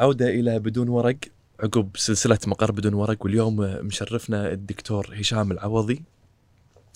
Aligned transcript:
عودة 0.00 0.28
إلى 0.28 0.58
بدون 0.58 0.88
ورق. 0.88 1.18
عقب 1.60 1.96
سلسلة 1.96 2.38
مقر 2.46 2.72
بدون 2.72 2.94
ورق 2.94 3.24
واليوم 3.24 3.56
مشرفنا 3.86 4.52
الدكتور 4.52 5.14
هشام 5.14 5.52
العوضي. 5.52 6.02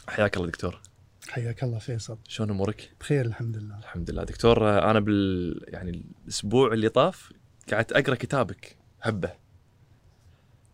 حياك 0.08 0.36
الله 0.36 0.46
دكتور. 0.46 0.80
حياك 1.28 1.62
الله 1.64 1.78
فيصل. 1.78 2.18
شلون 2.28 2.50
أمورك؟ 2.50 2.90
بخير 3.00 3.26
الحمد 3.26 3.56
لله. 3.56 3.78
الحمد 3.78 4.10
لله. 4.10 4.24
دكتور 4.24 4.78
أنا 4.90 5.00
بال 5.00 5.64
يعني 5.68 6.04
الأسبوع 6.24 6.72
اللي 6.72 6.88
طاف 6.88 7.32
قعدت 7.72 7.92
أقرأ 7.92 8.14
كتابك 8.14 8.76
هبة 9.02 9.32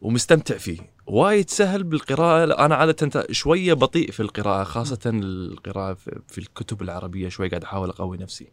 ومستمتع 0.00 0.56
فيه. 0.56 0.78
وايد 1.06 1.50
سهل 1.50 1.84
بالقراءة. 1.84 2.64
أنا 2.64 2.74
عادة 2.74 3.26
شوية 3.30 3.72
بطيء 3.72 4.10
في 4.10 4.20
القراءة 4.20 4.64
خاصة 4.64 5.00
القراءة 5.06 5.94
في 6.28 6.38
الكتب 6.38 6.82
العربية 6.82 7.28
شوي 7.28 7.48
قاعد 7.48 7.64
أحاول 7.64 7.88
أقوي 7.88 8.16
نفسي. 8.16 8.52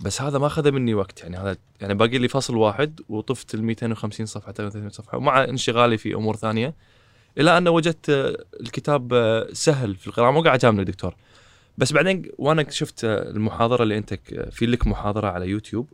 بس 0.00 0.22
هذا 0.22 0.38
ما 0.38 0.46
أخذ 0.46 0.72
مني 0.72 0.94
وقت. 0.94 1.22
يعني 1.22 1.36
هذا 1.36 1.56
يعني 1.80 1.94
باقي 1.94 2.18
لي 2.18 2.28
فصل 2.28 2.56
واحد 2.56 3.00
وطفت 3.08 3.54
ال 3.54 3.64
250 3.64 4.26
صفحة 4.26 4.52
300 4.52 4.88
صفحة 4.88 5.18
ومع 5.18 5.44
انشغالي 5.44 5.98
في 5.98 6.14
أمور 6.14 6.36
ثانية. 6.36 6.74
إلى 7.38 7.58
أن 7.58 7.68
وجدت 7.68 8.10
الكتاب 8.60 9.12
سهل 9.52 9.96
في 9.96 10.06
القراءة 10.06 10.30
مو 10.30 10.42
قاعد 10.42 10.58
اجاملك 10.58 10.86
دكتور. 10.86 11.14
بس 11.78 11.92
بعدين 11.92 12.30
وأنا 12.38 12.70
شفت 12.70 13.04
المحاضرة 13.04 13.82
اللي 13.82 13.98
أنت 13.98 14.14
في 14.50 14.66
لك 14.66 14.86
محاضرة 14.86 15.28
على 15.28 15.48
يوتيوب 15.48 15.88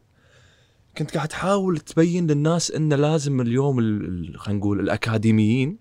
كنت 0.98 1.14
قاعد 1.14 1.28
تحاول 1.28 1.78
تبين 1.78 2.26
للناس 2.26 2.70
إن 2.70 2.92
لازم 2.92 3.40
اليوم 3.40 3.76
خلينا 4.36 4.58
نقول 4.58 4.80
الأكاديميين 4.80 5.76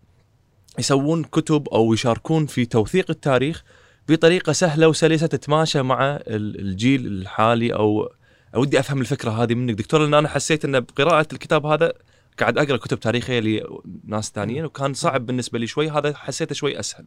يسوون 0.80 1.24
كتب 1.24 1.68
أو 1.68 1.94
يشاركون 1.94 2.46
في 2.46 2.66
توثيق 2.66 3.06
التاريخ 3.10 3.64
بطريقة 4.10 4.54
سهلة 4.54 4.88
وسلسة 4.88 5.28
تتماشى 5.28 5.82
مع 5.82 6.20
الجيل 6.28 7.08
الحالي 7.08 7.74
أو 7.74 8.10
ودي 8.56 8.80
أفهم 8.80 9.02
الفكرة 9.02 9.32
هذه 9.44 9.56
منك. 9.56 9.74
دكتور 9.78 10.02
لأن 10.02 10.14
أنا 10.14 10.28
حسيت 10.28 10.66
إن 10.66 10.80
بقراءة 10.80 11.28
الكتاب 11.34 11.66
هذا 11.66 11.94
قاعد 12.40 12.58
أقرأ 12.58 12.78
كتب 12.78 13.00
تاريخية 13.00 13.64
لناس 14.06 14.32
ثانيين 14.32 14.66
وكان 14.66 14.94
صعب 14.94 15.26
بالنسبة 15.26 15.60
لي 15.60 15.68
شوي. 15.68 15.90
هذا 15.90 16.14
حسيته 16.16 16.56
شوي 16.56 16.80
أسهل. 16.80 17.06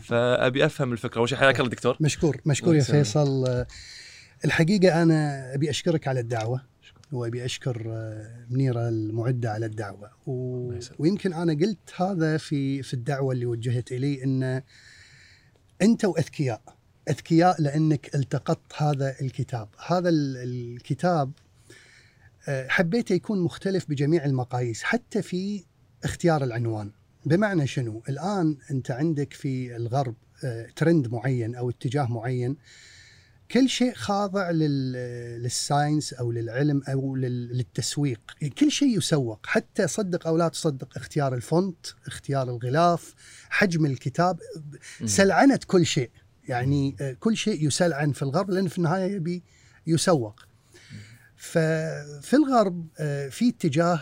فأبي 0.00 0.64
أفهم 0.64 0.92
الفكرة. 0.92 1.18
أول 1.18 1.28
شيء 1.28 1.38
حياك 1.38 1.60
الله 1.60 1.70
دكتور. 1.70 1.96
مشكور 2.00 2.40
مشكور 2.46 2.74
يا 2.74 2.82
فيصل. 2.82 3.64
الحقيقة 4.44 5.02
أنا 5.02 5.54
أبي 5.54 5.70
أشكرك 5.70 6.08
على 6.08 6.20
الدعوة 6.20 6.62
وأبي 7.12 7.44
أشكر 7.44 7.82
منيره 8.50 8.88
المعدة 8.88 9.50
على 9.50 9.66
الدعوة. 9.66 10.10
و... 10.26 10.72
ويمكن 10.98 11.32
أنا 11.32 11.52
قلت 11.52 11.92
هذا 11.96 12.36
في 12.36 12.82
في 12.82 12.94
الدعوة 12.94 13.32
اللي 13.32 13.46
وجهت 13.46 13.92
إلي 13.92 14.24
إن 14.24 14.62
أنتم 15.82 16.12
اذكياء 16.18 16.62
أذكياء 17.10 17.62
لأنك 17.62 18.14
التقطت 18.14 18.82
هذا 18.82 19.16
الكتاب. 19.20 19.68
هذا 19.86 20.08
الكتاب 20.08 21.32
حبيته 22.48 23.12
يكون 23.12 23.40
مختلف 23.40 23.90
بجميع 23.90 24.24
المقاييس 24.24 24.82
حتى 24.82 25.22
في 25.22 25.64
اختيار 26.04 26.44
العنوان. 26.44 26.90
بمعنى 27.26 27.66
شنو؟ 27.66 28.02
الآن 28.08 28.56
أنت 28.70 28.90
عندك 28.90 29.32
في 29.32 29.76
الغرب 29.76 30.14
ترند 30.76 31.08
معين 31.08 31.54
أو 31.54 31.70
اتجاه 31.70 32.04
معين 32.04 32.56
كل 33.52 33.68
شيء 33.68 33.94
خاضع 33.94 34.50
لل 34.50 34.86
science 34.86 36.12
أو 36.12 36.32
للعلم 36.32 36.82
أو 36.88 37.16
للتسويق. 37.16 38.20
كل 38.58 38.70
شيء 38.70 38.98
يسوق. 38.98 39.46
حتى 39.46 39.86
صدق 39.86 40.26
أو 40.26 40.36
لا 40.36 40.48
تصدق 40.48 40.96
اختيار 40.96 41.34
ال 41.34 41.44
font 41.44 41.86
اختيار 42.06 42.50
الغلاف 42.50 43.14
حجم 43.50 43.86
الكتاب 43.86 44.40
سلعنه 45.04 45.60
كل 45.66 45.86
شيء. 45.86 46.10
يعني 46.48 46.96
كل 47.20 47.36
شيء 47.36 47.66
يسلعن 47.66 48.12
في 48.12 48.22
الغرب 48.22 48.50
لأن 48.50 48.68
في 48.68 48.78
النهاية 48.78 49.14
يبي 49.14 49.42
يسوق. 49.86 50.40
ففي 51.36 52.34
الغرب 52.34 52.86
في 53.30 53.48
اتجاه 53.48 54.00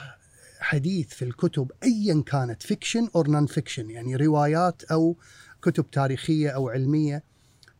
حديث 0.60 1.08
في 1.08 1.24
الكتب 1.24 1.72
ايا 1.82 2.22
كانت 2.26 2.62
fiction 2.62 3.08
or 3.14 3.28
non-fiction 3.28 3.90
يعني 3.90 4.16
روايات 4.16 4.84
أو 4.84 5.16
كتب 5.62 5.90
تاريخية 5.90 6.50
أو 6.50 6.68
علمية. 6.68 7.30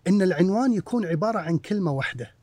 إن 0.06 0.22
العنوان 0.22 0.72
يكون 0.72 1.06
عبارة 1.06 1.38
عن 1.38 1.58
كلمة 1.58 1.92
واحدة. 1.92 2.34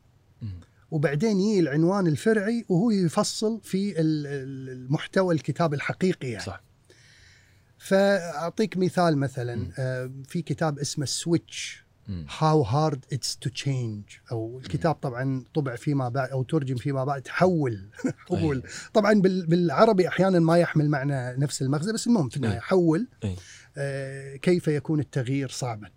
وبعدين 0.91 1.39
يجي 1.39 1.59
العنوان 1.59 2.07
الفرعي 2.07 2.65
وهو 2.69 2.91
يفصل 2.91 3.61
في 3.63 3.93
المحتوى 3.97 5.35
الكتاب 5.35 5.73
الحقيقي 5.73 6.27
يعني. 6.27 6.43
صح. 6.43 6.63
فأعطيك 7.77 8.77
مثال 8.77 9.17
مثلا 9.17 9.71
في 10.27 10.41
كتاب 10.41 10.79
اسمه 10.79 11.05
Switch 11.05 11.83
how 12.39 12.61
hard 12.61 13.05
it's 13.13 13.37
to 13.37 13.49
change 13.49 14.03
أو 14.31 14.59
الكتاب 14.59 14.95
طبعا 14.95 15.43
طبع 15.53 15.75
فيما 15.75 16.09
بعد 16.09 16.29
أو 16.29 16.43
ترجم 16.43 16.75
فيما 16.75 17.03
بعد 17.03 17.27
حول 17.27 17.89
حول. 18.27 18.63
طبعا 18.93 19.13
بالعربي 19.21 20.07
أحيانا 20.07 20.39
ما 20.39 20.57
يحمل 20.57 20.89
معنى 20.89 21.37
نفس 21.37 21.61
المغزى 21.61 21.93
بس 21.93 22.07
المهم 22.07 22.29
في 22.29 22.37
النهاية 22.37 22.59
حول 22.59 23.07
آه 23.77 24.35
كيف 24.35 24.67
يكون 24.67 24.99
التغيير 24.99 25.49
صعبا. 25.49 25.89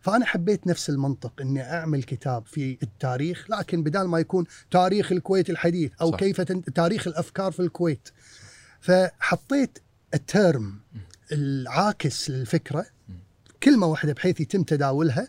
فأنا 0.00 0.24
حبيت 0.24 0.66
نفس 0.66 0.90
المنطق 0.90 1.40
إني 1.40 1.62
أعمل 1.62 2.02
كتاب 2.02 2.46
في 2.46 2.78
التاريخ 2.82 3.50
لكن 3.50 3.82
بدال 3.82 4.08
ما 4.08 4.18
يكون 4.18 4.44
تاريخ 4.70 5.12
الكويت 5.12 5.50
الحديث 5.50 5.92
أو 6.00 6.12
صح. 6.12 6.18
كيف 6.18 6.40
تاريخ 6.74 7.06
الأفكار 7.06 7.52
في 7.52 7.60
الكويت 7.60 8.08
فحطيت 8.80 9.78
الترم 10.14 10.80
العاكس 11.32 12.30
للفكرة 12.30 12.86
كلمة 13.62 13.86
واحدة 13.86 14.12
بحيث 14.12 14.40
يتم 14.40 14.62
تداولها 14.62 15.28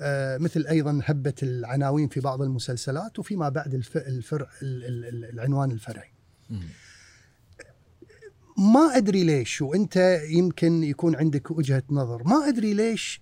آه 0.00 0.38
مثل 0.38 0.66
أيضا 0.66 1.00
هبة 1.04 1.34
العناوين 1.42 2.08
في 2.08 2.20
بعض 2.20 2.42
المسلسلات 2.42 3.18
وفيما 3.18 3.48
بعد 3.48 3.82
الفرع 3.96 4.50
العنوان 4.62 5.70
الفرعي 5.70 6.12
ما 8.58 8.96
أدري 8.96 9.24
ليش 9.24 9.62
وإنت 9.62 10.20
يمكن 10.28 10.84
يكون 10.84 11.16
عندك 11.16 11.50
وجهة 11.50 11.82
نظر 11.90 12.22
ما 12.24 12.48
أدري 12.48 12.74
ليش 12.74 13.20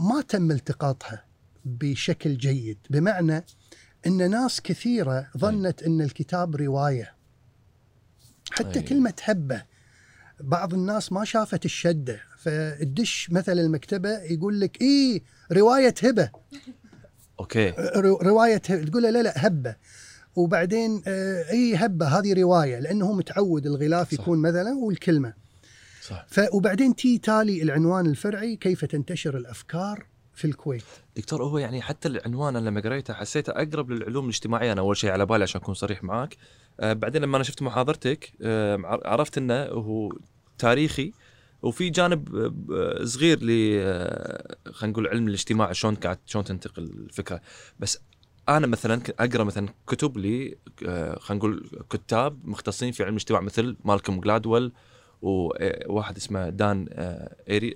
ما 0.00 0.20
تم 0.28 0.50
التقاطها 0.50 1.24
بشكل 1.64 2.36
جيد 2.36 2.78
بمعنى 2.90 3.44
إن 4.06 4.30
ناس 4.30 4.60
كثيرة 4.60 5.28
ظنت 5.38 5.82
إن 5.82 6.00
الكتاب 6.00 6.56
رواية 6.56 7.14
حتى 8.50 8.78
أي. 8.78 8.82
كلمة 8.82 9.14
هبه 9.22 9.62
بعض 10.40 10.74
الناس 10.74 11.12
ما 11.12 11.24
شافت 11.24 11.64
الشدة 11.64 12.20
فالدش 12.38 13.30
مثلا 13.30 13.60
المكتبة 13.60 14.18
يقول 14.18 14.60
لك 14.60 14.80
إيه 14.80 15.22
رواية 15.52 15.94
هبة 16.02 16.30
أوكي 17.40 17.70
رواية 18.22 18.62
هبة. 18.70 18.84
تقول 18.84 19.02
لا 19.02 19.22
لا 19.22 19.46
هبة 19.46 19.76
وبعدين 20.36 21.02
اي 21.50 21.74
هبة 21.76 22.06
هذه 22.06 22.32
رواية 22.32 22.78
لأنه 22.78 23.12
متعود 23.12 23.66
الغلاف 23.66 24.14
صح. 24.14 24.20
يكون 24.20 24.38
مثلا 24.38 24.70
والكلمة 24.74 25.34
صح. 26.00 26.26
ف 26.28 26.40
وبعدين 26.52 26.96
تي 26.96 27.18
تالي 27.18 27.62
العنوان 27.62 28.06
الفرعي 28.06 28.56
كيف 28.56 28.84
تنتشر 28.84 29.36
الأفكار 29.36 30.06
في 30.34 30.44
الكويت. 30.44 30.84
دكتور 31.16 31.44
هو 31.44 31.58
يعني 31.58 31.82
حتى 31.82 32.08
العنوان 32.08 32.56
أنا 32.56 32.68
لما 32.68 32.80
قريته 32.80 33.14
حسيته 33.14 33.50
أقرب 33.50 33.90
للعلوم 33.90 34.24
الاجتماعية. 34.24 34.72
أنا 34.72 34.80
أول 34.80 34.96
شيء 34.96 35.10
على 35.10 35.26
بالي 35.26 35.42
عشان 35.42 35.60
أكون 35.60 35.74
صريح 35.74 36.04
معاك. 36.04 36.36
آه 36.80 36.92
بعدين 36.92 37.22
لما 37.22 37.36
أنا 37.36 37.44
شفت 37.44 37.62
محاضرتك 37.62 38.32
آه 38.42 39.00
عرفت 39.04 39.38
إنه 39.38 39.64
هو 39.64 40.12
تاريخي. 40.58 41.12
وفي 41.62 41.90
جانب 41.90 42.36
آه 42.72 43.04
صغير 43.04 43.38
ل 43.42 43.48
خلينا 44.72 44.92
نقول 44.92 45.06
علم 45.06 45.28
الاجتماع 45.28 45.72
شلون 45.72 45.94
قاعد 45.94 46.18
شلون 46.26 46.44
تنتقل 46.44 46.82
الفكرة. 46.82 47.40
بس 47.80 47.98
أنا 48.48 48.66
مثلا 48.66 49.02
أقرأ 49.20 49.44
مثلا 49.44 49.68
كتب 49.86 50.18
لي 50.18 50.56
خلينا 51.18 51.18
نقول 51.30 51.70
كتاب 51.90 52.38
مختصين 52.44 52.92
في 52.92 53.02
علم 53.02 53.12
الاجتماع 53.12 53.40
مثل 53.40 53.76
مالكوم 53.84 54.20
جلادويل 54.20 54.72
وواحد 55.22 56.16
اسمه 56.16 56.48
دان 56.48 56.86
إيري 57.48 57.74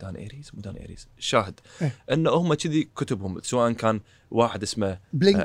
دان 0.00 0.16
إيريز؟ 0.16 0.50
مو 0.54 0.60
دان 0.60 0.76
إيريز 0.76 1.08
شاهد. 1.18 1.60
إيه. 1.82 1.92
انه 2.12 2.30
هم 2.30 2.54
كذي 2.54 2.88
كتبهم 2.96 3.40
سواء 3.42 3.72
كان 3.72 4.00
واحد 4.30 4.62
اسمه 4.62 4.98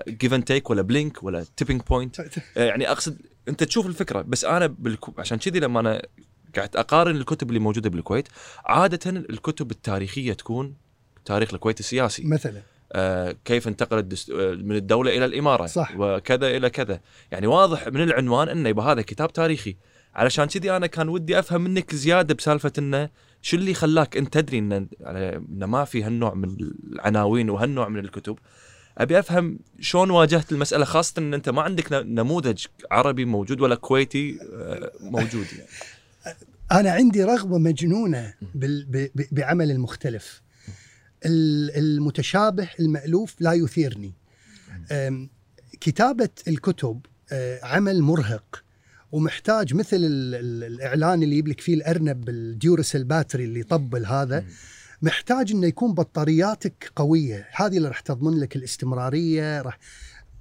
جيف 0.09 0.33
اند 0.33 0.43
تيك 0.43 0.69
ولا 0.69 0.81
بلينك 0.81 1.23
ولا 1.23 1.45
تيبنج 1.57 1.81
بوينت 1.81 2.21
يعني 2.55 2.91
أقصد 2.91 3.17
أنت 3.47 3.63
تشوف 3.63 3.87
الفكرة 3.87 4.21
بس 4.21 4.45
أنا 4.45 4.67
بالكو... 4.67 5.13
عشان 5.17 5.37
كذي 5.37 5.59
لما 5.59 5.79
أنا 5.79 6.01
قاعد 6.55 6.75
أقارن 6.75 7.15
الكتب 7.15 7.49
اللي 7.49 7.59
موجودة 7.59 7.89
بالكويت 7.89 8.27
عادة 8.65 9.09
الكتب 9.09 9.71
التاريخية 9.71 10.33
تكون 10.33 10.75
تاريخ 11.25 11.53
الكويت 11.53 11.79
السياسي. 11.79 12.23
مثلا. 12.25 12.61
آه 12.93 13.35
كيف 13.45 13.67
انتقلت 13.67 14.05
دست... 14.05 14.31
من 14.31 14.75
الدولة 14.75 15.17
إلى 15.17 15.25
الإمارة. 15.25 15.65
صح. 15.65 15.93
وكذا 15.97 16.47
إلى 16.47 16.69
كذا. 16.69 17.01
يعني 17.31 17.47
واضح 17.47 17.87
من 17.87 18.01
العنوان 18.01 18.49
إنه 18.49 18.69
يبقى 18.69 18.85
هذا 18.85 19.01
كتاب 19.01 19.33
تاريخي. 19.33 19.75
علشان 20.15 20.45
كذي 20.45 20.71
أنا 20.71 20.87
كان 20.87 21.09
ودي 21.09 21.39
أفهم 21.39 21.61
منك 21.61 21.95
زيادة 21.95 22.33
بسالفة 22.33 22.71
إنه 22.77 23.09
شو 23.41 23.57
اللي 23.57 23.73
خلاك 23.73 24.17
أنت 24.17 24.33
تدري 24.33 24.59
انه 24.59 24.87
إن 25.01 25.63
ما 25.63 25.85
في 25.85 26.03
هالنوع 26.03 26.33
من 26.33 26.55
العناوين 26.93 27.49
وهالنوع 27.49 27.89
من 27.89 27.99
الكتب. 27.99 28.37
أبي 28.97 29.19
أفهم 29.19 29.59
شلون 29.79 30.09
واجهت 30.09 30.51
المسألة 30.51 30.85
خاصة 30.85 31.13
إن 31.17 31.33
أنت 31.33 31.49
ما 31.49 31.61
عندك 31.61 31.93
نموذج 31.93 32.65
عربي 32.91 33.25
موجود 33.25 33.61
ولا 33.61 33.75
كويتي 33.75 34.39
موجود 34.99 35.45
يعني. 35.57 35.69
أنا 36.79 36.91
عندي 36.91 37.23
رغبة 37.23 37.57
مجنونة 37.57 38.33
بعمل 39.31 39.71
المختلف. 39.71 40.41
المتشابه 41.25 42.69
المألوف 42.79 43.35
لا 43.39 43.53
يثيرني. 43.53 44.13
كتابة 45.81 46.29
الكتب 46.47 47.05
آه، 47.31 47.65
عمل 47.65 48.01
مرهق. 48.01 48.63
ومحتاج 49.11 49.73
مثل 49.73 49.97
ال 49.97 50.35
ال 50.35 50.63
الإعلان 50.63 51.23
اللي 51.23 51.35
يجيب 51.35 51.47
لك 51.47 51.61
فيه 51.61 51.73
الأرنب 51.73 52.25
بال 52.25 52.41
Duracell 52.41 53.03
battery 53.03 53.43
اللي 53.43 53.59
يطبل 53.59 54.05
هذا 54.05 54.45
محتاج 55.01 55.51
إنه 55.51 55.67
يكون 55.67 55.93
بطارياتك 55.93 56.91
قوية. 56.95 57.47
هذه 57.51 57.77
اللي 57.77 57.87
راح 57.87 57.99
تضمن 57.99 58.39
لك 58.39 58.55
الاستمرارية 58.55 59.61
راح 59.61 59.79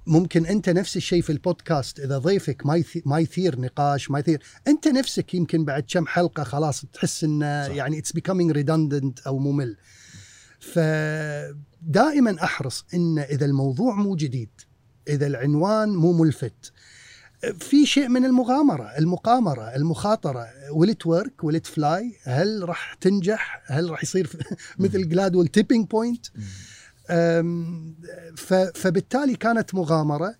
ممكن 0.07 0.45
أنت 0.45 0.69
نفس 0.69 0.97
الشيء 0.97 1.21
في 1.21 1.31
البودكاست 1.31 1.99
إذا 1.99 2.17
ضيفك 2.17 2.65
ما 2.65 2.83
ما 3.05 3.19
يثير 3.19 3.59
نقاش 3.59 4.11
ما 4.11 4.19
يثير 4.19 4.41
أنت 4.67 4.87
نفسك 4.87 5.33
يمكن 5.33 5.65
بعد 5.65 5.83
كم 5.87 6.07
حلقة 6.07 6.43
خلاص 6.43 6.85
تحس 6.93 7.23
إنه 7.23 7.45
يعني 7.45 7.97
it's 7.97 8.11
becoming 8.11 8.53
redundant 8.53 9.27
أو 9.27 9.39
ممل. 9.39 9.77
فدائما 10.59 12.43
أحرص 12.43 12.85
إن 12.93 13.19
إذا 13.19 13.45
الموضوع 13.45 13.95
مو 13.95 14.15
جديد 14.15 14.49
إذا 15.07 15.27
العنوان 15.27 15.89
مو 15.89 16.13
ملفت 16.13 16.71
في 17.59 17.85
شيء 17.85 18.07
من 18.07 18.25
المغامرة 18.25 18.97
المقامرة 18.97 19.75
المخاطرة. 19.75 20.47
will 20.71 20.95
it 20.95 21.07
work 21.07 21.43
will 21.43 21.58
it 21.58 21.65
fly 21.65 22.15
هل 22.23 22.69
راح 22.69 22.93
تنجح؟ 22.93 23.63
هل 23.65 23.89
راح 23.89 24.03
يصير 24.03 24.29
مثل 24.79 25.09
جلادول 25.09 25.47
Tipping 25.47 25.87
Point 25.87 26.25
فبالتالي 28.75 29.35
كانت 29.35 29.75
مغامرة. 29.75 30.35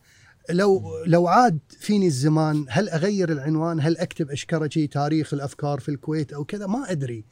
لو 0.50 0.84
لو 1.06 1.28
عاد 1.28 1.60
فيني 1.80 2.08
الزمان 2.08 2.66
هل 2.70 2.90
أغير 2.90 3.32
العنوان؟ 3.32 3.80
هل 3.80 3.98
أكتب 3.98 4.32
أشكرجي 4.32 4.88
تاريخ 4.88 5.34
الأفكار 5.34 5.80
في 5.80 5.90
الكويت 5.90 6.34
أو 6.34 6.44
كذا؟ 6.44 6.68
ما 6.68 6.92
أدري. 6.92 7.26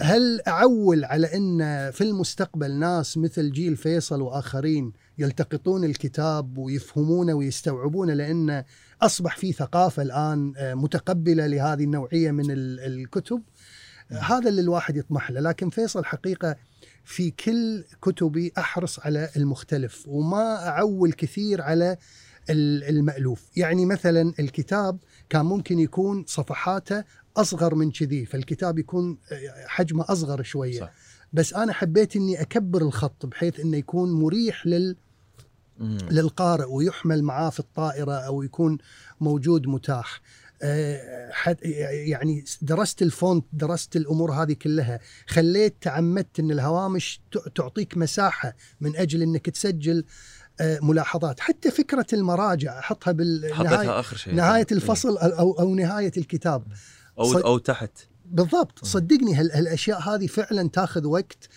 هل 0.00 0.40
أعول 0.48 1.04
على 1.04 1.26
أن 1.36 1.90
في 1.90 2.04
المستقبل 2.04 2.72
ناس 2.72 3.18
مثل 3.18 3.52
جيل 3.52 3.76
فيصل 3.76 4.20
وآخرين 4.20 4.92
يلتقطون 5.18 5.84
الكتاب 5.84 6.58
ويفهمونه 6.58 7.34
ويستوعبونه 7.34 8.14
لأن 8.14 8.64
أصبح 9.02 9.36
في 9.36 9.52
ثقافة 9.52 10.02
الآن 10.02 10.52
آه، 10.56 10.74
متقبلة 10.74 11.46
لهذه 11.46 11.84
النوعية 11.84 12.30
من 12.30 12.44
الكتب. 12.50 13.42
هذا 14.08 14.48
اللي 14.48 14.60
الواحد 14.60 14.96
يطمح 14.96 15.30
له. 15.30 15.40
لكن 15.40 15.70
فيصل 15.70 16.04
حقيقة 16.04 16.56
في 17.04 17.30
كل 17.30 17.84
كتبي 18.02 18.52
أحرص 18.58 19.00
على 19.00 19.30
المختلف 19.36 20.04
وما 20.08 20.68
أعول 20.68 21.12
كثير 21.12 21.62
على 21.62 21.96
المألوف. 22.50 23.50
يعني 23.56 23.86
مثلا 23.86 24.32
الكتاب 24.38 24.98
كان 25.28 25.44
ممكن 25.44 25.78
يكون 25.78 26.24
صفحاته 26.26 27.04
أصغر 27.36 27.74
من 27.74 27.90
كذي 27.90 28.26
فالكتاب 28.26 28.78
يكون 28.78 29.18
حجمه 29.66 30.04
أصغر 30.08 30.42
شوية. 30.42 30.80
صح. 30.80 30.92
بس 31.32 31.54
أنا 31.54 31.72
حبيت 31.72 32.16
أني 32.16 32.40
أكبر 32.40 32.82
الخط 32.82 33.26
بحيث 33.26 33.60
أنه 33.60 33.76
يكون 33.76 34.12
مريح 34.12 34.66
لل 34.66 34.96
للقارئ 36.10 36.64
ويحمل 36.64 37.22
معاه 37.22 37.50
في 37.50 37.60
الطائرة 37.60 38.12
أو 38.12 38.42
يكون 38.42 38.78
موجود 39.20 39.66
متاح. 39.66 40.20
آه، 40.62 41.56
يعني 41.90 42.44
درست 42.62 43.02
الفونت 43.02 43.44
درست 43.52 43.96
الأمور 43.96 44.32
هذه 44.32 44.52
كلها. 44.52 45.00
خليت 45.26 45.76
تعمدت 45.80 46.40
إن 46.40 46.50
الهوامش 46.50 47.20
تعطيك 47.54 47.96
مساحة 47.96 48.56
من 48.80 48.96
أجل 48.96 49.22
إنك 49.22 49.50
تسجل 49.50 50.04
آه، 50.60 50.78
ملاحظات. 50.82 51.40
حتى 51.40 51.70
فكرة 51.70 52.06
المراجع 52.12 52.78
أحطها 52.78 53.12
بالنهايه 53.12 54.00
آخر 54.00 54.16
شيء. 54.16 54.34
نهاية 54.34 54.66
الفصل 54.72 55.18
أو 55.18 55.52
أو 55.52 55.74
نهاية 55.74 56.12
الكتاب. 56.16 56.64
أو 57.18 57.32
أو 57.32 57.58
تحت. 57.58 57.90
بالضبط. 58.24 58.84
صدقني 58.84 59.34
هالأشياء 59.34 60.00
هذه 60.00 60.26
فعلا 60.26 60.68
تاخذ 60.68 61.06
وقت 61.06 61.48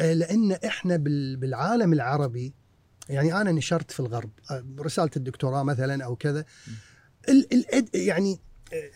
آه، 0.00 0.12
لأن 0.12 0.52
إحنا 0.52 0.96
بالعالم 1.36 1.92
العربي 1.92 2.54
يعني 3.08 3.40
أنا 3.40 3.52
نشرت 3.52 3.90
في 3.90 4.00
الغرب 4.00 4.30
رسالة 4.80 5.10
الدكتوراه 5.16 5.62
مثلا 5.62 6.04
أو 6.04 6.16
كذا. 6.16 6.44
يعني 7.94 8.40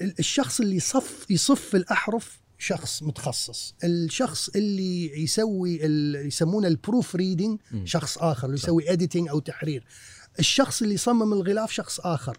الشخص 0.01 0.61
اللي 0.61 0.77
يصف 0.77 1.27
يصف 1.31 1.75
الأحرف 1.75 2.41
شخص 2.59 3.03
متخصص. 3.03 3.75
الشخص 3.85 4.49
اللي 4.49 5.23
يسوي 5.23 5.87
اللي 5.87 6.19
يسمونه 6.19 6.69
ال 6.69 7.17
proofreading 7.17 7.61
شخص 7.85 8.19
آخر 8.19 8.47
اللي 8.47 8.59
يسوي 8.59 8.93
editing 8.93 9.29
أو 9.29 9.39
تحرير. 9.39 9.85
الشخص 10.39 10.83
اللي 10.83 10.95
يصمم 10.95 11.33
الغلاف 11.33 11.73
شخص 11.73 12.01
آخر. 12.01 12.39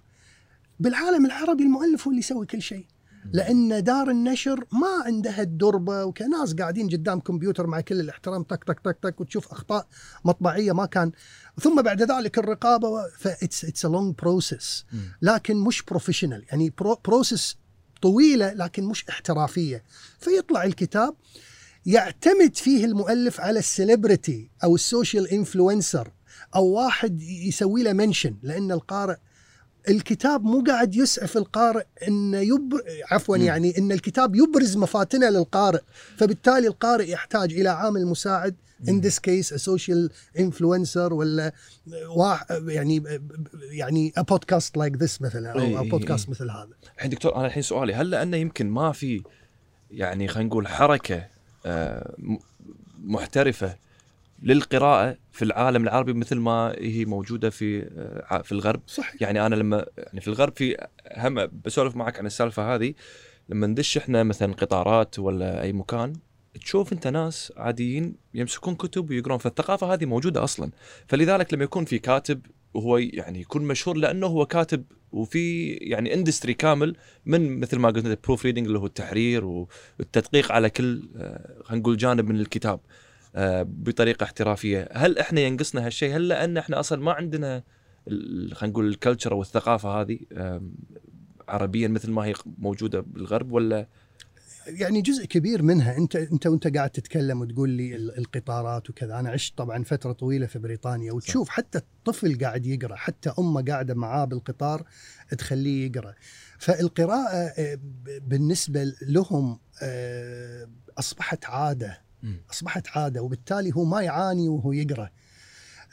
بالعالم 0.80 1.25
العربي 1.25 1.63
المؤلف 1.63 2.04
هو 2.07 2.12
اللي 2.12 2.19
يسوي 2.19 2.45
كل 2.45 2.62
شيء. 2.62 2.86
لأن 3.33 3.83
دار 3.83 4.10
النشر 4.10 4.66
ما 4.71 5.04
عندها 5.06 5.42
الدربة 5.42 6.06
وكناس 6.06 6.54
قاعدين 6.54 6.89
قدام 6.89 7.19
كمبيوتر 7.19 7.68
مع 7.68 7.81
كل 7.81 8.00
الاحترام 8.00 8.44
تك 8.44 8.63
تك 8.63 8.80
تك 8.80 8.98
تك 9.01 9.21
وتشوف 9.21 9.51
أخطاء 9.51 9.88
مطبعية 10.25 10.71
ما 10.71 10.86
كان. 10.86 11.12
ثم 11.62 11.81
بعد 11.81 12.12
ذلك 12.12 12.38
الرقابة 12.38 13.10
ف 13.18 13.27
it's 13.27 13.66
it's 13.66 13.86
a 13.86 13.88
long 13.88 14.16
process 14.16 14.86
لكن 15.21 15.57
مش 15.57 15.81
professional 15.84 16.46
يعني 16.51 16.74
process 17.06 17.58
طويلة 18.01 18.54
لكن 18.54 18.83
مش 18.83 19.06
احترافية. 19.10 19.83
فيطلع 20.19 20.63
الكتاب 20.63 21.16
يعتمد 21.86 22.56
فيه 22.56 22.86
المؤلف 22.86 23.42
على 23.42 23.60
ال 23.60 23.69
celebrity 23.69 24.50
أو 24.63 24.75
ال 24.76 24.83
social 24.83 25.28
influencer 25.28 26.12
أو 26.56 26.66
واحد 26.66 27.21
يسوي 27.21 27.83
له 27.83 27.94
mention 27.94 28.36
لأن 28.44 28.71
القارئ 28.71 29.16
الكتاب 29.90 30.44
مو 30.44 30.64
قاعد 30.68 30.96
يسعف 30.96 31.38
القارئ 31.38 31.84
إنه 32.08 32.38
يب 32.38 32.74
عفوا 33.12 33.38
م. 33.38 33.42
يعني 33.42 33.78
إن 33.78 33.92
الكتاب 33.92 34.36
يبرز 34.36 34.78
مفاتنه 34.78 35.30
للقارئ. 35.30 35.81
فبالتالي 36.18 36.68
القارئ 36.68 37.10
يحتاج 37.10 37.54
إلى 37.54 37.70
عامل 37.70 38.06
مساعد 38.06 38.56
in 38.90 39.00
this 39.02 39.20
case 39.20 39.54
social 39.54 40.10
influencer 40.40 41.14
ولا 41.14 41.52
يعني 42.68 43.04
يعني 43.72 44.14
بودكاست 44.18 44.78
like 44.78 44.96
this 44.96 45.22
مثلا 45.22 45.78
أو 45.78 45.84
بودكاست 45.84 46.30
مثل 46.30 46.50
هذا. 46.50 46.70
الحين 46.98 47.10
دكتور 47.10 47.36
أنا 47.36 47.46
الحين 47.46 47.64
سؤالي 47.64 47.94
هل 47.94 48.10
لأنه 48.10 48.38
يمكن 48.38 48.70
ما 48.70 48.92
في 48.92 49.24
يعني 49.92 50.28
خلينا 50.28 50.50
نقول 50.50 50.68
حركة 50.68 51.28
آه، 51.66 52.16
محترفة 53.04 53.76
للقراءة 54.44 55.18
في 55.32 55.46
العالم 55.46 55.84
العربي 55.84 56.14
مثل 56.14 56.36
ما 56.36 56.76
هي 56.78 57.06
موجودة 57.06 57.50
في 57.50 57.82
آه، 58.32 58.42
في 58.42 58.52
الغرب. 58.52 58.82
صحيح. 58.88 59.22
يعني 59.22 59.46
أنا 59.46 59.56
لما 59.56 59.86
يعني 59.98 60.22
في 60.22 60.28
الغرب 60.28 60.54
في 60.56 60.88
هم 61.18 61.50
بسولف 61.66 61.96
معك 61.96 62.20
عن 62.20 62.26
السالفة 62.26 62.76
هذه 62.76 62.94
لما 63.50 63.68
ندش 63.68 63.98
إحنا 63.98 64.24
مثلا 64.24 64.54
قطارات 64.54 65.20
ولا 65.20 65.62
أي 65.62 65.74
مكان 65.74 66.14
تشوف 66.62 66.94
أنت 66.94 67.08
ناس 67.08 67.54
عاديين 67.58 68.16
يمسكون 68.34 68.76
كتب 68.76 69.10
ويقرون 69.10 69.38
فالثقافة 69.38 69.94
هذه 69.94 70.06
موجودة 70.06 70.44
أصلا. 70.44 70.72
فلذلك 71.08 71.54
لما 71.54 71.64
يكون 71.64 71.86
في 71.86 72.00
كاتب 72.00 72.42
وهو 72.74 72.98
يعني 72.98 73.42
يكون 73.42 73.62
مشهور 73.62 73.98
لأنه 73.98 74.28
هو 74.28 74.46
كاتب 74.46 74.84
وفي 75.12 75.70
يعني 75.72 76.14
اندستري 76.14 76.54
كامل 76.54 76.96
من 77.26 77.60
مثل 77.60 77.80
ما 77.80 77.90
قلت 77.90 78.06
ال 78.06 78.45
proofreading 78.45 78.68
اللي 78.68 78.80
هو 78.80 78.86
التحرير 78.86 79.46
والتدقيق 79.46 80.52
على 80.52 80.69
كل 80.69 81.10
آه، 81.18 81.64
خلينا 81.64 81.81
نقول 81.81 81.98
جانب 81.98 82.30
من 82.30 82.40
الكتاب. 82.40 82.80
بطريقة 83.64 84.24
احترافية، 84.24 84.90
هل 84.94 85.18
إحنا 85.18 85.42
ينقصنا 85.42 85.86
هالشيء؟ 85.86 86.16
هل 86.16 86.28
لأن 86.28 86.57
إحنا 86.57 86.80
أصلا 86.80 87.02
ما 87.02 87.12
عندنا 87.12 87.64
خلينا 88.54 88.56
نقول 88.64 88.88
ال 88.88 88.93
culture 88.93 89.31
أو 89.31 89.42
الثقافة 89.42 89.90
هذه 90.02 90.19
عربيا 91.50 91.88
مثل 91.88 92.12
ما 92.12 92.26
هي 92.26 92.33
موجودة 92.57 93.00
بالغرب 93.00 93.52
ولا؟ 93.52 93.88
يعني 94.68 95.02
جزء 95.02 95.26
كبير 95.26 95.64
منها 95.64 95.98
أنت 95.98 96.16
أنت 96.16 96.48
وأنت 96.48 96.76
قاعد 96.78 96.90
تتكلم 96.90 97.42
وتقول 97.42 97.69
لي 97.69 97.95
القطارات 97.95 98.90
وكذا. 98.90 99.19
أنا 99.19 99.30
عشت 99.30 99.57
طبعا 99.57 99.83
فترة 99.83 100.12
طويلة 100.12 100.45
في 100.45 100.59
بريطانيا 100.59 101.12
وتشوف 101.12 101.48
صح. 101.48 101.54
حتى 101.54 101.78
الطفل 101.78 102.38
قاعد 102.38 102.66
يقرأ 102.66 102.95
حتى 102.95 103.33
أمه 103.40 103.62
قاعدة 103.62 103.94
معاه 103.94 104.26
بالقطار 104.26 104.83
تخليه 105.38 105.86
يقرأ. 105.86 106.14
فالقراءة 106.59 107.54
آه، 107.57 107.80
بالنسبة 108.21 108.94
لهم 109.02 109.59
آه، 109.83 110.69
أصبحت 111.00 111.45
عادة. 111.45 112.08
أصبحت 112.52 112.88
عادة 112.88 113.21
وبالتالي 113.21 113.76
هو 113.76 113.85
ما 113.85 114.02
يعاني 114.02 114.49
وهو 114.49 114.71
يقرأ. 114.71 115.09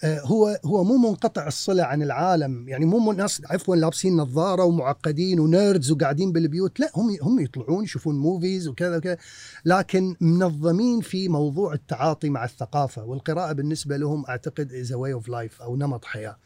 آه، 0.04 0.21
هو 0.21 0.61
هو 0.64 0.85
مو 0.85 0.97
منقطع 0.97 1.47
الصلة 1.47 1.83
عن 1.83 2.02
العالم. 2.02 2.68
يعني 2.68 2.85
مو 2.85 3.12
ناس 3.12 3.42
عفوا 3.50 3.76
لابسين 3.76 4.16
نظارة 4.16 4.64
ومعقدين 4.64 5.40
و 5.40 5.49
nerds 5.49 5.90
وقاعدين 5.90 6.33
بالبيوت. 6.33 6.80
لا 6.80 6.90
هم 6.97 7.16
هم 7.23 7.40
يطلعون 7.40 7.85
يشوفون 7.85 8.18
movies 8.19 8.69
وكذا 8.68 8.97
وكذا. 8.97 9.16
لكن 9.64 10.16
منظمين 10.21 11.00
في 11.00 11.28
موضوع 11.28 11.73
التعاطي 11.73 12.30
مع 12.30 12.45
الثقافة 12.45 13.04
والقراءة 13.04 13.52
بالنسبة 13.52 13.97
لهم 13.97 14.26
أعتقد 14.28 14.73
as 14.73 14.93
way 14.93 15.12
of 15.12 15.28
life 15.28 15.62
أو 15.62 15.76
نمط 15.76 16.04
حياة. 16.04 16.37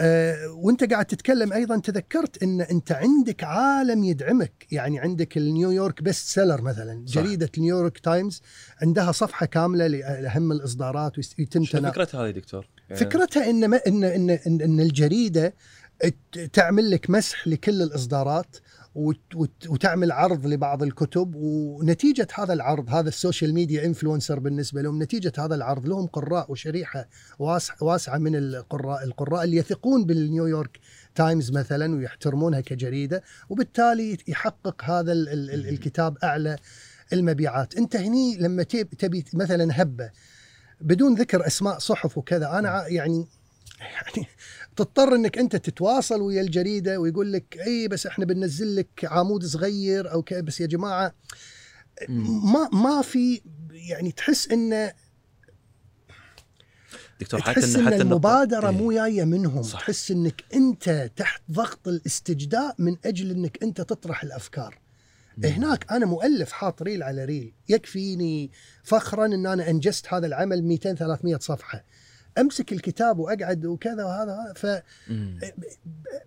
أه 0.00 0.48
وانت 0.50 0.92
قاعد 0.92 1.04
تتكلم 1.04 1.52
أيضا 1.52 1.78
تذكرت 1.78 2.42
إن 2.42 2.60
أنت 2.60 2.92
عندك 2.92 3.44
عالم 3.44 4.04
يدعمك 4.04 4.66
يعني 4.70 4.98
عندك 4.98 5.36
ال 5.36 5.44
New 5.44 5.69
York 5.69 6.02
best 6.02 6.28
seller 6.28 6.62
مثلا 6.62 7.04
صح. 7.06 7.14
جريدة 7.14 7.50
نيويورك 7.58 7.98
تايمز 7.98 8.42
عندها 8.82 9.12
صفحة 9.12 9.46
كاملة 9.46 9.86
لأهم 9.86 10.52
الإصدارات 10.52 11.18
ويتم 11.18 11.64
شو 11.64 11.78
فكرتها 11.78 12.26
هذه 12.26 12.30
دكتور؟ 12.30 12.68
يعني 12.90 13.00
فكرتها 13.00 13.50
إن 13.50 13.64
ان 13.64 14.04
ان 14.04 14.30
ان, 14.30 14.60
إن 14.60 14.80
الجريدة 14.80 15.54
تعمل 16.52 16.90
لك 16.90 17.10
مسح 17.10 17.48
لكل 17.48 17.82
الإصدارات 17.82 18.56
وتعمل 19.68 20.12
عرض 20.12 20.46
لبعض 20.46 20.82
الكتب 20.82 21.34
ونتيجة 21.34 22.26
هذا 22.34 22.52
العرض 22.52 22.90
هذا 22.90 23.08
ال 23.08 23.15
social 23.15 23.54
media 23.54 23.84
influencer 23.86 24.38
بالنسبة 24.38 24.82
لهم 24.82 25.02
نتيجة 25.02 25.32
هذا 25.38 25.54
العرض 25.54 25.86
لهم 25.86 26.06
قراء 26.06 26.52
وشريحة 26.52 27.08
واسعة 27.80 28.18
من 28.18 28.36
القراء 28.36 29.04
القراء 29.04 29.44
اللي 29.44 29.56
يثقون 29.56 30.04
بالنيويورك 30.04 30.80
تايمز 31.14 31.52
مثلا 31.52 31.94
ويحترمونها 31.94 32.60
كجريدة 32.60 33.22
وبالتالي 33.48 34.18
يحقق 34.28 34.84
هذا 34.84 35.12
ال 35.12 35.28
ال 35.28 35.50
ال 35.50 35.68
الكتاب 35.68 36.18
أعلى 36.24 36.56
المبيعات. 37.12 37.76
أنت 37.76 37.96
هني 37.96 38.36
لما 38.36 38.62
تبي 38.98 39.24
مثلا 39.34 39.82
هبة 39.82 40.10
بدون 40.80 41.14
ذكر 41.14 41.46
أسماء 41.46 41.78
صحف 41.78 42.18
وكذا 42.18 42.58
أنا 42.58 42.86
يعني 42.88 43.26
يعني 43.80 44.28
تضطر 44.76 45.14
إنك 45.14 45.38
أنت 45.38 45.56
تتواصل 45.56 46.20
ويا 46.20 46.40
الجريدة 46.40 47.00
ويقول 47.00 47.32
لك 47.32 47.58
إي 47.66 47.88
بس 47.88 48.06
إحنا 48.06 48.24
بننزل 48.24 48.76
لك 48.76 49.04
عمود 49.04 49.44
صغير 49.44 50.12
أو 50.12 50.24
بس 50.32 50.60
يا 50.60 50.66
جماعة 50.66 51.14
ما 52.08 52.68
ما 52.72 53.02
في 53.02 53.40
يعني 53.70 54.12
تحس 54.12 54.48
انه 54.48 54.92
دكتور 57.20 57.40
حتى 57.40 57.60
تحس 57.60 57.76
إن, 57.76 57.92
المبادرة 57.92 58.68
إيه. 58.68 58.76
مو 58.76 58.92
جاية 58.92 59.24
منهم 59.24 59.62
صح. 59.62 59.80
تحس 59.80 60.10
إنك 60.10 60.44
أنت 60.54 61.10
تحت 61.16 61.42
ضغط 61.50 61.88
الاستجداء 61.88 62.74
من 62.78 62.96
أجل 63.04 63.30
إنك 63.30 63.62
أنت 63.62 63.80
تطرح 63.80 64.22
الأفكار 64.22 64.78
مم. 65.36 65.44
هناك 65.44 65.92
أنا 65.92 66.06
مؤلف 66.06 66.52
حاط 66.52 66.82
ريل 66.82 67.02
على 67.02 67.24
ريل 67.24 67.54
يكفيني 67.68 68.50
فخرا 68.84 69.26
إن 69.26 69.46
أنا 69.46 69.70
إنجزت 69.70 70.14
هذا 70.14 70.26
العمل 70.26 70.62
200 70.62 70.94
300 70.94 71.38
صفحة 71.38 71.84
أمسك 72.38 72.72
الكتاب 72.72 73.18
وأقعد 73.18 73.66
وكذا 73.66 74.04
وهذا 74.04 74.52
ف 74.56 74.66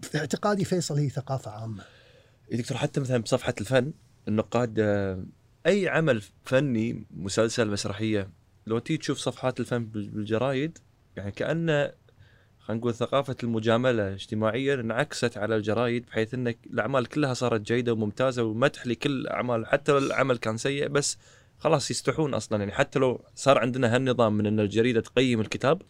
في 0.02 0.18
اعتقادي 0.18 0.66
فيصل 0.66 0.98
هي 0.98 1.10
ثقافة 1.10 1.52
عامة. 1.52 1.84
إيه 2.52 2.58
دكتور 2.58 2.78
حتى 2.78 3.00
مثلا 3.00 3.18
بصفحة 3.18 3.54
الفن 3.62 3.94
النقاد 4.28 4.80
آه، 4.80 5.24
أي 5.68 5.90
عمل 5.90 6.22
فني 6.44 7.06
مسلسل 7.12 7.70
مسرحية 7.70 8.30
لو 8.68 8.80
تيجي 8.80 8.98
تشوف 8.98 9.18
صفحات 9.18 9.60
الفن 9.60 9.86
بالجرايد 9.86 10.78
يعني 11.16 11.32
كأنه 11.32 11.92
خلينا 12.60 12.80
نقول 12.82 12.94
ثقافة 12.94 13.36
المجاملة 13.44 14.14
اجتماعيا 14.14 14.74
انعكست 14.74 15.38
على 15.38 15.56
الجرايد 15.56 16.06
بحيث 16.06 16.34
إن 16.34 16.48
الأعمال 16.48 17.06
كلها 17.06 17.34
صارت 17.34 17.62
جيدة 17.62 17.94
وممتازة 17.94 18.44
ومدح 18.44 18.88
لكل 18.88 19.12
الاعمال 19.12 19.66
حتى 19.66 19.92
لو 19.92 19.98
العمل 19.98 20.38
كان 20.38 20.58
سيء 20.58 20.88
بس 20.88 21.18
خلاص 21.60 21.92
يستحون 21.92 22.34
أصلا. 22.34 22.60
يعني 22.60 22.72
حتى 22.72 23.00
لو 23.00 23.22
صار 23.36 23.58
عندنا 23.58 23.96
هالنظام 23.96 24.38
من 24.38 24.46
إن 24.46 24.60
الجريدة 24.60 25.02
تقيم 25.02 25.42
الكتاب 25.42 25.82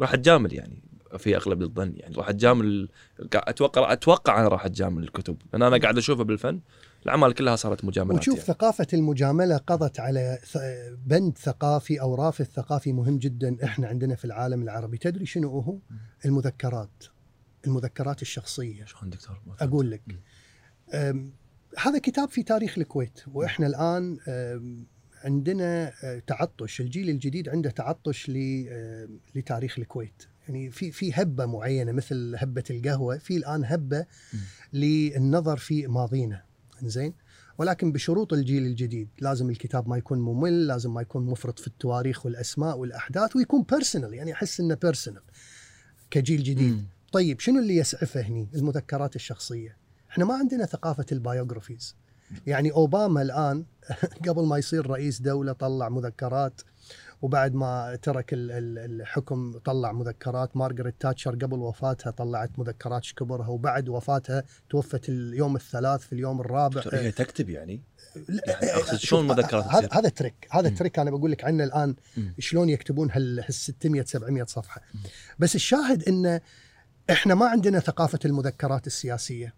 راح 0.00 0.14
تجامل 0.14 0.54
يعني 0.54 0.82
في 1.18 1.36
أغلب 1.36 1.62
الظن 1.62 1.92
يعني 1.96 2.14
راح 2.14 2.30
تجامل 2.30 2.88
أتوقع 3.34 3.92
أتوقع 3.92 4.40
أنا 4.40 4.48
راح 4.48 4.66
تجامل 4.66 5.02
الكتب 5.02 5.36
لأن 5.52 5.62
أنا 5.62 5.78
قاعد 5.78 5.98
أشوفها 5.98 6.24
بالفن 6.24 6.60
الأعمال 7.02 7.34
كلها 7.34 7.56
صارت 7.56 7.84
مجاملات 7.84 8.20
وشوف 8.20 8.34
يعني. 8.34 8.46
ثقافة 8.46 8.86
المجاملة 8.94 9.56
قضت 9.56 10.00
على 10.00 10.38
بند 11.06 11.38
ثقافي 11.38 12.00
أو 12.00 12.14
رافد 12.14 12.44
ثقافي 12.44 12.92
مهم 12.92 13.18
جدا 13.18 13.56
إحنا 13.64 13.88
عندنا 13.88 14.14
في 14.14 14.24
العالم 14.24 14.62
العربي. 14.62 14.98
تدري 14.98 15.26
شنو 15.26 15.58
هو؟ 15.60 15.78
المذكرات 16.24 17.04
المذكرات 17.66 18.22
الشخصية. 18.22 18.84
شلون 18.84 19.10
دكتور؟ 19.10 19.40
أقول 19.60 19.90
لك. 19.90 20.02
هذا 21.78 21.98
كتاب 22.02 22.28
في 22.28 22.42
تاريخ 22.42 22.78
الكويت 22.78 23.20
وإحنا 23.32 23.66
الآن 23.66 24.18
عندنا 25.24 25.92
آه، 26.04 26.22
تعطش 26.26 26.80
الجيل 26.80 27.10
الجديد 27.10 27.48
عنده 27.48 27.70
تعطش 27.70 28.30
لتاريخ 29.34 29.78
الكويت. 29.78 30.22
يعني 30.48 30.70
في 30.70 30.92
في 30.92 31.12
هبة 31.14 31.46
معينة 31.46 31.92
مثل 31.92 32.34
هبة 32.38 32.64
القهوة 32.70 33.18
في 33.18 33.36
الآن 33.36 33.64
هبة 33.64 34.06
للنظر 34.72 35.56
في 35.56 35.86
ماضينا. 35.86 36.42
زين 36.82 37.14
ولكن 37.58 37.92
بشروط 37.92 38.32
الجيل 38.32 38.66
الجديد 38.66 39.08
لازم 39.20 39.50
الكتاب 39.50 39.88
ما 39.88 39.96
يكون 39.96 40.18
ممل 40.18 40.66
لازم 40.66 40.94
ما 40.94 41.00
يكون 41.00 41.26
مفرط 41.26 41.58
في 41.58 41.66
التواريخ 41.66 42.26
والأسماء 42.26 42.78
والأحداث 42.78 43.36
ويكون 43.36 43.62
personal 43.62 44.14
يعني 44.14 44.32
أحس 44.32 44.60
إنه 44.60 44.74
personal 44.74 45.22
كجيل 46.10 46.42
جديد. 46.42 46.72
م. 46.72 46.84
طيب 47.12 47.40
شنو 47.40 47.58
اللي 47.58 47.76
يسعفه 47.76 48.20
هني؟ 48.20 48.48
المذكرات 48.54 49.16
الشخصية. 49.16 49.76
إحنا 50.10 50.24
ما 50.24 50.34
عندنا 50.34 50.66
ثقافة 50.66 51.06
ال 51.12 51.19
biographies 51.19 51.96
يعني 52.46 52.72
أوباما 52.72 53.22
الآن 53.22 53.64
قبل 54.28 54.46
ما 54.46 54.58
يصير 54.58 54.86
رئيس 54.86 55.20
دولة 55.20 55.52
طلع 55.52 55.88
مذكرات 55.88 56.60
وبعد 57.22 57.54
ما 57.54 57.98
ترك 58.02 58.30
الحكم 58.32 59.58
طلع 59.58 59.92
مذكرات. 59.92 60.56
مارغريت 60.56 60.94
تاتشر 61.00 61.34
قبل 61.34 61.58
وفاتها 61.58 62.10
طلعت 62.10 62.58
مذكرات 62.58 63.06
كبرها 63.16 63.48
وبعد 63.48 63.88
وفاتها 63.88 64.44
توفت 64.70 65.08
اليوم 65.08 65.56
الثلاث 65.56 66.00
في 66.00 66.12
اليوم 66.12 66.40
الرابع. 66.40 66.82
هي 66.92 67.10
تكتب 67.10 67.50
يعني؟ 67.50 67.82
يعني 68.46 68.66
أقصد 68.72 68.96
شلون 68.96 69.26
مذكرات 69.26 69.64
هذا 69.64 69.88
هذا 69.92 70.08
trick 70.08 70.48
هذا 70.50 70.68
trick 70.68 70.98
أنا 70.98 71.10
بقول 71.10 71.30
لك 71.30 71.44
عنه 71.44 71.64
الآن. 71.64 71.94
شلون 72.38 72.68
يكتبون 72.68 73.10
هال 73.10 73.44
600 73.48 74.04
700 74.04 74.44
صفحة. 74.44 74.80
بس 75.38 75.54
الشاهد 75.54 76.08
إنه 76.08 76.40
إحنا 77.10 77.34
ما 77.34 77.46
عندنا 77.46 77.80
ثقافة 77.80 78.18
المذكرات 78.24 78.86
السياسية. 78.86 79.54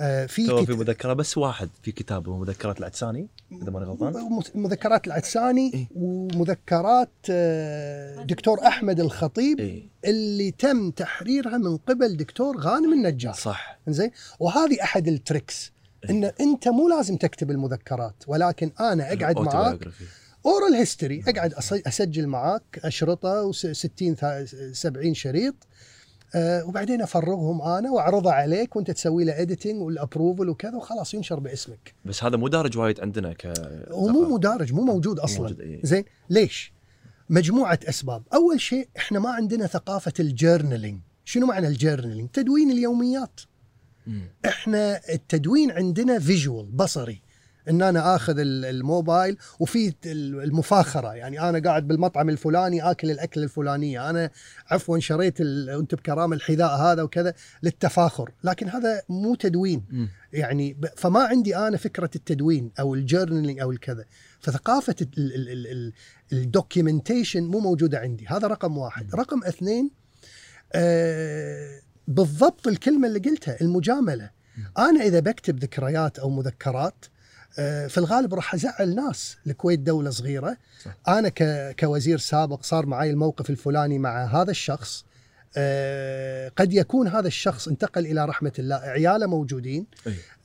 آه، 0.00 0.26
في 0.26 0.46
تو 0.46 0.64
في 0.64 0.72
مذكرة 0.72 1.12
بس 1.12 1.38
واحد 1.38 1.68
في 1.82 1.92
كتابه 1.92 2.36
مذكرات 2.38 2.78
العدساني 2.78 3.28
إذا 3.62 3.70
ماني 3.70 3.86
غلطان. 3.86 4.40
مذكرات 4.54 5.06
العدساني 5.06 5.70
إيه؟ 5.74 5.88
ومذكرات 5.96 7.10
آه، 7.30 8.22
دكتور 8.22 8.66
أحمد 8.66 9.00
الخطيب 9.00 9.60
إيه؟ 9.60 9.88
اللي 10.04 10.50
تم 10.50 10.90
تحريرها 10.90 11.58
من 11.58 11.76
قبل 11.76 12.16
دكتور 12.16 12.56
غانم 12.60 12.92
النجار. 12.92 13.34
صح. 13.34 13.78
زين 13.88 14.10
وهذه 14.40 14.82
أحد 14.82 15.08
ال 15.08 15.17
tricks 15.17 15.72
إيه؟ 16.04 16.10
ان 16.10 16.24
أنت 16.24 16.68
مو 16.68 16.88
لازم 16.88 17.16
تكتب 17.16 17.50
المذكرات 17.50 18.14
ولكن 18.26 18.70
أنا 18.80 19.12
أقعد 19.12 19.38
معاك. 19.38 19.88
oral 20.46 20.74
history 20.74 21.24
أقعد 21.28 21.54
أسجل 21.86 22.26
معاك 22.26 22.80
أشرطة 22.84 23.52
و60 23.52 24.24
70 24.72 25.14
شريط. 25.14 25.54
أه 26.34 26.64
وبعدين 26.64 27.02
أفرغهم 27.02 27.62
أنا 27.62 27.90
واعرضها 27.90 28.32
عليك 28.32 28.76
وأنت 28.76 28.90
تسوي 28.90 29.24
له 29.24 29.42
editing 29.42 29.82
وال 29.82 29.95
approval 29.95 30.48
وكذا 30.48 30.76
وخلاص 30.76 31.14
ينشر 31.14 31.40
باسمك. 31.40 31.94
بس 32.04 32.24
هذا 32.24 32.36
مو 32.36 32.48
دارج 32.48 32.78
وايد 32.78 33.00
عندنا 33.00 33.32
ك 33.32 33.46
هو 33.90 34.08
مو 34.08 34.34
دارج 34.34 34.72
مو 34.72 34.84
موجود 34.84 35.18
أصلا 35.18 35.40
موجود 35.40 35.60
إيه؟ 35.60 35.80
زين 35.82 36.04
ليش؟ 36.30 36.72
مجموعة 37.30 37.78
أسباب، 37.88 38.22
أول 38.34 38.60
شيء 38.60 38.88
إحنا 38.96 39.18
ما 39.18 39.30
عندنا 39.30 39.66
ثقافة 39.66 40.12
ال 40.20 40.27
journaling، 40.27 41.00
شنو 41.24 41.46
معنى 41.46 41.68
ال 41.68 41.73
journaling؟ 41.73 42.28
تدوين 42.28 42.70
اليوميات. 42.70 43.40
مم. 44.06 44.22
إحنا 44.46 45.00
التدوين 45.12 45.70
عندنا 45.70 46.18
visual 46.18 46.66
بصري 46.66 47.22
إن 47.68 47.82
أنا 47.82 48.16
آخذ 48.16 48.34
الموبايل 48.38 49.36
وفي 49.60 49.94
المفاخرة. 50.06 51.14
يعني 51.14 51.48
أنا 51.48 51.58
قاعد 51.58 51.88
بالمطعم 51.88 52.28
الفلاني 52.28 52.90
آكل 52.90 53.10
الاكل 53.10 53.42
الفلانية. 53.42 54.10
أنا 54.10 54.30
عفوا 54.70 54.98
شريت 54.98 55.40
أنت 55.40 55.94
بكرامة 55.94 56.36
الحذاء 56.36 56.76
هذا 56.76 57.02
وكذا 57.02 57.34
للتفاخر. 57.62 58.30
لكن 58.44 58.68
هذا 58.68 59.02
مو 59.08 59.34
تدوين. 59.34 60.08
يعني 60.32 60.76
فما 60.96 61.20
عندي 61.20 61.56
أنا 61.56 61.76
فكرة 61.76 62.10
التدوين 62.16 62.70
أو 62.80 62.94
ال 62.94 63.00
journaling 63.00 63.60
أو 63.60 63.70
الكذا 63.70 64.04
فثقافة 64.40 64.96
ال 66.32 66.40
documentation 66.40 67.42
مو 67.42 67.58
موجودة 67.58 67.98
عندي. 67.98 68.26
هذا 68.26 68.48
رقم 68.48 68.78
واحد. 68.78 69.14
رقم 69.14 69.44
اثنين 69.44 69.90
آه 70.72 71.80
بالضبط 72.08 72.66
الكلمة 72.66 73.08
اللي 73.08 73.18
قلتها 73.18 73.60
المجاملة. 73.60 74.30
أنا 74.78 75.02
إذا 75.02 75.20
بكتب 75.20 75.58
ذكريات 75.58 76.18
أو 76.18 76.30
مذكرات 76.30 77.04
في 77.88 77.98
الغالب 77.98 78.34
راح 78.34 78.54
أزعل 78.54 78.94
ناس 78.94 79.36
الكويت 79.46 79.80
دولة 79.80 80.10
صغيرة. 80.10 80.56
صح. 80.84 80.96
أنا 81.08 81.28
كوزير 81.72 82.18
سابق 82.18 82.62
صار 82.62 82.86
معي 82.86 83.10
الموقف 83.10 83.50
الفلاني 83.50 83.98
مع 83.98 84.24
هذا 84.24 84.50
الشخص. 84.50 85.04
أه 85.56 86.48
قد 86.56 86.72
يكون 86.72 87.08
هذا 87.08 87.26
الشخص 87.26 87.68
انتقل 87.68 88.06
إلى 88.06 88.24
رحمة 88.24 88.52
الله. 88.58 88.76
عياله 88.76 89.26
موجودين. 89.26 89.86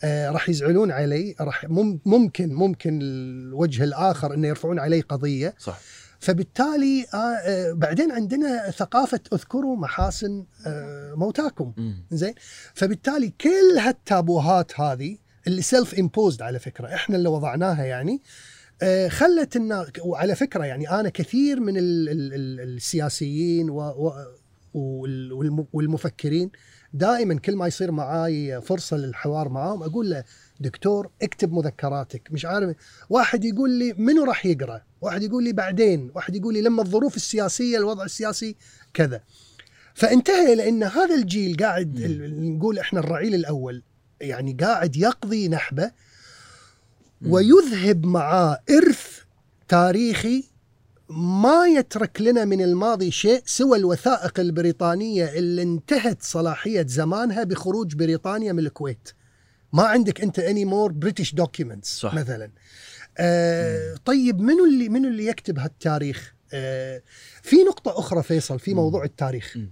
أه 0.04 0.30
راح 0.30 0.50
يزعلون 0.50 0.92
علي. 0.92 1.36
راح 1.42 1.66
ممكن 2.06 2.54
ممكن 2.54 3.00
الوجه 3.02 3.84
الآخر 3.84 4.34
إنه 4.34 4.48
يرفعون 4.48 4.80
علي 4.80 5.02
قضية. 5.02 5.56
صح. 5.60 5.80
فبالتالي 6.20 7.06
آه, 7.14 7.18
آه، 7.18 7.72
بعدين 7.72 8.12
عندنا 8.12 8.72
ثقافة 8.72 9.20
اذكروا 9.34 9.78
محاسن 9.78 10.46
آه 10.68 11.14
موتاكم. 11.14 11.74
زين. 12.12 12.34
فبالتالي 12.74 13.34
كل 13.42 13.80
هالتابوهات 13.80 14.80
هذه 14.80 15.18
اللي 15.48 15.62
self-imposed 15.62 16.42
على 16.42 16.60
فكرة 16.60 16.94
إحنا 16.96 17.16
اللي 17.16 17.30
وضعناها 17.30 17.84
يعني. 17.86 18.22
آه، 18.82 19.08
خلت 19.08 19.56
الناس 19.56 19.88
وعلى 20.02 20.36
فكرة 20.36 20.66
يعني 20.66 20.90
أنا 20.90 21.10
كثير 21.10 21.60
من 21.60 21.78
ال 21.78 22.10
ال 22.10 22.34
ال 22.34 22.60
السياسيين 22.76 23.70
و 23.70 23.94
والمفكرين 25.74 26.52
دائما 26.94 27.40
كل 27.40 27.56
ما 27.56 27.68
يصير 27.68 27.92
معاي 27.92 28.62
فرصة 28.62 28.98
للحوار 28.98 29.50
معاهم 29.50 29.84
أقول 29.84 30.10
له 30.10 30.24
دكتور 30.60 31.10
اكتب 31.22 31.54
مذكراتك. 31.54 32.32
مش 32.32 32.46
عارف 32.46 32.76
واحد 33.10 33.46
يقول 33.46 33.70
لي 33.70 33.94
منو 33.98 34.24
راح 34.24 34.46
يقرأ؟ 34.46 34.82
واحد 35.02 35.24
يقول 35.24 35.44
لي 35.44 35.54
بعدين؟ 35.54 36.12
واحد 36.16 36.36
يقول 36.36 36.54
لي 36.54 36.62
لما 36.62 36.82
الظروف 36.82 37.16
السياسية 37.16 37.78
الوضع 37.78 38.04
السياسي 38.04 38.56
كذا. 38.94 39.22
فانتهى 39.94 40.56
لأن 40.56 40.84
هذا 40.84 41.16
الجيل 41.16 41.58
قاعد 41.58 42.00
نقول 42.40 42.80
إحنا 42.80 43.00
الرعيل 43.00 43.36
الأول. 43.36 43.84
يعني 44.26 44.58
قاعد 44.62 44.96
يقضي 44.96 45.48
نحبه 45.48 45.92
ويذهب 47.26 48.06
معاه 48.06 48.60
إرث 48.70 49.20
تاريخي 49.68 50.44
ما 51.10 51.66
يترك 51.68 52.22
لنا 52.22 52.46
من 52.46 52.62
الماضي 52.62 53.12
شيء 53.12 53.42
سوى 53.46 53.78
الوثائق 53.78 54.40
البريطانية 54.40 55.26
اللي 55.26 55.62
انتهت 55.62 56.24
صلاحية 56.24 56.86
زمانها 56.88 57.44
بخروج 57.44 57.96
بريطانيا 57.96 58.54
من 58.54 58.60
الكويت. 58.60 59.10
ما 59.74 59.84
عندك 59.84 60.22
أنت 60.22 60.40
any 60.40 60.66
more 60.66 60.92
British 60.92 61.34
documents 61.36 62.06
مثلا. 62.06 62.52
آه 63.18 63.96
طيب 64.06 64.40
منو 64.40 64.66
اللي 64.66 64.90
منو 64.90 65.08
اللي 65.08 65.26
يكتب 65.26 65.60
هالتاريخ؟ 65.60 66.34
آه 66.54 67.02
في 67.42 67.56
نقطة 67.56 68.00
أخرى 68.00 68.24
فيصل 68.24 68.60
في 68.60 68.74
موضوع 68.74 69.04
التاريخ. 69.04 69.58
م. 69.58 69.70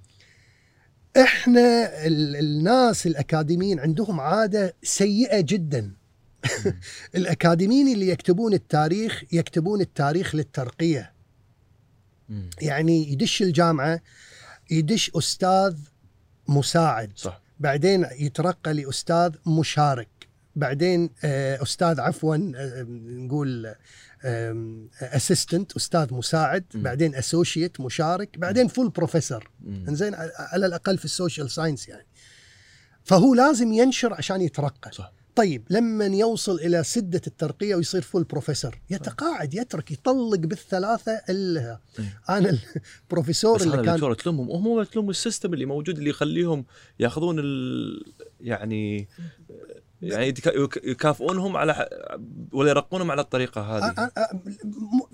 إحنا 1.17 1.89
الناس 2.07 3.07
الأكاديميين 3.07 3.79
عندهم 3.79 4.19
عادة 4.19 4.75
سيئة 4.83 5.41
جدا. 5.41 5.93
الأكاديميين 7.15 7.87
اللي 7.87 8.07
يكتبون 8.07 8.53
التاريخ 8.53 9.23
يكتبون 9.31 9.81
التاريخ 9.81 10.35
للترقية. 10.35 11.13
يعني 12.61 13.11
يدش 13.11 13.41
الجامعة 13.41 14.01
يدش 14.71 15.11
أستاذ 15.15 15.77
مساعد. 16.47 17.11
صح. 17.15 17.41
بعدين 17.59 18.05
يترقى 18.19 18.73
لأستاذ 18.73 19.35
مشارك. 19.47 20.07
بعدين 20.55 21.09
آه، 21.23 21.63
أستاذ 21.63 21.99
عفوا 21.99 22.35
آه، 22.55 22.85
نقول 22.89 23.75
assistant 25.01 25.75
أستاذ 25.75 26.13
مساعد 26.13 26.65
م. 26.75 26.81
بعدين 26.81 27.15
associate 27.15 27.81
مشارك 27.81 28.37
بعدين 28.37 28.67
full 28.67 28.89
professor 28.89 29.49
إنزين 29.67 30.15
على 30.37 30.65
الأقل 30.65 30.97
في 30.97 31.05
ال 31.05 31.12
social 31.12 31.51
science 31.51 31.89
يعني. 31.89 32.05
فهو 33.03 33.33
لازم 33.33 33.73
ينشر 33.73 34.13
عشان 34.13 34.41
يترقى. 34.41 34.91
صح. 34.91 35.13
طيب 35.35 35.63
لما 35.69 36.05
يوصل 36.05 36.55
إلى 36.55 36.83
سدة 36.83 37.21
الترقية 37.27 37.75
ويصير 37.75 38.01
full 38.01 38.23
professor 38.23 38.79
يتقاعد 38.89 39.53
يترك 39.53 39.91
يطلق 39.91 40.39
بالثلاثة 40.39 41.11
الا 41.29 41.79
إيه. 41.99 42.21
أنا 42.29 42.57
البروفيسور 43.03 43.61
اللي 43.61 43.83
كان 43.83 43.95
دكتور 43.95 44.13
تلومهم 44.13 44.51
هم 44.51 44.83
تلوم 44.83 45.09
ال 45.09 45.16
system 45.16 45.53
اللي 45.53 45.65
موجود 45.65 45.97
اللي 45.97 46.09
يخليهم 46.09 46.65
ياخذون 46.99 47.39
ال... 47.39 48.13
يعني 48.41 49.07
يعني 50.03 50.33
يكافئونهم 50.83 51.57
على 51.57 51.89
ولا 52.51 52.69
يرقونهم 52.69 53.11
على 53.11 53.21
الطريقة 53.21 53.61
هذه. 53.61 54.11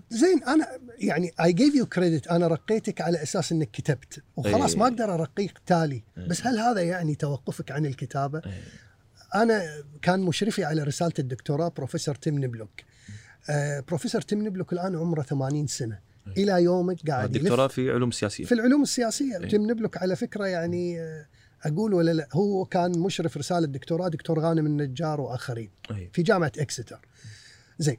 زين 0.09 0.43
أنا 0.43 0.67
يعني 0.97 1.31
I 1.43 1.53
give 1.53 1.75
you 1.75 1.85
credit 1.85 2.27
أنا 2.27 2.47
رقيتك 2.47 3.01
على 3.01 3.23
أساس 3.23 3.51
إنك 3.51 3.71
كتبت 3.71 4.23
وخلاص 4.35 4.75
ما 4.75 4.83
أقدر 4.83 5.13
أرقيك 5.13 5.59
تالي. 5.65 6.03
بس 6.27 6.47
هل 6.47 6.59
هذا 6.59 6.81
يعني 6.81 7.15
توقفك 7.15 7.71
عن 7.71 7.85
الكتابة؟ 7.85 8.41
أنا 9.35 9.83
كان 10.01 10.19
مشرفي 10.19 10.63
على 10.63 10.83
رسالة 10.83 11.13
الدكتوراه 11.19 11.67
بروفيسور 11.67 12.15
تيم 12.15 12.43
نبلوك. 12.43 12.81
آه 13.49 13.79
بروفيسور 13.79 14.21
تيم 14.21 14.47
نبلوك 14.47 14.73
الآن 14.73 14.95
عمره 14.95 15.21
80 15.21 15.67
سنة. 15.67 15.99
إلى 16.37 16.63
يومك 16.63 17.09
قاعد 17.09 17.35
الدكتوراه 17.35 17.67
في 17.67 17.91
علوم 17.91 18.11
سياسية. 18.11 18.45
في 18.45 18.51
العلوم 18.51 18.81
السياسية. 18.81 19.37
تيم 19.37 19.71
نبلوك 19.71 19.97
على 19.97 20.15
فكرة 20.15 20.45
يعني 20.45 21.01
آه 21.01 21.25
أقول 21.63 21.93
ولا 21.93 22.11
لا؟ 22.11 22.27
هو 22.33 22.65
كان 22.65 22.99
مشرف 22.99 23.37
رسالة 23.37 23.67
دكتوراه 23.67 24.07
دكتور 24.07 24.39
غانم 24.39 24.65
النجار 24.65 25.21
وآخرين 25.21 25.69
أيه. 25.91 26.09
في 26.13 26.21
جامعة 26.21 26.51
اكستر 26.57 26.99
زين 27.79 27.97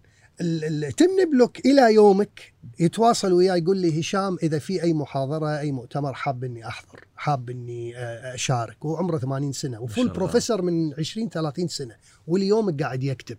تيم 0.96 1.06
نبلوك 1.20 1.66
إلى 1.66 1.94
يومك 1.94 2.52
يتواصل 2.78 3.32
وياي 3.32 3.58
يقول 3.58 3.78
لي 3.78 4.00
هشام 4.00 4.36
إذا 4.42 4.58
في 4.58 4.82
أي 4.82 4.92
محاضرة 4.92 5.58
أي 5.58 5.72
مؤتمر 5.72 6.14
حاب 6.14 6.44
إني 6.44 6.68
أحضر 6.68 7.04
حاب 7.16 7.50
إني 7.50 7.96
آه، 7.96 8.34
أشارك. 8.34 8.84
وعمره 8.84 9.18
80 9.18 9.52
سنة 9.52 9.80
و 9.80 9.86
full 9.86 10.08
professor 10.08 10.62
من 10.62 10.94
20 10.94 11.28
30 11.28 11.68
سنة 11.68 11.94
واليوم 12.26 12.76
قاعد 12.76 13.04
يكتب. 13.04 13.38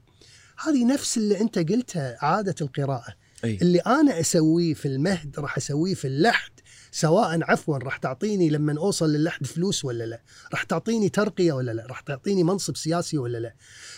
هذه 0.65 0.85
نفس 0.85 1.17
اللي 1.17 1.41
أنت 1.41 1.59
قلتها 1.59 2.17
عادة 2.21 2.55
القراءة. 2.61 3.13
أي. 3.43 3.57
اللي 3.61 3.79
أنا 3.79 4.19
أسويه 4.19 4.73
في 4.73 4.87
المهد 4.87 5.39
راح 5.39 5.57
أسويه 5.57 5.93
في 5.93 6.07
اللحد. 6.07 6.51
سواء 6.91 7.43
عفوا 7.43 7.77
راح 7.77 7.97
تعطيني 7.97 8.49
لما 8.49 8.77
أوصل 8.77 9.13
للحد 9.13 9.45
فلوس 9.45 9.85
ولا 9.85 10.03
لا 10.03 10.21
راح 10.51 10.63
تعطيني 10.63 11.09
ترقية 11.09 11.53
ولا 11.53 11.71
لا 11.71 11.85
راح 11.85 11.99
تعطيني 11.99 12.43
منصب 12.43 12.77
سياسي 12.77 13.17
ولا 13.17 13.37
لا. 13.37 13.53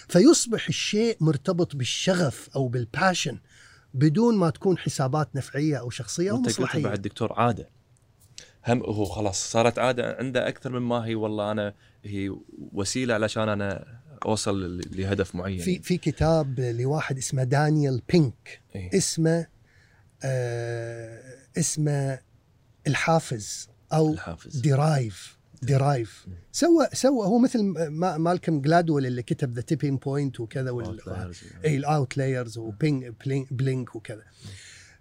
فيصبح 0.10 0.68
الشيء 0.68 1.18
مرتبط 1.20 1.76
بالشغف 1.76 2.50
أو 2.56 2.68
بالباشن 2.68 3.40
بدون 3.94 4.38
ما 4.38 4.50
تكون 4.50 4.78
حسابات 4.78 5.36
نفعية 5.36 5.78
أو 5.78 5.90
شخصية 5.90 6.32
أو 6.32 6.38
مصلحية. 6.42 6.84
بعد 6.84 7.02
دكتور 7.02 7.34
عادة. 7.34 7.70
هم 8.68 8.84
هو 8.84 9.06
خلاص 9.06 9.52
صارت 9.52 9.80
عادة 9.80 10.16
عنده 10.20 10.48
أكثر 10.48 10.80
مما 10.80 11.06
هي 11.06 11.16
والله 11.16 11.52
أنا 11.52 11.74
هي 12.04 12.36
وسيلة 12.74 13.14
علشان 13.14 13.50
أنا 13.50 14.00
أوصل 14.26 14.82
لهدف 14.92 15.36
معين 15.36 15.60
في 15.60 15.80
في 15.80 15.98
كتاب 15.98 16.60
لواحد 16.60 17.18
اسمه 17.18 17.44
دانيال 17.44 18.02
بينك 18.10 18.62
إيه؟ 18.76 18.98
اسمه 18.98 19.48
آه 20.24 21.22
اسمه 21.58 22.20
الحافز 22.88 23.70
أو 23.94 24.14
الحافز. 24.14 24.60
Drive 24.60 25.38
Drive 25.62 26.28
سوى 26.52 26.88
سوى 26.94 27.26
هو 27.28 27.40
مثل 27.40 27.64
مالكم 28.18 28.62
جلادويل 28.62 29.06
اللي 29.06 29.24
كتب 29.24 29.54
The 29.54 29.62
Tipping 29.62 30.02
Point 30.02 30.40
وكذا 30.40 30.72
وال 30.72 31.00
اي 31.66 31.78
ال 31.78 32.18
Outliers 32.18 32.58
و 32.58 32.67
being 32.67 33.12
Blink 33.52 33.96
وكذا. 33.96 34.24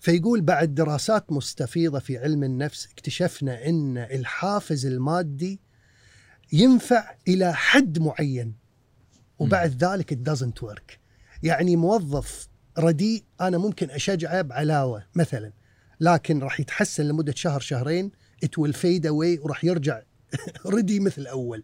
فيقول 0.00 0.40
بعد 0.40 0.74
دراسات 0.74 1.32
مستفيضة 1.32 1.98
في 1.98 2.18
علم 2.18 2.44
النفس 2.44 2.88
اكتشفنا 2.92 3.68
إن 3.68 3.98
الحافز 3.98 4.86
المادي 4.86 5.60
ينفع 6.52 7.14
إلى 7.28 7.54
حد 7.54 7.98
معين 7.98 8.54
وبعد 9.38 9.84
ذلك 9.84 10.14
it 10.14 10.32
doesn't 10.32 10.68
work. 10.68 10.96
يعني 11.42 11.76
موظف 11.76 12.48
رديء 12.78 13.24
أنا 13.40 13.58
ممكن 13.58 13.90
أشجعه 13.90 14.42
بعلاوة 14.42 15.06
مثلا. 15.14 15.52
لكن 16.02 16.38
راح 16.38 16.60
يتحسن 16.60 17.04
لمدة 17.04 17.34
شهر 17.36 17.60
شهرين 17.60 18.10
it 18.44 18.48
will 18.48 18.72
fade 18.72 19.04
away 19.04 19.44
وراح 19.44 19.64
يرجع 19.64 20.02
ردي 20.66 21.00
مثل 21.00 21.26
أول. 21.26 21.62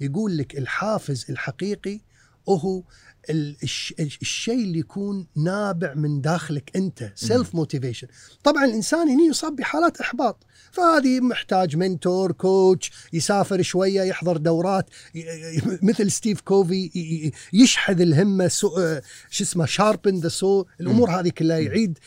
يقول 0.00 0.36
لك 0.38 0.58
الحافز 0.58 1.26
الحقيقي 1.30 2.00
هو 2.48 2.82
الشيء 3.30 4.64
اللي 4.64 4.78
يكون 4.78 5.26
نابع 5.36 5.94
من 5.94 6.20
داخلك 6.20 6.70
انت 6.76 7.12
self 7.14 7.54
motivation 7.54 8.06
طبعا 8.44 8.64
الإنسان 8.64 9.08
هنا 9.08 9.22
يصاب 9.22 9.56
بحالات 9.56 10.00
إحباط. 10.00 10.44
فهذه 10.72 11.20
محتاج 11.20 11.76
mentor 11.76 12.32
coach 12.32 12.90
يسافر 13.12 13.62
شوية 13.62 14.02
يحضر 14.02 14.36
دورات 14.36 14.90
مثل 15.82 16.10
ستيف 16.10 16.40
كوفي 16.40 17.32
يشحذ 17.52 18.00
الهمة 18.00 18.48
شو 18.48 18.70
اسمه 19.40 19.66
sharpen 19.66 20.20
the 20.20 20.28
saw 20.28 20.64
الأمور 20.80 21.10
هذه 21.10 21.28
كلها 21.28 21.58
يعيد 21.58 21.98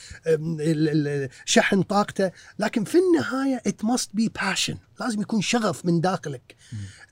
شحن 1.45 1.81
طاقته. 1.81 2.31
لكن 2.59 2.83
في 2.83 2.97
النهاية 2.97 3.61
it 3.67 3.85
must 3.85 4.09
be 4.13 4.29
passion 4.29 4.77
لازم 4.99 5.21
يكون 5.21 5.41
شغف 5.41 5.85
من 5.85 6.01
داخلك. 6.01 6.55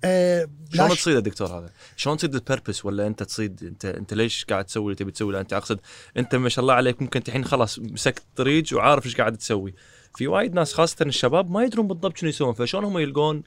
آه 0.04 0.50
شلون 0.74 0.90
تصيد 0.90 1.16
الدكتور 1.16 1.48
هذا؟ 1.48 1.70
شلون 1.96 2.18
تصيد 2.18 2.36
ال 2.36 2.42
purpose 2.42 2.86
ولا 2.86 3.08
أنت 3.08 3.24
تصيد 3.24 3.64
انت 3.64 3.86
أنت 3.86 4.14
ليش 4.14 4.46
قاعد 4.46 4.66
تسوي 4.66 4.84
اللي 4.84 4.96
تبي 4.96 5.12
تسوي؟ 5.12 5.40
أنت 5.40 5.54
أقصد 5.54 5.80
أنت 6.18 6.36
ما 6.36 6.50
شاء 6.50 6.62
الله 6.62 6.74
عليك 6.74 7.02
ممكن 7.02 7.22
الحين 7.28 7.46
خلاص 7.46 7.80
مسكت 7.80 8.24
طريق 8.36 8.64
وعارف 8.74 9.06
إيش 9.06 9.16
قاعد 9.16 9.38
تسوي. 9.38 9.74
في 10.16 10.28
وايد 10.28 10.54
ناس 10.54 10.74
خاصة 10.74 11.06
الشباب 11.06 11.52
ما 11.52 11.64
يدرون 11.64 11.88
بالضبط 11.88 12.18
شنو 12.18 12.30
يسوون 12.30 12.54
فشلون 12.54 12.84
هم 12.84 12.98
يلقون 12.98 13.44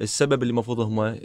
السبب 0.00 0.42
اللي 0.42 0.50
المفروض 0.50 0.80
هم 0.80 1.18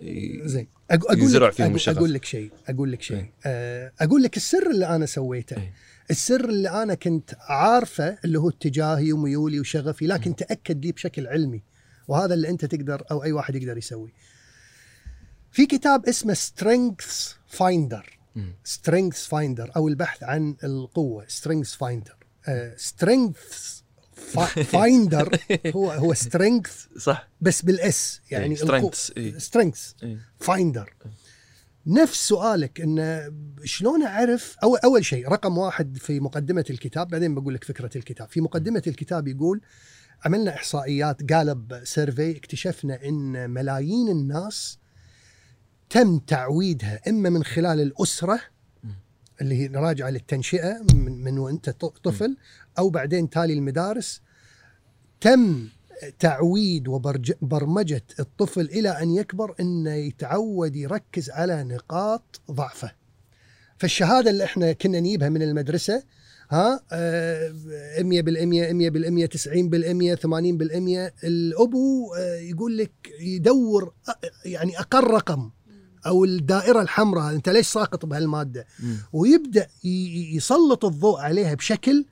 زين 0.45 0.67
أقول 0.91 1.33
لك 1.33 1.51
فيهم 1.51 1.75
الشغف. 1.75 1.97
أقول 1.97 2.13
لك 2.13 2.25
شيء 2.25 2.51
أقول 2.69 2.91
لك 2.91 3.01
شيء 3.01 3.17
إيه. 3.17 3.33
آه، 3.45 3.91
أقول 4.01 4.23
لك 4.23 4.37
السر 4.37 4.71
اللي 4.71 4.87
أنا 4.87 5.05
سويته 5.05 5.57
أي. 5.57 5.73
السر 6.11 6.49
اللي 6.49 6.69
أنا 6.69 6.93
كنت 6.93 7.35
عارفه 7.39 8.17
اللي 8.25 8.39
هو 8.39 8.49
اتجاهي 8.49 9.13
وميولي 9.13 9.59
وشغفي 9.59 10.07
لكن 10.07 10.35
تأكد 10.35 10.85
لي 10.85 10.91
بشكل 10.91 11.27
علمي 11.27 11.63
وهذا 12.07 12.33
اللي 12.33 12.49
أنت 12.49 12.65
تقدر 12.65 13.03
أو 13.11 13.23
أي 13.23 13.31
واحد 13.31 13.55
يقدر 13.55 13.77
يسويه 13.77 14.11
في 15.51 15.65
كتاب 15.65 16.05
اسمه 16.05 16.33
Strength 16.33 17.33
Finder 17.47 18.19
Strength 18.63 19.27
Finder 19.27 19.71
أو 19.75 19.87
البحث 19.87 20.23
عن 20.23 20.55
القوة. 20.63 21.25
Strength 21.27 21.73
Finder 21.75 22.15
Strength 22.75 23.37
Finder 24.65 25.39
هو 25.67 25.91
هو 25.91 26.13
strength 26.13 26.85
صح. 26.97 27.29
بس 27.41 27.61
بالاس 27.61 28.21
يعني 28.31 28.55
Strength 29.37 29.91
Finder 30.39 30.93
نفس 31.87 32.27
سؤالك 32.27 32.81
انه 32.81 33.33
شلون 33.63 34.03
اعرف 34.03 34.55
أو 34.63 34.75
أول 34.75 35.05
شيء 35.05 35.27
رقم 35.27 35.57
واحد 35.57 35.97
في 35.97 36.19
مقدمة 36.19 36.65
الكتاب 36.69 37.07
بعدين 37.07 37.35
بقول 37.35 37.53
لك 37.53 37.63
فكرة 37.63 37.97
الكتاب. 37.97 38.29
في 38.29 38.41
مقدمة 38.41 38.83
الكتاب 38.87 39.27
يقول 39.27 39.61
عملنا 40.25 40.55
إحصائيات 40.55 41.33
Gallup 41.33 41.81
survey 41.83 42.37
اكتشفنا 42.37 43.05
إن 43.05 43.49
ملايين 43.49 44.09
الناس 44.09 44.80
تم 45.91 46.17
تعويدها 46.19 46.99
إما 47.07 47.29
من 47.29 47.43
خلال 47.43 47.81
الأسرة 47.81 48.39
اللي 49.41 49.55
هي 49.55 49.67
راجعة 49.67 50.09
للتنشئة 50.09 50.81
من, 50.93 51.23
من 51.23 51.39
وأنت 51.39 51.69
طفل 52.03 52.37
أو 52.79 52.89
بعدين 52.89 53.29
تالي 53.29 53.53
المدارس 53.53 54.21
تم 55.21 55.67
تعويد 56.19 56.87
وبرمجه 56.87 58.03
الطفل 58.19 58.61
إلى 58.61 58.89
أن 58.89 59.11
يكبر 59.11 59.55
إنه 59.59 59.93
يتعود 59.93 60.75
يركز 60.75 61.29
على 61.29 61.63
نقاط 61.63 62.41
ضعفه. 62.51 62.91
فالشهادة 63.77 64.29
اللي 64.29 64.43
إحنا 64.43 64.71
كنا 64.71 64.99
نجيبها 64.99 65.29
من 65.29 65.41
المدرسة 65.41 66.03
ها 66.49 66.83
آه، 66.91 67.49
100% 67.99 68.03
100% 68.03 69.27
90% 69.27 70.15
80% 70.15 71.11
الأبو 71.23 72.13
آه، 72.13 72.35
يقول 72.35 72.77
لك 72.77 72.91
يدور 73.19 73.93
أ- 74.09 74.13
يعني 74.45 74.79
أقل 74.79 75.03
رقم 75.03 75.51
أو 76.05 76.25
الدائرة 76.25 76.81
الحمراء 76.81 77.35
أنت 77.35 77.49
ليش 77.49 77.67
ساقط 77.67 78.05
بهالمادة. 78.05 78.67
ويبدأ 79.13 79.67
يسلط 80.33 80.85
الضوء 80.85 81.19
عليها 81.19 81.53
بشكل 81.53 82.05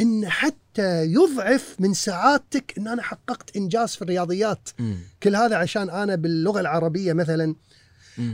إن 0.00 0.28
حتى 0.28 1.04
يضعف 1.04 1.76
من 1.78 1.94
سعادتك 1.94 2.74
إن 2.78 2.88
أنا 2.88 3.02
حققت 3.02 3.56
إنجاز 3.56 3.88
في 3.88 4.02
الرياضيات 4.02 4.68
مم. 4.78 4.96
كل 5.22 5.36
هذا 5.36 5.56
عشان 5.56 5.90
أنا 5.90 6.14
باللغة 6.14 6.60
العربية 6.60 7.12
مثلا. 7.12 7.54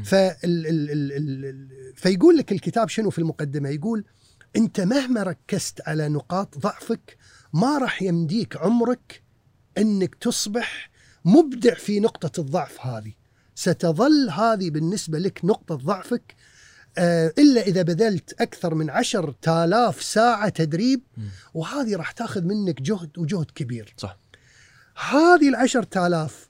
فال 0.05 0.37
ال 0.45 0.67
ال 0.67 1.13
ال 1.13 1.45
ال 1.45 1.69
فيقول 1.97 2.37
لك 2.37 2.53
الكتاب 2.53 2.89
شنو 2.89 3.11
في 3.11 3.19
المقدمة 3.19 3.69
يقول 3.69 4.05
أنت 4.57 4.81
مهما 4.81 5.23
ركزت 5.23 5.81
على 5.89 6.09
نقاط 6.09 6.59
ضعفك 6.59 7.17
ما 7.53 7.79
راح 7.79 8.03
يمديك 8.03 8.57
عمرك 8.57 9.23
إنك 9.79 10.15
تصبح 10.15 10.91
مبدع 11.25 11.75
في 11.75 12.01
نقطة 12.01 12.41
الضعف 12.41 12.87
هذه 12.87 13.13
ستظل 13.55 14.31
هذه 14.31 14.71
بالنسبة 14.71 15.19
لك 15.19 15.45
نقطة 15.45 15.75
ضعفك 15.75 16.35
آه، 16.99 17.33
إلا 17.39 17.61
إذا 17.61 17.83
بذلت 17.83 18.41
أكثر 18.41 18.75
من 18.75 18.91
عشر 18.91 19.35
تالاف 19.43 20.03
ساعة 20.03 20.49
تدريب. 20.49 21.01
وهذه 21.55 21.97
راح 21.97 22.11
تاخذ 22.11 22.43
منك 22.43 22.83
جهد 22.83 23.19
وجهد 23.19 23.51
كبير. 23.55 23.95
صح. 23.97 24.19
هذه 25.11 25.49
العشر 25.49 25.83
تالاف 25.83 26.49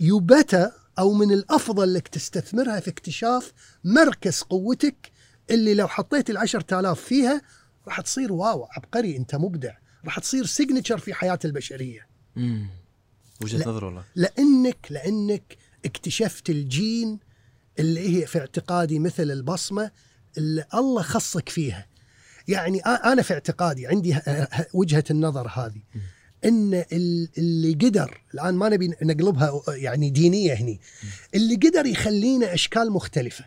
يبتى 0.00 0.70
أو 0.98 1.12
من 1.12 1.32
الأفضل 1.32 1.94
لك 1.94 2.08
تستثمرها 2.08 2.80
في 2.80 2.90
اكتشاف 2.90 3.52
مركز 3.84 4.40
قوتك 4.42 5.12
اللي 5.50 5.74
لو 5.74 5.88
حطيت 5.88 6.30
العشر 6.30 6.60
تالاف 6.60 7.00
فيها 7.00 7.42
راح 7.86 8.00
تصير 8.00 8.32
wow 8.32 8.68
عبقري 8.70 9.16
أنت 9.16 9.34
مبدع. 9.34 9.74
راح 10.04 10.18
تصير 10.18 10.46
signature 10.46 10.98
في 10.98 11.14
حياة 11.14 11.38
البشرية. 11.44 12.08
لا. 12.36 13.70
نظر 13.70 13.84
والله. 13.84 14.04
لأنك 14.14 14.86
لأنك 14.90 15.56
اكتشفت 15.84 16.50
الجين 16.50 17.18
اللي 17.78 18.16
هي 18.22 18.26
في 18.26 18.38
اعتقادي 18.38 18.98
مثل 18.98 19.30
البصمة 19.30 19.90
اللي 20.38 20.64
الله 20.74 21.02
خصك 21.02 21.48
فيها. 21.48 21.86
يعني 22.48 22.80
أنا 22.80 23.22
في 23.22 23.34
اعتقادي 23.34 23.86
عندي 23.86 24.14
ه- 24.14 24.18
ه- 24.28 24.66
وجهة 24.74 25.04
النظر 25.10 25.48
هذه. 25.48 25.80
إن 26.44 26.74
ال- 26.74 27.28
اللي 27.38 27.72
قدر 27.72 28.20
الآن 28.34 28.54
ما 28.54 28.68
نبي 28.68 28.88
نقلبها 29.02 29.62
يعني 29.68 30.10
دينية 30.10 30.52
هني. 30.54 30.80
اللي 31.34 31.54
قدر 31.56 31.86
يخلينا 31.86 32.54
أشكال 32.54 32.92
مختلفة. 32.92 33.44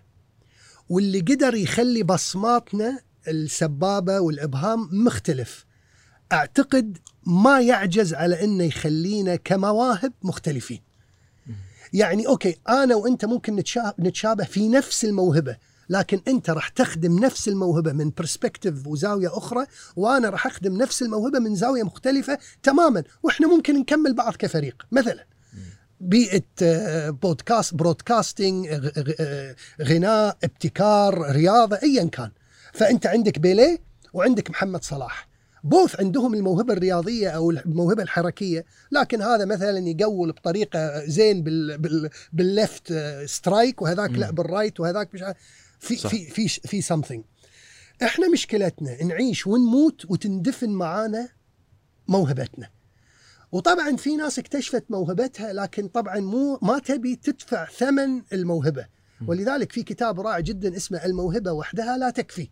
واللي 0.89 1.19
قدر 1.19 1.55
يخلي 1.55 2.03
بصماتنا 2.03 2.99
السبابة 3.27 4.19
والإبهام 4.19 4.89
مختلف. 4.91 5.65
أعتقد 6.31 6.97
ما 7.25 7.61
يعجز 7.61 8.13
على 8.13 8.43
إنه 8.43 8.63
يخلينا 8.63 9.35
كمواهب 9.35 10.13
مختلفين. 10.23 10.81
يعني 11.93 12.27
okay 12.27 12.55
أنا 12.69 12.95
وأنت 12.95 13.25
ممكن 13.25 13.55
نتشا- 13.61 13.93
نتشابه 13.99 14.43
في 14.43 14.67
نفس 14.67 15.05
الموهبة 15.05 15.57
لكن 15.89 16.21
أنت 16.27 16.49
راح 16.49 16.67
تخدم 16.69 17.19
نفس 17.19 17.47
الموهبة 17.47 17.93
من 17.93 18.11
perspective 18.17 18.87
وزاوية 18.87 19.37
أخرى 19.37 19.65
وأنا 19.95 20.29
راح 20.29 20.45
أخدم 20.47 20.77
نفس 20.77 21.01
الموهبة 21.01 21.39
من 21.39 21.55
زاوية 21.55 21.83
مختلفة 21.83 22.37
تماما 22.63 23.03
وإحنا 23.23 23.47
ممكن 23.47 23.79
نكمل 23.79 24.13
بعض 24.13 24.35
كفريق. 24.35 24.85
مثلا 24.91 25.25
بيئة 25.99 26.41
آه، 26.61 27.09
بودكاست 27.09 27.73
broadcasting 27.73 28.67
غ- 28.67 28.99
غ- 28.99 29.13
آه، 29.19 29.55
غناء 29.81 30.37
ابتكار 30.43 31.31
رياضة 31.31 31.79
ايا 31.83 32.03
كان. 32.05 32.31
فأنت 32.73 33.05
عندك 33.07 33.39
بيليه 33.39 33.79
وعندك 34.13 34.49
محمد 34.49 34.83
صلاح. 34.83 35.27
both 35.63 35.99
عندهم 35.99 36.33
الموهبة 36.33 36.73
الرياضية 36.73 37.29
أو 37.29 37.51
الموهبة 37.51 38.03
الحركية 38.03 38.65
لكن 38.91 39.21
هذا 39.21 39.45
مثلا 39.45 39.79
يقول 39.79 40.31
بطريقة 40.31 41.05
زين 41.05 41.43
بال 41.43 41.77
بال 41.77 42.09
بال 42.33 42.52
left 42.52 42.91
آه، 42.91 43.25
strike 43.25 43.81
وهذاك 43.81 44.09
لا. 44.09 44.31
بال 44.31 44.45
right 44.45 44.79
وهذاك 44.79 45.13
مش 45.13 45.23
في 45.79 45.95
صح. 45.95 46.09
في 46.09 46.47
في 46.47 46.47
في 46.47 46.81
something 46.81 47.21
إحنا 48.03 48.29
مشكلتنا 48.29 49.03
نعيش 49.03 49.47
ونموت 49.47 50.05
وتندفن 50.09 50.69
معانا 50.69 51.29
موهبتنا 52.07 52.69
وطبعا 53.51 53.95
في 53.95 54.15
ناس 54.15 54.39
اكتشفت 54.39 54.83
موهبتها 54.89 55.53
لكن 55.53 55.87
طبعا 55.87 56.19
مو 56.19 56.59
ما 56.61 56.79
تبي 56.79 57.15
تدفع 57.15 57.65
ثمن 57.65 58.21
الموهبة. 58.33 58.85
ولذلك 59.27 59.71
في 59.71 59.83
كتاب 59.83 60.19
رائع 60.19 60.39
جدا 60.39 60.75
اسمه 60.77 61.05
الموهبة 61.05 61.51
وحدها 61.51 61.97
لا 61.97 62.09
تكفي 62.09 62.49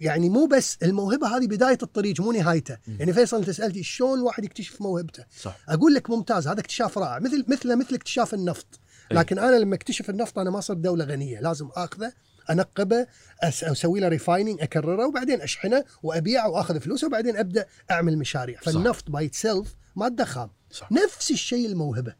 يعني 0.00 0.28
مو 0.28 0.46
بس 0.46 0.78
الموهبة 0.82 1.36
هذه 1.36 1.46
بداية 1.46 1.78
الطريق 1.82 2.20
مو 2.20 2.32
نهايته. 2.32 2.74
م. 2.74 2.96
يعني 2.98 3.12
فيصل 3.12 3.36
أنت 3.36 3.50
سألتي 3.50 3.82
شلون 3.82 4.18
الواحد 4.18 4.44
يكتشف 4.44 4.80
موهبته؟ 4.82 5.24
صح. 5.40 5.56
أقول 5.68 5.94
لك 5.94 6.10
ممتاز 6.10 6.48
هذا 6.48 6.60
اكتشاف 6.60 6.98
رائع. 6.98 7.18
مثل 7.18 7.44
مثل 7.48 7.76
مثل 7.76 7.94
اكتشاف 7.94 8.34
النفط. 8.34 8.80
أي. 9.12 9.16
لكن 9.16 9.38
أنا 9.38 9.56
لما 9.56 9.74
اكتشف 9.74 10.10
النفط 10.10 10.38
أنا 10.38 10.50
ما 10.50 10.60
صرت 10.60 10.76
دولة 10.76 11.04
غنية. 11.04 11.40
لازم 11.40 11.68
أخذه 11.76 12.12
أنقبه 12.50 13.04
أس- 13.44 13.64
أسوي 13.64 14.00
له 14.00 14.08
refining 14.08 14.60
أكرره 14.60 15.06
وبعدين 15.06 15.40
أشحنه 15.40 15.84
وأبيعه 16.02 16.48
وأخذ 16.48 16.80
فلوسه 16.80 17.06
وبعدين 17.06 17.36
أبدأ 17.36 17.66
أعمل 17.90 18.18
مشاريع. 18.18 18.60
فالنفط 18.60 19.10
by 19.10 19.30
itself 19.32 19.74
ماده 19.96 20.24
خام 20.24 20.50
صح. 20.70 20.92
نفس 20.92 21.30
الشيء 21.30 21.66
الموهبة. 21.66 22.14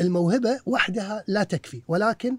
الموهبة 0.00 0.60
وحدها 0.66 1.24
لا 1.26 1.42
تكفي. 1.42 1.82
ولكن 1.88 2.38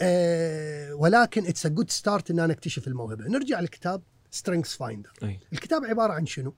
آه 0.00 0.94
ولكن 0.94 1.46
it's 1.46 1.66
a 1.66 1.68
good 1.68 1.90
start 1.90 2.30
إن 2.30 2.38
أنا 2.40 2.52
أكتشف 2.52 2.88
الموهبة. 2.88 3.28
نرجع 3.28 3.60
للكتاب. 3.60 4.02
Strength 4.36 4.76
Finder 4.76 5.12
أي. 5.22 5.40
الكتاب 5.52 5.84
عبارة 5.84 6.12
عن 6.12 6.26
شنو؟ 6.26 6.54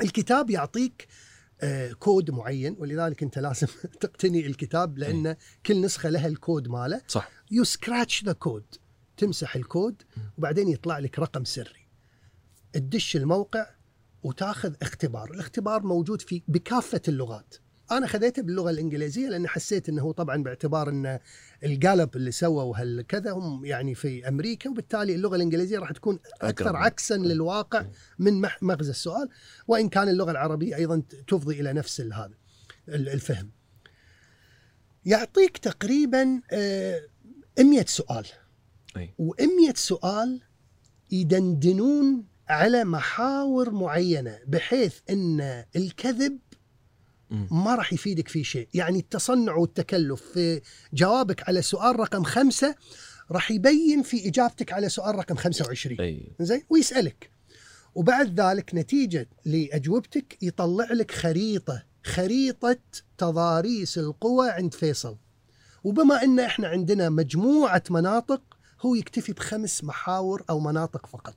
الكتاب 0.00 0.50
يعطيك 0.50 1.06
آه، 1.60 1.92
كود 1.92 2.30
معين 2.30 2.76
ولذلك 2.78 3.22
انت 3.22 3.38
لازم 3.38 3.66
تقتني 4.00 4.46
الكتاب 4.46 4.98
لأن 4.98 5.36
كل 5.66 5.80
نسخة 5.80 6.08
لها 6.08 6.26
الكود 6.26 6.68
ماله. 6.68 7.02
صح. 7.08 7.30
you 7.50 7.64
scratch 7.64 8.24
the 8.24 8.32
code 8.32 8.64
تمسح 9.16 9.56
الكود 9.56 10.02
وبعدين 10.38 10.68
يطلع 10.68 10.98
لك 10.98 11.18
رقم 11.18 11.44
سري. 11.44 11.88
تدش 12.72 13.16
الموقع 13.16 13.66
وتاخذ 14.22 14.74
اختبار. 14.82 15.30
الاختبار 15.30 15.82
موجود 15.82 16.20
في 16.20 16.42
بكافة 16.48 17.02
اللغات. 17.08 17.54
أنا 17.98 18.06
خذيته 18.06 18.42
باللغة 18.42 18.70
الإنجليزية 18.70 19.28
لأن 19.28 19.48
حسيت 19.48 19.88
إنه 19.88 20.02
هو 20.02 20.12
طبعا 20.12 20.42
باعتبار 20.42 20.88
إن 20.88 21.18
الجالب 21.64 22.16
اللي 22.16 22.30
سووا 22.30 22.76
هالكذا 22.78 23.30
هم 23.32 23.64
يعني 23.64 23.94
في 23.94 24.28
أمريكا 24.28 24.70
وبالتالي 24.70 25.14
اللغة 25.14 25.36
الإنجليزية 25.36 25.78
راح 25.78 25.92
تكون 25.92 26.18
أكثر. 26.40 26.76
عكسا 26.76 27.14
للواقع 27.14 27.86
من 28.18 28.42
مغزى 28.62 28.90
السؤال 28.90 29.28
وإن 29.68 29.88
كان 29.88 30.08
اللغة 30.08 30.30
العربية 30.30 30.76
أيضا 30.76 31.02
تفضي 31.26 31.60
إلى 31.60 31.72
نفس 31.72 32.00
هذا 32.00 32.30
ال- 32.88 33.08
الفهم. 33.08 33.50
يعطيك 35.04 35.58
تقريبا 35.58 36.40
آه، 36.52 37.00
100 37.60 37.84
سؤال 37.86 38.26
أي 38.96 39.14
و100 39.22 39.74
سؤال 39.74 40.40
يدندنون 41.10 42.24
على 42.48 42.84
محاور 42.84 43.70
معينة 43.70 44.38
بحيث 44.46 44.98
إن 45.10 45.64
الكذب. 45.76 46.38
ما 47.50 47.74
راح 47.74 47.92
يفيدك 47.92 48.28
في 48.28 48.44
شيء، 48.44 48.68
يعني 48.74 48.98
التصنع 48.98 49.54
والتكلف 49.54 50.22
في 50.22 50.60
جوابك 50.92 51.48
على 51.48 51.62
سؤال 51.62 52.00
رقم 52.00 52.22
خمسة 52.24 52.74
راح 53.30 53.50
يبين 53.50 54.02
في 54.02 54.28
إجابتك 54.28 54.72
على 54.72 54.88
سؤال 54.88 55.14
رقم 55.14 55.34
25 55.34 56.00
أي. 56.00 56.32
زين؟ 56.40 56.62
ويسألك. 56.70 57.30
وبعد 57.94 58.40
ذلك 58.40 58.74
نتيجة 58.74 59.28
لأجوبتك 59.44 60.38
يطلع 60.42 60.92
لك 60.92 61.10
خريطة 61.10 61.82
خريطة 62.04 62.78
تضاريس 63.18 63.98
القوى 63.98 64.50
عند 64.50 64.74
فيصل. 64.74 65.16
وبما 65.84 66.22
إن 66.22 66.40
إحنا 66.40 66.68
عندنا 66.68 67.08
مجموعة 67.08 67.82
مناطق 67.90 68.42
هو 68.80 68.94
يكتفي 68.94 69.32
بخمس 69.32 69.84
محاور 69.84 70.44
أو 70.50 70.60
مناطق 70.60 71.06
فقط. 71.06 71.36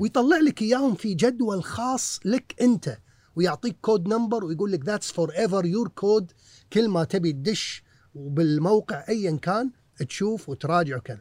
ويطلع 0.00 0.36
لك 0.36 0.62
إياهم 0.62 0.94
في 0.94 1.14
جدول 1.14 1.64
خاص 1.64 2.20
لك 2.24 2.54
أنت. 2.60 2.98
ويعطيك 3.36 3.76
code 3.80 4.08
number 4.08 4.44
ويقول 4.44 4.72
لك 4.72 4.84
that's 4.84 5.12
forever 5.12 5.66
your 5.66 5.88
code 5.88 6.32
كل 6.72 6.88
ما 6.88 7.04
تبي 7.04 7.32
تدش 7.32 7.82
وبالموقع 8.14 9.04
ايا 9.08 9.36
كان 9.36 9.70
تشوف 10.08 10.48
وتراجع 10.48 10.96
وكذا 10.96 11.20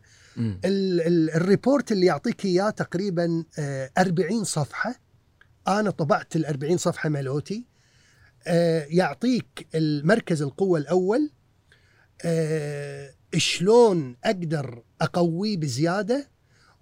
ال 1.36 1.44
report 1.44 1.92
اللي 1.92 2.06
يعطيك 2.06 2.46
إياه 2.46 2.70
تقريبا 2.70 3.44
آه، 3.60 3.92
40 3.98 4.44
صفحة. 4.44 4.96
أنا 5.68 5.90
طبعت 5.90 6.36
ال 6.36 6.46
40 6.46 6.78
صفحة 6.78 7.10
ملوتي. 7.10 7.68
آه، 8.48 8.86
يعطيك 8.90 9.68
المركز 9.76 10.42
القوة 10.42 10.80
الأول. 10.80 11.32
آه، 12.26 13.14
شلون 13.38 14.16
أقدر 14.24 14.84
أقويه 15.02 15.58
بزيادة. 15.58 16.30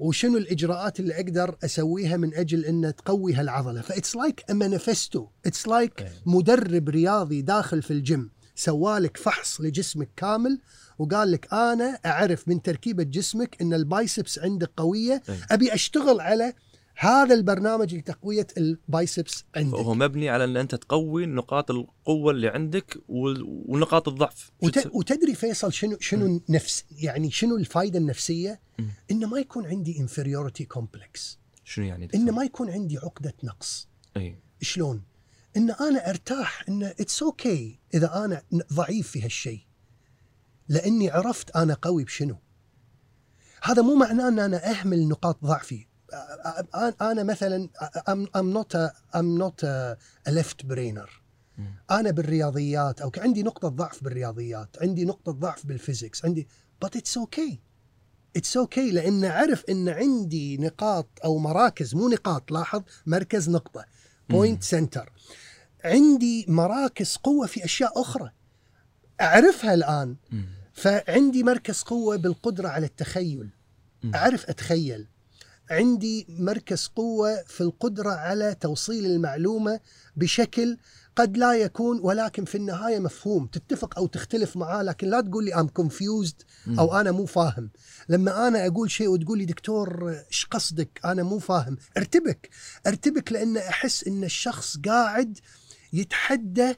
وشنو 0.02 0.38
الإجراءات 0.38 1.00
اللي 1.00 1.16
أقدر 1.16 1.58
أسويها 1.64 2.18
من 2.18 2.34
أجل 2.34 2.66
ان 2.66 2.94
تقوي 2.96 3.34
هالعضله 3.34 3.82
ف 3.82 3.88
it's 3.88 4.16
like 4.16 4.44
a 4.50 4.54
manifesto 4.54 5.28
it's 5.46 5.68
like. 5.68 6.08
مدرب 6.26 6.90
رياضي 6.90 7.42
داخل 7.42 7.82
في 7.82 7.92
الجيم 7.92 8.30
سوالك 8.56 9.18
فحص 9.18 9.62
لجسمك 9.62 10.10
كامل 10.18 10.60
وقال 11.00 11.32
لك 11.32 11.54
أنا 11.54 12.00
أعرف 12.06 12.48
من 12.48 12.62
تركيبة 12.62 13.04
جسمك 13.04 13.62
إن 13.62 13.74
ال 13.74 13.83
biceps 13.83 14.40
عندك 14.40 14.72
قوية 14.78 15.24
أي. 15.30 15.36
أبي 15.52 15.74
أشتغل 15.74 16.22
على 16.22 16.54
هذا 17.02 17.36
البرنامج 17.36 17.96
لتقوية 17.96 18.48
ال 18.58 18.70
biceps 18.70 19.46
عندك. 19.56 19.78
هو 19.78 19.94
مبني 19.94 20.30
على 20.30 20.44
إن 20.44 20.58
أنت 20.58 20.76
تقوي 20.76 21.26
نقاط 21.26 21.72
القوة 21.72 22.32
اللي 22.32 22.48
عندك 22.48 22.98
ونقاط 23.08 24.08
الضعف. 24.08 24.52
وت... 24.62 24.96
وتدري 24.96 25.36
فيصل 25.36 25.74
شنو 25.74 25.98
شنو 26.00 26.42
نفس 26.50 26.86
يعني 26.92 27.32
شنو 27.32 27.58
الفائده 27.58 28.00
النفسية؟ 28.00 28.62
مم. 28.80 28.90
إنه 29.12 29.28
ما 29.28 29.40
يكون 29.40 29.66
عندي 29.66 30.00
inferiority 30.00 30.66
complex 30.66 31.40
شنو 31.64 31.86
يعني؟ 31.86 32.08
إنه 32.16 32.32
ما 32.32 32.44
يكون 32.44 32.70
عندي 32.70 32.98
عقدة 32.98 33.34
نقص. 33.44 33.88
أي. 34.18 34.40
شلون؟ 34.62 35.04
إن 35.58 35.72
أنا 35.72 36.10
أرتاح 36.10 36.66
إن 36.70 36.84
it's 36.84 37.24
okay 37.24 37.74
okay 37.74 37.96
إذا 37.96 38.26
أنا 38.26 38.42
ضعيف 38.74 39.08
في 39.08 39.22
هالشيء. 39.22 39.62
لأني 40.70 41.10
عرفت 41.10 41.56
أنا 41.56 41.74
قوي 41.74 42.04
بشنو. 42.04 42.38
هذا 43.64 43.82
مو 43.82 43.96
معناه 43.96 44.28
إن 44.28 44.40
أنا 44.40 44.72
أهمل 44.72 45.08
نقاط 45.08 45.46
ضعفي. 45.46 45.91
أنا 47.02 47.24
مثلا 47.24 47.70
I'm, 47.98 48.28
I'm 48.38 48.54
not 48.54 48.76
a, 48.76 48.92
I'm 49.18 49.38
not 49.38 49.64
a, 49.64 49.98
a 50.30 50.32
left 50.32 50.68
brainer. 50.68 51.10
مم. 51.58 51.76
أنا 51.92 52.12
بالرياضيات 52.12 53.02
أو 53.02 53.12
عندي 53.18 53.44
نقطة 53.44 53.68
ضعف 53.68 54.04
بالرياضيات 54.04 54.70
عندي 54.82 55.06
نقطة 55.06 55.32
ضعف 55.32 55.66
بال 55.66 55.79
physics 55.79 56.26
عندي 56.26 56.48
but 56.86 56.90
it's 56.90 57.22
okay. 57.22 57.56
it's 58.38 58.58
okay 58.58 58.92
okay 58.92 58.94
لأن 58.94 59.26
أعرف 59.26 59.66
إن 59.70 59.90
عندي 59.90 60.58
نقاط 60.58 61.08
أو 61.24 61.38
مراكز 61.38 61.96
مو 61.96 62.10
نقاط 62.10 62.52
لاحظ 62.52 62.82
مركز 63.06 63.50
نقطة 63.50 63.86
point 64.30 64.64
center 64.64 65.12
عندي 65.84 66.46
مراكز 66.48 67.16
قوة 67.16 67.48
في 67.48 67.66
أشياء 67.66 68.02
أخرى. 68.02 68.32
أعرفها 69.22 69.74
الآن. 69.74 70.16
فعندي 70.74 71.44
مركز 71.44 71.82
قوة 71.82 72.16
بالقدرة 72.16 72.68
على 72.68 72.86
التخيل. 72.86 73.50
أعرف 74.16 74.50
أتخيل. 74.50 75.08
عندي 75.72 76.26
مركز 76.30 76.88
قوة 76.96 77.44
في 77.48 77.62
القدرة 77.62 78.12
على 78.12 78.56
توصيل 78.56 79.06
المعلومة 79.06 79.80
بشكل 80.16 80.78
قد 81.16 81.38
لا 81.38 81.54
يكون 81.54 82.00
ولكن 82.00 82.46
في 82.46 82.56
النهاية 82.56 83.00
مفهوم. 83.00 83.48
تتفق 83.48 83.98
أو 83.98 84.08
تختلف 84.08 84.58
معاه 84.58 84.84
لكن 84.84 85.08
لا 85.08 85.22
تقول 85.22 85.46
لي 85.46 85.56
I'm 85.56 85.68
confused 85.68 86.42
أو 86.80 87.00
أنا 87.00 87.12
مو 87.12 87.26
فاهم. 87.26 87.70
لما 88.10 88.48
أنا 88.48 88.68
أقول 88.68 88.92
شيء 88.92 89.08
وتقول 89.08 89.38
لي 89.38 89.46
دكتور 89.46 90.10
إيش 90.30 90.46
قصدك؟ 90.46 91.00
أنا 91.06 91.24
مو 91.24 91.40
فاهم. 91.40 91.78
ارتبك. 91.98 92.50
ارتبك 92.88 93.32
لأن 93.32 93.58
أحس 93.58 94.08
إن 94.08 94.24
الشخص 94.24 94.78
قاعد 94.86 95.40
يتحدى 95.94 96.74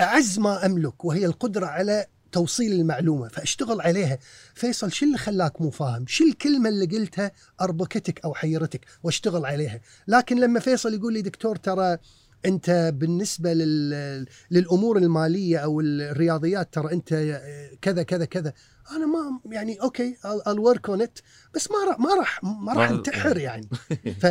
أعز 0.00 0.38
ما 0.38 0.66
أملك 0.66 1.04
وهي 1.04 1.26
القدرة 1.26 1.66
على 1.66 2.06
توصيل 2.34 2.72
المعلومة 2.72 3.28
فاشتغل 3.28 3.80
عليها. 3.80 4.18
فيصل 4.54 4.92
شو 4.92 5.06
اللي 5.06 5.18
خلاك 5.18 5.60
مو 5.60 5.70
فاهم؟ 5.70 6.04
شو 6.08 6.24
الكلمة 6.24 6.68
اللي 6.68 6.86
قلتها 6.86 7.32
أربكتك 7.60 8.24
أو 8.24 8.34
حيرتك 8.34 8.80
واشتغل 9.02 9.44
عليها؟ 9.46 9.80
لكن 10.08 10.40
لما 10.40 10.60
فيصل 10.60 10.94
يقول 10.94 11.12
لي 11.12 11.22
دكتور 11.22 11.56
ترى 11.56 11.98
أنت 12.46 12.92
بالنسبة 12.94 13.52
لل... 13.52 14.26
للأمور 14.50 14.98
المالية 14.98 15.58
أو 15.58 15.80
الرياضيات 15.80 16.74
ترى 16.74 16.92
أنت 16.92 17.40
كذا 17.82 18.02
كذا 18.02 18.24
كذا. 18.24 18.52
أنا 18.90 19.06
ما 19.06 19.40
يعني 19.54 19.80
أوكي 19.82 20.16
I'll 20.24 20.72
work 20.72 20.94
on 20.94 21.00
it 21.00 21.22
بس 21.54 21.70
ما 21.70 21.84
راح 21.88 22.00
ما 22.00 22.14
راح 22.14 22.44
ما 22.44 22.72
راح 22.72 22.90
انتحر 22.90 23.38
يعني. 23.38 23.68
ف... 24.20 24.26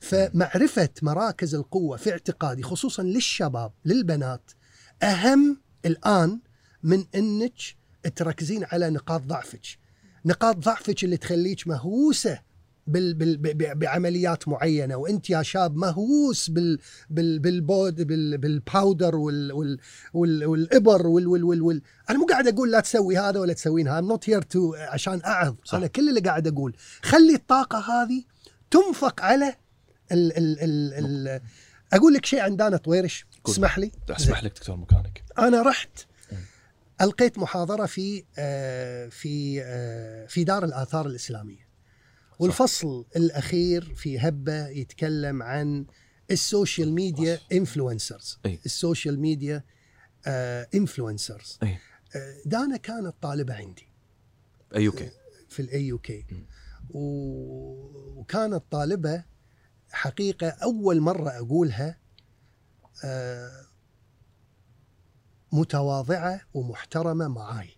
فمعرفة 0.00 0.90
مراكز 1.02 1.54
القوة 1.54 1.96
في 1.96 2.10
اعتقادي 2.10 2.62
خصوصا 2.62 3.02
للشباب 3.02 3.72
للبنات 3.84 4.50
أهم 5.02 5.60
الآن 5.84 6.40
من 6.82 7.04
انك 7.14 7.52
تركزين 8.16 8.64
على 8.64 8.90
نقاط 8.90 9.22
ضعفك 9.22 9.66
نقاط 10.24 10.56
ضعفك 10.56 11.04
اللي 11.04 11.16
تخليك 11.16 11.68
مهووسة 11.68 12.48
بال 12.86 13.14
بال 13.14 13.36
ب- 13.36 13.78
بعمليات 13.78 14.48
معينة 14.48 14.96
وانت 14.96 15.30
يا 15.30 15.42
شاب 15.42 15.76
مهووس 15.76 16.50
بال 16.50 16.78
بال 17.10 17.38
بالبود 17.38 18.02
بال 18.02 18.38
بالباودر 18.38 19.16
وال 19.16 19.52
وال 19.52 19.78
وال 20.14 20.44
والإبر 20.46 21.06
وال 21.06 21.26
وال 21.26 21.44
وال, 21.44 21.62
وال 21.62 21.82
أنا 22.10 22.18
مو 22.18 22.26
قاعد 22.26 22.48
أقول 22.48 22.70
لا 22.70 22.80
تسوي 22.80 23.18
هذا 23.18 23.40
ولا 23.40 23.52
تسوين 23.52 23.88
هذا 23.88 24.00
not 24.00 24.30
here 24.30 24.42
to 24.42 24.74
عشان 24.74 25.20
أعظ 25.26 25.54
صح. 25.64 25.74
أنا 25.74 25.86
كل 25.86 26.08
اللي 26.08 26.20
قاعد 26.20 26.46
أقول 26.46 26.76
خلي 27.02 27.34
الطاقة 27.34 27.78
هذه 27.78 28.24
تنفق 28.70 29.20
على 29.20 29.54
ال 30.12 30.36
ال 30.38 30.60
ال 30.60 30.94
ال 31.28 31.40
أقول 31.92 32.14
لك 32.14 32.26
شيء 32.26 32.40
عن 32.40 32.56
دانا 32.56 32.76
طويرش. 32.76 33.26
اسمح 33.48 33.78
لي 33.78 33.90
أسمح 34.10 34.44
لك 34.44 34.52
دكتور 34.56 34.76
مكانك 34.76 35.24
أنا 35.38 35.62
رحت 35.62 35.98
ألقيت 37.00 37.38
محاضرة 37.38 37.86
في 37.86 38.24
آه، 38.38 39.08
في 39.08 39.62
آه، 39.62 40.26
في 40.26 40.44
دار 40.44 40.64
الآثار 40.64 41.06
الإسلامية. 41.06 41.68
والفصل 42.38 43.06
الأخير 43.16 43.94
في 43.94 44.18
هبة 44.18 44.68
يتكلم 44.68 45.42
عن 45.42 45.86
ال 46.30 46.39
social 46.39 46.92
media 46.92 47.40
influencers 47.52 48.38
أي. 48.46 48.60
ال 48.66 48.74
social 48.74 49.20
media 49.20 49.64
influencers 50.74 51.58
اي 51.62 51.78
دانا 52.46 52.76
كانت 52.76 53.14
طالبة 53.20 53.54
عندي. 53.54 53.88
أي 54.76 54.86
okay 54.86 55.10
في 55.48 55.62
ال 55.62 55.86
AUK. 55.86 56.26
وكانت 56.90 58.62
طالبة 58.70 59.24
حقيقة 59.90 60.48
أول 60.48 61.00
مرة 61.00 61.30
أقولها 61.30 61.98
آه، 63.04 63.66
متواضعة 65.52 66.40
ومحترمة 66.54 67.28
معاي. 67.28 67.70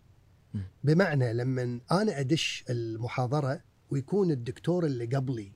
بمعنى 0.84 1.32
لما 1.32 1.80
أنا 1.92 2.20
أدش 2.20 2.64
المحاضرة 2.70 3.60
ويكون 3.90 4.30
الدكتور 4.30 4.86
اللي 4.86 5.06
قبلي 5.06 5.52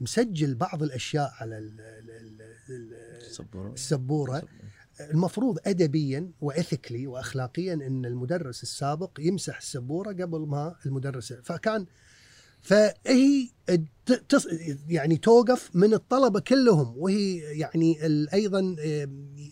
مسجل 0.00 0.54
بعض 0.54 0.82
الأشياء 0.82 1.32
على 1.40 1.58
ال- 1.58 1.80
ال- 1.80 2.40
ال- 2.70 3.32
صبورة. 3.34 3.72
السبورة 3.72 4.42
المفروض 5.00 5.58
ادبيا 5.66 6.30
وإثيكلي 6.40 7.06
واخلاقيا 7.06 7.72
إن 7.74 8.04
المدرس 8.06 8.62
السابق 8.62 9.18
يمسح 9.20 9.56
السبورة 9.56 10.12
قبل 10.12 10.40
ما 10.40 10.76
المدرس 10.86 11.32
فكان 11.32 11.86
فهي 12.62 13.48
يعني 14.88 15.16
توقف 15.16 15.70
من 15.74 15.94
الطلبة 15.94 16.40
كلهم 16.40 16.94
وهي 16.96 17.36
يعني 17.36 17.98
أيضا 18.34 18.76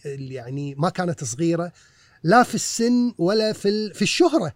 يعني 0.04 0.74
ما 0.74 0.88
كانت 0.88 1.24
صغيرة 1.24 1.72
لا 2.22 2.42
في 2.42 2.54
السن 2.54 3.12
ولا 3.18 3.52
في 3.52 3.94
في 3.94 4.02
الشهرة. 4.02 4.54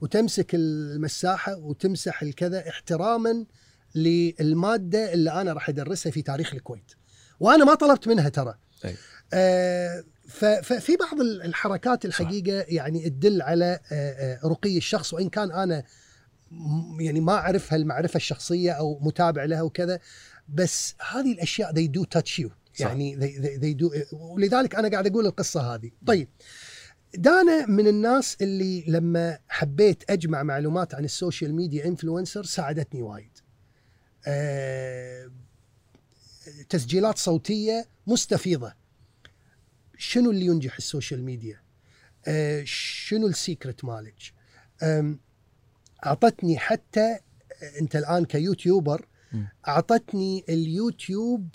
وتمسك 0.00 0.54
المساحة 0.54 1.56
وتمسح 1.56 2.22
الكذا 2.22 2.68
احتراما 2.68 3.44
للمادة 3.94 5.12
اللي 5.12 5.32
أنا 5.40 5.52
راح 5.52 5.68
أدرسها 5.68 6.12
في 6.12 6.22
تاريخ 6.22 6.54
الكويت 6.54 6.92
وأنا 7.40 7.64
ما 7.64 7.74
طلبت 7.74 8.08
منها 8.08 8.28
ترى 8.28 8.54
أي. 8.84 8.94
آه، 9.32 10.04
ففي 10.62 10.96
بعض 10.96 11.20
ال- 11.20 11.42
الحركات 11.42 12.04
الحقيقة 12.04 12.64
يعني 12.68 13.10
تدل 13.10 13.42
على 13.42 13.80
آه، 13.92 14.10
آه، 14.12 14.40
رقي 14.46 14.76
الشخص 14.76 15.14
وإن 15.14 15.28
كان 15.28 15.52
أنا 15.52 15.84
يعني 17.00 17.20
ما 17.20 17.32
اعرفها 17.32 17.76
المعرفه 17.76 18.16
الشخصية 18.16 18.72
أو 18.72 18.98
متابع 18.98 19.44
لها 19.44 19.62
وكذا 19.62 20.00
بس 20.48 20.94
هذه 21.10 21.32
الأشياء 21.32 21.72
they 21.72 21.88
do 21.88 22.02
touch 22.18 22.44
you. 22.44 22.50
صح. 22.74 22.86
يعني 22.86 23.16
they, 23.16 23.40
they, 23.42 23.60
they 23.60 23.84
do 23.84 24.14
ولذلك 24.14 24.74
أنا 24.74 24.88
قاعد 24.88 25.06
أقول 25.06 25.26
القصة 25.26 25.74
هذه. 25.74 25.90
طيب 26.06 26.28
دانا 27.14 27.66
من 27.66 27.86
الناس 27.86 28.36
اللي 28.40 28.84
لما 28.88 29.38
حبيت 29.48 30.10
أجمع 30.10 30.42
معلومات 30.42 30.94
عن 30.94 31.04
ال 31.04 31.11
social 31.11 31.54
media 31.54 31.86
influencer 31.86 32.44
ساعدتني 32.44 33.02
وايد. 33.02 33.38
آه، 34.26 35.30
تسجيلات 36.68 37.18
صوتية 37.18 37.86
مستفيضة. 38.06 38.74
شنو 39.98 40.30
اللي 40.30 40.46
ينجح 40.46 40.76
ال 40.76 40.83
social 40.83 41.24
media؟ 41.24 41.60
آه، 42.26 42.62
شنو 42.64 43.26
ال 43.26 43.34
secret 43.34 43.84
مالك؟ 43.84 44.14
آم، 44.82 45.20
أعطتني 46.06 46.58
حتى 46.58 47.00
آه، 47.62 47.80
أنت 47.80 47.96
الآن 47.96 48.24
ك 48.24 48.32
YouTuber. 48.32 49.06
أعطتني 49.68 50.44
ال 50.48 50.61
YouTube 50.61 51.48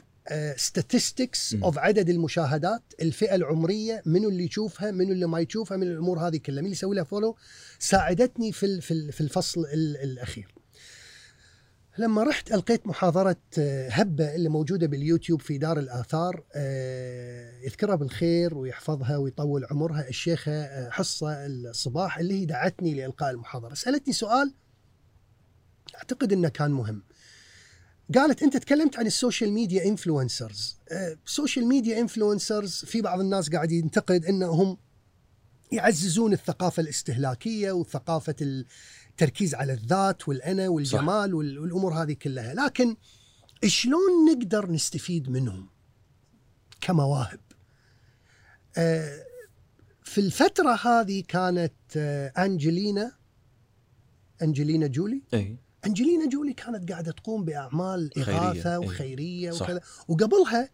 statistics 0.56 1.54
مم. 1.54 1.64
of 1.64 1.78
عدد 1.78 2.10
المشاهدات 2.10 2.82
الفئة 3.02 3.36
العمرية 3.36 4.02
منو 4.06 4.30
اللي 4.30 4.44
يشوفها 4.46 4.92
منو 4.92 5.12
اللي 5.12 5.26
ما 5.28 5.40
يشوفها 5.40 5.78
من 5.78 5.88
الأمور 5.88 6.20
هذه 6.20 6.38
كلها 6.38 6.56
مين 6.56 6.66
اللي 6.66 6.72
يسوي 6.72 6.96
لها 6.96 7.04
follow 7.04 7.36
ساعدتني 7.80 8.52
في 8.52 8.82
في 8.82 8.92
ال- 8.94 9.12
في 9.12 9.22
الفصل 9.22 9.62
ال- 9.62 9.98
الأخير 9.98 10.54
لما 11.98 12.24
رحت 12.24 12.52
ألقيت 12.52 12.88
محاضرة 12.88 13.38
آه، 13.60 13.90
هبة 13.90 14.36
اللي 14.36 14.50
موجودة 14.50 14.88
باليوتيوب 14.88 15.42
في 15.42 15.58
دار 15.58 15.80
الآثار 15.80 16.44
آه، 16.56 17.62
يذكرها 17.62 17.96
بالخير 17.96 18.58
ويحفظها 18.58 19.18
ويطول 19.18 19.66
عمرها 19.72 20.10
الشيخة 20.10 20.52
آه، 20.52 20.90
حصة 20.90 21.46
الصباح 21.46 22.18
اللي 22.18 22.42
هي 22.42 22.46
دعتني 22.46 22.94
لإلقاء 22.94 23.32
المحاضرة. 23.32 23.74
سألتني 23.74 24.14
سؤال 24.14 24.54
أعتقد 25.96 26.34
إنه 26.34 26.50
كان 26.50 26.72
مهم. 26.72 27.04
قالت 28.16 28.44
أنت 28.44 28.58
تكلمت 28.58 29.00
عن 29.00 29.08
ال 29.08 29.14
social 29.14 29.52
media 29.52 29.86
influencers 29.86 30.78
ال 31.26 31.31
social 31.31 31.66
media 31.66 32.00
influencers 32.00 32.86
في 32.86 33.02
بعض 33.02 33.20
الناس 33.20 33.50
قاعد 33.50 33.72
ينتقد 33.72 34.26
إنهم 34.26 34.78
يعززون 35.72 36.34
الثقافة 36.34 36.82
الاستهلاكية 36.82 37.72
وثقافة 37.72 38.36
التركيز 39.12 39.56
على 39.56 39.74
الذات 39.74 40.28
والأنا 40.28 40.70
والجمال 40.70 41.34
وال- 41.34 41.60
والأمور 41.60 41.94
هذه 41.94 42.14
كلها. 42.14 42.54
لكن 42.54 42.96
شلون 43.66 44.32
نقدر 44.32 44.72
نستفيد 44.72 45.30
منهم؟ 45.30 45.70
كمواهب. 46.82 47.40
آه، 48.78 49.26
في 50.04 50.22
الفترة 50.22 50.76
هذه 50.76 51.24
كانت 51.28 51.74
آه، 51.98 52.28
أنجلينا 52.38 53.12
أنجلينا 54.42 54.88
جولي. 54.88 55.22
إي. 55.34 55.58
أنجلينا 55.86 56.30
جولي 56.30 56.54
كانت 56.54 56.92
قاعدة 56.92 57.12
تقوم 57.12 57.46
بأعمال 57.46 58.12
خيرية، 58.16 58.38
إغاثة 58.38 58.72
إيه. 58.72 58.78
وخيرية 58.78 59.52
صح. 59.52 59.62
وكذا. 59.70 59.82
وقبلها 60.08 60.70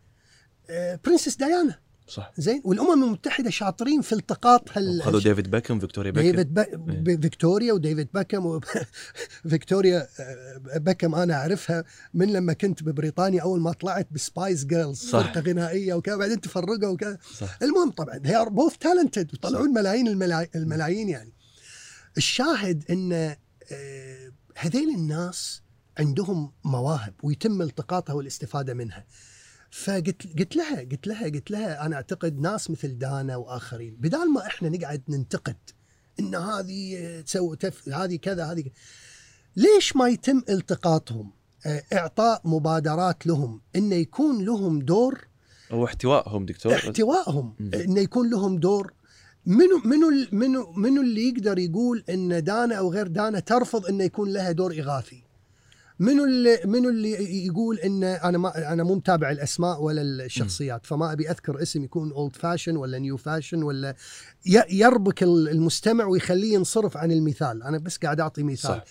آه، 0.69 0.99
princess 1.05 1.35
ديانا. 1.35 1.79
صح. 2.07 2.33
زين 2.37 2.61
والأمم 2.65 3.03
المتحدة 3.03 3.49
شاطرين 3.49 4.01
في 4.01 4.13
التقاط 4.13 4.77
هال 4.77 5.01
خذوا 5.03 5.19
ديفيد 5.19 5.51
بيكم 5.51 5.79
فيكتوريا 5.79 6.11
بيكم 6.11 6.31
ديفيد 6.31 6.53
ب... 6.53 6.59
ب... 7.03 7.21
فيكتوريا 7.21 7.73
وديفيد 7.73 8.07
باكم 8.13 8.45
و... 8.45 8.59
فيكتوريا 9.49 10.07
آه، 10.19 10.77
باكم 10.77 11.15
أنا 11.15 11.33
أعرفها 11.33 11.83
من 12.13 12.33
لما 12.33 12.53
كنت 12.53 12.83
ببريطانيا 12.83 13.41
أول 13.41 13.59
ما 13.59 13.71
طلعت 13.71 14.07
ب 14.11 14.20
Spice 14.20 14.65
Girls 14.65 14.97
صح. 14.97 15.19
فرقة 15.19 15.41
غنائية 15.41 15.93
وكذا 15.93 16.15
بعدين 16.15 16.41
تفرقوا 16.41 16.87
وكذا. 16.87 17.17
المهم 17.61 17.91
طبعا 17.91 18.21
they 18.25 18.35
are 18.35 18.49
both 18.49 18.77
talented 18.77 19.29
ويطلعون 19.33 19.73
ملايين 19.73 20.07
الملاي... 20.07 20.49
الملايين 20.55 21.09
يعني. 21.09 21.33
الشاهد 22.17 22.83
إن 22.89 23.13
آه، 23.71 24.31
هذيل 24.57 24.89
الناس 24.89 25.61
عندهم 25.99 26.51
مواهب 26.63 27.13
ويتم 27.23 27.61
التقاطها 27.61 28.13
والاستفادة 28.13 28.73
منها. 28.73 29.05
فقلت 29.71 30.39
قلت 30.39 30.55
لها 30.55 30.79
قلت 30.79 31.07
لها 31.07 31.23
قلت 31.23 31.51
لها 31.51 31.85
أنا 31.85 31.95
أعتقد 31.95 32.39
ناس 32.39 32.71
مثل 32.71 32.97
دانا 32.97 33.35
وآخرين 33.35 33.95
بدال 33.95 34.33
ما 34.33 34.47
إحنا 34.47 34.69
نقعد 34.69 35.03
ننتقد 35.09 35.57
إن 36.19 36.35
هذه 36.35 37.21
تسوي 37.21 37.55
تف... 37.57 37.89
هذه 37.89 38.15
كذا 38.15 38.45
هذه. 38.45 38.65
ليش 39.55 39.95
ما 39.95 40.07
يتم 40.07 40.41
التقاطهم 40.49 41.31
آه، 41.65 41.83
إعطاء 41.93 42.41
مبادرات 42.45 43.27
لهم 43.27 43.61
إنه 43.75 43.95
يكون 43.95 44.45
لهم 44.45 44.79
دور 44.79 45.27
هو 45.71 45.85
احتوائهم 45.85 46.45
دكتور 46.45 46.75
احتوائهم. 46.75 47.55
إنه 47.73 48.01
يكون 48.01 48.29
لهم 48.29 48.57
دور 48.57 48.93
منو 49.45 49.81
منو 49.85 50.27
منو 50.31 50.71
منو 50.71 51.01
اللي 51.01 51.27
يقدر 51.27 51.59
يقول 51.59 52.03
إن 52.09 52.43
دانا 52.43 52.75
أو 52.75 52.91
غير 52.91 53.07
دانا 53.07 53.39
ترفض 53.39 53.85
إنه 53.85 54.03
يكون 54.03 54.33
لها 54.33 54.51
دور 54.51 54.71
إغاثي؟ 54.71 55.26
منو 55.99 56.25
اللي 56.25 56.59
منو 56.65 56.89
اللي 56.89 57.45
يقول 57.45 57.79
إن 57.79 58.03
أنا 58.03 58.37
ما 58.37 58.73
أنا 58.73 58.83
مو 58.83 58.95
متابع 58.95 59.31
الأسماء 59.31 59.81
ولا 59.83 60.01
الشخصيات 60.01 60.85
فما 60.85 61.11
أبي 61.11 61.29
أذكر 61.29 61.61
اسم 61.61 61.83
يكون 61.83 62.11
old 62.11 62.35
fashion 62.35 62.75
ولا 62.77 62.99
new 62.99 63.17
fashion 63.17 63.63
ولا 63.63 63.95
يربك 64.69 65.23
ال- 65.23 65.49
المستمع 65.49 66.05
ويخليه 66.05 66.53
ينصرف 66.53 66.97
عن 66.97 67.11
المثال، 67.11 67.63
أنا 67.63 67.77
بس 67.77 67.97
قاعد 67.97 68.19
أعطي 68.19 68.43
مثال. 68.43 68.57
صح 68.57 68.83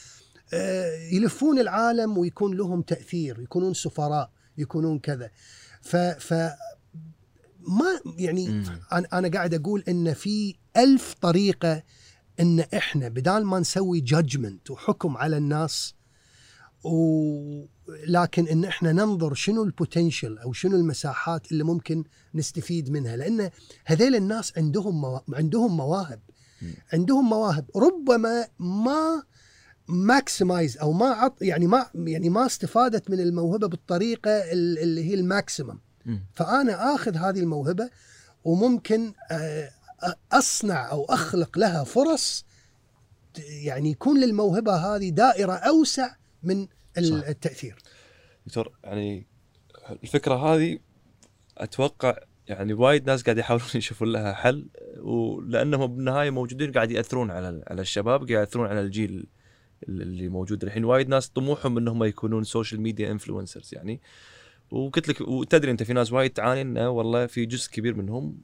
آه، 0.54 0.96
يلفون 1.12 1.58
العالم 1.58 2.18
ويكون 2.18 2.56
لهم 2.56 2.82
تأثير 2.82 3.40
يكونون 3.40 3.74
سفراء 3.74 4.30
يكونون 4.58 4.98
كذا 4.98 5.30
ف 5.82 5.96
ف 5.96 6.32
ما 7.68 8.00
يعني 8.18 8.48
مم. 8.48 8.64
أنا 8.92 9.08
أنا 9.12 9.28
قاعد 9.28 9.54
أقول 9.54 9.84
إن 9.88 10.14
في 10.14 10.54
ألف 10.76 11.14
طريقة 11.20 11.82
إن 12.40 12.60
إحنا 12.60 13.08
بدال 13.08 13.46
ما 13.46 13.58
نسوي 13.60 14.00
judgement 14.00 14.70
وحكم 14.70 15.16
على 15.16 15.36
الناس 15.36 15.94
و 16.86 17.66
لكن 18.08 18.48
إن 18.48 18.64
إحنا 18.64 18.92
ننظر 18.92 19.34
شنو 19.34 19.64
ال 19.64 19.72
potential 19.72 20.38
أو 20.38 20.52
شنو 20.52 20.76
المساحات 20.76 21.52
اللي 21.52 21.64
ممكن 21.64 22.04
نستفيد 22.34 22.90
منها 22.90 23.16
لأن 23.16 23.50
هذيل 23.84 24.14
الناس 24.16 24.52
عندهم 24.58 25.00
موا... 25.00 25.18
عندهم 25.32 25.76
مواهب. 25.76 26.20
عندهم 26.92 27.28
مواهب 27.28 27.64
ربما 27.76 28.46
ما 28.58 29.22
maximize 29.88 30.78
أو 30.78 30.92
ما 30.92 31.06
عط 31.06 31.42
يعني 31.42 31.66
ما 31.66 31.86
يعني 31.94 32.28
ما 32.30 32.46
استفادت 32.46 33.10
من 33.10 33.20
الموهبة 33.20 33.66
بالطريقة 33.66 34.30
ال- 34.30 34.78
اللي 34.78 35.04
هي 35.10 35.14
ال 35.14 35.22
maximum 35.22 35.78
مم. 36.06 36.20
فأنا 36.34 36.94
آخذ 36.94 37.16
هذه 37.16 37.38
الموهبة 37.40 37.90
وممكن 38.44 39.12
آه، 39.30 39.70
أصنع 40.32 40.90
أو 40.90 41.04
أخلق 41.04 41.58
لها 41.58 41.84
فرص 41.84 42.44
يعني 43.38 43.90
يكون 43.90 44.20
للموهبة 44.20 44.76
هذه 44.76 45.08
دائرة 45.10 45.52
أوسع 45.52 46.14
من 46.42 46.66
صح. 47.04 47.28
التأثير 47.28 47.76
دكتور 48.46 48.72
يعني 48.84 49.26
الفكرة 50.02 50.34
هذه 50.34 50.78
أتوقع 51.58 52.18
يعني 52.48 52.72
وايد 52.72 53.06
ناس 53.06 53.22
قاعد 53.22 53.38
يحاولون 53.38 53.68
يشوفون 53.74 54.12
لها 54.12 54.32
حل 54.32 54.66
ولأنهم 54.98 55.96
بالنهاية 55.96 56.30
موجودين 56.30 56.72
قاعد 56.72 56.90
يأثرون 56.90 57.30
على 57.30 57.64
على 57.66 57.82
الشباب 57.82 58.18
قاعد 58.18 58.30
يأثرون 58.30 58.66
على 58.66 58.80
الجيل 58.80 59.26
اللي 59.88 60.28
موجود 60.28 60.64
الحين 60.64 60.84
وايد 60.84 61.08
ناس 61.08 61.28
طموحهم 61.28 61.78
إنهم 61.78 62.04
يكونون 62.04 62.44
social 62.44 62.80
media 62.80 63.10
influencers 63.10 63.70
يعني 63.72 64.00
وقلت 64.70 65.08
لك 65.08 65.20
وتدري 65.20 65.70
أنت 65.70 65.82
في 65.82 65.92
ناس 65.92 66.12
وايد 66.12 66.30
تعاني 66.30 66.60
إنه 66.60 66.88
والله 66.88 67.26
في 67.26 67.46
جزء 67.46 67.70
كبير 67.70 67.94
منهم 67.94 68.40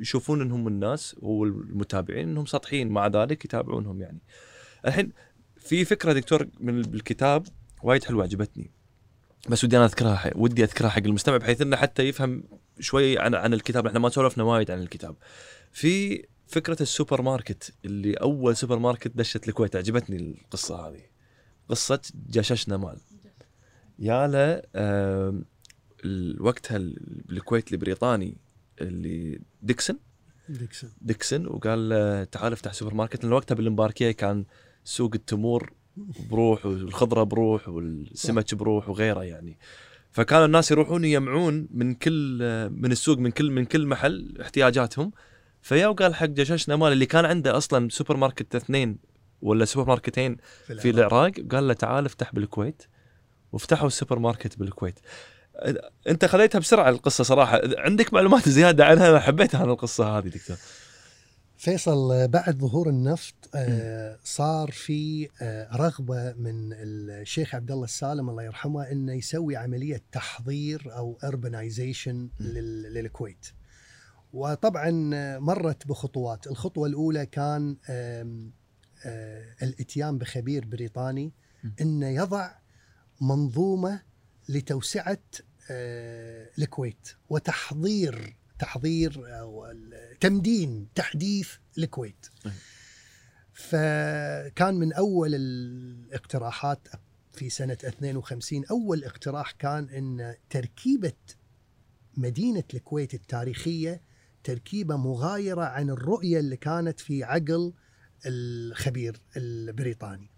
يشوفون 0.00 0.40
إنهم 0.40 0.68
الناس 0.68 1.16
والمتابعين 1.18 2.28
إنهم 2.28 2.46
سطحيين 2.46 2.88
مع 2.88 3.06
ذلك 3.06 3.44
يتابعونهم 3.44 4.00
يعني. 4.00 4.18
الحين 4.86 5.12
في 5.56 5.84
فكرة 5.84 6.12
دكتور 6.12 6.48
من 6.60 6.82
بالكتاب 6.82 7.46
وايد 7.82 8.04
حلوة 8.04 8.22
عجبتني. 8.22 8.70
بس 9.48 9.64
ودي 9.64 9.76
أنا 9.76 9.84
أذكرها. 9.84 10.30
ودي 10.36 10.64
أذكرها 10.64 10.88
حق 10.88 11.02
المستمع 11.02 11.36
بحيث 11.36 11.62
إنه 11.62 11.76
حتى 11.76 12.02
يفهم 12.02 12.44
شوي 12.80 13.18
عن 13.18 13.34
عن 13.34 13.54
الكتاب 13.54 13.86
إحنا 13.86 13.98
ما 13.98 14.08
سولفنا 14.08 14.44
وايد 14.44 14.70
عن 14.70 14.78
الكتاب. 14.82 15.16
في 15.72 16.24
فكرة 16.46 16.82
السوبر 16.82 17.22
ماركت 17.22 17.74
اللي 17.84 18.14
أول 18.14 18.56
سوبر 18.56 18.78
ماركت 18.78 19.12
دشت 19.16 19.48
الكويت 19.48 19.76
عجبتني 19.76 20.16
القصة 20.16 20.88
هذه. 20.88 21.00
قصة 21.68 22.00
جاشنمال. 22.28 23.00
يا 23.98 24.26
له 24.26 24.62
وقتها 26.40 26.76
ال- 26.76 27.22
بالكويت 27.28 27.72
البريطاني 27.72 28.36
اللي 28.80 29.40
ديكسون 29.62 29.98
ديكسون 30.48 30.90
ديكسون 31.00 31.46
وقال 31.46 32.30
تعال 32.30 32.52
افتح 32.52 32.72
سوبر 32.72 32.94
ماركت 32.94 33.24
لأن 33.24 33.32
وقتها 33.32 33.54
بالمباركية 33.54 34.10
كان 34.10 34.44
سوق 34.84 35.10
التمور 35.14 35.72
بروح 36.30 36.66
والخضرة 36.66 37.22
بروح 37.22 37.68
والسمك 37.68 38.54
بروح 38.54 38.88
وغيره 38.88 39.24
يعني. 39.24 39.58
فكانوا 40.10 40.46
الناس 40.46 40.70
يروحون 40.70 41.04
يجمعون 41.04 41.68
من 41.70 41.94
كل 41.94 42.38
من 42.70 42.92
السوق 42.92 43.18
من 43.18 43.30
كل 43.30 43.50
من 43.50 43.64
كل 43.64 43.86
محل 43.86 44.38
احتياجاتهم. 44.40 45.12
فيا 45.62 45.86
وقال 45.86 46.14
حق 46.14 46.26
جاشنمال 46.26 46.92
اللي 46.92 47.06
كان 47.06 47.24
عنده 47.24 47.56
أصلا 47.56 47.88
سوبر 47.88 48.16
ماركت 48.16 48.54
اثنين 48.54 48.98
ولا 49.42 49.64
سوبر 49.64 49.88
ماركتين 49.88 50.36
في 50.66 50.90
العراق. 50.90 51.32
قال 51.52 51.68
له 51.68 51.74
تعال 51.74 52.04
افتح 52.06 52.34
بالكويت. 52.34 52.82
وفتحوا 53.52 53.86
السوبر 53.86 54.18
ماركت 54.18 54.58
بالكويت 54.58 54.98
أنت 56.08 56.24
خذيتها 56.24 56.58
بسرعة 56.58 56.88
القصة 56.88 57.24
صراحة. 57.24 57.60
عندك 57.78 58.14
معلومات 58.14 58.48
زيادة 58.48 58.84
عنها؟ 58.84 59.10
أنا 59.10 59.20
حبيتها 59.20 59.64
أنا 59.64 59.72
القصة 59.72 60.18
هذه 60.18 60.28
دكتور. 60.28 60.56
فيصل 61.58 62.12
آه، 62.12 62.26
بعد 62.26 62.58
ظهور 62.58 62.88
النفط 62.88 63.34
آه، 63.54 64.18
صار 64.24 64.70
في 64.70 65.28
آه، 65.42 65.76
رغبة 65.76 66.32
من 66.32 66.72
الشيخ 66.72 67.54
عبد 67.54 67.70
الله 67.70 67.84
السالم 67.84 68.30
الله 68.30 68.42
يرحمه 68.42 68.82
إنه 68.92 69.12
يسوي 69.12 69.56
عملية 69.56 70.02
تحضير 70.12 70.96
أو 70.96 71.18
urbanization 71.24 72.08
لل- 72.40 72.94
للكويت. 72.94 73.46
وطبعا 74.32 74.90
مرت 75.38 75.86
بخطوات، 75.86 76.46
الخطوة 76.46 76.88
الأولى 76.88 77.26
كان 77.26 77.76
الإتيان 79.62 80.18
بخبير 80.18 80.64
بريطاني. 80.66 81.32
إنه 81.80 82.08
يضع 82.08 82.50
منظومة 83.20 84.02
لتوسعة 84.48 85.18
الكويت 86.58 87.08
وتحضير 87.30 88.36
تحضير 88.58 89.38
أو 89.40 89.72
تمدين 90.20 90.88
تحديث 90.94 91.50
الكويت. 91.78 92.26
فكان 93.52 94.74
من 94.74 94.92
أول 94.92 95.34
الاقتراحات 95.34 96.88
في 97.32 97.50
سنة 97.50 97.78
52 97.84 98.64
أول 98.70 99.04
اقتراح 99.04 99.50
كان 99.50 99.88
إن 99.88 100.34
تركيبة 100.50 101.12
مدينة 102.16 102.64
الكويت 102.74 103.14
التاريخية 103.14 104.02
تركيبة 104.44 104.96
مغايرة 104.96 105.64
عن 105.64 105.90
الرؤية 105.90 106.38
اللي 106.38 106.56
كانت 106.56 107.00
في 107.00 107.24
عقل 107.24 107.72
الخبير 108.26 109.20
البريطاني. 109.36 110.30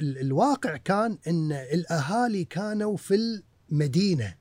الواقع 0.00 0.76
كان 0.76 1.18
إن 1.26 1.52
الأهالي 1.52 2.44
كانوا 2.44 2.96
في 2.96 3.42
المدينة. 3.70 4.34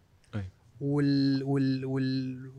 وال 0.83 1.43
وال 1.43 1.85
وال 1.85 2.51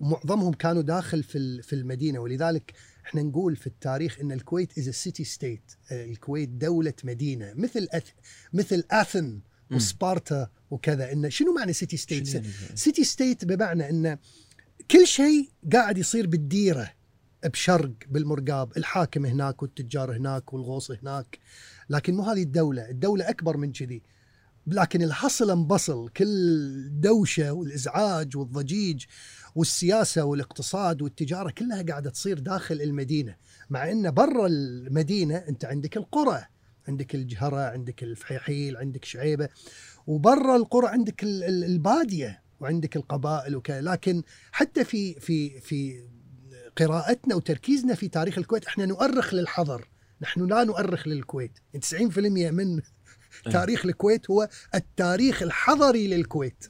ومعظمهم 0.00 0.52
كانوا 0.52 0.82
داخل 0.82 1.22
في 1.22 1.62
في 1.62 1.72
المدينة. 1.72 2.18
ولذلك 2.18 2.72
إحنا 3.06 3.22
نقول 3.22 3.56
في 3.56 3.66
التاريخ 3.66 4.20
إن 4.20 4.32
الكويت 4.32 4.78
as 4.78 4.88
city 4.88 5.24
state 5.24 5.72
الكويت 5.92 6.48
دولة 6.48 6.94
مدينة. 7.04 7.52
مثل 7.56 7.88
أث 7.92 8.08
مثل 8.52 8.84
Athens. 8.90 9.40
وسبارتا 9.72 10.50
وكذا. 10.70 11.12
إن 11.12 11.30
شنو 11.30 11.54
معنى 11.54 11.72
city 11.72 11.96
state؟ 11.96 12.42
city 12.74 13.04
state 13.04 13.44
بمعنى 13.44 13.90
إن 13.90 14.18
كل 14.90 15.06
شيء 15.06 15.50
قاعد 15.72 15.98
يصير 15.98 16.26
بالديرة. 16.26 16.92
بشرق 17.44 17.92
بالمرقاب. 18.08 18.76
الحاكم 18.76 19.26
هناك 19.26 19.62
والتجار 19.62 20.16
هناك 20.16 20.52
والغوص 20.52 20.90
هناك. 20.90 21.38
لكن 21.90 22.14
مو 22.14 22.22
هذه 22.22 22.42
الدولة. 22.42 22.90
الدولة 22.90 23.30
أكبر 23.30 23.56
من 23.56 23.72
كذي. 23.72 24.02
لكن 24.66 25.02
الحصل 25.02 25.50
انبصل. 25.50 26.08
كل 26.08 26.88
دوشة 27.00 27.52
والإزعاج 27.52 28.36
والضجيج 28.36 29.04
والسياسة 29.54 30.24
والاقتصاد 30.24 31.02
والتجارة 31.02 31.50
كلها 31.50 31.82
قاعدة 31.82 32.10
تصير 32.10 32.38
داخل 32.38 32.82
المدينة 32.82 33.36
مع 33.70 33.90
إن 33.90 34.10
برا 34.10 34.46
المدينة 34.46 35.36
أنت 35.36 35.64
عندك 35.64 35.96
القرى 35.96 36.44
عندك 36.88 37.14
الجهرة 37.14 37.60
عندك 37.60 38.02
الفحيحيل 38.02 38.76
عندك 38.76 39.04
شعيبة 39.04 39.48
وبرا 40.06 40.56
القرى 40.56 40.88
عندك 40.88 41.24
البادية 41.24 42.42
وعندك 42.60 42.96
القبائل 42.96 43.56
وكذا. 43.56 43.80
لكن 43.80 44.22
حتى 44.52 44.84
في 44.84 45.14
في 45.14 45.60
في 45.60 46.04
قراءتنا 46.76 47.34
وتركيزنا 47.34 47.94
في 47.94 48.08
تاريخ 48.08 48.38
الكويت 48.38 48.66
إحنا 48.66 48.86
نؤرخ 48.86 49.34
للحضر 49.34 49.88
نحن 50.22 50.46
لا 50.46 50.64
نؤرخ 50.64 51.08
للكويت. 51.08 51.58
90% 51.76 52.18
من 52.50 52.80
تاريخ 53.52 53.86
الكويت 53.86 54.30
هو 54.30 54.48
التاريخ 54.74 55.42
الحضري 55.42 56.08
للكويت. 56.08 56.64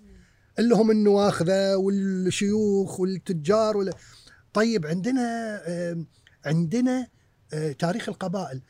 اللي 0.59 0.75
هم 0.75 0.91
النواخذة 0.91 1.77
والشيوخ 1.77 3.01
والتجار 3.01 3.77
وال... 3.77 3.93
طيب 4.53 4.87
عندنا 4.87 5.61
عندنا 6.45 7.07
آه، 7.55 7.73
تاريخ 7.73 8.09
القبائل. 8.09 8.61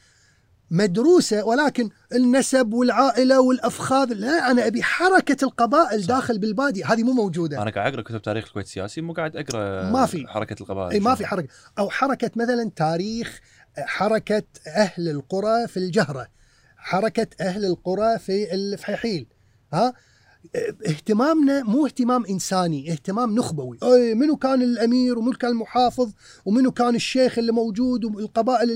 مدروسة 0.70 1.44
ولكن 1.44 1.90
النسب 2.14 2.72
والعائلة 2.72 3.40
والأفخاذ. 3.40 4.12
لا 4.12 4.50
أنا 4.50 4.66
أبي 4.66 4.82
حركة 4.82 5.44
القبائل 5.44 6.02
صح. 6.02 6.08
داخل 6.08 6.38
بالبادية. 6.38 6.92
هذه 6.92 7.02
مو 7.02 7.12
موجودة. 7.12 7.62
أنا 7.62 7.70
قاعد 7.70 7.92
أقرأ 7.92 8.02
كتب 8.02 8.22
تاريخ 8.22 8.46
الكويت 8.46 8.66
السياسي 8.66 9.00
مو 9.00 9.12
قاعد 9.12 9.36
أقرأ 9.36 9.90
ما 9.90 10.06
في. 10.06 10.26
حركة 10.26 10.56
القبائل. 10.60 10.92
إي 10.92 11.00
ما 11.00 11.14
في 11.14 11.26
حركة. 11.26 11.48
أو 11.78 11.90
حركة 11.90 12.30
مثلا 12.36 12.70
تاريخ 12.76 13.40
حركة 13.78 14.42
أهل 14.66 15.08
القرى 15.08 15.68
في 15.68 15.76
الجهرة. 15.76 16.28
حركة 16.80 17.26
أهل 17.40 17.64
القرى 17.64 18.18
في 18.18 18.54
الفحيحيل 18.54 19.26
ها؟ 19.72 19.94
اهتمامنا 20.86 21.62
مو 21.62 21.86
اهتمام 21.86 22.26
إنساني 22.26 22.92
اهتمام 22.92 23.34
نخبوي. 23.34 23.78
أي 23.82 24.14
منو 24.14 24.36
كان 24.36 24.62
الأمير 24.62 25.18
ومنو 25.18 25.32
كان 25.32 25.50
المحافظ 25.50 26.12
ومنو 26.44 26.72
كان 26.72 26.94
الشيخ 26.94 27.38
اللي 27.38 27.52
موجود 27.52 28.04
والقبائل 28.04 28.70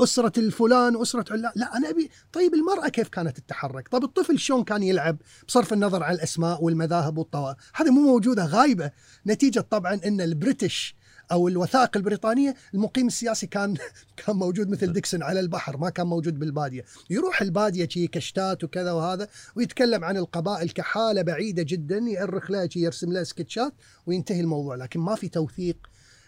أسرة 0.00 0.32
الفلان 0.38 0.96
وأسرة 0.96 1.32
علا 1.32 1.52
لا 1.56 1.76
أنا 1.76 1.90
أبي 1.90 2.10
طيب 2.32 2.54
المرأة 2.54 2.88
كيف 2.88 3.08
كانت 3.08 3.40
تتحرك؟ 3.40 3.88
طيب 3.88 4.04
الطفل 4.04 4.38
شلون 4.38 4.64
كان 4.64 4.82
يلعب 4.82 5.16
بصرف 5.48 5.72
النظر 5.72 6.02
عن 6.02 6.14
الأسماء 6.14 6.64
والمذاهب 6.64 7.18
والطوائف؟ 7.18 7.56
هذه 7.74 7.90
مو 7.90 8.00
موجودة 8.00 8.44
غايبة. 8.46 8.90
نتيجة 9.26 9.60
طبعا 9.60 10.00
إن 10.04 10.20
البريتش 10.20 10.94
أو 11.32 11.48
الوثائق 11.48 11.96
البريطانية 11.96 12.54
المقيم 12.74 13.06
السياسي 13.06 13.46
كان 13.46 13.76
كان 14.26 14.36
موجود 14.36 14.70
مثل 14.70 14.92
ديكسون 14.92 15.22
على 15.22 15.40
البحر 15.40 15.76
ما 15.76 15.90
كان 15.90 16.06
موجود 16.06 16.38
بالبادية. 16.38 16.84
يروح 17.10 17.42
البادية 17.42 17.88
شي 17.88 18.06
كشتات 18.06 18.64
وكذا 18.64 18.92
وهذا 18.92 19.28
ويتكلم 19.56 20.04
عن 20.04 20.16
القبائل 20.16 20.70
كحالة 20.70 21.22
بعيدة 21.22 21.62
جدا 21.62 21.98
يأرخ 21.98 22.50
لها 22.50 22.68
يرسم 22.76 23.12
لها 23.12 23.24
سكتشات 23.24 23.72
وينتهي 24.06 24.40
الموضوع. 24.40 24.76
لكن 24.76 25.00
ما 25.00 25.14
في 25.14 25.28
توثيق 25.28 25.76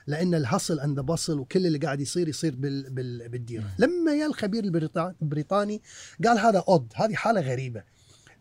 لأن 0.07 0.35
الهصل 0.35 0.81
اند 0.81 1.01
بصل 1.01 1.39
وكل 1.39 1.67
اللي 1.67 1.79
قاعد 1.79 2.01
يصير 2.01 2.29
يصير 2.29 2.55
بال 2.55 2.91
بال 2.91 3.29
بالديره 3.29 3.75
لما 3.79 4.15
يا 4.15 4.27
الخبير 4.27 4.65
البريطاني 5.23 5.83
قال 6.25 6.39
هذا 6.39 6.65
اود 6.69 6.93
هذه 6.95 7.15
حالة 7.15 7.41
غريبة. 7.41 7.83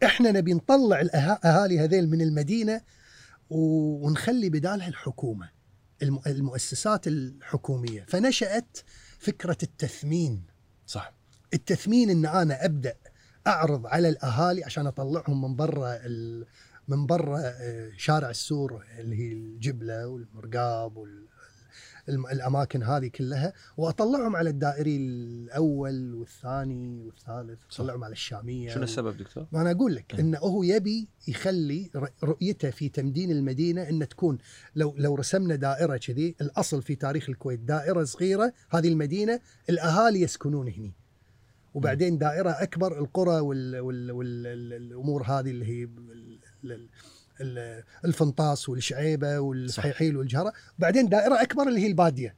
إحنا 0.04 0.32
نبي 0.32 0.54
نطلع 0.54 1.02
الاهالي 1.02 1.80
هذيل 1.80 2.10
من 2.10 2.22
المدينة 2.22 2.82
ونخلي 3.50 4.50
بدالها 4.50 4.88
الحكومة. 4.88 5.63
المؤسسات 6.28 7.08
الحكومية. 7.08 8.06
فنشأت 8.08 8.78
فكرة 9.20 9.58
التثمين. 9.64 10.44
صح. 10.88 11.14
التثمين 11.54 12.10
إن 12.10 12.26
أنا 12.26 12.66
أبدأ 12.66 12.96
أعرض 13.48 13.88
على 13.88 14.10
الأهالي 14.10 14.64
عشان 14.64 14.88
أطلعهم 14.88 15.42
من 15.42 15.56
برا 15.56 16.00
من 16.88 17.06
برا 17.06 17.40
آه، 17.40 17.92
شارع 17.98 18.30
السور 18.30 18.86
اللي 19.00 19.16
هي 19.16 19.34
الجبلة 19.34 20.08
والمرقاب 20.08 20.98
وال 20.98 21.28
الأماكن 22.10 22.84
هذه 22.84 23.08
كلها 23.08 23.54
وأطلعهم 23.78 24.36
على 24.36 24.50
الدائري 24.50 24.98
الأول 24.98 26.14
والثاني 26.14 27.04
والثالث 27.06 27.60
أطلعهم 27.72 28.04
على 28.04 28.12
الشامية 28.12 28.74
شنو 28.74 28.84
السبب 28.84 29.18
دكتور؟ 29.18 29.48
ما 29.52 29.62
أنا 29.62 29.72
أقول 29.72 29.96
لك 29.96 30.14
إيه. 30.14 30.20
إنه 30.20 30.38
هو 30.38 30.64
يبي 30.64 31.08
يخلي 31.28 31.90
رؤيته 32.24 32.70
في 32.70 32.90
تمدين 32.90 33.32
المدينة 33.32 33.90
ان 33.90 34.08
تكون 34.08 34.38
لو 34.76 34.96
لو 34.98 35.16
رسمنا 35.16 35.56
دائرة 35.56 35.98
كذي 35.98 36.36
الأصل 36.42 36.82
في 36.82 36.96
تاريخ 36.96 37.30
الكويت 37.30 37.60
دائرة 37.60 38.04
صغيرة 38.04 38.54
هذه 38.70 38.88
المدينة 38.88 39.40
الأهالي 39.70 40.22
يسكنون 40.22 40.68
هني 40.68 40.94
وبعدين 41.74 42.18
دائرة 42.18 42.50
أكبر 42.50 43.00
القرى 43.00 43.40
والامور 44.12 45.24
هذه 45.24 45.50
اللي 45.50 45.66
هي 45.66 45.90
الفنطاس 48.06 48.70
والشعيبة 48.70 49.40
والصحيحيل 49.40 50.18
والجهرة. 50.18 50.54
بعدين 50.80 51.10
دائرة 51.10 51.42
أكبر 51.42 51.68
اللي 51.68 51.80
هي 51.80 51.88
البادية. 51.88 52.36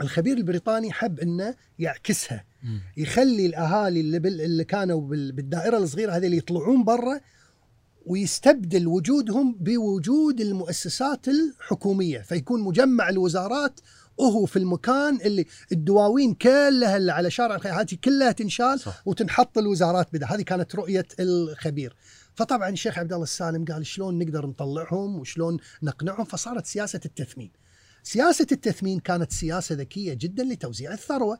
الخبير 0.00 0.36
البريطاني 0.36 0.92
حب 0.92 1.20
إنه 1.20 1.54
يعكسها. 1.78 2.44
يخلي 2.96 3.46
الأهالي 3.46 4.00
اللي, 4.00 4.18
بال... 4.18 4.40
اللي 4.40 4.64
كانوا 4.64 5.00
بالدائرة 5.32 5.78
الصغيرة 5.78 6.12
هذه 6.12 6.26
اللي 6.26 6.36
يطلعون 6.36 6.84
برا 6.84 7.20
ويستبدل 8.06 8.86
وجودهم 8.86 9.56
بوجود 9.60 10.40
المؤسسات 10.40 11.28
الحكومية. 11.28 12.18
فيكون 12.18 12.60
مجمع 12.60 13.08
الوزارات 13.08 13.80
وهو 14.18 14.46
في 14.46 14.58
المكان 14.58 15.20
اللي 15.20 15.46
الدواوين 15.72 16.34
كلها 16.34 16.96
اللي 16.96 17.12
على 17.12 17.30
شارع 17.30 17.56
هذه 17.64 17.98
كلها 18.04 18.32
تنشال 18.32 18.80
صح. 18.80 19.02
وتنحط 19.06 19.58
الوزارات 19.58 20.08
بدا 20.12 20.26
هذه 20.26 20.42
كانت 20.42 20.74
رؤية 20.74 21.06
الخبير. 21.20 21.96
فطبعا 22.38 22.68
الشيخ 22.68 22.98
عبد 22.98 23.12
الله 23.12 23.24
السالم 23.24 23.64
قال 23.64 23.86
شلون 23.86 24.18
نقدر 24.18 24.46
نطلعهم 24.46 25.18
وشلون 25.18 25.56
نقنعهم 25.82 26.24
فصارت 26.24 26.66
سياسة 26.66 27.00
التثمين. 27.04 27.50
سياسة 28.02 28.46
التثمين 28.52 29.00
كانت 29.00 29.32
سياسة 29.32 29.74
ذكية 29.74 30.14
جدا 30.14 30.44
لتوزيع 30.44 30.92
الثروة 30.92 31.38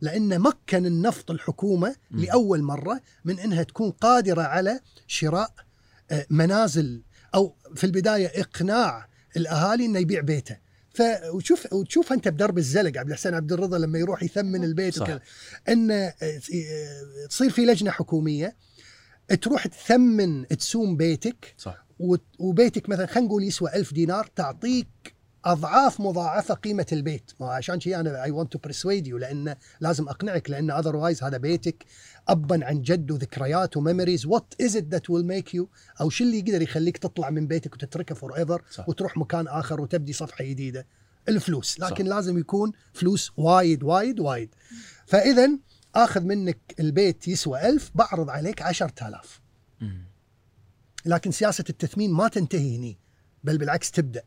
لأن 0.00 0.40
مكن 0.40 0.86
النفط 0.86 1.30
الحكومة. 1.30 1.96
لأول 2.10 2.62
مرة 2.62 3.00
من 3.24 3.38
إنها 3.38 3.62
تكون 3.62 3.90
قادرة 3.90 4.42
على 4.42 4.80
شراء 5.06 5.54
آه، 6.10 6.26
منازل 6.30 7.02
أو 7.34 7.56
في 7.74 7.84
البداية 7.84 8.40
إقناع 8.40 9.08
الأهالي 9.36 9.86
إنه 9.86 9.98
يبيع 9.98 10.20
بيته. 10.20 10.56
فوشوف 10.94 11.72
وتشوف 11.72 12.12
أنت 12.12 12.28
بدرب 12.28 12.58
الزلق 12.58 12.98
عبد 12.98 13.10
الحسين 13.10 13.34
عبد 13.34 13.52
الرضا 13.52 13.78
لما 13.78 13.98
يروح 13.98 14.22
يثمن 14.22 14.64
البيت 14.64 14.94
صح. 14.94 15.02
وكذا 15.02 15.20
إن 15.68 15.90
آه، 15.90 16.14
آه، 16.22 17.26
تصير 17.28 17.50
في 17.50 17.64
لجنة 17.64 17.90
حكومية 17.90 18.56
تروح 19.34 19.66
تثمن 19.66 20.48
تسوم 20.48 20.96
بيتك 20.96 21.54
صح. 21.58 21.86
وبيتك 22.38 22.88
مثلا 22.88 23.06
خلينا 23.06 23.28
نقول 23.28 23.44
يسوى 23.44 23.70
ألف 23.74 23.92
دينار 23.92 24.26
تعطيك 24.36 25.18
أضعاف 25.44 26.00
مضاعفة 26.00 26.54
قيمة 26.54 26.86
البيت. 26.92 27.30
ما 27.40 27.46
عشان 27.46 27.80
شيء 27.80 28.00
أنا 28.00 28.22
I 28.22 28.30
want 28.30 28.52
to 28.52 28.58
persuade 28.58 29.06
you 29.06 29.18
لأن 29.18 29.54
لازم 29.80 30.08
أقنعك 30.08 30.50
لأن 30.50 30.70
otherwise 30.70 31.22
هذا 31.22 31.36
بيتك 31.36 31.84
ابا 32.28 32.64
عن 32.64 32.82
جد 32.82 33.10
وذكريات 33.10 33.76
و 33.76 33.82
memories 33.82 34.26
what 34.26 34.54
is 34.60 34.76
it 34.76 34.84
that 34.84 35.10
will 35.10 35.26
make 35.26 35.54
you 35.54 35.68
أو 36.00 36.10
شو 36.10 36.24
اللي 36.24 36.38
يقدر 36.38 36.62
يخليك 36.62 36.98
تطلع 36.98 37.30
من 37.30 37.46
بيتك 37.46 37.74
وتتركه 37.74 38.14
forever 38.14 38.62
وتروح 38.88 39.16
مكان 39.16 39.48
آخر 39.48 39.80
وتبدي 39.80 40.12
صفحة 40.12 40.44
جديدة؟ 40.44 40.86
الفلوس. 41.28 41.80
لكن 41.80 42.04
صح. 42.04 42.10
لازم 42.10 42.38
يكون 42.38 42.72
فلوس 42.92 43.32
وايد 43.36 43.82
وايد 43.82 44.20
وايد. 44.20 44.54
فاذا 45.06 45.50
آخذ 46.04 46.20
منك 46.20 46.58
البيت 46.80 47.28
يسوى 47.28 47.68
ألف 47.68 47.90
بعرض 47.94 48.30
عليك 48.30 48.62
عشرة 48.62 49.08
آلاف. 49.08 49.40
لكن 51.06 51.30
سياسة 51.30 51.64
التثمين 51.70 52.12
ما 52.12 52.28
تنتهي 52.28 52.76
هني 52.76 52.98
بل 53.44 53.58
بالعكس 53.58 53.90
تبدأ. 53.90 54.22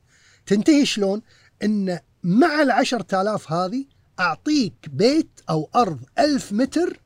تنتهي 0.46 0.86
شلون؟ 0.86 1.22
إن 1.64 2.00
مع 2.24 2.62
العشرة 2.62 3.22
آلاف 3.22 3.52
هذه 3.52 3.86
أعطيك 4.20 4.90
بيت 4.90 5.42
أو 5.50 5.70
أرض 5.76 6.00
ألف 6.20 6.52
متر 6.52 7.02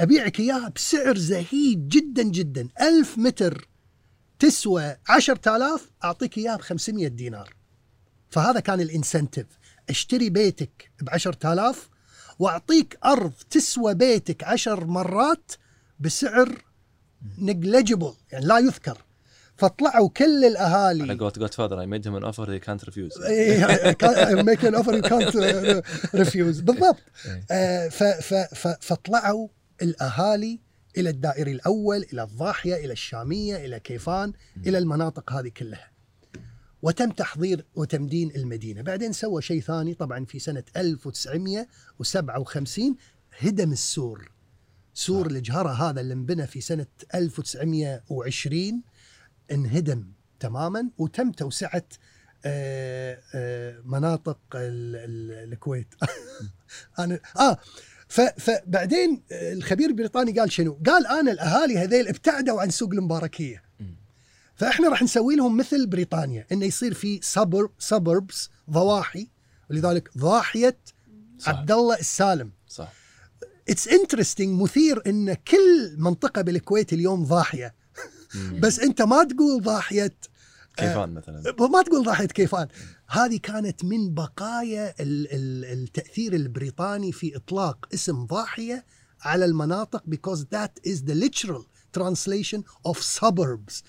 أبيعك 0.00 0.40
إياها 0.40 0.68
بسعر 0.68 1.16
زهيد 1.16 1.88
جدا 1.88 2.22
جدا. 2.22 2.68
ألف 2.80 3.18
متر 3.18 3.68
تسوى 4.38 4.96
عشرة 5.08 5.56
آلاف 5.56 5.90
أعطيك 6.04 6.38
إياها 6.38 6.56
بخمسمية 6.56 7.08
دينار. 7.08 7.54
فهذا 8.28 8.60
كان 8.60 8.80
الإنسنتيف. 8.80 9.46
اشتري 9.88 10.30
بيتك 10.30 10.90
بعشرة 11.02 11.52
آلاف 11.52 11.91
وأعطيك 12.42 12.98
أرض 13.04 13.32
تسوى 13.50 13.94
بيتك 13.94 14.44
عشر 14.44 14.86
مرات 14.86 15.52
بسعر 16.00 16.64
نجلجبل 17.38 18.12
يعني 18.32 18.46
لا 18.46 18.58
يذكر. 18.58 18.98
فطلعوا 19.56 20.08
كل 20.08 20.44
الأهالي. 20.44 21.02
على 21.02 21.18
قولت 21.18 21.38
جود 21.38 21.54
فاذر 21.54 21.80
اي 21.80 21.86
ميد 21.86 22.06
هيم 22.08 22.16
ان 22.16 22.24
اوفر 22.24 22.52
هي 22.52 22.58
كانت 22.58 22.84
ريفيوز 22.84 23.12
ميك 24.46 24.64
ان 24.64 24.74
اوفر 24.74 24.94
يو 24.94 25.02
كانت 25.02 25.36
ريفيوز 26.14 26.60
بالضبط. 26.60 26.96
إيه. 27.26 27.44
آه، 27.50 27.88
فطلعوا 28.80 29.48
الأهالي 29.82 30.60
إلى 30.96 31.10
الدائري 31.10 31.52
الأول 31.52 32.06
إلى 32.12 32.22
الضاحية 32.22 32.74
إلى 32.74 32.92
الشامية 32.92 33.56
إلى 33.56 33.80
كيفان 33.80 34.32
إلى 34.66 34.78
المناطق 34.78 35.32
هذه 35.32 35.48
كلها. 35.48 35.91
وتم 36.82 37.10
تحضير 37.10 37.64
وتمدين 37.74 38.30
المدينة. 38.36 38.82
بعدين 38.82 39.12
سوى 39.12 39.42
شيء 39.42 39.60
ثاني 39.60 39.94
طبعا 39.94 40.24
في 40.24 40.38
سنة 40.38 40.64
1957 40.76 42.96
هدم 43.38 43.72
السور. 43.72 44.32
سور 44.94 45.26
الجهرة 45.26 45.68
هذا 45.68 46.00
اللي 46.00 46.14
انبنى 46.14 46.46
في 46.46 46.60
سنة 46.60 46.86
1920 47.14 48.82
انهدم 49.52 50.04
تماما 50.40 50.90
وتم 50.98 51.32
توسعة 51.32 51.84
آه، 52.44 53.18
آه، 53.34 53.80
مناطق 53.84 54.38
ال- 54.54 54.96
ال- 54.96 55.52
الكويت. 55.52 55.94
أنا 56.98 57.20
آه 57.40 57.58
فبعدين 58.38 59.22
الخبير 59.32 59.88
البريطاني 59.88 60.38
قال 60.40 60.52
شنو؟ 60.52 60.78
قال 60.86 61.06
أنا 61.06 61.32
الأهالي 61.32 61.78
هذيل 61.78 62.08
ابتعدوا 62.08 62.60
عن 62.60 62.70
سوق 62.70 62.90
المباركية. 62.92 63.62
فإحنا 64.54 64.88
راح 64.88 65.02
نسوي 65.02 65.36
لهم 65.36 65.56
مثل 65.56 65.86
بريطانيا 65.86 66.46
إنه 66.52 66.66
يصير 66.66 66.94
في 66.94 67.20
سبر 67.22 67.68
سبربس 67.78 68.50
ضواحي. 68.70 69.28
ولذلك 69.70 70.10
ضاحية 70.18 70.78
عبد 71.46 71.72
الله 71.72 71.98
السالم. 71.98 72.52
صح. 72.68 72.92
it's 73.68 73.88
interesting 73.88 74.62
مثير 74.62 75.02
إن 75.06 75.34
كل 75.34 75.94
منطقة 75.98 76.42
بالكويت 76.42 76.92
اليوم 76.92 77.24
ضاحية. 77.24 77.74
بس 78.58 78.80
أنت 78.80 79.02
ما 79.02 79.24
تقول 79.24 79.62
ضاحية 79.62 80.16
كيفان 80.76 81.14
مثلا. 81.14 81.42
ما 81.60 81.82
تقول 81.82 82.04
ضاحية 82.04 82.26
كيفان. 82.26 82.68
هذه 83.08 83.36
كانت 83.42 83.84
من 83.84 84.14
بقايا 84.14 84.94
ال- 85.00 85.28
ال- 85.32 85.64
التأثير 85.64 86.32
البريطاني 86.34 87.12
في 87.12 87.36
إطلاق 87.36 87.88
اسم 87.94 88.26
ضاحية 88.26 88.84
على 89.20 89.44
المناطق 89.44 90.02
because 90.10 90.38
that 90.38 90.90
is 90.90 90.96
the 90.98 91.14
literal 91.14 91.62
translation 91.98 92.60
of 92.88 92.96
suburbs. 93.20 93.82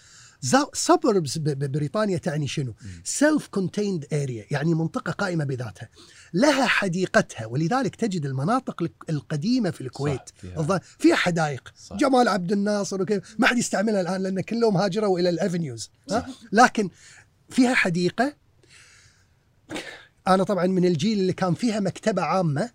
Suburbs 0.75 1.37
ببريطانيا 1.37 2.17
تعني 2.17 2.47
شنو؟ 2.47 2.73
self 3.19 3.41
contained 3.59 4.03
area 4.03 4.51
يعني 4.51 4.73
منطقة 4.73 5.11
قائمة 5.11 5.43
بذاتها. 5.43 5.89
لها 6.33 6.65
حديقتها 6.65 7.45
ولذلك 7.45 7.95
تجد 7.95 8.25
المناطق 8.25 8.87
القديمة 9.09 9.69
في 9.71 9.81
الكويت. 9.81 10.19
صح، 10.19 10.41
فيها- 10.41 10.81
فيها 10.99 11.15
حدائق. 11.15 11.73
صح. 11.77 11.95
جمال 11.95 12.27
عبد 12.27 12.51
الناصر 12.51 13.01
وكذا. 13.01 13.21
ما 13.39 13.47
حد 13.47 13.57
يستعملها 13.57 14.01
الآن 14.01 14.23
لأن 14.23 14.41
كلهم 14.41 14.77
هاجروا 14.77 15.19
إلى 15.19 15.29
الأفنيوز. 15.29 15.91
لكن 16.51 16.89
فيها 17.49 17.73
حديقة. 17.73 18.33
أنا 20.27 20.43
طبعا 20.43 20.65
من 20.67 20.85
الجيل 20.85 21.19
اللي 21.19 21.33
كان 21.33 21.53
فيها 21.53 21.79
مكتبة 21.79 22.21
عامة. 22.21 22.69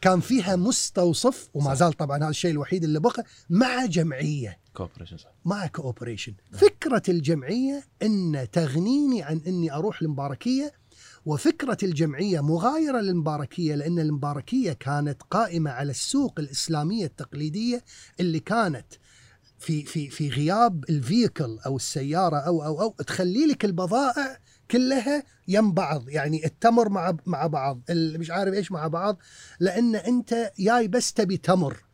كان 0.00 0.20
فيها 0.20 0.56
مستوصف 0.56 1.48
وما. 1.54 1.74
زال 1.74 1.92
طبعا 1.92 2.18
هذا 2.18 2.28
الشيء 2.28 2.50
الوحيد 2.50 2.84
اللي 2.84 3.00
بقى 3.00 3.24
مع 3.50 3.86
جمعية. 3.86 4.63
cooperation 4.74 5.16
صح 5.16 5.30
مع 5.44 5.66
cooperation 5.66 6.34
فكرة 6.52 7.02
الجمعية 7.08 7.84
إن 8.02 8.46
تغنيني 8.52 9.22
عن 9.22 9.40
إني 9.46 9.72
أروح 9.72 10.02
المباركيه 10.02 10.72
وفكرة 11.26 11.78
الجمعية 11.82 12.40
مغايرة 12.40 13.00
للمباركية 13.00 13.74
لأن 13.74 13.98
المباركية 13.98 14.72
كانت 14.72 15.22
قائمة 15.22 15.70
على 15.70 15.90
السوق 15.90 16.40
الإسلامية 16.40 17.06
التقليدية 17.06 17.84
اللي 18.20 18.40
كانت 18.40 18.86
في 19.58 19.84
في 19.84 20.10
في 20.10 20.28
غياب 20.28 20.84
الفيكل 20.90 21.58
أو 21.66 21.76
السيارة 21.76 22.36
أو 22.36 22.64
أو 22.64 22.80
أو 22.82 22.90
تخلي 22.90 23.46
لك 23.46 23.64
البضائع 23.64 24.38
كلها 24.70 25.22
يم 25.48 25.72
بعض 25.72 26.08
يعني 26.08 26.46
التمر 26.46 26.88
مع 26.88 27.16
مع 27.26 27.46
بعض 27.46 27.80
مش 27.90 28.30
عارف 28.30 28.54
إيش 28.54 28.72
مع 28.72 28.86
بعض 28.86 29.18
لأن 29.60 29.96
أنت 29.96 30.52
جاي 30.58 30.88
بس 30.88 31.12
تبي 31.12 31.36
تمر 31.36 31.84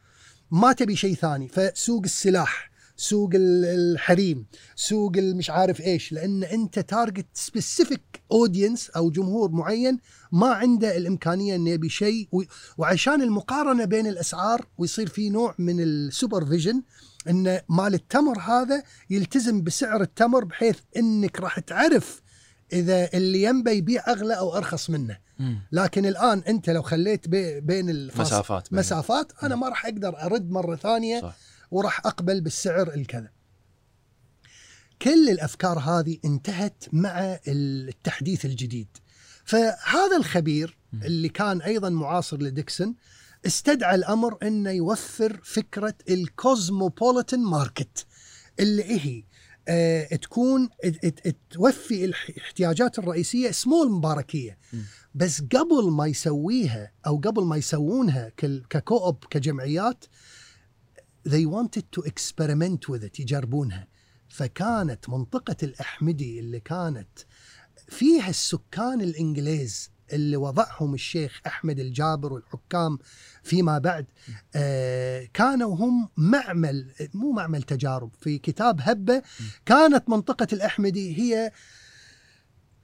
ما 0.51 0.73
تبي 0.73 0.97
شيء 0.97 1.15
ثاني. 1.15 1.49
فسوق 1.49 2.03
السلاح 2.05 2.70
سوق 3.01 3.31
ال- 3.35 3.65
الحريم 3.65 4.47
سوق 4.77 5.13
المش 5.17 5.51
عارف 5.51 5.81
إيش 5.81 6.13
لأن 6.13 6.45
أنت 6.45 6.79
target 6.79 7.27
specific 7.35 8.23
audience 8.33 8.91
أو 8.91 9.11
جمهور 9.11 9.51
معين 9.51 9.99
ما 10.33 10.47
عنده 10.49 10.97
الإمكانية 10.97 11.55
إنه 11.57 11.71
يبي 11.71 11.89
شيء 11.89 12.29
وعشان 12.79 13.23
المقارنة 13.23 13.85
بين 13.85 14.07
الأسعار 14.07 14.67
ويصير 14.79 15.09
في 15.09 15.31
نوع 15.31 15.55
من 15.59 15.81
ال 15.81 15.89
supervision 15.89 16.83
إن 17.29 17.61
مال 17.69 17.95
التمر 17.95 18.39
هذا 18.41 18.83
يلتزم 19.11 19.63
بسعر 19.63 20.03
التمر 20.03 20.45
بحيث 20.45 20.77
إنك 20.97 21.41
راح 21.41 21.59
تعرف 21.59 22.23
إذا 22.73 23.09
اللي 23.15 23.43
جنبه 23.43 23.71
يبيع 23.71 24.05
أغلى 24.09 24.35
أو 24.39 24.57
أرخص 24.57 24.91
منه. 24.91 25.19
لكن 25.73 26.07
الآن 26.07 26.43
أنت 26.49 26.71
لو 26.71 26.83
خليت 26.83 27.29
بي 27.29 27.61
بين 27.61 27.91
الفاصل 27.91 28.23
مسافات 28.23 28.69
بينهم. 28.71 28.81
مسافات 28.81 29.33
أنا 29.43 29.57
ما 29.57 29.69
راح 29.69 29.87
أقدر 29.87 30.23
أرد 30.23 30.51
مرة 30.51 30.77
ثانية 30.77 31.21
صح. 31.21 31.37
وراح 31.71 32.07
أقبل 32.07 32.41
بالسعر 32.41 32.95
الكذا. 32.95 33.31
كل 35.03 35.29
الأفكار 35.29 35.79
هذه 35.79 36.19
انتهت 36.25 36.85
مع 36.93 37.39
التحديث 37.49 38.45
الجديد. 38.45 38.89
فهذا 39.45 40.17
الخبير 40.17 40.79
اللي 41.05 41.29
كان 41.29 41.63
أيضا 41.63 41.89
معاصر 41.89 42.37
لديكسون 42.37 42.95
استدعى 43.47 43.95
الأمر 43.95 44.39
إنه 44.43 44.71
يوفر 44.71 45.41
فكرة 45.45 45.95
ال 46.11 46.21
cosmopolitan 46.21 47.41
market 47.41 48.07
اللي 48.61 48.85
هي 48.85 49.25
آه 49.69 50.17
تكون 50.17 50.69
توفي 51.51 52.05
الاحتياجات 52.05 52.99
الرئيسية 52.99 53.51
سمول 53.51 53.91
مباركية. 53.91 54.59
بس 55.15 55.41
قبل 55.41 55.91
ما 55.91 56.07
يسويها 56.07 56.93
أو 57.07 57.17
قبل 57.17 57.45
ما 57.45 57.57
يسوونها 57.57 58.29
ككوب 58.71 59.25
كجمعيات 59.31 60.05
they 61.29 61.45
wanted 61.47 61.85
to 61.97 62.03
experiment 62.03 62.89
with 62.89 63.05
it 63.05 63.21
يجربونها. 63.21 63.87
فكانت 64.29 65.09
منطقة 65.09 65.57
الأحمدي 65.63 66.41
اللي 66.41 66.61
كانت 66.61 67.09
فيها 67.89 68.29
السكان 68.31 69.01
الإنجليز 69.01 69.91
اللي 70.13 70.37
وضعهم 70.37 70.95
الشيخ 70.95 71.41
أحمد 71.47 71.79
الجابر 71.79 72.33
والحكام 72.33 72.99
فيما 73.43 73.79
بعد 73.79 74.07
آه 74.55 75.29
كانوا 75.35 75.77
هم 75.77 76.09
معمل 76.17 76.93
مو 77.15 77.33
معمل 77.33 77.63
تجارب 77.63 78.11
في 78.21 78.39
كتاب 78.39 78.81
هبة 78.83 79.23
كانت 79.67 80.09
منطقة 80.09 80.47
الأحمدي 80.53 81.19
هي 81.19 81.53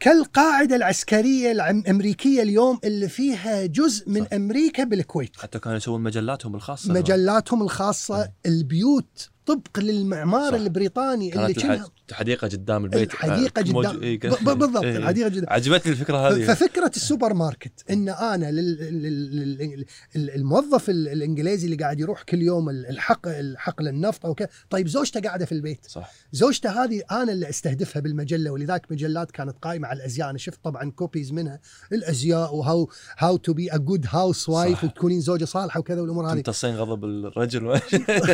كالقاعدة 0.00 0.76
العسكرية 0.76 1.52
الأمريكية 1.52 2.42
اليوم 2.42 2.78
اللي 2.84 3.08
فيها 3.08 3.66
جزء 3.66 4.10
من 4.10 4.24
صح. 4.24 4.32
أمريكا 4.32 4.84
بالكويت 4.84 5.36
حتى 5.36 5.58
كانوا 5.58 5.76
يسوون 5.76 6.00
مجلاتهم 6.02 6.54
الخاصة 6.54 6.92
مجلاتهم 6.92 7.62
الخاصة 7.62 8.28
البيوت 8.46 9.28
طبق 9.46 9.78
للمعمار 9.78 10.52
صح. 10.52 10.58
البريطاني 10.58 11.34
اللي 11.34 11.54
كانت 11.54 11.82
الحديقة 12.10 12.48
قدام 12.48 12.84
البيت. 12.84 13.14
الحديقة 13.14 13.60
آه، 13.60 13.62
قدام- 13.62 14.02
إيه، 14.02 14.18
بالضبط، 14.54 14.84
إيه. 14.84 14.96
الحديقة 14.96 15.28
قدام. 15.30 15.44
عجبتني 15.48 15.92
الفكرة 15.92 16.16
هذه. 16.28 16.44
ففكرة 16.46 16.90
السوبر 16.96 17.34
ماركت 17.34 17.72
إن 17.90 18.08
أنا 18.08 18.50
لل- 18.50 19.02
لل- 19.02 19.84
الموظف 20.30 20.90
ال- 20.90 21.08
الإنجليزي 21.08 21.64
اللي 21.64 21.76
قاعد 21.76 22.00
يروح 22.00 22.22
كل 22.22 22.42
يوم 22.42 22.70
الحق 22.70 23.28
الحقل 23.28 23.88
النفط 23.88 24.26
أو 24.26 24.34
كذا 24.34 24.48
طيب 24.70 24.88
زوجته 24.88 25.20
قاعدة 25.20 25.44
في 25.44 25.52
البيت. 25.52 25.86
صح. 25.88 26.12
زوجته 26.32 26.84
هذه 26.84 27.02
أنا 27.10 27.32
اللي 27.32 27.48
أستهدفها 27.48 28.00
بالمجلة 28.02 28.50
ولذلك 28.50 28.92
مجلات 28.92 29.30
كانت 29.30 29.56
قائمة 29.62 29.88
على 29.88 29.96
الأزياء. 29.96 30.30
أنا 30.30 30.38
شفت 30.38 30.58
طبعا 30.64 30.90
copies 30.90 31.32
منها 31.32 31.60
الأزياء 31.92 32.54
و 32.54 32.90
how 33.18 33.36
how 33.36 33.52
to 33.52 33.72
be 33.72 33.76
a 33.76 34.06
good 34.10 34.48
housewife. 34.48 34.84
وتكونين 34.84 35.20
زوجة 35.20 35.44
صالحة 35.44 35.80
وكذا 35.80 36.00
والأمور 36.00 36.26
هذه. 36.32 36.34
تمتصين 36.34 36.74
غضب 36.76 37.04
الرجل. 37.04 37.62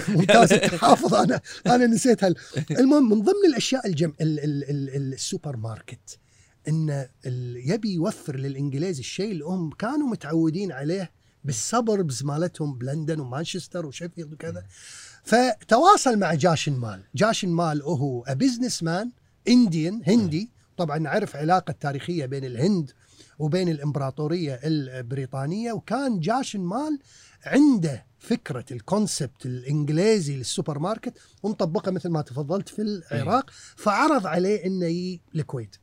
ممتاز. 0.08 0.52
أنت 0.52 0.74
حافظ 0.84 1.14
أنا 1.14 1.40
أنا 1.66 1.86
نسيت 1.86 2.24
هال 2.24 2.34
المهم 2.70 3.10
من 3.10 3.22
ضمن 3.22 3.44
الاشياء 3.62 3.86
الجم 3.86 4.12
ال 4.20 4.40
ال 4.40 4.70
ال 4.70 5.12
السوبر 5.12 5.56
ماركت 5.56 6.18
إن 6.68 7.06
ال- 7.26 7.70
يبي 7.70 7.92
يوفر 7.94 8.36
للإنجليز 8.36 8.98
الشيء 8.98 9.32
اللي 9.32 9.44
هم 9.44 9.70
كانوا 9.70 10.08
متعودين 10.08 10.72
عليه 10.72 11.10
بال 11.44 11.61
suburbs 11.61 12.22
مالتهم 12.22 12.78
بلندن 12.78 13.20
ومانشستر 13.20 13.86
وشيفيلد 13.86 14.32
وكذا. 14.32 14.64
فتواصل 15.24 16.18
مع 16.18 16.34
جاشن 16.34 16.72
مال. 16.72 17.02
جاشن 17.14 17.48
مال 17.48 17.82
هو 17.82 18.24
businessman 18.28 19.10
Indian 19.48 20.02
هندي. 20.06 20.50
طبعا 20.76 20.98
نعرف 20.98 21.36
علاقة 21.36 21.72
تاريخية 21.80 22.26
بين 22.26 22.44
الهند 22.44 22.90
وبين 23.38 23.68
الإمبراطورية 23.68 24.60
البريطانية 24.64 25.72
وكان 25.72 26.20
جاشن 26.20 26.60
مال 26.60 26.98
عنده 27.46 28.06
فكرة 28.18 28.64
ال 28.70 28.80
concept 28.80 29.46
الإنجليزي 29.46 30.36
للسوبر 30.36 30.78
ماركت 30.78 31.18
ومطبقة 31.42 31.90
مثل 31.90 32.08
ما 32.08 32.22
تفضلت 32.22 32.68
في 32.68 32.82
العراق 32.82 33.50
فعرض 33.76 34.26
عليه 34.26 34.66
إنه 34.66 34.86
يجي 34.86 35.20
الكويت 35.34 35.76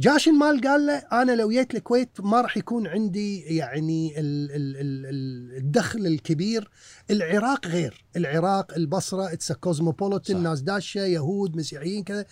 جاشن 0.00 0.34
مال 0.34 0.60
قال 0.60 0.86
له 0.86 0.94
أنا 0.94 1.32
لو 1.32 1.50
جيت 1.50 1.74
الكويت 1.74 2.08
ما 2.20 2.40
راح 2.40 2.56
يكون 2.56 2.86
عندي 2.86 3.40
يعني 3.40 4.20
ال 4.20 4.50
ال 4.50 4.76
ال 4.76 5.06
ال 5.06 5.56
الدخل 5.56 6.06
الكبير. 6.06 6.70
العراق 7.10 7.66
غير. 7.66 8.04
العراق 8.16 8.74
البصرة 8.74 9.32
it's 9.32 9.52
cosmopolitan 9.52 10.36
صح. 10.36 10.42
ناس 10.42 10.60
داشة 10.60 11.00
يهود 11.00 11.56
مسيحيين 11.56 12.04
كذا. 12.04 12.26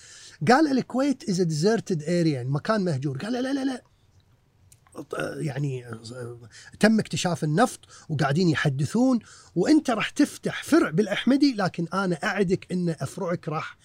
قال 0.48 0.78
الكويت 0.78 1.28
is 1.28 1.40
deserted 1.40 2.02
area 2.02 2.44
مكان 2.44 2.84
مهجور. 2.84 3.18
قال 3.18 3.32
لا 3.32 3.52
لا, 3.52 3.64
لا. 3.64 3.82
يعني 5.36 5.84
تم 6.80 6.98
اكتشاف 6.98 7.44
النفط 7.44 7.80
وقاعدين 8.08 8.48
يحدثون 8.48 9.18
وانت 9.54 9.90
راح 9.90 10.10
تفتح 10.10 10.64
فرع 10.64 10.90
بالأحمدي 10.90 11.54
لكن 11.54 11.86
أنا 11.94 12.14
أعدك 12.24 12.72
إن 12.72 12.88
فرعك 12.88 13.48
راح 13.48 13.76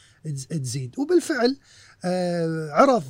تزيد. 0.50 1.00
وبالفعل 1.00 1.58
آه، 2.06 2.70
عرض 2.72 3.04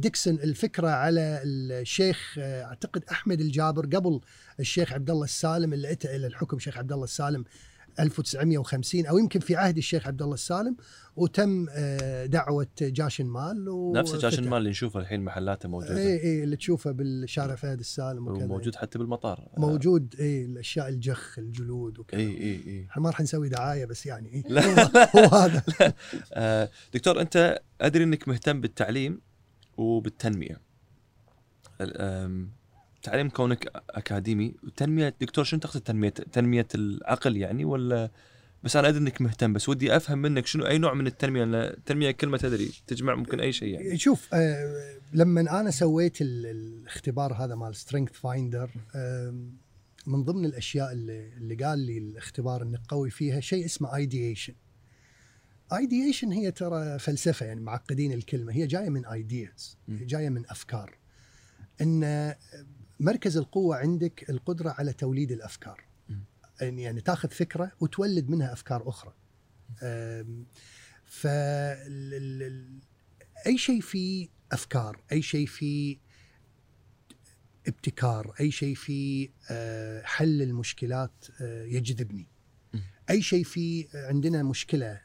ديكسون 0.00 0.34
الفكرة 0.34 0.88
على 0.88 1.40
الشيخ 1.44 2.34
آه، 2.38 2.64
أعتقد 2.64 3.04
أحمد 3.10 3.40
الجابر 3.40 3.86
قبل 3.86 4.20
الشيخ 4.60 4.92
عبد 4.92 5.10
الله 5.10 5.24
السالم 5.24 5.72
اللي 5.72 5.92
اتى 5.92 6.16
إلى 6.16 6.26
الحكم 6.26 6.56
الشيخ 6.56 6.78
عبد 6.78 6.92
الله 6.92 7.04
السالم 7.04 7.44
1950 8.00 9.06
أو 9.06 9.18
يمكن 9.18 9.40
في 9.40 9.56
عهد 9.56 9.76
الشيخ 9.76 10.06
عبد 10.06 10.22
الله 10.22 10.34
السالم 10.34 10.76
وتم 11.16 11.66
آه، 11.70 12.26
دعوة 12.26 12.66
جاشن 12.80 13.26
مال 13.26 13.92
نفس 13.92 14.14
جاشن 14.14 14.48
مال 14.48 14.58
اللي 14.58 14.70
نشوفه 14.70 15.00
الحين 15.00 15.20
محلاته 15.24 15.68
موجودة. 15.68 15.98
اي 15.98 16.22
اي 16.22 16.42
اللي 16.42 16.56
تشوفه 16.56 16.90
بالشارع 16.90 17.54
فهد 17.54 17.78
السالم 17.78 18.28
وكذا. 18.28 18.46
موجود 18.46 18.76
حتى 18.76 18.98
بالمطار. 18.98 19.48
موجود 19.56 20.14
اي 20.20 20.44
الأشياء 20.44 20.88
الجخ 20.88 21.38
الجلود 21.38 21.98
وكذا. 21.98 22.20
اي 22.20 22.26
اي 22.26 22.60
اي 22.66 22.86
إحنا 22.90 23.02
ما 23.02 23.10
راح 23.10 23.20
نسوي 23.20 23.48
دعاية 23.48 23.84
بس 23.84 24.06
يعني 24.06 24.28
إيه. 24.28 24.42
لا. 24.52 24.64
هو, 24.64 25.20
هو 25.20 25.36
هذا. 25.36 25.62
آه، 26.32 26.70
دكتور 26.94 27.20
أنت 27.20 27.60
أدري 27.80 28.04
إنك 28.04 28.28
مهتم 28.28 28.60
بالتعليم 28.60 29.20
وبالتنمية. 29.76 30.60
تعليم 33.02 33.28
كونك 33.28 33.70
أكاديمي 33.90 34.54
وتنمية 34.62 35.14
دكتور 35.20 35.44
شنو 35.44 35.60
تقصد 35.60 35.80
تنمية؟ 35.80 36.10
تنمية 36.10 36.66
العقل 36.74 37.36
يعني 37.36 37.64
ولا؟ 37.64 38.10
بس 38.62 38.76
أنا 38.76 38.88
أدري 38.88 39.00
إنك 39.00 39.20
مهتم 39.20 39.52
بس 39.52 39.68
ودي 39.68 39.96
أفهم 39.96 40.18
منك 40.18 40.46
شنو 40.46 40.66
أي 40.66 40.78
نوع 40.78 40.94
من 40.94 41.06
التنمية؟ 41.06 41.44
لأن 41.44 41.54
التنمية 41.54 42.10
كلمه 42.10 42.38
تدري 42.38 42.70
تجمع 42.86 43.14
ممكن 43.14 43.40
أي 43.40 43.52
شيء 43.52 43.68
يعني. 43.68 43.98
شوف 43.98 44.34
آه 44.34 44.98
لما 45.12 45.60
أنا 45.60 45.70
سويت 45.70 46.20
الاختبار 46.20 47.32
هذا 47.32 47.54
مال 47.54 47.76
StrengthFinder 47.76 48.70
آه 48.94 49.34
من 50.06 50.24
ضمن 50.24 50.44
الأشياء 50.44 50.92
اللي, 50.92 51.32
اللي 51.36 51.54
قال 51.54 51.78
لي 51.78 51.98
الاختبار 51.98 52.62
انك 52.62 52.80
قوي 52.88 53.10
فيها 53.10 53.40
شيء 53.40 53.64
اسمه 53.64 53.96
ideation 53.96 54.54
ideation 55.72 56.32
هي 56.32 56.50
ترى 56.50 56.98
فلسفة 56.98 57.46
يعني 57.46 57.60
معقدين 57.60 58.12
الكلمة. 58.12 58.52
هي 58.52 58.66
جاية 58.66 58.88
من 58.88 59.06
ideas 59.06 59.78
جاية 59.88 60.28
من 60.28 60.42
أفكار. 60.50 60.98
إن 61.80 62.34
مركز 63.00 63.36
القوة 63.36 63.76
عندك 63.76 64.30
القدرة 64.30 64.70
على 64.70 64.92
توليد 64.92 65.32
الأفكار. 65.32 65.84
يعني, 66.60 66.82
يعني 66.82 67.00
تاخذ 67.00 67.30
فكرة 67.30 67.72
وتولد 67.80 68.28
منها 68.30 68.52
أفكار 68.52 68.88
أخرى. 68.88 69.14
ف 71.06 71.26
أي 73.46 73.58
شيء 73.58 73.80
فيه 73.80 74.28
أفكار 74.52 75.00
أي 75.12 75.22
شيء 75.22 75.46
فيه 75.46 75.96
ابتكار 77.68 78.34
أي 78.40 78.50
شيء 78.50 78.74
فيه 78.74 79.28
آه، 79.50 80.02
حل 80.02 80.42
المشكلات 80.42 81.26
آه، 81.40 81.64
يجذبني. 81.64 82.26
أي 83.10 83.22
شيء 83.22 83.44
فيه 83.44 83.86
عندنا 83.94 84.42
مشكلة 84.42 85.00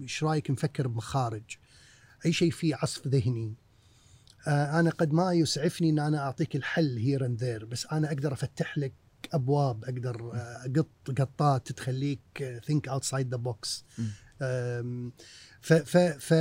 إيش 0.00 0.24
رأيك 0.24 0.50
نفكر 0.50 0.88
بمخارج؟ 0.88 1.56
أي 2.26 2.32
شيء 2.32 2.50
فيه 2.50 2.74
عصف 2.76 3.06
ذهني 3.06 3.54
أنا 4.46 4.90
قد 4.90 5.12
ما 5.12 5.32
يسعفني 5.32 5.90
إن 5.90 5.98
أنا 5.98 6.18
أعطيك 6.18 6.56
الحل 6.56 6.96
here 6.98 7.26
and 7.26 7.44
there 7.44 7.64
بس 7.64 7.86
أنا 7.92 8.08
أقدر 8.08 8.32
أفتح 8.32 8.78
لك 8.78 8.92
أبواب 9.32 9.84
أقدر 9.84 10.32
آه، 10.34 10.66
اقط 10.66 10.88
قطات 11.20 11.72
تخليك 11.72 12.60
think 12.66 12.88
outside 12.88 13.30
the 13.30 13.36
box 13.36 13.84
ف 15.60 16.34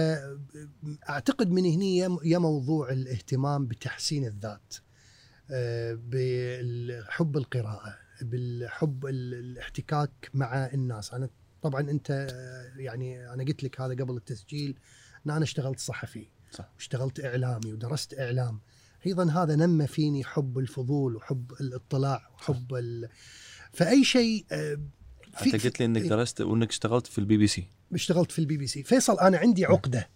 أعتقد 1.10 1.52
من 1.52 1.66
هنا 1.66 2.20
يا 2.24 2.38
موضوع 2.38 2.92
الاهتمام 2.92 3.68
بتحسين 3.68 4.26
الذات 4.26 4.76
آه، 5.52 6.00
بحب 6.04 7.38
القراءة 7.38 7.98
بالحب 8.22 9.06
الاحتكاك 9.06 10.30
مع 10.34 10.66
الناس. 10.74 11.14
أنا 11.14 11.30
طبعا 11.62 11.82
أنت 11.82 12.28
يعني 12.78 13.34
أنا 13.34 13.44
قلت 13.44 13.64
لك 13.64 13.82
هذا 13.82 13.94
قبل 13.94 14.18
التسجيل 14.18 14.78
إن 15.26 15.32
أنا 15.32 15.44
اشتغلت 15.44 15.80
صحفي. 15.80 16.28
صح. 16.52 16.70
واشتغلت 16.76 17.20
إعلامي 17.20 17.74
ودرست 17.74 18.20
إعلام. 18.20 18.60
أيضا 19.06 19.32
هذا 19.32 19.56
نمى 19.56 19.88
فيني 19.88 20.24
حب 20.24 20.60
الفضول 20.60 21.16
وحب 21.16 21.52
الاطلاع 21.62 22.30
وحب 22.34 22.76
ال... 22.76 23.10
فأي 23.74 24.04
شيء 24.04 24.46
آه، 24.52 24.80
في 25.38 25.56
انت 25.56 25.66
قلت 25.66 25.80
لي 25.80 25.86
إنك 25.86 26.02
درست 26.02 26.42
وإنك 26.42 26.70
اشتغلت 26.70 27.08
في 27.08 27.18
البي 27.18 27.38
بي 27.38 27.48
سي. 27.48 27.68
اشتغلت 27.94 28.32
في 28.32 28.40
البي 28.40 28.58
بي 28.58 28.68
سي. 28.68 28.84
فيصل 28.84 29.20
أنا 29.20 29.38
عندي 29.38 29.66
عقدة. 29.66 30.10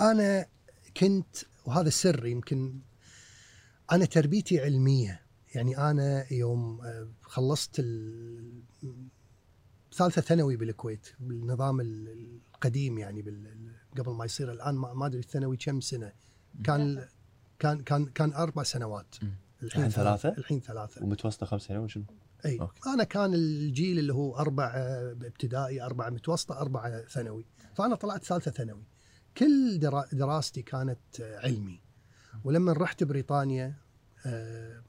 أنا 0.00 0.46
كنت 0.96 1.36
وهذا 1.64 1.88
السر 1.88 2.26
يمكن 2.26 2.78
أنا 3.92 4.04
تربيتي 4.04 4.60
علمية. 4.60 5.22
يعني 5.54 5.78
أنا 5.78 6.32
يوم 6.32 6.80
آه، 6.80 7.08
خلصت 7.22 7.84
ثالثة 9.92 10.22
ثانوي 10.22 10.56
بالكويت 10.56 11.08
بالنظام 11.20 11.80
القديم 12.58 12.98
يعني 12.98 13.22
قبل 13.98 14.12
ما 14.12 14.24
يصير 14.24 14.52
الآن 14.52 14.74
ما 14.74 15.06
أدري 15.06 15.20
الثانوي 15.20 15.56
كم 15.56 15.80
سنة؟ 15.80 16.12
كان 16.64 17.08
كان 17.58 17.80
كان 17.80 18.06
كان 18.06 18.32
أربع 18.32 18.62
سنوات. 18.62 19.14
الحين 19.62 19.88
ثلاثة؟ 19.88 20.28
الحين 20.28 20.60
ثلاثة. 20.60 21.04
ومتوسطة 21.04 21.46
خمس 21.46 21.62
سنوات 21.62 21.84
وشنو؟ 21.84 22.04
إي. 22.46 22.60
أوكي. 22.60 22.80
أنا 22.94 23.04
كان 23.04 23.34
الجيل 23.34 23.98
اللي 23.98 24.14
هو 24.14 24.36
أربع 24.36 24.72
ابتدائي 25.22 25.82
أربع 25.82 26.10
متوسطة 26.10 26.58
أربع 26.60 27.02
ثانوي. 27.08 27.46
فأنا 27.74 27.94
طلعت 27.94 28.24
ثالثة 28.24 28.50
ثانوي. 28.50 28.84
كل 29.36 29.78
دراستي 30.12 30.62
كانت 30.62 31.20
علمي. 31.20 31.80
ولما 32.44 32.72
رحت 32.72 33.04
بريطانيا 33.04 33.74
آه، 34.26 34.82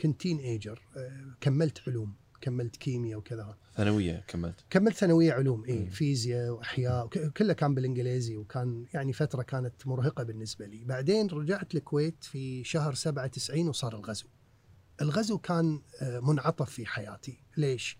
كنت 0.00 0.20
teenager 0.20 0.82
آه، 0.96 1.36
كملت 1.40 1.88
علوم. 1.88 2.14
كملت 2.40 2.76
كيمياء 2.76 3.18
وكذا. 3.18 3.56
ثانوية 3.76 4.24
كملت. 4.28 4.64
كملت 4.70 4.96
ثانوية 4.96 5.32
علوم 5.32 5.64
اي 5.64 5.90
فيزياء 5.90 6.50
وأحياء 6.50 7.06
كله 7.06 7.52
كان 7.52 7.74
بالإنجليزي 7.74 8.36
وكان 8.36 8.86
يعني 8.94 9.12
فترة 9.12 9.42
كانت 9.42 9.86
مرهقة 9.86 10.22
بالنسبة 10.24 10.66
لي. 10.66 10.84
بعدين 10.84 11.26
رجعت 11.26 11.74
الكويت 11.74 12.24
في 12.24 12.64
شهر 12.64 12.94
97 12.94 13.68
وصار 13.68 13.96
الغزو. 13.96 14.26
الغزو 15.02 15.38
كان 15.38 15.80
آه، 16.02 16.20
منعطف 16.20 16.70
في 16.70 16.86
حياتي. 16.86 17.40
ليش؟ 17.56 17.98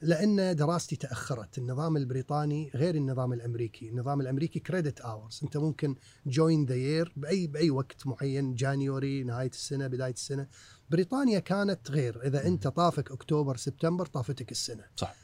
لأن 0.00 0.56
دراستي 0.56 0.96
تأخرت. 0.96 1.58
النظام 1.58 1.96
البريطاني 1.96 2.70
غير 2.74 2.94
النظام 2.94 3.32
الأمريكي. 3.32 3.88
النظام 3.88 4.20
الأمريكي 4.20 4.60
credit 4.60 5.00
hours 5.00 5.40
أنت 5.42 5.56
ممكن 5.56 5.96
join 6.26 6.64
the 6.64 6.74
year 6.74 7.12
by 7.16 7.46
بأي 7.46 7.70
وقت 7.70 8.06
معين 8.06 8.54
January 8.54 9.24
نهاية 9.24 9.50
السنة 9.50 9.86
بداية 9.86 10.12
السنة. 10.12 10.46
بريطانيا 10.90 11.38
كانت 11.38 11.90
غير. 11.90 12.26
إذا 12.26 12.46
أنت 12.46 12.68
طافك 12.68 13.10
أكتوبر 13.10 13.56
سبتمبر 13.56 14.06
طافتك 14.06 14.50
السنة. 14.50 14.84
صح. 14.96 15.14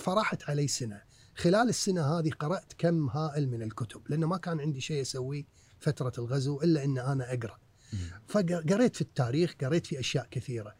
فراحت 0.00 0.50
علي 0.50 0.68
سنة. 0.68 1.02
خلال 1.34 1.68
السنة 1.68 2.02
هذه 2.02 2.30
قرأت 2.30 2.72
كم 2.78 3.08
هائل 3.08 3.48
من 3.48 3.62
الكتب. 3.62 4.02
لأنه 4.08 4.26
ما 4.26 4.36
كان 4.36 4.60
عندي 4.60 4.80
شيء 4.80 5.02
أسويه 5.02 5.44
فترة 5.80 6.12
الغزو 6.18 6.62
إلا 6.62 6.84
إن 6.84 6.98
أنا 6.98 7.34
أقرأ. 7.34 7.58
فقريت 8.28 8.94
في 8.94 9.02
التاريخ 9.02 9.54
قريت 9.60 9.86
في 9.86 10.00
أشياء 10.00 10.28
كثيرة. 10.30 10.74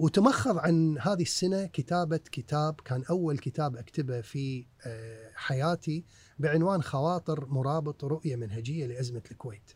وتمخض 0.00 0.58
عن 0.58 0.98
هذه 0.98 1.22
السنة 1.22 1.66
كتابة 1.66 2.16
كتاب 2.16 2.80
كان 2.84 3.04
أول 3.10 3.38
كتاب 3.38 3.76
أكتبه 3.76 4.20
في 4.20 4.66
آه، 4.86 5.32
حياتي 5.34 6.04
بعنوان 6.38 6.82
خواطر 6.82 7.46
مرابط 7.46 8.04
رؤية 8.04 8.36
منهجية 8.36 8.86
لأزمة 8.86 9.22
الكويت. 9.30 9.70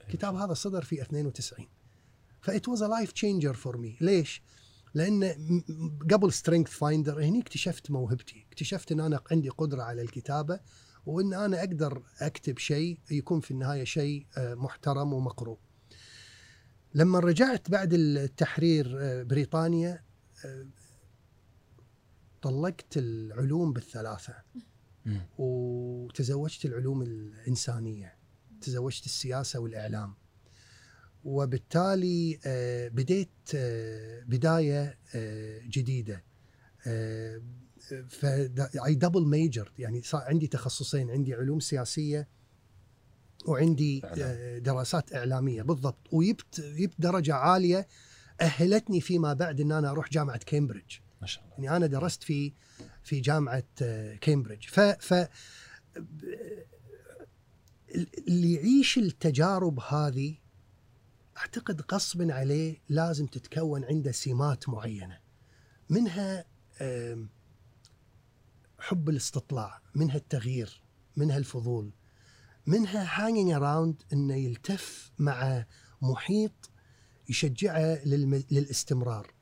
الكتاب 0.00 0.34
هذا 0.34 0.54
صدر 0.54 0.82
في 0.82 1.02
92 1.02 1.66
ف 2.40 2.49
it 2.49 2.68
was 2.68 2.82
life 2.82 3.12
changer 3.12 3.54
for 3.54 3.76
me 3.76 3.96
ليش؟ 4.00 4.42
لأن 4.94 5.34
قبل 6.10 6.32
StrengthsFinder 6.32 7.24
هني 7.24 7.40
اكتشفت 7.40 7.90
موهبتي 7.90 8.46
اكتشفت 8.48 8.92
إن 8.92 9.00
أنا 9.00 9.20
عندي 9.30 9.48
قدرة 9.48 9.82
على 9.82 10.02
الكتابة 10.02 10.60
وإن 11.06 11.34
أنا 11.34 11.58
أقدر 11.58 12.02
أكتب 12.20 12.58
شيء 12.58 12.98
يكون 13.10 13.40
في 13.40 13.50
النهاية 13.50 13.84
شيء 13.84 14.26
آه، 14.38 14.54
محترم 14.54 15.12
ومقروء 15.12 15.58
لما 16.94 17.18
رجعت 17.18 17.70
بعد 17.70 17.94
التحرير 17.94 18.96
آه، 19.00 19.22
بريطانيا 19.22 20.02
آه، 20.44 20.66
طلقت 22.42 22.96
العلوم 22.96 23.72
بالثلاثة. 23.72 24.34
وتزوجت 25.38 26.64
العلوم 26.64 27.02
الإنسانية 27.02 28.14
تزوجت 28.60 29.06
السياسة 29.06 29.58
والإعلام. 29.58 30.14
وبالتالي 31.24 32.38
آه، 32.46 32.88
بديت 32.88 33.30
بداية 34.26 34.98
جديدة. 35.68 36.24
ف 38.08 38.24
I 38.86 38.94
double 38.94 39.26
major 39.26 39.72
يعني 39.78 40.02
صار 40.02 40.22
عندي 40.22 40.46
تخصصين 40.46 41.10
عندي 41.10 41.34
علوم 41.34 41.60
سياسية 41.60 42.28
وعندي 43.46 44.00
دراسات 44.64 45.14
إعلامية 45.14 45.62
بالضبط 45.62 46.08
وجبت 46.12 46.60
جبت 46.60 46.94
درجة 46.98 47.34
عالية 47.34 47.88
أهلتني 48.40 49.00
فيما 49.00 49.32
بعد 49.32 49.60
إن 49.60 49.72
أنا 49.72 49.90
أروح 49.90 50.10
جامعة 50.10 50.38
كامبريدج. 50.38 50.96
ما 51.20 51.26
شاء 51.26 51.44
الله. 51.44 51.54
يعني 51.64 51.76
أنا 51.76 51.86
درست 51.86 52.22
في 52.22 52.52
في 53.04 53.20
جامعة 53.20 53.64
كامبريدج. 54.20 54.66
ف 54.66 54.80
ف 54.80 55.28
اللي 58.28 58.52
يعيش 58.54 58.98
التجارب 58.98 59.80
هذه 59.80 60.36
أعتقد 61.36 61.82
غصبا 61.92 62.34
عليه 62.34 62.82
لازم 62.88 63.26
تتكون 63.26 63.84
عنده 63.84 64.12
سمات 64.12 64.68
معينة. 64.68 65.18
منها 65.88 66.44
حب 68.78 69.08
الاستطلاع 69.08 69.80
منها 69.94 70.16
التغيير 70.16 70.82
منها 71.16 71.36
الفضول. 71.38 71.92
منها 72.66 73.06
hanging 73.06 73.52
around 73.60 74.04
إنه 74.12 74.34
يلتف 74.34 75.10
مع 75.18 75.64
محيط 76.02 76.70
يشجعه 77.28 78.04
للم... 78.04 78.44
للاستمرار. 78.50 79.32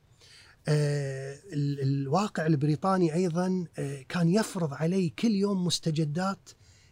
آه 0.67 1.39
ال- 1.53 1.81
الواقع 1.81 2.45
البريطاني 2.45 3.13
أيضا 3.13 3.65
آه 3.77 4.01
كان 4.09 4.29
يفرض 4.29 4.73
علي 4.73 5.09
كل 5.09 5.31
يوم 5.31 5.65
مستجدات 5.65 6.49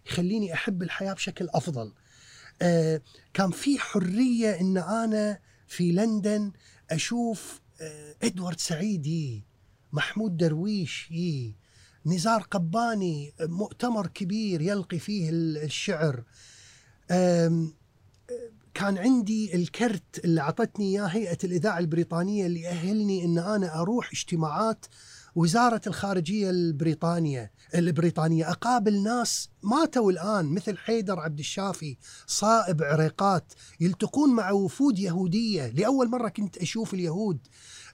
يخليني 0.07 0.53
أحب 0.53 0.84
الحياة 0.84 1.13
بشكل 1.13 1.49
أفضل. 1.49 1.93
آه 2.61 3.01
كان 3.34 3.51
في 3.51 3.80
حرية 3.80 4.59
إن 4.61 4.78
أنا 4.78 5.39
في 5.67 5.91
لندن 5.91 6.51
أشوف 6.91 7.61
آه 7.82 8.15
إدوارد 8.23 8.59
سعيد 8.59 9.05
يي 9.05 9.43
محمود 9.93 10.38
درويش 10.38 11.11
يي 11.11 11.55
نزار 12.07 12.41
قباني 12.41 13.33
مؤتمر 13.41 14.07
كبير 14.07 14.61
يلقي 14.61 14.99
فيه 14.99 15.29
ال- 15.29 15.57
الشعر. 15.57 16.23
كان 18.73 18.97
عندي 18.97 19.55
الكرت 19.55 20.25
اللي 20.25 20.41
أعطتني 20.41 20.85
إياه 20.89 21.05
هيئة 21.07 21.37
الإذاعة 21.43 21.79
البريطانية 21.79 22.45
اللي 22.45 22.61
يأهلني 22.61 23.25
إن 23.25 23.37
أنا 23.37 23.81
أروح 23.81 24.11
اجتماعات 24.13 24.85
وزارة 25.35 25.81
الخارجية 25.87 26.49
البريطانية 26.49 27.51
البريطانية. 27.75 28.49
أقابل 28.51 29.03
ناس 29.03 29.49
ماتوا 29.63 30.11
الآن 30.11 30.45
مثل 30.45 30.77
حيدر 30.77 31.19
عبد 31.19 31.39
الشافي 31.39 31.97
صائب 32.27 32.83
عريقات 32.83 33.53
يلتقون 33.79 34.29
مع 34.35 34.51
وفود 34.51 34.99
يهودية. 34.99 35.67
لأول 35.67 36.09
مرة 36.09 36.29
كنت 36.29 36.57
أشوف 36.57 36.93
اليهود 36.93 37.37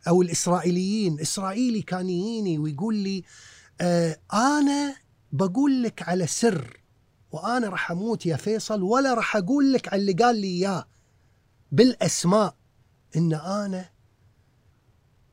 أو 0.07 0.21
الإسرائيليين 0.21 1.19
إسرائيلي 1.19 1.81
كان 1.81 2.09
يجيني 2.09 2.57
ويقول 2.57 2.95
لي 2.95 3.17
آه 3.17 3.23
آنا 4.33 4.95
بقول 5.31 5.83
لك 5.83 6.09
على 6.09 6.27
سر 6.27 6.79
وآنا 7.31 7.69
راح 7.69 7.91
أموت 7.91 8.25
يا 8.25 8.35
فيصل 8.37 8.81
ولا 8.81 9.13
راح 9.13 9.35
أقول 9.35 9.73
لك 9.73 9.87
على 9.93 10.01
اللي 10.01 10.13
قال 10.13 10.35
لي 10.35 10.47
إياه. 10.47 10.87
بالأسماء 11.71 12.55
إن 13.15 13.33
آنا 13.33 13.89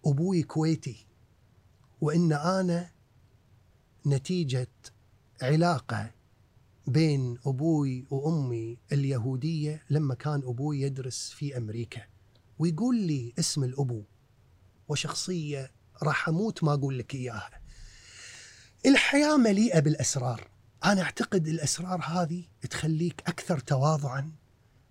أبوي 0.06 0.42
كويتي 0.42 1.06
وإن 2.00 2.32
آنا 2.32 2.90
نتيجة 4.06 4.68
علاقة 5.42 6.10
بين 6.86 7.38
أبوي 7.46 8.06
وأمي 8.10 8.78
اليهودية 8.92 9.82
لما 9.90 10.14
كان 10.14 10.42
أبوي 10.44 10.80
يدرس 10.80 11.30
في 11.30 11.56
أمريكا. 11.56 12.02
ويقول 12.58 12.96
لي 12.96 13.32
اسم 13.38 13.64
الأبو 13.64 14.02
وشخصية 14.88 15.72
راح 16.02 16.28
أموت 16.28 16.64
ما 16.64 16.74
أقول 16.74 16.98
لك 16.98 17.14
إياها. 17.14 17.59
الحياة 18.86 19.36
مليئة 19.36 19.80
بالأسرار. 19.80 20.48
أنا 20.84 21.02
أعتقد 21.02 21.48
الأسرار 21.48 22.00
هذه 22.04 22.44
تخليك 22.70 23.22
أكثر 23.26 23.58
تواضعا 23.58 24.32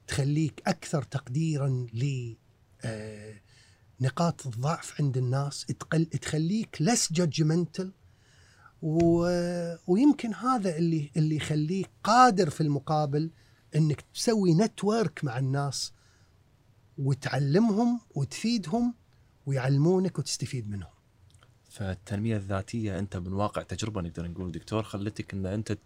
تخليك 0.07 0.61
أكثر 0.67 1.03
تقديرا 1.03 1.87
ل 1.93 2.35
آه، 2.81 3.41
نقاط 4.01 4.47
الضعف 4.47 5.01
عند 5.01 5.17
الناس 5.17 5.65
تقل 5.65 6.05
تخليك 6.05 6.83
less 6.83 7.13
judgmental. 7.21 7.87
و... 8.81 9.25
ويمكن 9.87 10.33
هذا 10.33 10.77
اللي 10.77 11.11
اللي 11.17 11.35
يخليك 11.35 11.89
قادر 12.03 12.49
في 12.49 12.61
المقابل 12.61 13.31
إنك 13.75 14.01
تسوي 14.13 14.53
نتورك 14.53 15.23
مع 15.23 15.39
الناس 15.39 15.93
وتعلمهم 16.97 17.99
وتفيدهم 18.15 18.93
ويعلمونك 19.45 20.19
وتستفيد 20.19 20.69
منهم. 20.69 20.98
فالتنمية 21.79 22.35
الذاتية 22.35 22.99
أنت 22.99 23.17
من 23.17 23.33
واقع 23.33 23.61
تجربة 23.61 24.01
نقدر 24.01 24.27
نقول 24.27 24.51
دكتور 24.51 24.83
خلتك 24.83 25.33
إن 25.33 25.45
أنت 25.45 25.77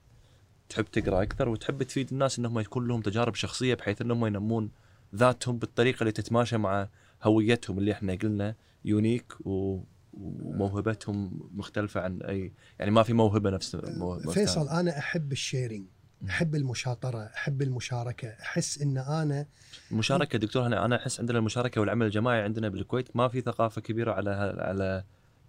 تحب 0.69 0.85
تقرأ 0.85 1.21
أكثر 1.21 1.49
وتحب 1.49 1.83
تفيد 1.83 2.11
الناس 2.11 2.39
إنهم 2.39 2.59
يكون 2.59 2.87
لهم 2.87 3.01
تجارب 3.01 3.35
شخصية 3.35 3.73
بحيث 3.73 4.01
إنهم 4.01 4.25
ينمون 4.25 4.71
ذاتهم 5.15 5.57
بالطريقة 5.57 5.99
اللي 5.99 6.11
تتماشى 6.11 6.57
مع 6.57 6.87
هويتهم 7.23 7.77
اللي 7.77 7.91
إحنا 7.91 8.13
قلنا 8.13 8.55
unique 8.86 9.34
و... 9.45 9.79
وموهبتهم 10.13 11.49
مختلفة 11.55 12.01
عن 12.01 12.21
اي 12.21 12.53
يعني 12.79 12.91
ما 12.91 13.03
في 13.03 13.13
موهبة 13.13 13.49
نفس 13.49 13.75
موهبة 13.75 14.31
فيصل 14.31 14.69
أنا 14.69 14.97
أحب 14.97 15.31
ال 15.31 15.38
sharing 15.38 15.86
أحب 16.29 16.55
المشاطرة 16.55 17.19
أحب 17.19 17.61
المشاركة 17.61 18.27
أحس 18.27 18.81
إن 18.81 18.97
أنا 18.97 19.45
المشاركه 19.91 20.39
دكتور 20.39 20.65
أنا 20.65 20.85
أنا 20.85 20.95
أحس 20.95 21.19
عندنا 21.19 21.39
المشاركة 21.39 21.81
والعمل 21.81 22.05
الجماعي 22.05 22.41
عندنا 22.41 22.69
بالكويت 22.69 23.15
ما 23.15 23.27
في 23.27 23.41
ثقافة 23.41 23.81
كبيرة 23.81 24.11
على 24.11 24.29
على 24.59 25.03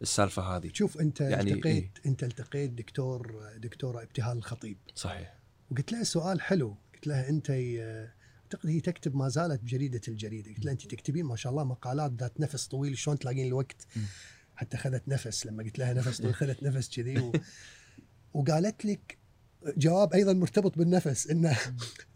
السالفة 0.05 0.43
هذه. 0.43 0.71
شوف 0.73 1.01
أنت 1.01 1.21
يعني 1.21 1.53
التقيت 1.53 1.67
إيه؟ 1.67 1.91
أنت 2.07 2.25
التقيت 2.25 2.71
دكتور 2.71 3.51
دكتورة 3.57 4.03
ابتهال 4.03 4.37
الخطيب. 4.37 4.79
صحيح. 4.95 5.39
وقلت 5.71 5.93
لها 5.93 6.03
سؤال 6.03 6.41
حلو. 6.41 6.77
قلت 6.95 7.07
لها 7.07 7.29
أنت 7.29 7.51
أعتقد 7.51 8.69
هي 8.71 8.81
تكتب 8.81 9.17
ما 9.17 9.29
زالت 9.29 9.61
بجريدة 9.61 10.01
الجريدة. 10.09 10.51
قلت 10.55 10.65
لها 10.65 10.73
أنت 10.73 10.87
تكتبين 10.87 11.25
ما 11.25 11.37
شاء 11.37 11.53
الله 11.53 11.65
مقالات 11.65 12.13
ذات 12.13 12.41
نفس 12.41 12.67
طويل 12.67 12.99
شلون 12.99 13.19
تلاقين 13.19 13.47
الوقت؟ 13.47 13.87
مم. 13.97 14.03
حتى 14.57 14.77
خذت 14.77 15.09
نفس. 15.09 15.47
لما 15.47 15.63
قلت 15.63 15.79
لها 15.79 15.93
نفس 15.93 16.21
طويل 16.21 16.35
خذت 16.41 16.63
نفس 16.63 16.97
كذي 16.97 17.19
و... 17.19 17.33
وقالت 18.35 18.85
لك 18.85 19.19
جواب 19.77 20.13
أيضا 20.13 20.33
مرتبط 20.33 20.79
بالنفس 20.79 21.31
ان 21.31 21.55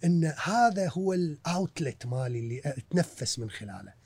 إن 0.05 0.25
هذا 0.25 0.89
هو 0.89 1.13
الاوتلت 1.13 2.07
مالي 2.07 2.39
اللي 2.39 2.61
أتنفس 2.65 3.39
من 3.39 3.51
خلاله. 3.51 3.98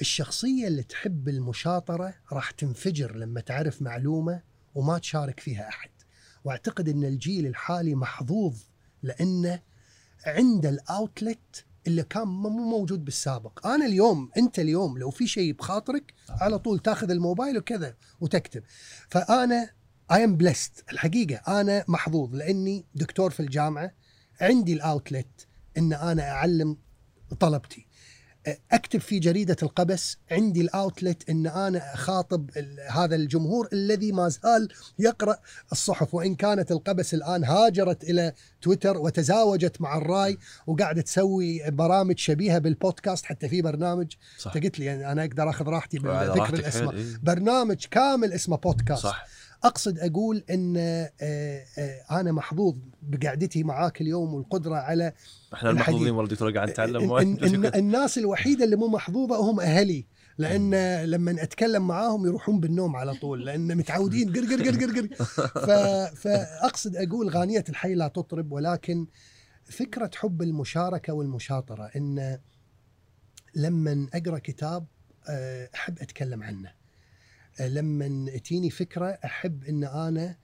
الشخصية 0.00 0.66
اللي 0.66 0.82
تحب 0.82 1.28
المشاطرة 1.28 2.14
راح 2.32 2.50
تنفجر 2.50 3.16
لما 3.16 3.40
تعرف 3.40 3.82
معلومة 3.82 4.42
وما 4.74 4.98
تشارك 4.98 5.40
فيها 5.40 5.68
أحد. 5.68 5.90
وأعتقد 6.44 6.88
إن 6.88 7.04
الجيل 7.04 7.46
الحالي 7.46 7.94
محظوظ 7.94 8.56
لأنه 9.02 9.60
عنده 10.26 10.68
الأوتلت 10.68 11.64
اللي 11.86 12.02
كان 12.02 12.28
مو 12.28 12.48
موجود 12.48 13.04
بالسابق. 13.04 13.66
أنا 13.66 13.86
اليوم 13.86 14.30
أنت 14.36 14.58
اليوم 14.58 14.98
لو 14.98 15.10
في 15.10 15.26
شيء 15.26 15.52
بخاطرك 15.52 16.14
على 16.28 16.58
طول 16.58 16.78
تاخذ 16.78 17.10
الموبايل 17.10 17.58
وكذا 17.58 17.96
وتكتب. 18.20 18.62
فأنا 19.08 19.70
I 20.12 20.24
am 20.24 20.36
blessed 20.36 20.84
الحقيقة 20.92 21.60
أنا 21.60 21.84
محظوظ 21.88 22.34
لأني 22.34 22.84
دكتور 22.94 23.30
في 23.30 23.40
الجامعة. 23.40 23.92
عندي 24.40 24.72
ال 24.72 24.83
outlet 24.83 25.46
إن 25.78 25.92
أنا 25.92 26.30
أعلم 26.30 26.76
طلبتي. 27.40 27.86
أكتب 28.72 29.00
في 29.00 29.18
جريدة 29.18 29.56
القبس 29.62 30.16
عندي 30.30 30.60
ال 30.60 30.70
outlet 30.70 31.30
إن 31.30 31.46
أنا 31.46 31.94
أخاطب 31.94 32.50
هذا 32.90 33.16
الجمهور 33.16 33.68
الذي 33.72 34.12
ما 34.12 34.28
زال 34.28 34.68
يقرأ 34.98 35.38
الصحف. 35.72 36.14
وإن 36.14 36.34
كانت 36.34 36.72
القبس 36.72 37.14
الآن 37.14 37.44
هاجرت 37.44 38.04
إلى 38.04 38.32
تويتر 38.62 38.98
وتزاوجت 38.98 39.80
مع 39.80 39.98
الرأي 39.98 40.38
وقاعدة 40.66 41.02
تسوي 41.02 41.70
برامج 41.70 42.18
شبيهة 42.18 42.58
بالبودكاست 42.58 43.24
حتى 43.24 43.48
في 43.48 43.62
برنامج 43.62 44.06
أنت 44.46 44.64
قلت 44.64 44.78
لي 44.78 45.12
أنا 45.12 45.24
أقدر 45.24 45.50
أخذ 45.50 45.66
راحتي 45.66 45.98
بذكر 45.98 46.54
الاسماء 46.54 46.94
إيه. 46.94 47.04
برنامج 47.22 47.86
كامل 47.90 48.32
اسمه 48.32 48.56
بودكاست. 48.56 49.02
صح 49.02 49.26
أقصد 49.64 49.98
أقول 49.98 50.44
إن 50.50 50.76
آه، 50.76 51.10
آه، 51.20 52.20
أنا 52.20 52.32
محظوظ 52.32 52.74
بقعدتي 53.02 53.62
معاك 53.62 54.00
اليوم 54.00 54.34
والقدرة 54.34 54.74
على 54.74 55.12
إحنا. 55.54 55.70
المحظوظين 55.70 56.10
والله 56.10 56.30
دكتور 56.30 56.50
قاعد 56.54 56.70
نتعلم 56.70 57.16
الناس 57.74 58.18
الوحيدة 58.18 58.64
اللي 58.64 58.76
مو 58.76 58.88
محظوظة 58.88 59.36
هم 59.36 59.60
أهلي 59.60 60.06
لأن 60.38 61.04
لما 61.04 61.42
أتكلم 61.42 61.86
معاهم 61.86 62.26
يروحون 62.26 62.60
بالنوم 62.60 62.96
على 62.96 63.14
طول 63.14 63.46
لأن 63.46 63.76
متعودين 63.76 64.32
قر 64.32 64.44
قر 64.44 64.70
قر 64.70 65.00
قر. 65.00 65.08
فأقصد 66.22 66.96
أقول 66.96 67.28
غانية 67.28 67.64
الحي 67.68 67.94
لا 67.94 68.08
تطرب 68.08 68.52
ولكن 68.52 69.06
فكرة 69.64 70.10
حب 70.14 70.42
المشاركة 70.42 71.12
والمشاطرة 71.12 71.90
إن 71.96 72.38
لما 73.54 74.08
أقرأ 74.14 74.38
كتاب 74.38 74.86
آه، 75.28 75.70
أحب 75.74 75.98
أتكلم 75.98 76.42
عنه 76.42 76.79
لما 77.68 78.30
تجيني 78.38 78.70
فكرة 78.70 79.06
أحب 79.24 79.64
إن 79.64 79.84
أنا 79.84 80.36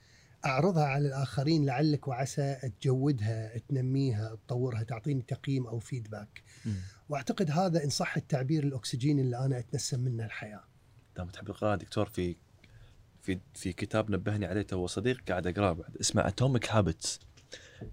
أعرضها 0.46 0.84
على 0.84 1.08
الآخرين 1.08 1.66
لعلك 1.66 2.08
وعسى 2.08 2.56
تجودها 2.80 3.58
تنميها 3.58 4.38
تطورها 4.46 4.82
تعطيني 4.82 5.22
تقييم 5.22 5.66
أو 5.66 5.78
feedback. 5.78 6.42
وأعتقد 7.08 7.50
هذا 7.50 7.84
إن 7.84 7.90
صح 7.90 8.16
التعبير 8.16 8.64
الأكسجين 8.64 9.18
اللي 9.18 9.38
أنا 9.38 9.58
أتنسم 9.58 10.00
منه 10.00 10.24
الحياة. 10.24 10.64
دام 11.16 11.28
تحب 11.28 11.48
القراءة 11.48 11.76
دكتور؟ 11.76 12.06
في 12.06 12.36
في 13.22 13.38
في 13.54 13.72
كتاب 13.72 14.10
نبهني 14.10 14.46
عليه 14.46 14.62
تو 14.62 14.86
صديق 14.86 15.20
قاعد 15.28 15.46
أقرأه 15.46 15.72
بعد 15.72 15.96
اسمه 15.96 16.28
Atomic 16.28 16.70
Habits 16.70 17.20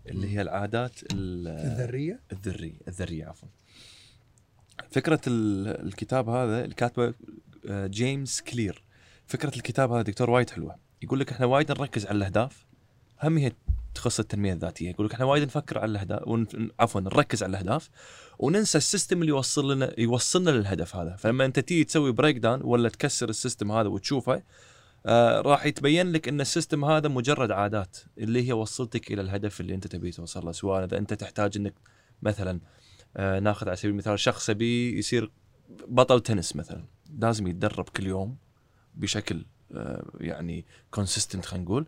اللي 0.07 0.27
هي 0.35 0.41
العادات 0.41 0.99
ال- 1.13 1.47
الذرية؟ 1.47 2.19
الذريه 2.31 2.75
الذرية 2.87 3.25
عفوا. 3.25 3.47
فكرة 4.91 5.21
ال- 5.27 5.67
الكتاب 5.87 6.29
هذا 6.29 6.63
اللي 6.63 6.75
كاتبه 6.75 7.13
آه، 7.69 7.87
جيمس 7.87 8.41
كلير 8.41 8.83
فكرة 9.27 9.55
الكتاب 9.55 9.91
هذا 9.91 10.01
دكتور 10.01 10.29
وايد 10.29 10.49
حلوة. 10.49 10.75
يقول 11.01 11.19
لك 11.19 11.31
إحنا 11.31 11.45
وايد 11.45 11.71
نركز 11.71 12.05
على 12.05 12.17
الأهداف 12.17 12.65
هم 13.23 13.37
هي 13.37 13.51
تخص 13.95 14.19
التنمية 14.19 14.53
الذاتية. 14.53 14.89
يقول 14.89 15.05
لك 15.05 15.13
إحنا 15.13 15.25
وايد 15.25 15.43
نفكر 15.43 15.79
على 15.79 15.91
الأهداف 15.91 16.27
ون... 16.27 16.47
عفوا 16.79 17.01
نركز 17.01 17.43
على 17.43 17.49
الأهداف 17.49 17.89
وننسى 18.39 18.77
ال 18.77 18.83
system 18.83 19.21
اللي 19.21 19.29
يوصل 19.29 19.73
لنا 19.73 19.99
يوصلنا 19.99 20.49
للهدف 20.49 20.95
هذا. 20.95 21.15
فلما 21.15 21.45
أنت 21.45 21.59
تيجي 21.59 21.83
تسوي 21.83 22.11
break 22.11 22.37
down 22.37 22.59
ولا 22.63 22.89
تكسر 22.89 23.29
ال 23.29 23.35
system 23.35 23.71
هذا 23.71 23.87
وتشوفه 23.87 24.43
آه 25.05 25.41
راح 25.41 25.65
يتبين 25.65 26.11
لك 26.11 26.27
إن 26.27 26.41
ال 26.41 26.47
system 26.47 26.85
هذا 26.85 27.07
مجرد 27.07 27.51
عادات 27.51 27.97
اللي 28.17 28.47
هي 28.47 28.53
وصلتك 28.53 29.11
إلى 29.11 29.21
الهدف 29.21 29.61
اللي 29.61 29.75
أنت 29.75 29.87
تبي 29.87 30.11
توصل 30.11 30.45
له. 30.45 30.51
سواء 30.51 30.83
إذا 30.83 30.97
أنت 30.97 31.13
تحتاج 31.13 31.57
إنك 31.57 31.73
مثلا 32.21 32.59
آه 33.17 33.39
ناخذ 33.39 33.67
على 33.67 33.75
سبيل 33.75 33.91
المثال 33.91 34.19
شخص 34.19 34.49
يبي 34.49 34.97
يصير 34.97 35.31
بطل 35.87 36.19
تنس 36.19 36.55
مثلا. 36.55 36.85
لازم 37.19 37.47
يتدرب 37.47 37.89
كل 37.89 38.07
يوم 38.07 38.37
بشكل 38.95 39.45
آه 39.71 40.11
يعني 40.19 40.65
consistent 40.91 41.45
خلينا 41.45 41.65
نقول 41.65 41.85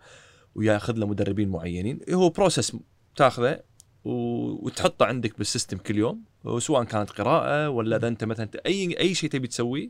وياخذ 0.56 0.94
له 0.94 1.08
مدربين 1.08 1.50
معينين. 1.50 2.00
هو 2.10 2.30
process 2.30 2.78
تاخذه 3.16 3.60
وتحطه 4.04 5.06
عندك 5.06 5.38
بال 5.38 5.48
system 5.48 5.78
كل 5.78 5.98
يوم 5.98 6.24
سواء 6.60 6.84
كانت 6.84 7.10
قراءة 7.10 7.70
ولا 7.70 7.98
إذا 7.98 8.08
أنت 8.08 8.24
مثلا 8.24 8.50
أي 8.66 9.00
أي 9.00 9.14
شيء 9.14 9.30
تبي 9.30 9.48
تسويه 9.48 9.90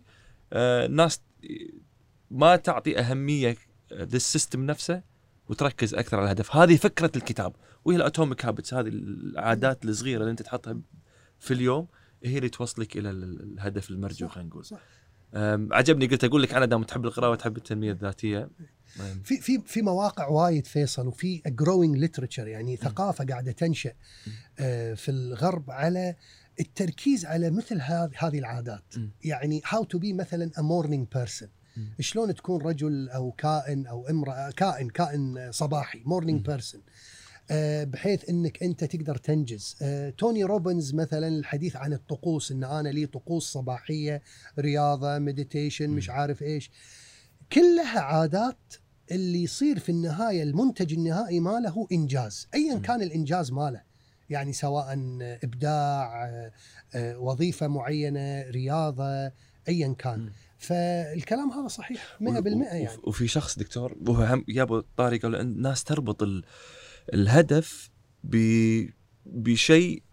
الناس 0.53 1.22
آه 1.43 1.49
ما 2.32 2.55
تعطي 2.55 2.99
أهمية 2.99 3.57
لل 3.91 4.10
system 4.10 4.65
نفسه 4.66 5.01
وتركز 5.49 5.93
أكثر 5.93 6.18
على 6.18 6.26
الهدف. 6.26 6.55
هذه 6.55 6.76
فكرة 6.76 7.11
الكتاب. 7.16 7.55
وهي 7.86 7.95
ال 7.95 8.03
Atomic 8.03 8.45
Habits 8.45 8.73
هذه 8.74 8.88
العادات 8.88 9.86
الصغيرة 9.86 10.20
اللي 10.20 10.32
أنت 10.32 10.41
تحطها 10.41 10.78
في 11.39 11.53
اليوم 11.53 11.88
هي 12.24 12.38
اللي 12.38 12.49
توصلك 12.49 12.97
إلى 12.97 13.09
الهدف 13.09 13.89
المرجو 13.89 14.28
خلينا 14.28 14.49
نقول. 14.49 14.66
صح. 14.66 14.80
عجبني 15.71 16.07
قلت 16.07 16.23
أقول 16.23 16.43
لك 16.43 16.53
أنا 16.53 16.65
دام 16.65 16.83
تحب 16.83 17.05
القراءة 17.05 17.31
وتحب 17.31 17.57
التنمية 17.57 17.91
الذاتية. 17.91 18.49
في 19.23 19.38
في 19.38 19.61
في 19.65 19.81
مواقع 19.81 20.27
وايد 20.27 20.67
فيصل 20.67 21.07
وفي 21.07 21.41
growing 21.47 21.97
literature 21.97 22.47
يعني 22.47 22.75
ثقافة 22.75 23.25
قاعدة 23.25 23.51
تنشأ 23.51 23.93
آه، 24.59 24.93
في 24.93 25.11
الغرب 25.11 25.71
على 25.71 26.15
التركيز 26.59 27.25
على 27.25 27.51
مثل 27.51 27.81
هذه 28.17 28.39
العادات. 28.39 28.83
يعني 29.23 29.61
how 29.67 29.83
to 29.83 29.99
be 29.99 30.13
مثلا 30.13 30.51
a 30.57 30.61
morning 30.61 31.07
person 31.15 31.49
شلون 31.99 32.36
تكون 32.36 32.61
رجل 32.61 33.09
أو 33.09 33.31
كائن 33.31 33.88
أو 33.88 34.07
امرأة 34.07 34.51
كائن 34.51 34.89
كائن 34.89 35.51
صباحي 35.51 36.01
morning 36.05 36.45
person 36.45 36.81
بحيث 37.83 38.29
إنك 38.29 38.63
أنت 38.63 38.83
تقدر 38.83 39.15
تنجز. 39.15 39.75
آه، 39.81 40.09
توني 40.09 40.43
روبنز 40.43 40.93
مثلا 40.93 41.27
الحديث 41.27 41.75
عن 41.75 41.93
الطقوس 41.93 42.51
إن 42.51 42.63
أنا 42.63 42.89
لي 42.89 43.05
طقوس 43.05 43.51
صباحية 43.51 44.21
رياضة 44.59 45.19
meditation 45.19 45.89
مش 45.89 46.09
عارف 46.09 46.43
إيش. 46.43 46.71
كلها 47.53 47.99
عادات 47.99 48.73
اللي 49.11 49.43
يصير 49.43 49.79
في 49.79 49.89
النهاية 49.89 50.43
المنتج 50.43 50.93
النهائي 50.93 51.39
ماله 51.39 51.69
هو 51.69 51.87
إنجاز. 51.91 52.47
ايا 52.53 52.79
كان 52.79 53.01
الإنجاز 53.01 53.51
ماله. 53.51 53.81
يعني 54.29 54.53
سواء 54.53 54.93
إبداع 55.43 56.25
آه، 56.95 57.19
وظيفة 57.19 57.67
معينة 57.67 58.41
رياضة 58.49 59.31
ايا 59.69 59.95
كان. 59.99 60.29
فالكلام 60.57 61.51
هذا 61.51 61.67
صحيح 61.67 62.17
100% 62.21 62.23
يعني. 62.47 62.87
وفي 63.03 63.27
شخص 63.27 63.59
دكتور 63.59 63.97
وهو 64.07 64.23
هم 64.23 64.45
يابو 64.47 64.83
طارق 64.97 65.25
الناس 65.25 65.83
تربط 65.83 66.23
ال... 66.23 66.43
الهدف 67.13 67.89
بشيء 69.25 70.03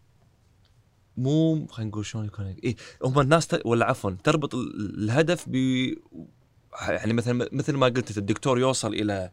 مو 1.17 1.67
خلينا 1.67 1.91
نقول 1.91 2.07
شلون 2.07 2.25
يكون 2.25 2.55
اي 2.65 2.77
هم 3.05 3.21
الناس 3.21 3.47
ت... 3.47 3.67
ولا 3.67 3.87
عفوا 3.87 4.11
تربط 4.25 4.55
الهدف 4.55 5.45
ب 5.49 5.55
يعني 6.89 7.13
مثلا 7.13 7.49
مثل 7.53 7.73
ما 7.73 7.87
قلت 7.87 8.19
الدكتور 8.19 8.59
يوصل 8.59 8.95
إلى 8.95 9.31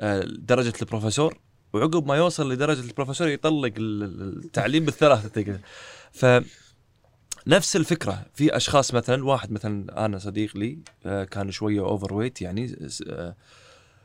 آه، 0.00 0.24
درجة 0.24 0.72
البروفيسور 0.82 1.38
وعقب 1.72 2.06
ما 2.06 2.16
يوصل 2.16 2.52
لدرجة 2.52 2.80
البروفيسور 2.80 3.28
يطلق 3.28 3.72
التعليم 3.78 4.84
بالثلاثة 4.84 5.60
ف 6.12 6.26
نفس 7.46 7.76
الفكرة 7.76 8.26
في 8.34 8.56
أشخاص 8.56 8.94
مثلا 8.94 9.24
واحد 9.24 9.52
مثلا 9.52 10.04
أنا 10.04 10.18
صديق 10.18 10.56
لي 10.56 10.78
آه، 11.06 11.24
كان 11.24 11.50
شوية 11.50 11.80
overweight 11.80 12.42
يعني 12.42 12.76
آه، 13.08 13.36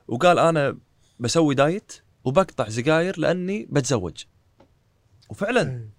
وقال 0.08 0.40
أنا 0.40 0.78
بسوي 1.20 1.56
diet 1.56 1.94
وبقطع 2.28 2.70
سجاير 2.70 3.20
لأني 3.20 3.68
بتزوج. 3.70 4.24
وفعلا 5.30 5.90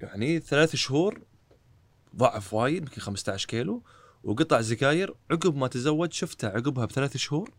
يعني 0.00 0.40
ثلاث 0.40 0.76
شهور 0.76 1.22
ضعف 2.16 2.54
وايد 2.54 2.82
يمكن 2.82 3.00
15 3.00 3.46
كيلو 3.48 3.82
وقطع 4.24 4.62
سجاير 4.62 5.14
عقب 5.30 5.56
ما 5.56 5.68
تزوج 5.68 6.12
شفته 6.12 6.48
عقبها 6.48 6.84
بثلاث 6.84 7.16
شهور 7.16 7.50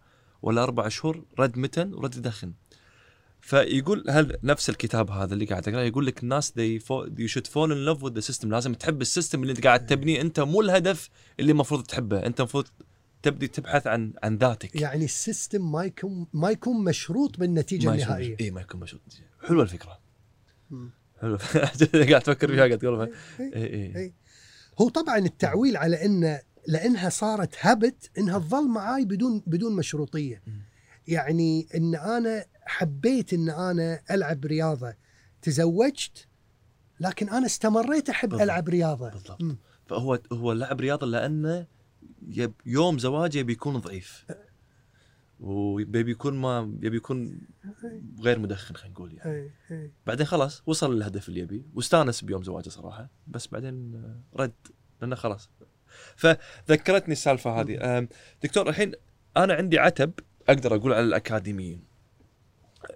ولا 0.41 0.63
أربع 0.63 0.87
شهور 0.87 1.25
رد 1.39 1.57
متن 1.57 1.93
ورد 1.93 2.17
يدخن 2.17 2.53
فيقول 3.41 4.03
هل 4.09 4.37
نفس 4.43 4.69
الكتاب 4.69 5.11
هذا 5.11 5.33
اللي 5.33 5.45
قاعد 5.45 5.69
أقرأه 5.69 5.83
يقول 5.83 6.05
لك 6.05 6.23
الناس 6.23 6.51
they, 6.51 6.81
you 7.19 7.27
should 7.27 7.47
fall 7.47 7.71
in 7.71 7.85
love 7.87 8.01
with 8.01 8.13
the 8.13 8.33
system. 8.33 8.45
لازم 8.45 8.73
تحب 8.73 9.01
ال 9.01 9.07
system 9.07 9.41
اللي 9.41 9.51
انت 9.51 9.67
قاعد 9.67 9.85
تبنيه. 9.85 10.21
انت 10.21 10.39
مو 10.39 10.61
الهدف 10.61 11.09
اللي 11.39 11.51
المفروض 11.51 11.83
تحبه. 11.83 12.25
انت 12.25 12.39
المفروض 12.39 12.67
تبدي 13.27 13.47
تبحث 13.47 13.87
عن 13.87 14.13
عن 14.23 14.37
ذاتك. 14.37 14.75
يعني 14.75 15.05
ال 15.05 15.15
system 15.15 15.71
ما 15.71 15.83
يكون 15.83 16.27
ما 16.33 16.49
يكون 16.49 16.83
مشروط 16.83 17.39
بالنتيجة 17.39 17.91
النهائية. 17.93 18.37
اي 18.39 18.51
ما 18.51 18.61
يكون 18.61 18.79
مشروط. 18.79 19.01
حلوة 19.47 19.63
الفكرة. 19.63 19.99
حلوة 21.21 21.37
قاعد 22.09 22.21
تفكر 22.21 22.47
فيها 22.47 22.65
قاعد 22.65 22.77
تقول 22.77 23.13
اي 23.39 23.95
اي 23.95 24.13
هو 24.81 24.89
طبعا 24.89 25.17
التعويل 25.17 25.77
على 25.77 26.05
انه 26.05 26.41
لأنها 26.67 27.09
صارت 27.09 27.55
هبت 27.59 28.11
إنها 28.17 28.39
تظل 28.39 28.67
معاي 28.67 29.05
بدون 29.05 29.43
بدون 29.47 29.75
مشروطية. 29.75 30.43
يعني 31.07 31.67
إن 31.75 31.95
أنا 31.95 32.45
حبيت 32.65 33.33
إن 33.33 33.49
أنا 33.49 34.01
ألعب 34.11 34.45
رياضة. 34.45 34.93
تزوجت 35.41 36.27
لكن 36.99 37.29
أنا 37.29 37.45
استمريت 37.45 38.09
أحب 38.09 38.29
بالضبط. 38.29 38.43
ألعب 38.43 38.69
رياضة. 38.69 39.09
بالضبط. 39.09 39.41
م. 39.41 39.55
فهو 39.87 40.19
هو 40.31 40.53
لعب 40.53 40.81
رياضة 40.81 41.07
لأنه 41.07 41.67
يوم 42.65 42.99
زواجه 42.99 43.41
بيكون 43.41 43.77
ضعيف. 43.77 44.25
وبيبي 45.39 46.11
يكون 46.11 46.33
ما 46.33 46.77
يبي 46.81 46.97
يكون 46.97 47.41
غير 48.19 48.39
مدخن 48.39 48.75
خلينا 48.75 48.93
نقول 48.93 49.13
يعني. 49.13 49.51
بعدين 50.07 50.25
خلاص 50.25 50.63
وصل 50.65 50.95
للهدف 50.95 51.29
اللي 51.29 51.39
يبي. 51.39 51.65
واستانس 51.73 52.21
بيوم 52.21 52.43
زواجه 52.43 52.69
صراحة. 52.69 53.09
بس 53.27 53.47
بعدين 53.47 54.03
رد 54.35 54.53
لأنه 55.01 55.15
خلاص. 55.15 55.49
فذكرتني 56.15 57.11
السالفة 57.13 57.61
هذه. 57.61 58.07
دكتور 58.43 58.69
الحين 58.69 58.91
أنا 59.37 59.53
عندي 59.53 59.79
عتب 59.79 60.11
أقدر 60.49 60.75
أقول 60.75 60.93
على 60.93 61.03
الأكاديميين. 61.05 61.83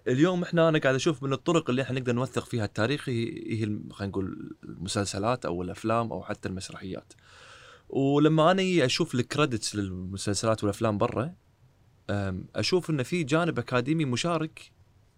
اليوم 0.08 0.44
إحنا 0.44 0.70
أنا 0.70 0.80
قاعد 0.80 0.96
أشوف 0.96 1.24
من 1.24 1.34
الطرق 1.34 1.70
اللي 1.70 1.82
إحنا 1.82 2.00
نقدر 2.00 2.14
نوثق 2.14 2.46
فيها 2.46 2.66
التاريخ 2.66 3.10
هي 3.10 3.68
خلينا 3.92 4.12
نقول 4.12 4.56
المسلسلات 4.64 5.46
أو 5.46 5.62
الأفلام 5.62 6.12
أو 6.12 6.24
حتى 6.24 6.50
المسرحيات. 6.50 7.14
ولما 7.92 8.52
أنا 8.52 8.86
أشوف 8.86 9.16
ال 9.16 9.23
credits 9.23 9.76
للمسلسلات 9.76 10.64
والأفلام 10.64 10.98
برا 10.98 11.34
أشوف 12.56 12.90
انه 12.90 13.04
في 13.04 13.24
جانب 13.24 13.60
أكاديمي 13.60 14.06
مشارك 14.06 14.72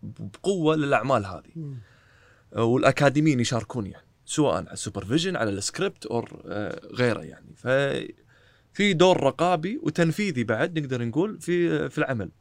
بقوة 0.03 0.75
للأعمال 0.75 1.25
هذه. 1.25 1.75
والأكاديميين 2.51 3.39
يشاركون 3.39 3.85
يعني 3.85 4.07
سواء 4.25 4.55
على 4.55 4.71
ال 4.71 4.76
supervision 4.76 5.35
على 5.35 5.49
السكريبت 5.49 6.05
أو 6.05 6.25
آه، 6.45 6.81
غيره 6.93 7.21
يعني. 7.21 7.55
ف 7.55 7.67
في 8.73 8.93
دور 8.93 9.23
رقابي 9.23 9.79
وتنفيذي 9.83 10.43
بعد 10.43 10.79
نقدر 10.79 11.05
نقول 11.05 11.41
في 11.41 11.89
في 11.89 11.97
العمل. 11.97 12.31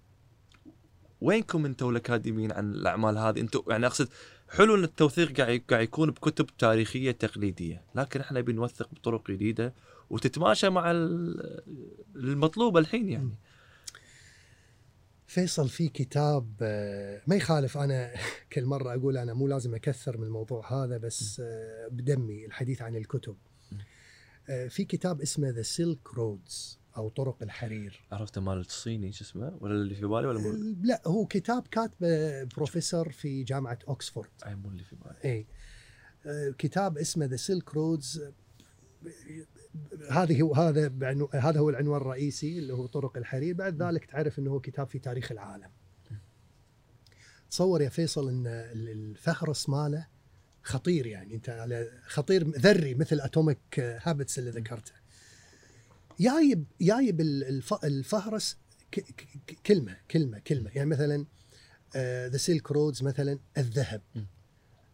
وينكم 1.21 1.65
أنتم 1.65 1.89
الأكاديميين 1.89 2.53
عن 2.53 2.73
الأعمال 2.73 3.19
هذه؟ 3.19 3.41
أنتم 3.41 3.63
يعني 3.69 3.87
أقصد 3.87 4.09
حلو 4.49 4.75
إن 4.75 4.85
التوثيق 4.85 5.41
قاعد 5.41 5.63
قاعد 5.71 5.83
يكون 5.83 6.11
بكتب 6.11 6.47
تاريخية 6.59 7.11
تقليدية 7.11 7.83
لكن 7.95 8.21
إحنا 8.21 8.39
نبي 8.39 8.53
نوثق 8.53 8.89
بطرق 8.95 9.31
جديدة 9.31 9.75
وتتماشى 10.13 10.71
مع 10.71 10.91
المطلوب 12.17 12.77
الحين 12.77 13.09
يعني. 13.09 13.39
فيصل 15.27 15.69
في 15.69 15.89
كتاب 15.89 16.57
آه، 16.63 17.23
ما 17.27 17.37
يخالف 17.37 17.79
أنا 17.79 18.13
كل 18.53 18.65
مرة 18.65 18.95
أقول 18.95 19.17
أنا 19.17 19.35
مو 19.35 19.49
لازم 19.49 19.75
أكثر 19.75 20.19
من 20.19 20.25
الموضوع 20.25 20.73
هذا 20.73 20.99
بس 20.99 21.41
آه، 21.45 21.89
بدمي 21.89 22.47
الحديث 22.47 22.83
عن 22.83 22.97
الكتب. 22.97 23.37
آه، 24.49 24.69
في 24.69 24.85
كتاب 24.85 25.21
اسمه 25.21 25.49
The 25.49 25.63
Silk 25.63 26.15
Roads 26.15 26.79
أو 26.97 27.09
طرق 27.09 27.43
الحرير. 27.43 28.01
عرفته 28.13 28.41
مال 28.41 28.59
الصيني 28.59 29.13
شو 29.13 29.25
اسمه؟ 29.25 29.59
ولا 29.61 29.75
اللي 29.75 29.95
في 29.95 30.07
بالي 30.07 30.27
ولا 30.27 30.39
مو... 30.39 30.75
لا 30.83 31.03
هو 31.07 31.27
كتاب 31.27 31.67
كاتبه 31.67 32.45
بروفيسور 32.45 33.13
في 33.13 33.43
جامعة 33.43 33.79
اوكسفورد 33.89 34.31
أي 34.47 34.55
مو 34.55 34.69
اللي 34.69 34.85
في 34.85 34.97
بالي. 34.97 35.17
اي 35.25 35.47
كتاب 36.59 36.99
اسمه 36.99 37.25
The 37.25 37.37
Silk 37.37 37.75
Roads 37.75 38.23
هذه 40.11 40.43
هو 40.43 40.55
هذا 40.55 40.93
هذا 41.33 41.61
هو 41.61 41.71
العنوان 41.71 42.01
الرئيسي 42.01 42.59
اللي 42.59 42.73
هو 42.73 42.87
طرق 42.87 43.17
الحرير. 43.17 43.55
بعد 43.55 43.83
ذلك 43.83 44.05
تعرف 44.05 44.39
إنه 44.39 44.51
هو 44.51 44.61
كتاب 44.61 44.87
في 44.87 44.99
تاريخ 44.99 45.33
العالم. 45.33 45.71
تصور 47.51 47.83
يا 47.83 47.89
فيصل 47.89 48.29
إن 48.29 48.47
الفهرس 48.47 49.69
ماله 49.69 50.07
خطير 50.63 51.07
يعني. 51.07 51.35
أنت 51.35 51.49
على 51.49 51.91
خطير 52.07 52.49
ذري 52.49 52.95
مثل 52.95 53.21
Atomic 53.21 53.81
Habits 53.81 54.39
اللي 54.39 54.51
ذكرته. 54.51 54.93
جايب 56.21 56.65
جايب 56.81 57.21
الفهرس 57.85 58.59
كلمه 59.67 59.97
كلمه 60.11 60.39
كلمة. 60.39 60.71
يعني 60.75 60.91
مثلا 60.91 61.27
The 62.29 62.37
Silk 62.37 62.73
Roads 62.73 63.03
مثلا 63.03 63.39
الذهب. 63.59 64.03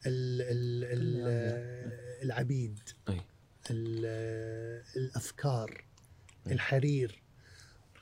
ال 0.06 0.42
ال 0.42 0.84
ال 0.84 1.24
آه، 1.26 2.22
العبيد. 2.22 2.78
الأفكار 4.96 5.84
أي. 6.46 6.52
الحرير 6.52 7.22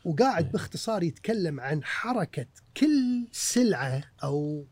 وقاعد 0.04 0.52
باختصار 0.52 1.02
يتكلم 1.02 1.60
عن 1.60 1.84
حركة 1.84 2.46
كل 2.76 3.28
سلعة 3.32 4.02
أو 4.22 4.64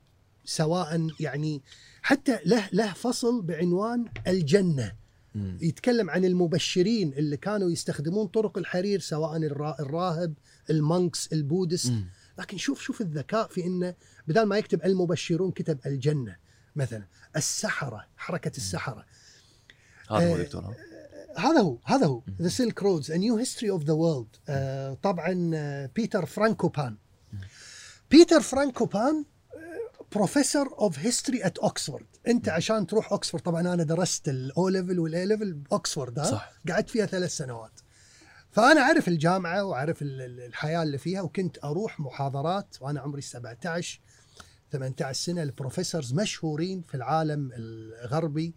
سواء 0.44 1.08
يعني 1.20 1.62
حتى 2.02 2.38
له 2.46 2.68
له 2.72 2.92
فصل 2.92 3.42
بعنوان 3.42 4.04
الجنة 4.26 4.92
مم. 5.34 5.58
يتكلم 5.62 6.10
عن 6.10 6.24
المبشرين 6.24 7.12
اللي 7.12 7.36
كانوا 7.36 7.70
يستخدمون 7.70 8.26
طرق 8.26 8.58
الحرير 8.58 9.00
سواء 9.00 9.36
الرا- 9.36 9.80
الراهب 9.80 10.34
ال 10.70 10.80
monks 10.80 11.32
ال 11.32 11.38
Buddhist. 11.38 11.92
لكن 12.38 12.56
شوف 12.56 12.80
شوف 12.80 13.00
الذكاء 13.00 13.48
في 13.48 13.64
إنه 13.66 13.94
بدل 14.28 14.42
ما 14.42 14.58
يكتب 14.58 14.84
المبشرون 14.84 15.50
كتب 15.50 15.78
الجنة 15.86 16.36
مثلا 16.76 17.04
السحرة 17.36 18.06
حركة 18.16 18.52
السحرة 18.56 19.06
هذا 20.10 20.30
هو 20.30 20.34
آه، 20.36 20.42
دكتور؟ 20.42 20.74
هذا 21.38 21.60
هو 21.60 21.78
هذا 21.84 22.06
هو. 22.06 22.22
The 22.42 22.48
Silk 22.48 22.82
Roads 22.82 23.12
A 23.12 23.14
New 23.14 23.46
History 23.46 23.78
of 23.80 23.84
the 23.84 23.94
World. 23.96 24.38
آه، 24.48 24.94
طبعا 25.02 25.50
بيتر 25.96 26.26
فرانكوبان 26.26 26.96
بيتر 28.10 28.40
فرانكوبان 28.40 29.24
professor 30.14 30.74
of 30.78 30.98
history 30.98 31.46
at 31.46 31.58
Oxford 31.58 32.06
انت 32.28 32.48
عشان 32.48 32.86
تروح 32.86 33.12
اوكسفورد 33.12 33.42
طبعا 33.44 33.60
أنا 33.60 33.82
درست 33.82 34.28
ال 34.28 34.68
O 34.68 34.73
level 34.73 34.98
وال 34.98 35.26
A 35.26 35.30
level 35.30 35.52
باوكسفورد 35.52 36.20
صح. 36.22 36.52
قعدت 36.68 36.90
فيها 36.90 37.06
ثلاث 37.06 37.36
سنوات. 37.36 37.70
فأنا 38.50 38.80
أعرف 38.80 39.08
الجامعة 39.08 39.64
وأعرف 39.64 40.02
ال- 40.02 40.20
ال- 40.20 40.40
الحياة 40.40 40.82
اللي 40.82 40.98
فيها 40.98 41.20
وكنت 41.20 41.58
أروح 41.64 42.00
محاضرات 42.00 42.76
وأنا 42.80 43.00
عمري 43.00 43.20
17 43.22 44.00
18 44.72 45.12
سنة 45.12 45.44
ل 45.44 45.50
professors 45.50 46.12
مشهورين 46.14 46.82
في 46.88 46.94
العالم 46.94 47.50
الغربي. 47.54 48.54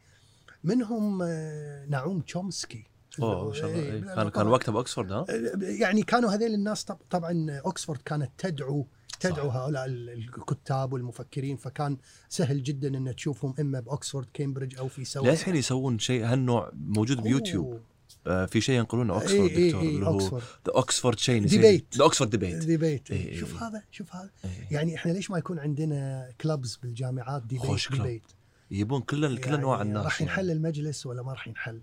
منهم 0.68 1.22
آه، 1.22 1.86
نعوم 1.86 2.22
تشومسكي 2.22 2.84
أوه 3.22 3.56
إيه، 3.56 3.66
إيه. 3.66 4.02
كان 4.16 4.30
كان. 4.30 4.48
وقتها 4.48 4.72
باوكسفورد 4.72 5.12
ها؟ 5.12 5.26
يعني 5.62 6.04
كانوا 6.04 6.30
هذيل 6.30 6.54
الناس 6.54 6.84
طب 6.84 6.98
طبعا 7.10 7.52
اوكسفورد 7.66 8.00
كانت 8.06 8.32
تدعو 8.38 8.88
تدعو 9.20 9.50
صح. 9.50 9.56
هؤلاء 9.56 9.86
ال- 9.86 10.10
الكتاب 10.10 10.94
والمفكرين 10.94 11.58
فكان 11.58 11.98
سهل 12.30 12.64
جدا 12.64 12.88
إن 12.98 13.16
تشوفهم 13.16 13.54
إما 13.60 13.80
باوكسفورد 13.80 14.28
كامبريدج 14.34 14.78
أو 14.78 14.88
في 14.88 15.06
سوا 15.06 15.28
للحين 15.28 15.56
يسوون 15.56 16.00
شيء 16.00 16.26
هالنوع 16.26 16.72
موجود 16.74 17.22
بيوتيوب 17.24 17.80
آه 18.28 18.46
في 18.46 18.62
شيء 18.62 18.76
ينقلونه 18.80 19.14
اوكسفورد 19.14 19.50
إيه، 19.50 19.58
إيه، 19.58 19.68
دكتور 19.72 19.82
إيه، 19.82 19.96
اللي 19.96 20.06
هو. 20.06 20.38
The 20.38 20.74
Oxford 20.76 21.16
Union 21.18 21.48
Debate. 21.48 21.98
The 21.98 22.04
Oxford 22.04 22.30
debate 22.30 22.56
debate 22.56 23.12
إيه، 23.12 23.28
إيه، 23.28 23.40
شوف 23.40 23.54
إيه. 23.64 23.68
هذا 23.70 23.84
شوف 23.92 24.16
هذا 24.16 24.30
إيه. 24.46 24.68
يعني 24.72 24.96
إحنا 24.96 25.12
ليش 25.12 25.32
ما 25.32 25.38
يكون 25.38 25.60
عندنا 25.60 26.30
clubs 26.42 26.76
بالجامعات 26.84 27.44
debate 27.44 27.66
خوش. 27.68 27.92
debate 27.92 28.24
يبون 28.72 29.02
كل 29.02 29.38
كل 29.38 29.54
انواع 29.54 29.82
الناس 29.82 30.04
راح 30.06 30.22
يعني. 30.22 30.32
ينحل 30.32 30.52
المجلس 30.52 31.06
ولا 31.06 31.24
ما 31.24 31.32
راح 31.32 31.48
ينحل. 31.48 31.82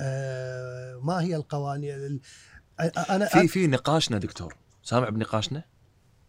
آه 0.00 1.00
ما 1.02 1.20
هي 1.20 1.36
القوانين؟ 1.36 1.94
ال- 1.94 2.20
أنا 3.10 3.26
في 3.26 3.48
في 3.48 3.66
نقاشنا 3.66 4.18
دكتور 4.18 4.56
سامع 4.82 5.08
بنقاشنا؟ 5.08 5.58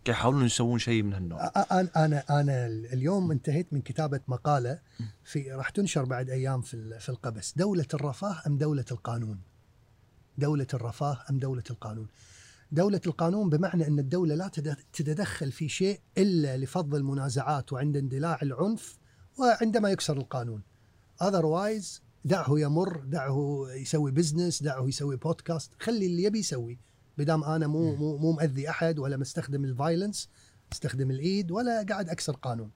قاعد 0.05 0.17
يحاولون 0.17 0.45
يسوون 0.45 0.79
شيء 0.79 1.03
من 1.03 1.13
هالنوع؟ 1.13 1.51
أنا 1.71 1.89
أنا 1.95 2.23
أنا 2.29 2.65
اليوم 2.67 3.31
انتهيت 3.31 3.73
من 3.73 3.81
كتابة 3.81 4.19
مقالة 4.27 4.79
في 5.23 5.51
راح 5.51 5.69
تنشر 5.69 6.05
بعد 6.05 6.29
أيام 6.29 6.61
في 6.61 6.99
في 6.99 7.09
القبس. 7.09 7.53
دولة 7.57 7.85
الرفاه 7.93 8.35
أم 8.47 8.57
دولة 8.57 8.85
القانون؟ 8.91 9.39
دولة 10.37 10.67
الرفاه 10.73 11.17
أم 11.29 11.39
دولة 11.39 11.63
القانون؟ 11.69 12.07
دولة 12.71 13.01
القانون 13.07 13.49
بمعنى 13.49 13.87
أن 13.87 13.99
الدولة 13.99 14.35
لا 14.35 14.47
تد- 14.47 14.77
تتدخل 14.93 15.51
في 15.51 15.69
شيء 15.69 15.99
إلا 16.17 16.57
لفض 16.57 16.95
المنازعات 16.95 17.73
وعند 17.73 17.97
اندلاع 17.97 18.39
العنف 18.41 18.97
وعندما 19.39 19.89
يكسر 19.89 20.17
القانون. 20.17 20.61
Otherwise 21.23 22.01
دعه 22.25 22.59
يمر 22.59 22.97
دعه 23.05 23.65
يسوي 23.75 24.11
business 24.11 24.63
دعه 24.63 24.87
يسوي 24.87 25.15
بودكاست 25.15 25.71
خلي 25.79 26.05
اللي 26.05 26.23
يبي 26.23 26.39
يسوي. 26.39 26.79
بدام 27.17 27.43
أنا 27.43 27.67
مو 27.67 27.95
مو 27.95 28.17
مو 28.17 28.31
مأذي 28.31 28.69
أحد 28.69 28.99
ولا 28.99 29.17
مستخدم 29.17 29.65
ال 29.65 29.72
violence 29.72 30.29
استخدم 30.73 31.11
الإيد 31.11 31.51
ولا 31.51 31.85
قاعد 31.89 32.09
أكسر 32.09 32.33
قانون. 32.33 32.71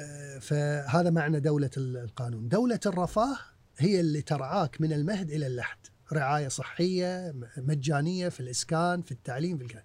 آه، 0.00 0.38
فهذا 0.38 1.10
معنى 1.10 1.40
دولة 1.40 1.70
ال- 1.76 1.96
القانون. 1.96 2.48
دولة 2.48 2.80
الرفاه 2.86 3.36
هي 3.78 4.00
اللي 4.00 4.22
ترعاك 4.22 4.80
من 4.80 4.92
المهد 4.92 5.30
إلى 5.30 5.46
اللحد. 5.46 5.78
رعاية 6.12 6.48
صحية 6.48 7.34
مجانية 7.56 8.28
في 8.28 8.40
الإسكان 8.40 9.02
في 9.02 9.12
التعليم 9.12 9.58
في 9.58 9.64
الكلام. 9.64 9.84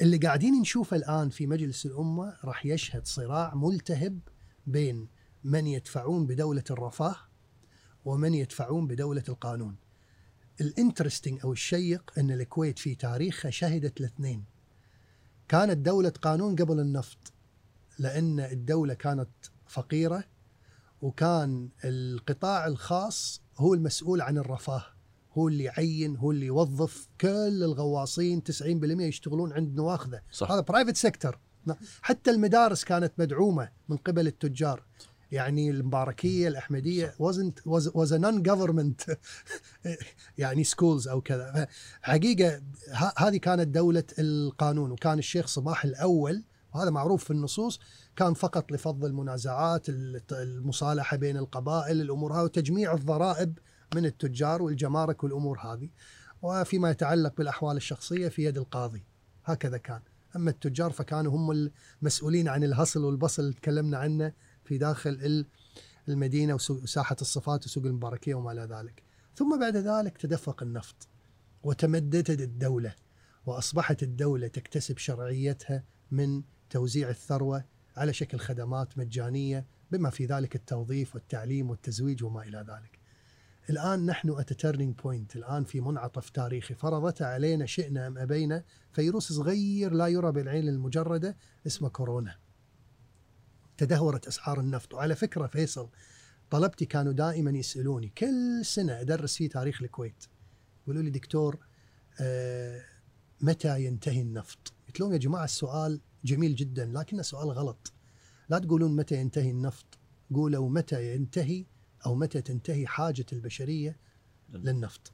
اللي 0.00 0.16
قاعدين 0.16 0.60
نشوفه 0.60 0.96
الآن 0.96 1.28
في 1.28 1.46
مجلس 1.46 1.86
الأمة 1.86 2.36
راح 2.44 2.66
يشهد 2.66 3.06
صراع 3.06 3.54
ملتهب 3.54 4.18
بين 4.66 5.08
من 5.44 5.66
يدفعون 5.66 6.26
بدولة 6.26 6.64
الرفاه 6.70 7.16
ومن 8.04 8.34
يدفعون 8.34 8.86
بدولة 8.86 9.22
القانون. 9.28 9.76
الانترستنج 10.60 11.40
أو 11.44 11.52
الشيق 11.52 12.12
أن 12.18 12.30
الكويت 12.30 12.78
في 12.78 12.94
تاريخها 12.94 13.50
شهدت 13.50 14.00
الاثنين. 14.00 14.44
كانت 15.48 15.76
دولة 15.76 16.12
قانون 16.22 16.56
قبل 16.56 16.80
النفط 16.80 17.32
لأن 17.98 18.40
الدولة 18.40 18.94
كانت 18.94 19.30
فقيرة 19.66 20.24
وكان 21.02 21.68
القطاع 21.84 22.66
الخاص 22.66 23.42
هو 23.56 23.74
المسؤول 23.74 24.20
عن 24.20 24.38
الرفاه 24.38 24.84
هو 25.32 25.48
اللي 25.48 25.64
يعين 25.64 26.16
هو 26.16 26.30
اللي 26.30 26.46
يوظف. 26.46 27.08
كل 27.20 27.62
الغواصين 27.62 28.42
90% 28.42 28.62
يشتغلون 29.00 29.52
عند 29.52 29.76
نواخذه 29.76 30.20
صح. 30.32 30.50
هذا 30.50 30.60
private 30.60 30.96
sector 30.96 31.38
حتى 32.02 32.30
المدارس 32.30 32.84
كانت 32.84 33.12
مدعومة 33.18 33.68
من 33.88 33.96
قبل 33.96 34.26
التجار. 34.26 34.82
يعني 35.32 35.70
المباركية 35.70 36.48
الأحمدية 36.48 37.14
wasn't 37.22 37.70
was, 37.72 37.84
was 37.92 38.12
a 38.12 38.18
non-government 38.18 39.14
يعني 40.38 40.64
schools 40.64 41.08
أو 41.08 41.20
كذا. 41.20 41.68
حقيقة 42.02 42.62
ه- 42.92 43.12
هذه 43.18 43.36
كانت 43.36 43.68
دولة 43.68 44.04
القانون 44.18 44.90
وكان 44.90 45.18
الشيخ 45.18 45.46
صباح 45.46 45.84
الأول 45.84 46.44
وهذا 46.74 46.90
معروف 46.90 47.24
في 47.24 47.30
النصوص 47.30 47.80
كان 48.16 48.34
فقط 48.34 48.72
لفض 48.72 49.04
المنازعات 49.04 49.86
المصالحة 50.32 51.16
بين 51.16 51.36
القبائل 51.36 52.00
الأمور 52.00 52.32
هذه 52.32 52.44
وتجميع 52.44 52.94
الضرائب 52.94 53.58
من 53.94 54.04
التجار 54.06 54.62
والجمارك 54.62 55.24
والأمور 55.24 55.58
هذه. 55.58 55.88
وفيما 56.42 56.90
يتعلق 56.90 57.34
بالأحوال 57.36 57.76
الشخصية 57.76 58.28
في 58.28 58.44
يد 58.44 58.58
القاضي. 58.58 59.04
هكذا 59.44 59.78
كان. 59.78 60.00
أما 60.36 60.50
التجار 60.50 60.90
فكانوا 60.92 61.32
هم 61.32 61.70
المسؤولين 62.02 62.48
عن 62.48 62.64
الهصل 62.64 63.04
والبصل 63.04 63.42
اللي 63.42 63.54
تكلمنا 63.54 63.98
عنه 63.98 64.32
في 64.64 64.78
داخل 64.78 65.10
ال- 65.10 65.46
المدينة 66.08 66.54
وساحة 66.54 67.16
الصفات 67.20 67.66
وسوق 67.66 67.84
المباركية 67.86 68.34
وما 68.34 68.52
إلى 68.52 68.62
ذلك. 68.62 69.02
ثم 69.36 69.58
بعد 69.60 69.76
ذلك 69.76 70.18
تدفق 70.18 70.62
النفط 70.62 71.08
وتمددت 71.62 72.30
الدولة 72.40 72.94
وأصبحت 73.46 74.02
الدولة 74.02 74.46
تكتسب 74.46 74.98
شرعيتها 74.98 75.84
من 76.10 76.42
توزيع 76.70 77.08
الثروة 77.10 77.64
على 77.96 78.12
شكل 78.12 78.38
خدمات 78.38 78.98
مجانية 78.98 79.66
بما 79.90 80.10
في 80.10 80.26
ذلك 80.26 80.54
التوظيف 80.56 81.14
والتعليم 81.14 81.70
والتزويج 81.70 82.24
وما 82.24 82.42
إلى 82.42 82.58
ذلك. 82.58 82.95
الآن 83.70 84.06
نحن 84.06 84.36
a 84.36 84.44
turning 84.44 85.02
point. 85.02 85.36
الآن 85.36 85.64
في 85.64 85.80
منعطف 85.80 86.30
تاريخي. 86.30 86.74
فرضته 86.74 87.26
علينا 87.26 87.66
شئنا 87.66 88.06
أم 88.06 88.18
أبينا 88.18 88.64
فيروس 88.92 89.32
صغير 89.32 89.92
لا 89.92 90.06
يرى 90.06 90.32
بالعين 90.32 90.68
المجردة 90.68 91.36
اسمه 91.66 91.88
كورونا. 91.88 92.36
تدهورت 93.76 94.26
أسعار 94.26 94.60
النفط. 94.60 94.94
وعلى 94.94 95.14
فكرة 95.14 95.46
فيصل 95.46 95.88
طلبتي 96.50 96.86
كانوا 96.86 97.12
دائما 97.12 97.50
يسألوني 97.50 98.08
كل 98.08 98.64
سنة 98.64 99.00
أدرس 99.00 99.36
في 99.36 99.48
تاريخ 99.48 99.82
الكويت. 99.82 100.24
يقولوا 100.84 101.02
لي 101.02 101.10
دكتور 101.10 101.58
آه 102.20 102.82
متى 103.40 103.84
ينتهي 103.84 104.20
النفط؟ 104.20 104.72
قلت 104.86 105.00
لهم 105.00 105.12
يا 105.12 105.18
جماعة 105.18 105.44
السؤال 105.44 106.00
جميل 106.24 106.54
جدا 106.54 106.84
لكنه 106.84 107.22
سؤال 107.22 107.50
غلط. 107.50 107.92
لا 108.48 108.58
تقولون 108.58 108.96
متى 108.96 109.16
ينتهي 109.16 109.50
النفط. 109.50 109.86
قولوا 110.34 110.70
متى 110.70 111.14
ينتهي 111.14 111.64
أو 112.06 112.14
متى 112.14 112.40
تنتهي 112.40 112.86
حاجة 112.86 113.26
البشرية 113.32 113.96
للنفط. 114.52 115.12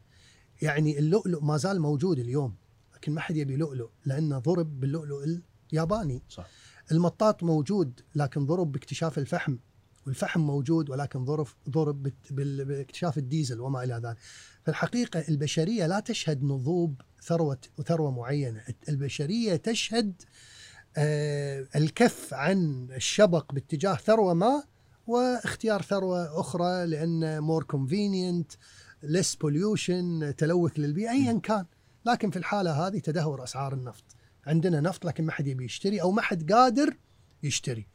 يعني 0.63 0.99
اللؤلؤ 0.99 1.41
ما 1.45 1.57
زال 1.57 1.81
موجود 1.81 2.19
اليوم 2.19 2.55
لكن 2.95 3.13
ما 3.13 3.21
حد 3.21 3.37
يبي 3.37 3.57
لؤلؤ 3.57 3.91
لأنه 4.07 4.39
ضرب 4.39 4.81
باللؤلؤ 4.81 5.41
الياباني. 5.73 6.23
صح. 6.29 6.47
المطاط 6.93 7.43
موجود 7.43 8.01
لكن 8.15 8.47
ضرب 8.47 8.73
باكتشاف 8.73 9.19
الفحم 9.19 9.57
والفحم 10.07 10.41
موجود 10.41 10.91
ولكن 10.91 11.25
ضرب 11.25 11.47
ضرب 11.69 12.13
باكتشاف 12.31 13.19
الديزل 13.19 13.61
وما 13.61 13.85
إلى 13.85 14.01
ذلك. 14.05 14.17
فالحقيقة 14.65 15.25
البشرية 15.29 15.87
لا 15.87 16.01
تشهد 16.01 16.45
نضوب 16.45 17.01
ثروة 17.23 17.59
ثروة 17.85 18.11
معينة، 18.11 18.65
البشرية 18.89 19.57
تشهد 19.57 20.23
آه، 20.97 21.67
الكف 21.77 22.35
عن 22.35 22.89
الشبق 22.91 23.53
باتجاه 23.53 23.95
ثروة 23.95 24.35
ما 24.35 24.63
واختيار 25.07 25.83
ثروة 25.83 26.41
أخرى 26.41 26.87
لأن 26.87 27.41
more 27.43 27.65
convenient 27.65 28.53
ليس 29.03 29.35
pollution 29.35 30.35
تلوث 30.39 30.73
للبيئة 30.79 31.11
ايا 31.11 31.41
كان، 31.43 31.67
لكن 32.07 32.31
في 32.31 32.37
الحالة 32.37 32.87
هذه 32.87 32.99
تدهور 32.99 33.45
أسعار 33.45 33.73
النفط. 33.73 34.05
عندنا 34.47 34.81
نفط 34.81 35.05
لكن 35.05 35.25
ما 35.25 35.33
حد 35.33 35.47
يبي 35.47 35.65
يشتري 35.65 36.03
أو 36.03 36.11
ما 36.11 36.23
حد 36.23 36.53
قادر 36.53 36.97
يشتري. 37.43 37.87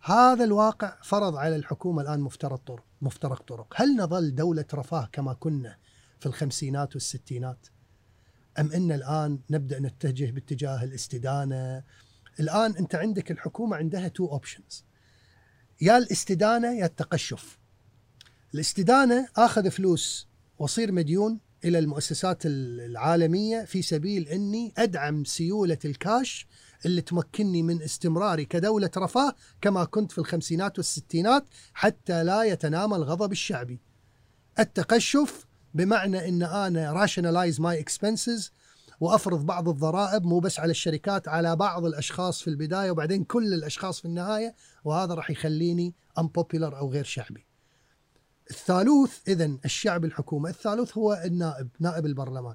هذا 0.00 0.44
الواقع 0.44 0.96
فرض 1.02 1.36
على 1.36 1.56
الحكومة 1.56 2.02
الآن 2.02 2.20
مفترق 2.20 2.60
طرق 2.66 2.84
مفترق 3.02 3.42
طرق. 3.42 3.74
هل 3.76 3.96
نظل 3.96 4.34
دولة 4.34 4.64
رفاه 4.74 5.08
كما 5.12 5.34
كنا 5.34 5.76
في 6.20 6.26
الخمسينات 6.26 6.94
والستينات؟ 6.94 7.66
أم 8.58 8.72
إن 8.72 8.92
الآن 8.92 9.38
نبدأ 9.50 9.80
نتجه 9.80 10.30
باتجاه 10.30 10.84
الاستدانة؟ 10.84 11.82
الآن 12.40 12.76
أنت 12.76 12.94
عندك 12.94 13.30
الحكومة 13.30 13.76
عندها 13.76 14.08
two 14.08 14.26
options 14.26 14.87
يا 15.80 15.98
الاستدانة 15.98 16.78
يا 16.78 16.86
التقشف 16.86 17.58
الاستدانة 18.54 19.28
آخذ 19.36 19.70
فلوس 19.70 20.28
واصير 20.58 20.92
مديون 20.92 21.40
إلى 21.64 21.78
المؤسسات 21.78 22.42
العالمية 22.46 23.64
في 23.64 23.82
سبيل 23.82 24.28
إني 24.28 24.72
أدعم 24.78 25.24
سيولة 25.24 25.78
الكاش 25.84 26.46
اللي 26.86 27.00
تمكنني 27.00 27.62
من 27.62 27.82
استمراري 27.82 28.44
كدولة 28.44 28.90
رفاه 28.96 29.34
كما 29.60 29.84
كنت 29.84 30.12
في 30.12 30.18
الخمسينات 30.18 30.78
والستينات 30.78 31.44
حتى 31.74 32.24
لا 32.24 32.42
يتنامى 32.42 32.96
الغضب 32.96 33.32
الشعبي. 33.32 33.80
التقشف 34.58 35.46
بمعنى 35.74 36.28
إن 36.28 36.42
أنا 36.42 36.92
rationalize 36.92 37.60
my 37.60 37.80
expenses 37.80 38.52
وأفرض 39.00 39.46
بعض 39.46 39.68
الضرائب 39.68 40.24
مو 40.24 40.38
بس 40.38 40.60
على 40.60 40.70
الشركات 40.70 41.28
على 41.28 41.56
بعض 41.56 41.84
الأشخاص 41.84 42.42
في 42.42 42.48
البداية 42.48 42.90
وبعدين 42.90 43.24
كل 43.24 43.54
الأشخاص 43.54 43.98
في 44.00 44.04
النهاية 44.04 44.54
وهذا 44.84 45.14
راح 45.14 45.30
يخليني 45.30 45.94
unpopular 46.20 46.74
أو 46.74 46.92
غير 46.92 47.04
شعبي. 47.04 47.46
الثالوث 48.50 49.28
اذا 49.28 49.56
الشعب 49.64 50.04
الحكومة، 50.04 50.50
الثالوث 50.50 50.98
هو 50.98 51.22
النائب، 51.24 51.68
نائب 51.80 52.06
البرلمان. 52.06 52.54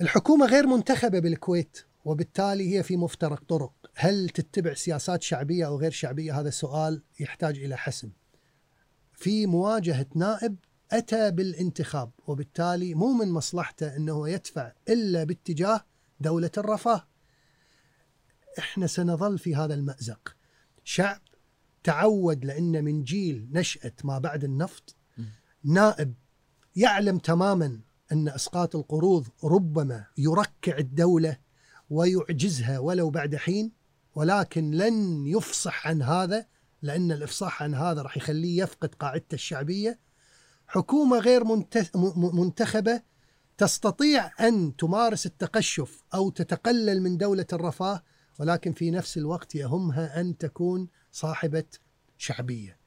الحكومة 0.00 0.46
غير 0.46 0.66
منتخبة 0.66 1.18
بالكويت 1.18 1.78
وبالتالي 2.04 2.76
هي 2.76 2.82
في 2.82 2.96
مفترق 2.96 3.44
طرق، 3.48 3.72
هل 3.94 4.28
تتبع 4.28 4.74
سياسات 4.74 5.22
شعبية 5.22 5.66
أو 5.66 5.78
غير 5.78 5.90
شعبية؟ 5.90 6.40
هذا 6.40 6.48
السؤال 6.48 7.02
يحتاج 7.20 7.58
إلى 7.58 7.76
حسم. 7.76 8.10
في 9.12 9.46
مواجهة 9.46 10.06
نائب 10.14 10.56
أتى 10.92 11.30
بالانتخاب 11.30 12.10
وبالتالي 12.26 12.94
مو 12.94 13.12
من 13.12 13.28
مصلحته 13.28 13.96
إنه 13.96 14.28
يدفع 14.28 14.72
إلا 14.88 15.24
باتجاه 15.24 15.84
دولة 16.20 16.50
الرفاه. 16.58 17.06
إحنا 18.58 18.86
سنظل 18.86 19.38
في 19.38 19.56
هذا 19.56 19.74
المأزق. 19.74 20.36
شعب 20.84 21.20
تعود 21.84 22.44
لأن 22.44 22.84
من 22.84 23.04
جيل 23.04 23.48
نشأة 23.52 23.92
ما 24.04 24.18
بعد 24.18 24.44
النفط 24.44 24.96
نائب 25.64 26.14
يعلم 26.76 27.18
تماما 27.18 27.80
أن 28.12 28.28
إسقاط 28.28 28.76
القروض 28.76 29.28
ربما 29.44 30.06
يركع 30.18 30.78
الدولة 30.78 31.38
ويعجزها 31.90 32.78
ولو 32.78 33.10
بعد 33.10 33.36
حين 33.36 33.72
ولكن 34.14 34.70
لن 34.70 35.26
يفصح 35.26 35.86
عن 35.88 36.02
هذا 36.02 36.46
لأن 36.82 37.12
الإفصاح 37.12 37.62
عن 37.62 37.74
هذا 37.74 38.02
راح 38.02 38.16
يخليه 38.16 38.62
يفقد 38.62 38.94
قاعدته 38.94 39.34
الشعبية 39.34 40.00
حكومة 40.68 41.18
غير 41.18 41.44
منتخبة 42.16 43.02
تستطيع 43.58 44.48
أن 44.48 44.76
تمارس 44.76 45.26
التقشف 45.26 46.02
أو 46.14 46.30
تتقلل 46.30 47.02
من 47.02 47.16
دولة 47.16 47.46
الرفاه 47.52 48.02
ولكن 48.38 48.72
في 48.72 48.90
نفس 48.90 49.18
الوقت 49.18 49.54
يهمها 49.54 50.20
أن 50.20 50.38
تكون 50.38 50.88
صاحبة 51.12 51.64
شعبية. 52.18 52.78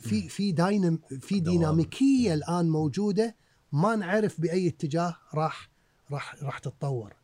في 0.00 0.28
في 0.28 0.52
داينام 0.52 0.98
في 1.20 1.40
ديناميكية 1.40 2.34
الآن 2.34 2.68
موجودة 2.68 3.36
ما 3.72 3.96
نعرف 3.96 4.40
بأي 4.40 4.68
اتجاه 4.68 5.16
راح 5.34 5.70
راح 6.10 6.42
راح 6.42 6.58
تتطور. 6.58 7.14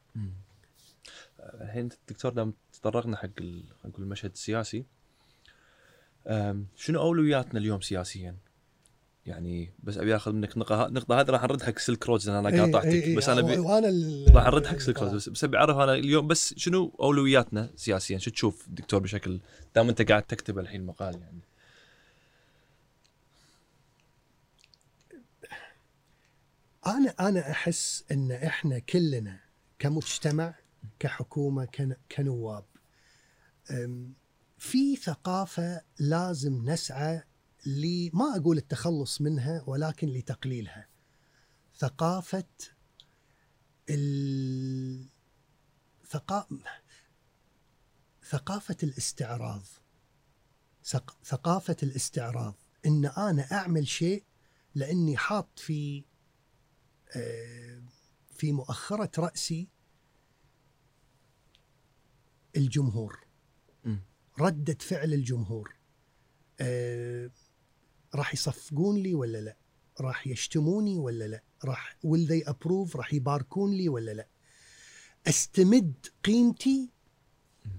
الحين 1.39 1.89
دكتور 2.09 2.33
دام 2.33 2.55
تطرقنا 2.73 3.17
حق 3.17 3.41
نقول 3.85 4.03
المشهد 4.03 4.31
السياسي 4.31 4.85
شنو 6.77 7.01
أولوياتنا 7.01 7.61
اليوم 7.61 7.81
سياسيا؟ 7.81 8.37
يعني 9.27 9.73
بس 9.83 9.99
أبي 9.99 10.17
آخذ 10.17 10.33
منك 10.33 10.59
نقطة 10.59 10.87
النقطه 10.87 11.21
هذه 11.21 11.31
راح 11.31 11.43
نرد 11.43 11.63
حق 11.63 11.79
سلك 11.79 12.07
رودز 12.07 12.29
أنا 12.29 12.49
إيه، 12.49 12.61
قاطعتك 12.61 12.87
إيه 12.87 13.03
إيه 13.03 13.17
بس 13.17 13.29
أنا 13.29 13.41
بي... 13.41 13.59
وأنا 13.59 13.89
راح 14.35 14.47
نرد 14.47 14.67
حق 14.67 14.79
سلك 14.79 15.03
رودز 15.03 15.29
بس 15.29 15.45
أبي 15.45 15.57
أعرف 15.57 15.77
أنا 15.77 15.95
اليوم 15.95 16.27
بس 16.27 16.55
شنو 16.57 16.97
أولوياتنا 17.01 17.71
سياسيا؟ 17.77 18.19
شو 18.19 18.31
تشوف 18.31 18.69
دكتور 18.69 19.01
بشكل 19.01 19.41
دام 19.75 19.89
أنت 19.89 20.03
قاعد 20.03 20.23
تكتب 20.23 20.59
الحين 20.59 20.87
مقال 20.87 21.21
يعني؟ 21.21 21.41
أنا 26.87 27.15
أنا 27.21 27.51
أحس 27.51 28.05
إن 28.13 28.33
إحنا 28.33 28.79
كلنا 28.79 29.41
كمجتمع 29.79 30.55
كحكومة 30.99 31.95
كنواب 32.17 32.65
في 34.59 34.97
ثقافة 34.97 35.81
لازم 35.99 36.71
نسعى 36.71 37.23
ما 38.13 38.37
أقول 38.37 38.59
التخلص 38.59 39.21
منها 39.21 39.65
ولكن 39.67 40.09
لتقليلها. 40.09 40.89
ثقافة 41.77 42.45
ال... 43.91 45.09
ثقا... 46.07 46.47
ثقافة 48.25 48.77
الاستعراض. 48.83 49.63
ثقافة 51.25 51.77
الاستعراض. 51.83 52.55
إن 52.87 53.07
أنا 53.07 53.53
أعمل 53.53 53.89
شيء 53.89 54.25
لأني 54.75 55.17
حاط 55.17 55.59
في 55.59 56.05
آه، 57.17 57.83
في 58.33 58.53
مؤخرة 58.53 59.11
رأسي 59.19 59.69
الجمهور. 62.57 63.27
ردة 64.41 64.77
فعل 64.81 65.15
الجمهور. 65.15 65.77
آه، 66.61 67.31
راح 68.15 68.35
يصفقون 68.35 68.97
لي 68.97 69.15
ولا 69.15 69.39
لا؟ 69.41 69.57
راح 70.01 70.27
يشتموني 70.27 70.99
ولا 70.99 71.29
لا؟ 71.29 71.43
راح 71.65 71.97
will 72.07 72.29
they 72.29 72.51
approve 72.53 72.97
راح 72.97 73.15
يباركون 73.15 73.73
لي 73.73 73.89
ولا 73.89 74.11
لا؟ 74.11 74.29
أستمد 75.27 76.07
قيمتي 76.25 76.91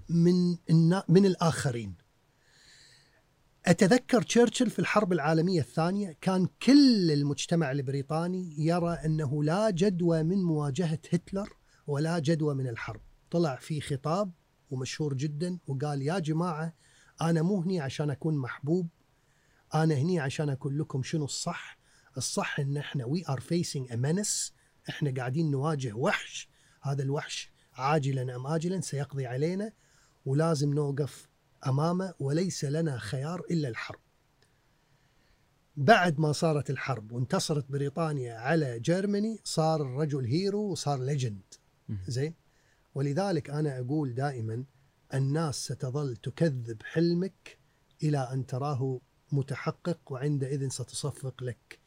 من 0.08 0.56
من 1.08 1.26
الآخرين. 1.26 1.94
أتذكر 3.66 4.22
تشرشل 4.22 4.70
في 4.70 4.78
الحرب 4.78 5.12
العالمية 5.12 5.60
الثانية 5.60 6.16
كان 6.20 6.48
كل 6.62 7.10
المجتمع 7.10 7.70
البريطاني 7.70 8.54
يرى 8.58 8.92
أنه 8.92 9.44
لا 9.44 9.70
جدوى 9.70 10.22
من 10.22 10.42
مواجهة 10.42 10.98
هتلر 11.12 11.48
ولا 11.86 12.18
جدوى 12.18 12.54
من 12.54 12.68
الحرب. 12.68 13.00
طلع 13.30 13.56
في 13.56 13.80
خطاب 13.80 14.32
ومشهور 14.70 15.14
جدا 15.14 15.58
وقال 15.66 16.02
يا 16.02 16.18
جماعة 16.18 16.74
أنا 17.22 17.42
مو 17.42 17.60
هني 17.60 17.80
عشان 17.80 18.10
أكون 18.10 18.36
محبوب 18.36 18.88
أنا 19.82 19.94
هني 19.94 20.20
عشان 20.20 20.50
أقول 20.50 20.78
لكم 20.78 21.02
شنو 21.02 21.24
الصح. 21.24 21.78
الصح 22.16 22.60
إن 22.60 22.76
إحنا 22.76 23.04
we 23.04 23.24
are 23.28 23.40
facing 23.40 23.92
a 23.92 23.96
menace. 23.96 24.52
إحنا 24.88 25.14
قاعدين 25.16 25.50
نواجه 25.50 25.92
وحش. 25.92 26.48
هذا 26.82 27.02
الوحش 27.02 27.52
عاجلا 27.74 28.36
أم 28.36 28.46
اجلا 28.46 28.80
سيقضي 28.80 29.26
علينا 29.26 29.72
ولازم 30.26 30.74
نوقف 30.74 31.28
أمامه 31.66 32.14
وليس 32.20 32.64
لنا 32.64 32.98
خيار 32.98 33.42
إلا 33.50 33.68
الحرب. 33.68 34.00
بعد 35.76 36.20
ما 36.20 36.32
صارت 36.32 36.70
الحرب 36.70 37.12
وانتصرت 37.12 37.70
بريطانيا 37.70 38.34
على 38.34 38.80
Germany 38.80 39.40
صار 39.44 39.82
الرجل 39.82 40.24
hero 40.24 40.60
وصار 40.70 40.98
legend 40.98 41.54
زين؟ 42.08 42.34
ولذلك 42.94 43.50
أنا 43.50 43.80
أقول 43.80 44.14
دائما 44.14 44.64
الناس 45.14 45.64
ستظل 45.64 46.16
تكذب 46.16 46.82
حلمك 46.82 47.58
إلى 48.02 48.18
أن 48.18 48.46
تراه 48.46 49.00
متحقق 49.32 49.98
وعندئذ 50.06 50.68
ستصفق 50.68 51.42
لك. 51.42 51.78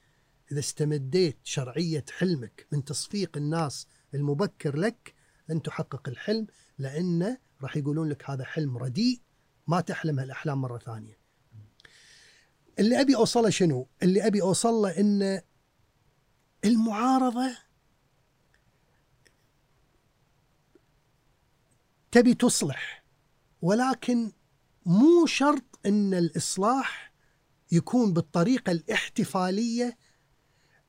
إذا 0.52 0.60
استمديت 0.60 1.38
شرعية 1.44 2.06
حلمك 2.18 2.68
من 2.72 2.86
تصفيق 2.86 3.38
الناس 3.38 3.88
المبكر 4.14 4.78
لك 4.78 5.14
لن 5.50 5.62
تحقق 5.62 6.10
الحلم 6.10 6.48
لأنه 6.78 7.38
راح 7.62 7.78
يقولون 7.78 8.10
لك 8.10 8.30
هذا 8.30 8.44
حلم 8.44 8.78
رديء 8.78 9.22
ما 9.68 9.82
تحلم 9.82 10.20
هالأحلام 10.20 10.62
مرة 10.62 10.78
ثانية. 10.78 11.20
اللي 12.80 13.02
أبي 13.02 13.16
أوصله 13.16 13.50
شنو؟ 13.50 13.88
اللي 14.04 14.28
أبي 14.28 14.42
أوصله 14.42 15.00
إن 15.00 15.42
المعارضة 16.66 17.58
تبي 22.12 22.34
تصلح 22.34 23.04
ولكن 23.62 24.32
مو 24.86 25.26
شرط 25.26 25.80
إن 25.86 26.14
الإصلاح 26.14 27.09
يكون 27.72 28.14
بالطريقة 28.14 28.72
الاحتفالية 28.72 29.98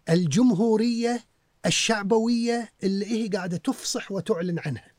الجمهورية 0.09 1.25
الشعبوية 1.67 2.73
اللي 2.83 3.07
هي 3.07 3.29
قاعدة 3.29 3.57
تفصح 3.57 4.13
وتعلن 4.13 4.59
عنها. 4.59 4.93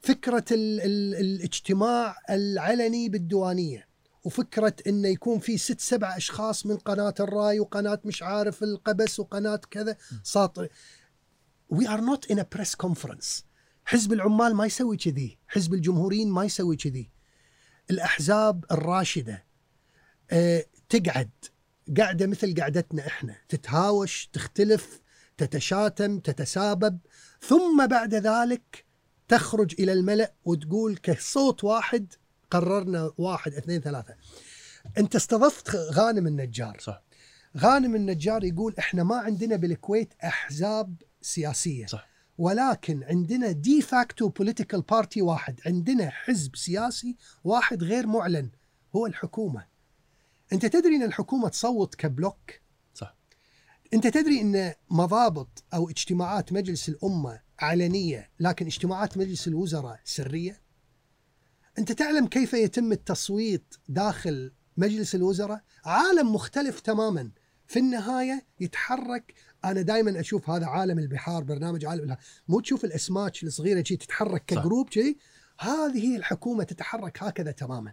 فكرة 0.00 0.44
ال 0.50 0.80
ال 0.80 1.14
الاجتماع 1.14 2.16
العلني 2.30 3.08
بالديوانية 3.08 3.88
وفكرة 4.24 4.76
إنه 4.86 5.08
يكون 5.08 5.38
في 5.38 5.58
ست 5.58 5.80
سبع 5.80 6.16
أشخاص 6.16 6.66
من 6.66 6.76
قناة 6.76 7.14
الرأي 7.20 7.60
وقناة 7.60 8.00
مش 8.04 8.22
عارف 8.22 8.62
القبس 8.62 9.20
وقناة 9.20 9.60
كذا 9.70 9.96
ساطر. 10.22 10.68
We 11.74 11.86
are 11.86 12.00
not 12.00 12.26
in 12.30 12.38
a 12.38 12.44
press 12.44 12.74
conference. 12.74 13.42
حزب 13.84 14.12
العمال 14.12 14.54
ما 14.54 14.66
يسوي 14.66 14.96
كذي. 14.96 15.38
حزب 15.48 15.74
الجمهوريين 15.74 16.30
ما 16.30 16.44
يسوي 16.44 16.76
كذي. 16.76 17.10
الأحزاب 17.90 18.64
الراشدة 18.70 19.44
أه 20.30 20.64
تقعد. 20.92 21.30
قاعدة 21.98 22.26
مثل 22.26 22.60
قعدتنا 22.60 23.06
إحنا. 23.06 23.36
تتهاوش 23.48 24.30
تختلف 24.32 25.00
تتشاتم 25.36 26.18
تتسابب. 26.18 26.98
ثم 27.40 27.86
بعد 27.86 28.14
ذلك 28.14 28.84
تخرج 29.28 29.74
إلى 29.78 29.92
الملأ 29.92 30.34
وتقول 30.44 30.96
كصوت 30.96 31.64
واحد 31.64 32.12
قررنا 32.50 33.12
واحد 33.18 33.54
اثنين 33.54 33.80
ثلاثة. 33.80 34.14
أنت 34.98 35.16
استضفت 35.16 35.76
غانم 35.76 36.26
النجار. 36.26 36.76
صح. 36.80 37.02
غانم 37.58 37.94
النجار 37.94 38.44
يقول 38.44 38.74
إحنا 38.78 39.04
ما 39.04 39.16
عندنا 39.16 39.56
بالكويت 39.56 40.14
أحزاب 40.24 40.94
سياسية. 41.22 41.86
صح. 41.86 42.08
ولكن 42.38 43.04
عندنا 43.04 43.52
de 43.52 43.82
facto 43.82 44.28
political 44.28 44.80
party 44.82 45.22
واحد. 45.22 45.60
عندنا 45.66 46.10
حزب 46.10 46.56
سياسي 46.56 47.16
واحد 47.44 47.84
غير 47.84 48.06
معلن. 48.06 48.50
هو 48.96 49.06
الحكومة. 49.06 49.71
أنت 50.52 50.66
تدري 50.66 50.96
إن 50.96 51.02
الحكومة 51.02 51.48
تصوت 51.48 51.94
كبلوك؟ 51.94 52.50
صح. 52.94 53.16
أنت 53.94 54.06
تدري 54.06 54.40
إن 54.40 54.72
مضابط 54.90 55.64
أو 55.74 55.90
اجتماعات 55.90 56.52
مجلس 56.52 56.88
الأمة 56.88 57.40
علنية 57.58 58.30
لكن 58.40 58.66
اجتماعات 58.66 59.18
مجلس 59.18 59.48
الوزراء 59.48 60.00
سرية؟ 60.04 60.62
أنت 61.78 61.92
تعلم 61.92 62.26
كيف 62.26 62.52
يتم 62.52 62.92
التصويت 62.92 63.74
داخل 63.88 64.52
مجلس 64.76 65.14
الوزراء؟ 65.14 65.62
عالم 65.84 66.34
مختلف 66.34 66.80
تماما. 66.80 67.30
في 67.66 67.78
النهاية 67.78 68.46
يتحرك 68.60 69.34
أنا 69.64 69.82
دائما 69.82 70.20
أشوف 70.20 70.50
هذا 70.50 70.66
عالم 70.66 70.98
البحار 70.98 71.44
برنامج 71.44 71.84
عالم 71.84 72.00
البحار. 72.02 72.24
مو 72.48 72.60
تشوف 72.60 72.84
الأسماك 72.84 73.42
الصغيرة 73.42 73.82
شي 73.82 73.96
تتحرك 73.96 74.44
كجروب 74.44 74.92
شي؟ 74.92 75.18
هذه 75.60 76.16
الحكومة 76.16 76.64
تتحرك 76.64 77.22
هكذا 77.22 77.50
تماما. 77.50 77.92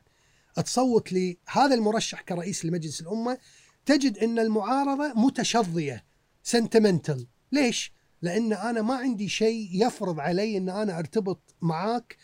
تصوت 0.56 1.14
لهذا 1.14 1.76
المرشح 1.76 2.22
كرئيس 2.22 2.66
لمجلس 2.66 3.02
الأمة 3.02 3.38
تجد 3.86 4.18
إن 4.18 4.40
المعارضة 4.40 5.14
متشظية 5.16 6.06
سنتمنتال 6.44 7.28
ليش؟ 7.52 7.94
لأن 8.22 8.54
أنا 8.54 8.82
ما 8.82 8.96
عندي 8.96 9.30
شيء 9.30 9.70
يفرض 9.72 10.20
علي 10.20 10.58
إن 10.58 10.70
أنا 10.70 11.00
أرتبط 11.00 11.56
معاك 11.62 12.18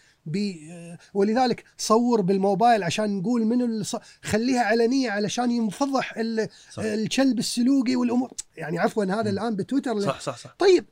ولذلك 1.14 1.64
صور 1.77 2.22
بالموبايل 2.22 2.84
عشان 2.84 3.18
نقول 3.18 3.45
من 3.45 3.61
الص... 3.61 3.95
خليها 4.22 4.61
علنية 4.61 5.11
علشان 5.11 5.52
ينفضح 5.52 6.18
ال... 6.18 6.47
الكلب 6.77 7.39
السلوقي 7.39 7.95
والأمور. 7.95 8.31
يعني 8.57 8.80
عفوا 8.80 9.06
هذا 9.06 9.30
الآن 9.30 9.56
بتويتر 9.56 9.99
صح 9.99 10.19
صح 10.19 10.38
صح. 10.38 10.56
طيب 10.60 10.85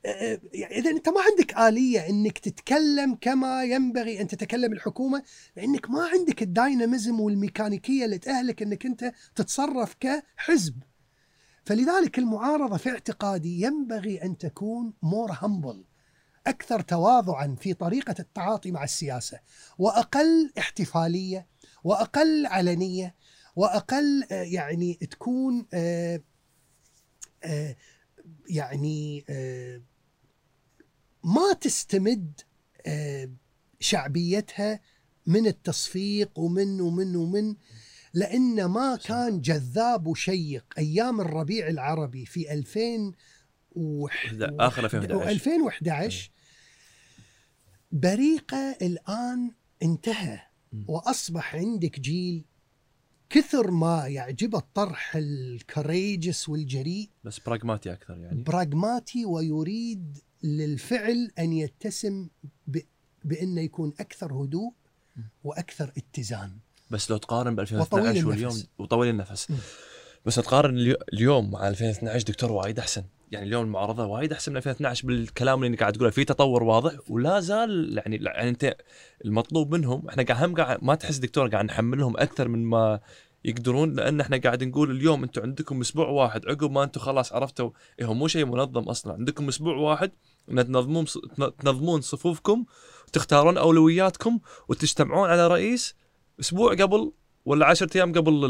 يعني 0.53 0.77
إذا 0.77 0.89
أنت 0.89 1.09
ما 1.09 1.21
عندك 1.31 1.57
آلية 1.57 2.09
إنك 2.09 2.37
تتكلم 2.37 3.17
كما 3.21 3.63
ينبغي 3.63 4.21
أن 4.21 4.27
تتكلم 4.27 4.73
الحكومة 4.73 5.23
لأنك 5.57 5.89
ما 5.89 6.09
عندك 6.13 6.41
الدايناميزم 6.43 7.19
والميكانيكية 7.19 8.05
اللي 8.05 8.17
تأهلك 8.17 8.61
إنك 8.61 8.85
أنت 8.85 9.11
تتصرف 9.35 9.95
كحزب. 9.99 10.75
فلذلك 11.65 12.19
المعارضة 12.19 12.77
في 12.77 12.89
اعتقادي 12.89 13.61
ينبغي 13.61 14.23
أن 14.23 14.37
تكون 14.37 14.93
مور 15.01 15.37
همبل 15.41 15.83
أكثر 16.47 16.79
تواضعا 16.81 17.55
في 17.59 17.73
طريقة 17.73 18.15
التعاطي 18.19 18.71
مع 18.71 18.83
السياسة 18.83 19.39
وأقل 19.77 20.51
احتفالية 20.57 21.47
وأقل 21.83 22.45
علنية 22.45 23.15
وأقل 23.55 24.27
يعني 24.31 24.93
تكون 24.93 25.65
يعني 28.49 29.25
ما 31.23 31.53
تستمد 31.61 32.41
شعبيتها 33.79 34.79
من 35.25 35.47
التصفيق 35.47 36.39
ومن 36.39 36.81
ومن 36.81 37.15
ومن 37.15 37.55
لأن 38.13 38.65
ما 38.65 38.95
كان 38.95 39.41
جذاب 39.41 40.07
وشيق 40.07 40.65
أيام 40.77 41.21
الربيع 41.21 41.67
العربي 41.67 42.25
في 42.25 42.53
2000 42.53 43.11
آخر 44.59 44.85
2011 44.85 45.29
2011 45.31 46.31
بريقة 47.93 48.77
الآن 48.81 49.51
انتهى 49.83 50.39
وأصبح 50.87 51.55
عندك 51.55 51.99
جيل 51.99 52.45
كثر 53.29 53.71
ما 53.71 54.07
يعجبه 54.07 54.57
الطرح 54.57 55.15
الكوريجس 55.15 56.49
والجريء 56.49 57.09
بس 57.23 57.39
براغماتي 57.39 57.93
أكثر 57.93 58.17
يعني. 58.17 58.43
براغماتي 58.43 59.25
ويريد 59.25 60.17
للفعل 60.43 61.31
أن 61.39 61.53
يتسم 61.53 62.27
ب... 62.67 62.79
بأنه 63.23 63.61
يكون 63.61 63.93
أكثر 63.99 64.33
هدوء 64.33 64.73
وأكثر 65.43 65.93
اتزان. 65.97 66.57
بس 66.91 67.11
لو 67.11 67.17
تقارن 67.17 67.55
ب 67.55 67.59
2012 67.59 68.27
واليوم 68.27 68.63
وطويل 68.77 69.09
النفس. 69.09 69.47
بس 70.25 70.35
تقارن 70.35 70.95
اليوم 71.13 71.51
مع 71.51 71.67
2012 71.67 72.25
دكتور 72.25 72.51
وايد 72.51 72.79
أحسن. 72.79 73.03
يعني 73.33 73.47
اليوم 73.47 73.63
المعارضة 73.63 74.05
وايد 74.05 74.33
أحسن 74.33 74.51
من 74.51 74.57
2012 74.57 75.07
بالكلام 75.07 75.63
اللي 75.63 75.77
قاعد 75.77 75.93
تقوله 75.93 76.09
في 76.09 76.25
تطور 76.25 76.63
واضح 76.63 76.93
ولا 77.09 77.39
زال 77.39 77.93
يعني 77.97 78.15
يعني 78.15 78.49
أنت 78.49 78.77
المطلوب 79.25 79.75
منهم 79.75 80.09
إحنا 80.09 80.23
قاعد 80.23 80.43
هم 80.43 80.55
قاعد 80.55 80.83
ما 80.83 80.95
تحس 80.95 81.17
دكتور 81.17 81.47
قاعد 81.47 81.65
نحملهم 81.65 82.17
أكثر 82.17 82.47
من 82.47 82.65
ما 82.65 82.99
يقدرون 83.45 83.93
لأن 83.93 84.21
إحنا 84.21 84.37
قاعد 84.37 84.63
نقول 84.63 84.91
اليوم 84.91 85.23
أنتم 85.23 85.41
عندكم 85.41 85.81
أسبوع 85.81 86.07
واحد 86.07 86.45
عقب 86.47 86.71
ما 86.71 86.83
أنتم 86.83 87.01
خلاص 87.01 87.33
عرفتوا 87.33 87.71
إيه 87.99 88.05
هو 88.05 88.13
مو 88.13 88.27
شيء 88.27 88.45
منظم 88.45 88.83
أصلا 88.83 89.13
عندكم 89.13 89.47
أسبوع 89.47 89.75
واحد 89.75 90.11
إن 90.51 90.67
تنظمون 90.67 91.05
تنظمون 91.59 92.01
صفوفكم 92.01 92.65
وتختارون 93.07 93.57
أولوياتكم 93.57 94.39
وتجتمعون 94.67 95.29
على 95.29 95.47
رئيس 95.47 95.95
أسبوع 96.39 96.73
قبل 96.73 97.11
ولا 97.45 97.65
عشرة 97.65 97.97
أيام 97.97 98.13
قبل 98.13 98.45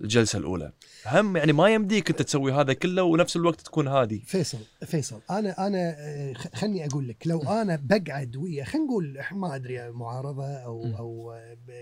الجلسة 0.00 0.38
الأولى. 0.38 0.72
هم 1.06 1.36
يعني 1.36 1.52
ما 1.52 1.68
يمديك 1.68 2.10
أنت 2.10 2.22
تسوي 2.22 2.52
هذا 2.52 2.72
كله 2.72 3.02
ونفس 3.02 3.36
الوقت 3.36 3.60
تكون 3.60 3.88
هادي. 3.88 4.20
فيصل 4.26 4.58
فيصل 4.86 5.20
أنا 5.30 5.66
أنا 5.66 5.96
خلني 6.54 6.86
أقول 6.86 7.08
لك 7.08 7.26
لو 7.26 7.42
أنا 7.42 7.78
بقعد 7.82 8.36
ويا 8.36 8.64
خلينا 8.64 8.86
نقول 8.86 9.20
ما 9.32 9.54
أدري 9.54 9.90
معارضة 9.90 10.46
أو 10.46 10.84
م. 10.84 10.94
أو 10.94 11.40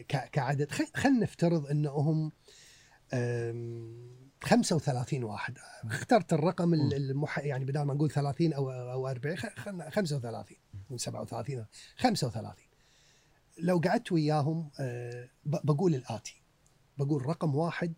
كعدد 0.08 0.70
خلينا 0.94 1.20
نفترض 1.20 1.66
أنهم 1.66 2.32
35 4.42 5.24
واحد. 5.24 5.58
اخترت 5.84 6.32
الرقم 6.32 6.74
المح... 6.74 7.38
يعني 7.38 7.64
بدل 7.64 7.82
ما 7.82 7.94
نقول 7.94 8.10
30 8.10 8.52
أو 8.52 8.70
أو 8.70 9.08
40 9.08 9.36
35 9.90 10.56
من 10.90 10.98
37 10.98 11.66
35 11.96 12.69
لو 13.62 13.78
قعدت 13.78 14.12
وياهم 14.12 14.70
بقول 15.44 15.94
الآتي. 15.94 16.42
بقول 16.98 17.26
رقم 17.26 17.56
واحد 17.56 17.94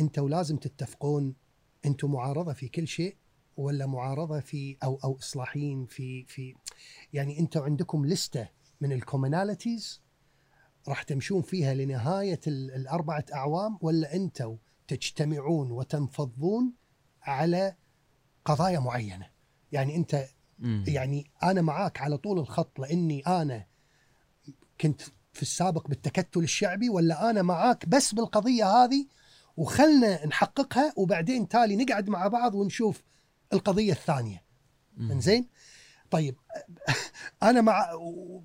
أنتوا 0.00 0.28
لازم 0.28 0.56
تتفقون 0.56 1.34
أنتم 1.86 2.12
معارضة 2.12 2.52
في 2.52 2.68
كل 2.68 2.88
شيء 2.88 3.16
ولا 3.56 3.86
معارضة 3.86 4.40
في 4.40 4.76
أو 4.82 4.98
أو 5.04 5.18
اصلاحيين 5.18 5.86
في 5.86 6.24
في 6.24 6.54
يعني 7.12 7.38
أنتم 7.38 7.62
عندكم 7.62 8.06
لستة 8.06 8.48
من 8.80 8.92
الكومناليتيز 8.92 10.02
راح 10.88 11.02
تمشون 11.02 11.42
فيها 11.42 11.74
لنهاية 11.74 12.40
الأربعة 12.46 13.24
أعوام 13.34 13.78
ولا 13.80 14.14
أنتم 14.14 14.56
تجتمعون 14.88 15.70
وتنفضون 15.70 16.72
على 17.22 17.76
قضايا 18.44 18.78
معينة؟ 18.78 19.30
يعني 19.72 19.96
انت 19.96 20.26
يعني 20.86 21.30
أنا 21.42 21.62
معاك 21.62 22.00
على 22.00 22.18
طول 22.18 22.38
الخط 22.38 22.78
لأني 22.80 23.20
أنا 23.20 23.66
كنت 24.80 25.02
في 25.32 25.42
السابق 25.42 25.88
بالتكتل 25.88 26.40
الشعبي 26.42 26.88
ولا 26.88 27.30
أنا 27.30 27.42
معاك 27.42 27.88
بس 27.88 28.14
بالقضية 28.14 28.84
هذه؟ 28.84 29.06
وخلنا 29.56 30.26
نحققها 30.26 30.92
وبعدين 30.96 31.48
تالي 31.48 31.76
نقعد 31.76 32.08
مع 32.08 32.28
بعض 32.28 32.54
ونشوف 32.54 33.02
القضية 33.52 33.92
الثانية. 33.92 34.44
زين 35.20 35.48
طيب 36.10 36.36
أنا 37.42 37.60
مع 37.60 37.90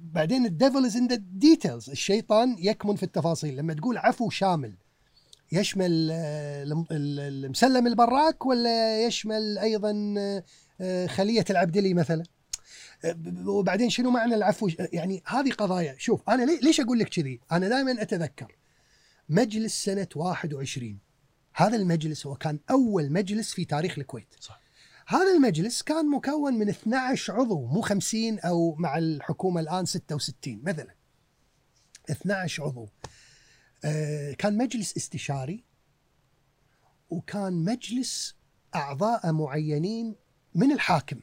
بعدين 0.02 0.46
الـ 0.46 0.52
devil 0.52 0.86
is 0.86 0.98
in 0.98 1.08
the 1.08 1.16
details 1.16 1.90
الشيطان 1.90 2.56
يكمن 2.60 2.96
في 2.96 3.04
التفاصيل. 3.04 3.56
لما 3.56 3.74
تقول 3.74 3.98
عفو 3.98 4.30
شامل 4.30 4.78
يشمل 5.52 6.12
المسلم 6.92 7.88
البراك 7.88 8.46
ولا 8.46 9.06
يشمل 9.06 9.58
أيضا 9.58 10.14
آه، 10.82 11.08
خلية 11.08 11.46
العبدلي 11.50 11.94
مثلا؟ 11.94 12.24
وبعدين 13.46 13.90
شنو 13.90 14.12
معنى 14.12 14.36
العفو؟ 14.36 14.70
يعني 14.94 15.24
هذه 15.26 15.52
قضايا. 15.52 15.96
شوف 15.98 16.30
أنا 16.30 16.52
ليش 16.52 16.80
أقول 16.80 17.00
لك 17.00 17.10
كذي؟ 17.10 17.40
أنا 17.52 17.68
دائما 17.70 18.02
أتذكر 18.02 18.56
مجلس 19.30 19.84
سنة 19.84 20.08
21 20.16 21.00
هذا 21.54 21.76
المجلس 21.76 22.28
هو 22.28 22.36
كان 22.36 22.60
أول 22.72 23.12
مجلس 23.12 23.54
في 23.54 23.66
تاريخ 23.66 23.98
الكويت. 23.98 24.36
صح. 24.40 24.62
هذا 25.08 25.36
المجلس 25.36 25.82
كان 25.82 26.10
مكون 26.10 26.54
من 26.54 26.70
12 26.70 27.34
عضو 27.34 27.66
مو 27.66 27.82
50 27.82 28.40
أو 28.40 28.76
مع 28.76 28.98
الحكومة 28.98 29.62
الآن 29.62 29.86
66 29.86 30.62
مثلا. 30.64 30.96
12 32.10 32.64
عضو. 32.64 32.90
آه 33.86 34.34
كان 34.34 34.58
مجلس 34.58 34.98
استشاري 34.98 35.64
وكان 37.10 37.54
مجلس 37.54 38.36
أعضاء 38.76 39.32
معينين 39.32 40.16
من 40.56 40.72
الحاكم. 40.72 41.20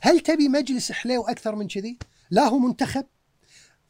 هل 0.00 0.20
تبي 0.20 0.48
مجلس 0.48 0.92
حليو 0.92 1.22
أكثر 1.22 1.54
من 1.54 1.68
كذي؟ 1.68 1.98
لا 2.30 2.48
هو 2.48 2.58
منتخب 2.58 3.06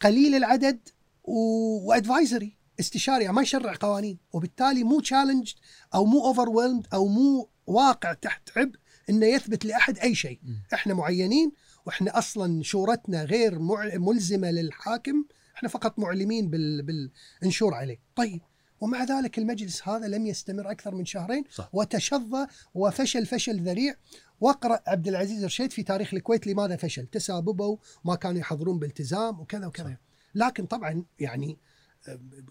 قليل 0.03 0.35
العدد 0.35 0.89
و 1.25 1.39
advisory 1.39 2.57
استشاري 2.81 3.29
ما 3.29 3.43
يشرع 3.43 3.75
قوانين 3.81 4.19
وبالتالي 4.33 4.85
مو 4.85 5.01
challenge 5.01 5.53
أو 5.95 6.05
مو 6.05 6.27
over 6.27 6.83
أو 6.95 7.09
مو 7.09 7.49
واقع 7.67 8.13
تحت 8.13 8.51
عبء 8.57 8.77
إنه 9.11 9.27
يثبت 9.27 9.65
لأحد 9.65 9.99
أي 9.99 10.15
شيء 10.15 10.41
إحنا 10.75 10.95
معينين 10.95 11.53
وإحنا 11.87 12.19
أصلا 12.19 12.63
شورتنا 12.63 13.25
غير 13.25 13.59
ملزمة 13.99 14.51
للحاكم 14.51 15.25
إحنا 15.57 15.69
فقط 15.69 15.99
معينين 15.99 16.51
بال 16.51 16.83
بال 16.83 17.09
نشور 17.09 17.75
عليه 17.75 18.01
طيب 18.17 18.41
ومع 18.81 19.05
ذلك 19.05 19.39
المجلس 19.39 19.89
هذا 19.89 20.07
لم 20.07 20.27
يستمر 20.27 20.71
أكثر 20.71 20.95
من 20.95 21.05
شهرين 21.05 21.45
صح. 21.51 21.71
وتشظى 21.73 22.47
وفشل 22.75 23.27
فشل 23.27 23.61
ذريع 23.61 23.95
واقرأ 24.43 24.81
عبد 24.87 25.09
العزيز 25.09 25.45
رشيد 25.45 25.73
في 25.73 25.83
تاريخ 25.83 26.15
الكويت 26.15 26.47
لماذا 26.47 26.77
فشل 26.77 27.07
تساببوا 27.07 27.77
ما 28.05 28.15
كانوا 28.15 28.41
يحضرون 28.41 28.79
بالتزام 28.79 29.41
وكذا 29.41 29.67
وكذا 29.67 29.87
صح. 29.87 29.97
لكن 30.35 30.67
طبعا 30.67 31.05
يعني 31.21 31.59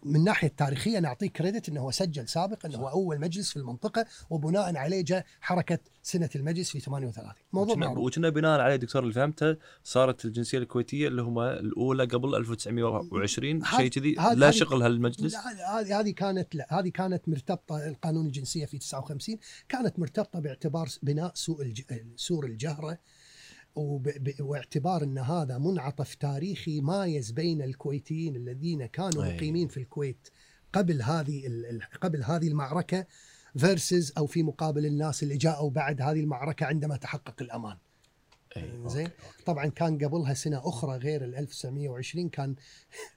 من 0.03 0.23
ناحية 0.23 0.47
تاريخية 0.47 0.99
نعطيه 0.99 1.27
كريدت 1.27 1.69
إنه 1.69 1.81
هو 1.81 1.91
سجل 1.91 2.27
سابقا 2.27 2.69
إنه 2.69 2.77
هو 2.77 2.87
أول 2.87 3.19
مجلس 3.19 3.49
في 3.49 3.57
المنطقة 3.57 4.05
وبناء 4.29 4.75
عليه 4.75 5.01
جاء 5.01 5.25
حركة 5.41 5.79
سنة 6.03 6.29
المجلس 6.35 6.71
في 6.71 6.79
38 6.79 7.33
موضوع 7.53 7.75
معروف. 7.75 7.97
وكنا 7.97 8.29
بناء 8.29 8.59
عليه 8.59 8.75
دكتور 8.75 9.03
اللي 9.03 9.13
فهمته 9.13 9.57
صارت 9.83 10.25
الجنسية 10.25 10.57
الكويتية 10.57 11.07
اللي 11.07 11.21
هم 11.21 11.39
الأولى 11.39 12.05
قبل 12.05 12.35
1920 12.35 13.63
شيء 13.63 13.87
كذي. 13.87 14.15
لا 14.35 14.51
شغل 14.51 14.83
هالمجلس 14.83 15.35
هذه 15.35 15.99
هذه 15.99 16.11
كانت 16.11 16.55
لا 16.55 16.79
هذه 16.79 16.89
كانت 16.89 17.29
مرتبطة 17.29 17.87
القانون 17.87 18.25
الجنسية 18.25 18.65
في 18.65 18.77
59 18.77 19.37
كانت 19.69 19.99
مرتبطة 19.99 20.39
باعتبار 20.39 20.89
بناء 21.03 21.31
سوق 21.35 21.61
سور 22.15 22.45
الجهرة 22.45 22.97
واعتبار 24.39 25.03
إن 25.03 25.17
هذا 25.17 25.57
منعطف 25.57 26.15
تاريخي 26.15 26.81
مايز 26.81 27.31
بين 27.31 27.61
الكويتيين 27.61 28.35
الذين 28.35 28.85
كانوا 28.85 29.25
مقيمين 29.35 29.67
في 29.67 29.77
الكويت 29.77 30.29
قبل 30.73 31.01
هذه 31.01 31.43
قبل 32.01 32.23
هذه 32.23 32.47
المعركة 32.47 33.05
versus 33.57 34.13
أو 34.17 34.25
في 34.27 34.43
مقابل 34.43 34.85
الناس 34.85 35.23
اللي 35.23 35.37
جاءوا 35.37 35.69
بعد 35.69 36.01
هذه 36.01 36.19
المعركة 36.19 36.65
عندما 36.65 36.97
تحقق 36.97 37.41
الأمان. 37.41 37.77
زين 38.87 39.09
طبعا 39.45 39.67
كان 39.67 39.97
قبلها 40.05 40.33
سنة 40.33 40.61
أخرى 40.69 40.97
غير 40.97 41.23
ال 41.23 41.35
1920 41.35 42.29
كان 42.29 42.55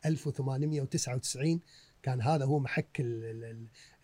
1899 0.06 1.60
كان 2.05 2.22
هذا 2.22 2.44
هو 2.44 2.59
محك 2.59 3.06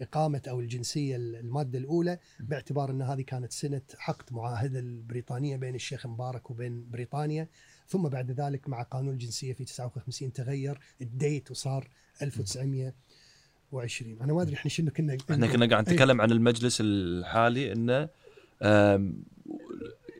إقامة 0.01 0.43
أو 0.49 0.61
الجنسية 0.61 1.17
المادة 1.17 1.79
الأولى 1.79 2.19
باعتبار 2.41 2.91
أن 2.91 3.03
هذه 3.03 3.23
كانت 3.23 3.53
سنة 3.53 3.83
عقد 3.99 4.33
معاهدة 4.33 4.79
البريطانية 4.79 5.57
بين 5.57 5.75
الشيخ 5.75 6.07
مبارك 6.07 6.51
وبين 6.51 6.91
بريطانيا. 6.91 7.49
ثم 7.89 8.09
بعد 8.09 8.31
ذلك 8.31 8.69
مع 8.69 8.83
قانون 8.83 9.13
الجنسية 9.13 9.53
في 9.53 9.65
59 9.65 10.33
تغير 10.33 10.81
الديت 11.01 11.51
وصار 11.51 11.89
1920 12.23 14.23
أنا 14.23 14.33
ما 14.33 14.43
أدري 14.43 14.55
إحنا 14.55 14.71
شنو 14.71 14.91
كنا 14.91 15.17
إحنا 15.31 15.47
كنا 15.47 15.67
قاعد 15.67 15.89
إيه. 15.89 15.95
نتكلم 15.95 16.21
عن 16.21 16.31
المجلس 16.31 16.79
الحالي 16.81 17.73
أنه 17.73 18.09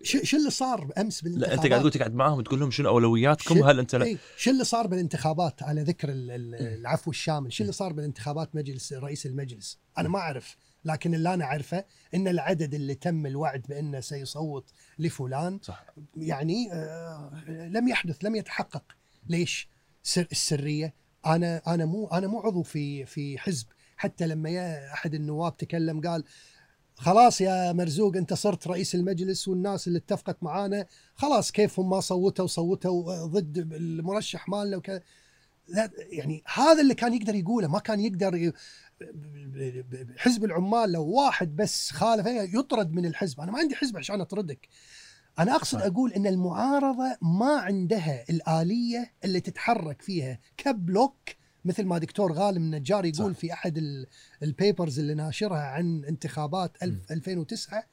شو 0.03 0.37
اللي 0.37 0.51
صار 0.51 0.93
امس 0.99 1.21
بالانتخابات؟ 1.21 1.59
لا 1.59 1.63
أنت 1.63 1.71
قاعد 1.71 1.81
تقول 1.81 1.93
تقعد 1.93 2.15
معاهم 2.15 2.41
تقول 2.41 2.61
لهم 2.61 2.71
شنو 2.71 2.89
أولوياتكم؟ 2.89 3.65
هل 3.65 3.79
أنت 3.79 3.95
لا 3.95 4.17
شو 4.37 4.51
اللي 4.51 4.65
صار 4.65 4.87
بالانتخابات 4.87 5.63
على 5.63 5.83
ذكر 5.83 6.09
العفو 6.11 7.11
الشامل؟ 7.11 7.53
شو 7.53 7.63
اللي 7.63 7.73
صار 7.73 7.93
بالانتخابات 7.93 8.57
مجلس 8.57 8.93
رئيس 8.93 9.27
المجلس؟ 9.27 9.79
أنا 9.99 10.09
ما 10.09 10.19
أعرف 10.19 10.57
لكن 10.85 11.15
اللي 11.15 11.35
أنا 11.35 11.45
أعرفه 11.45 11.85
إن 12.15 12.29
العدد 12.29 12.75
اللي 12.75 12.95
تم 12.95 13.27
الوعد 13.27 13.63
بأنه 13.69 14.01
سيصوت 14.01 14.71
لفلان 14.99 15.59
صح. 15.63 15.87
يعني 16.17 16.73
آه 16.73 17.45
لم 17.49 17.89
يحدث 17.89 18.25
لم 18.25 18.37
يتحقق. 18.37 18.85
ليش؟ 19.29 19.69
سر 20.03 20.27
السرية. 20.33 20.95
أنا 21.27 21.63
أنا 21.67 21.85
مو 21.85 22.07
أنا 22.07 22.27
مو 22.27 22.41
عضو 22.41 22.63
في 22.63 23.07
في 23.07 23.39
حزب. 23.39 23.67
حتى 23.97 24.27
لما 24.27 24.79
أحد 24.93 25.15
النواب 25.15 25.57
تكلم 25.57 26.01
قال 26.01 26.25
خلاص 27.01 27.41
يا 27.41 27.73
مرزوق 27.73 28.17
انت 28.17 28.35
صرت 28.35 28.67
رئيس 28.67 28.95
المجلس 28.95 29.49
والناس 29.49 29.89
اللي 29.89 29.99
اتفقت 29.99 30.43
معانا. 30.43 30.87
خلاص 31.15 31.53
كيفهم؟ 31.53 31.91
ما 31.91 32.01
صوتوا 32.01 32.47
صوتوا 32.47 33.27
ضد 33.27 33.59
المرشح 33.73 34.49
مالنا 34.49 34.77
وكذا 34.77 35.03
يعني 36.11 36.43
هذا 36.55 36.81
اللي 36.81 36.95
كان 36.95 37.15
يقدر 37.15 37.35
يقوله 37.35 37.69
ما 37.69 37.79
كان 37.79 38.01
يقدر 38.01 38.37
ي... 38.37 38.53
حزب 40.17 40.45
العمال 40.45 40.93
لو 40.93 41.05
واحد 41.05 41.57
بس 41.57 41.91
خالف 41.91 42.27
يطرد 42.55 42.93
من 42.93 43.07
الحزب. 43.07 43.41
أنا 43.41 43.53
ما 43.53 43.59
عندي 43.59 43.75
حزب 43.75 43.97
عشان 43.97 44.21
أطردك. 44.21 44.69
أنا 45.39 45.57
أقصد 45.57 45.83
أقول 45.83 46.13
إن 46.13 46.27
المعارضة 46.27 47.17
ما 47.23 47.57
عندها 47.57 48.25
الآلية 48.31 49.13
اللي 49.25 49.41
تتحرك 49.41 50.03
فيها 50.03 50.39
ك 50.57 50.73
bloc 50.73 51.40
مثل 51.65 51.85
ما 51.85 51.99
دكتور 51.99 52.33
غانم 52.33 52.63
النجار 52.63 53.05
يقول 53.05 53.35
صح. 53.35 53.41
في 53.41 53.53
أحد 53.53 54.05
ال 54.43 54.51
papers 54.51 54.99
اللي 54.99 55.15
ناشرها 55.15 55.61
عن 55.61 56.05
انتخابات 56.05 56.83
2009 56.83 57.85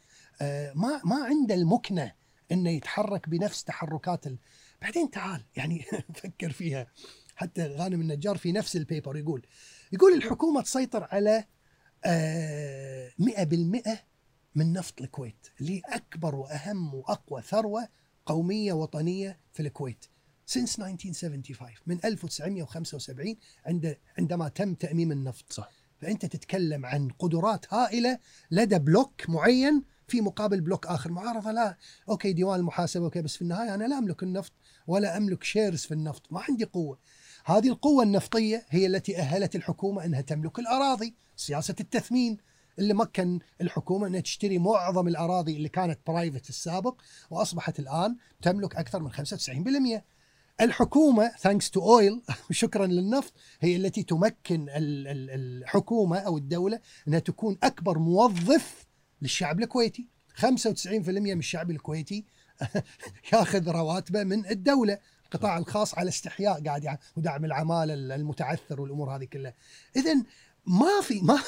آه، 0.42 0.74
ما 0.74 1.02
ما 1.06 1.26
عنده 1.26 1.56
المكنة 1.56 2.12
إنه 2.52 2.70
يتحرك 2.70 3.30
بنفس 3.30 3.64
تحركات 3.64 4.28
ال... 4.28 4.38
بعدين 4.82 5.12
تعال 5.12 5.44
يعني 5.56 5.86
فكر 6.24 6.52
فيها. 6.52 6.88
حتى 7.36 7.68
غانم 7.68 8.02
النجار 8.02 8.38
في 8.38 8.52
نفس 8.52 8.76
ال 8.76 8.83
paper 8.83 9.18
يقول 9.18 9.46
يقول 9.92 10.14
الحكومة 10.14 10.62
تسيطر 10.62 11.08
على 11.12 11.46
100% 11.46 11.48
آه، 12.06 13.12
من 14.56 14.74
نفط 14.74 15.02
الكويت 15.02 15.48
اللي 15.62 15.82
أكبر 15.86 16.36
وأهم 16.36 16.94
وأقوى 16.94 17.42
ثروة 17.42 17.88
قومية 18.26 18.74
وطنية 18.74 19.40
في 19.54 19.60
الكويت. 19.60 20.06
Since 20.50 20.80
1975 20.80 21.72
من 21.88 22.00
1975 22.06 23.36
عند 23.66 23.98
عندما 24.18 24.48
تم 24.48 24.74
تأميم 24.74 25.12
النفط. 25.12 25.54
صح. 25.54 25.70
فأنت 26.02 26.26
تتكلم 26.26 26.86
عن 26.86 27.10
قدرات 27.10 27.74
هائلة 27.74 28.20
لدى 28.52 28.80
bloc 28.80 29.30
معين 29.30 29.84
في 30.08 30.22
مقابل 30.22 30.62
bloc 30.62 30.88
آخر. 30.88 31.12
معارضة 31.12 31.52
لا. 31.52 31.78
okay 32.10 32.34
ديوان 32.34 32.60
المحاسبة 32.60 33.06
okay 33.06 33.22
بس 33.22 33.36
في 33.36 33.42
النهاية 33.42 33.76
أنا 33.76 33.84
لا 33.84 33.98
أملك 33.98 34.24
النفط 34.24 34.54
ولا 34.88 35.18
أملك 35.18 35.44
shares 35.44 35.82
في 35.82 35.94
النفط. 35.94 36.32
ما 36.32 36.42
عندي 36.50 36.66
قوة. 36.66 37.00
هذه 37.46 37.68
القوة 37.68 38.04
النفطية 38.04 38.66
هي 38.70 38.86
التي 38.86 39.18
أهلت 39.18 39.56
الحكومة 39.56 40.06
أنها 40.06 40.22
تملك 40.22 40.60
الأراضي. 40.60 41.16
سياسة 41.36 41.76
التثمين 41.80 42.38
اللي 42.80 42.94
مكن 42.94 43.40
الحكومة 43.62 44.08
أنها 44.08 44.20
تشتري 44.20 44.60
معظم 44.60 45.08
الأراضي 45.08 45.58
اللي 45.58 45.70
كانت 45.70 46.00
private 46.08 46.50
السابق 46.50 47.02
وأصبحت 47.30 47.80
الآن 47.80 48.16
تملك 48.42 48.76
أكثر 48.76 49.00
من 49.00 49.12
95% 49.12 50.04
الحكومة 50.62 51.32
thanks 51.40 51.72
to 51.72 51.96
oil 51.96 52.22
شكرا 52.52 52.86
للنفط 52.86 53.34
هي 53.60 53.76
التي 53.76 54.04
تمكن 54.04 54.66
الحكومة 54.70 56.18
أو 56.18 56.38
الدولة 56.38 56.80
أنها 57.08 57.20
تكون 57.20 57.58
أكبر 57.64 58.00
موظف 58.00 58.86
للشعب 59.22 59.60
الكويتي. 59.60 60.08
95% 60.38 60.48
من 61.10 61.40
الشعب 61.40 61.72
الكويتي 61.72 62.26
ياخذ 63.34 63.70
رواتبه 63.70 64.24
من 64.24 64.46
الدولة. 64.46 65.00
القطاع 65.26 65.58
الخاص 65.58 65.98
على 65.98 66.10
استحياء 66.10 66.64
قاعد 66.64 66.98
ودعم 67.18 67.46
العماله 67.46 67.94
المتعثر 67.94 68.82
والأمور 68.82 69.16
هذه 69.16 69.26
كلها. 69.26 69.54
اذا 69.96 70.24
ما 70.68 71.02
في 71.02 71.22
ما 71.22 71.40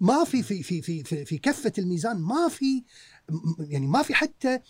ما 0.00 0.24
في 0.24 0.42
في 0.42 0.62
في 0.62 0.82
في 0.82 1.24
في 1.24 1.38
كفة 1.38 1.72
الميزان 1.78 2.16
ما 2.16 2.48
في 2.48 2.84
يعني 3.58 3.86
ما 3.86 4.02
في 4.02 4.14
حتى 4.14 4.60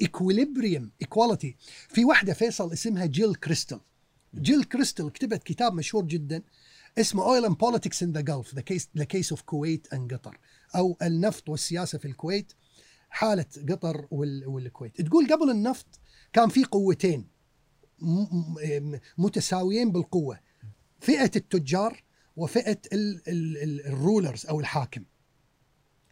equilibrium 0.00 0.92
equality 1.02 1.56
في 1.88 2.04
واحدة 2.04 2.32
فيصل 2.32 2.72
اسمها 2.72 3.06
جيل 3.06 3.34
كريستال. 3.34 3.80
جيل 4.34 4.64
كريستال 4.64 5.12
كتبت 5.12 5.42
كتاب 5.42 5.74
مشهور 5.74 6.04
جدا 6.04 6.42
اسمه 6.98 7.24
Oil 7.24 7.44
and 7.44 7.56
Politics 7.56 8.02
in 8.02 8.12
the 8.12 8.20
Gulf 8.20 8.54
the 8.54 8.60
case 8.60 8.88
the 8.98 9.04
case 9.04 9.30
of 9.32 9.42
Kuwait 9.42 9.92
and 9.92 10.14
Qatar 10.14 10.38
أو 10.76 10.96
النفط 11.02 11.48
والسياسة 11.48 11.98
في 11.98 12.04
الكويت 12.04 12.52
حالة 13.10 13.46
قطر 13.68 14.06
والكويت. 14.10 15.00
تقول 15.00 15.26
قبل 15.32 15.50
النفط 15.50 15.86
كان 16.32 16.48
في 16.48 16.64
قوتين 16.64 17.26
متساويين 19.18 19.92
بالقوة 19.92 20.40
فئة 21.00 21.30
التجار 21.36 22.02
وفئة 22.36 22.80
الرولرز 23.86 24.46
أو 24.46 24.60
الحاكم. 24.60 25.04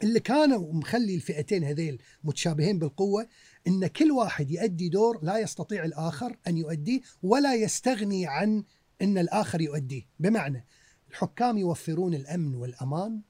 اللي 0.02 0.20
كانوا 0.20 0.72
مخلي 0.72 1.14
الفئتين 1.14 1.64
هذيل 1.64 2.02
متشابهين 2.24 2.78
بالقوة 2.78 3.28
إن 3.68 3.86
كل 3.86 4.10
واحد 4.10 4.50
يؤدي 4.50 4.88
دور 4.88 5.18
لا 5.22 5.38
يستطيع 5.38 5.84
الآخر 5.84 6.36
أن 6.46 6.56
يؤديه 6.56 7.00
ولا 7.22 7.54
يستغني 7.54 8.26
عن 8.26 8.64
إن 9.02 9.18
الآخر 9.18 9.60
يؤديه، 9.60 10.08
بمعنى 10.20 10.66
الحكام 11.10 11.58
يوفرون 11.58 12.14
الأمن 12.14 12.54
والأمان 12.54 13.20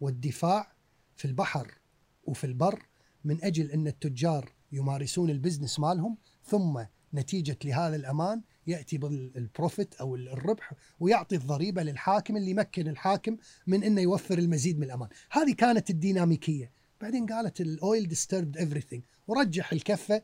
والدفاع 0.00 0.72
في 1.16 1.24
البحر 1.24 1.78
وفي 2.24 2.44
البر 2.44 2.86
من 3.24 3.44
أجل 3.44 3.70
إن 3.70 3.86
التجار 3.86 4.52
يمارسون 4.72 5.30
ال 5.30 5.36
business 5.36 5.80
مالهم 5.80 6.16
ثم 6.44 6.82
نتيجة 7.14 7.58
لهذا 7.64 7.96
الأمان 7.96 8.42
يأتي 8.66 8.98
بال 8.98 9.22
profit 9.22 9.94
أو 9.94 10.16
الربح 10.16 10.72
ويعطي 11.00 11.36
الضريبة 11.36 11.82
للحاكم 11.82 12.36
اللي 12.36 12.50
يمكن 12.50 12.88
الحاكم 12.88 13.36
من 13.66 13.84
إنه 13.84 14.00
يوفر 14.00 14.38
المزيد 14.38 14.78
من 14.78 14.84
الأمان، 14.84 15.08
هذه 15.30 15.52
كانت 15.52 15.90
الديناميكية، 15.90 16.72
بعدين 17.02 17.26
قالت 17.26 17.60
الـ 17.60 17.72
oil 17.72 18.08
disturbed 18.08 18.58
everything. 18.58 19.00
ورجح 19.26 19.72
الكفة 19.72 20.22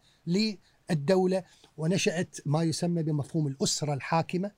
الدولة 0.91 1.45
ونشأت 1.77 2.37
ما 2.47 2.63
يسمى 2.63 3.03
بمفهوم 3.03 3.47
الأسرة 3.47 3.95
الحاكمة. 3.95 4.53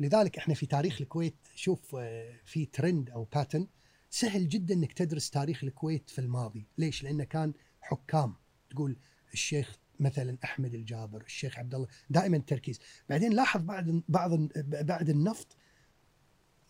لذلك 0.00 0.38
إحنا 0.38 0.54
في 0.54 0.66
تاريخ 0.66 1.00
الكويت 1.00 1.36
شوف 1.54 1.96
آه، 1.98 2.40
في 2.44 2.66
ترند 2.66 3.10
أو 3.10 3.24
pattern 3.24 3.66
سهل 4.10 4.48
جدا 4.48 4.74
إنك 4.74 4.92
تدرس 4.92 5.30
تاريخ 5.30 5.64
الكويت 5.64 6.10
في 6.10 6.18
الماضي، 6.18 6.66
ليش؟ 6.78 7.02
لأنه 7.02 7.24
كان 7.24 7.52
حكام. 7.80 8.34
تقول 8.70 8.96
الشيخ 9.32 9.78
مثلا 10.00 10.38
أحمد 10.44 10.74
الجابر، 10.74 11.22
الشيخ 11.22 11.58
عبد 11.58 11.74
الله، 11.74 11.86
دائما 12.10 12.38
تركيز، 12.38 12.80
بعدين 13.08 13.32
لاحظ 13.32 13.62
بعد 13.62 14.02
بعض 14.08 14.48
بعد 14.66 15.08
النفط 15.10 15.56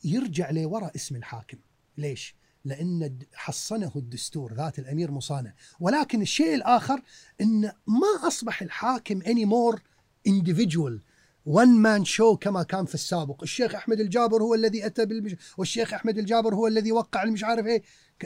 يرجع 0.05 0.51
لوراء 0.51 0.97
اسم 0.97 1.17
الحاكم، 1.17 1.59
ليش؟ 1.99 2.42
لأن 2.65 3.19
حصنه 3.35 3.93
الدستور 3.97 4.55
ذات 4.55 4.79
الأمير 4.79 5.11
مصانة، 5.11 5.55
ولكن 5.81 6.23
الشيء 6.23 6.55
الآخر 6.55 7.03
إن 7.41 7.73
ما 7.87 8.27
أصبح 8.29 8.63
الحاكم 8.63 9.23
more 9.45 9.83
individual. 10.29 11.12
one 11.47 11.69
man 11.69 12.05
show 12.05 12.37
كما 12.37 12.63
كان 12.63 12.85
في 12.85 12.95
السابق. 12.95 13.43
الشيخ 13.43 13.75
أحمد 13.75 14.01
الجابر 14.01 14.43
هو 14.43 14.55
الذي 14.55 14.87
أتى 14.87 15.07
بالمش... 15.07 15.37
والشيخ 15.59 15.95
أحمد 15.95 16.19
الجابر 16.19 16.55
هو 16.55 16.67
الذي 16.67 16.93
وقع 16.93 17.23
المش 17.23 17.45
عارف 17.45 17.67
إيه. 17.67 17.83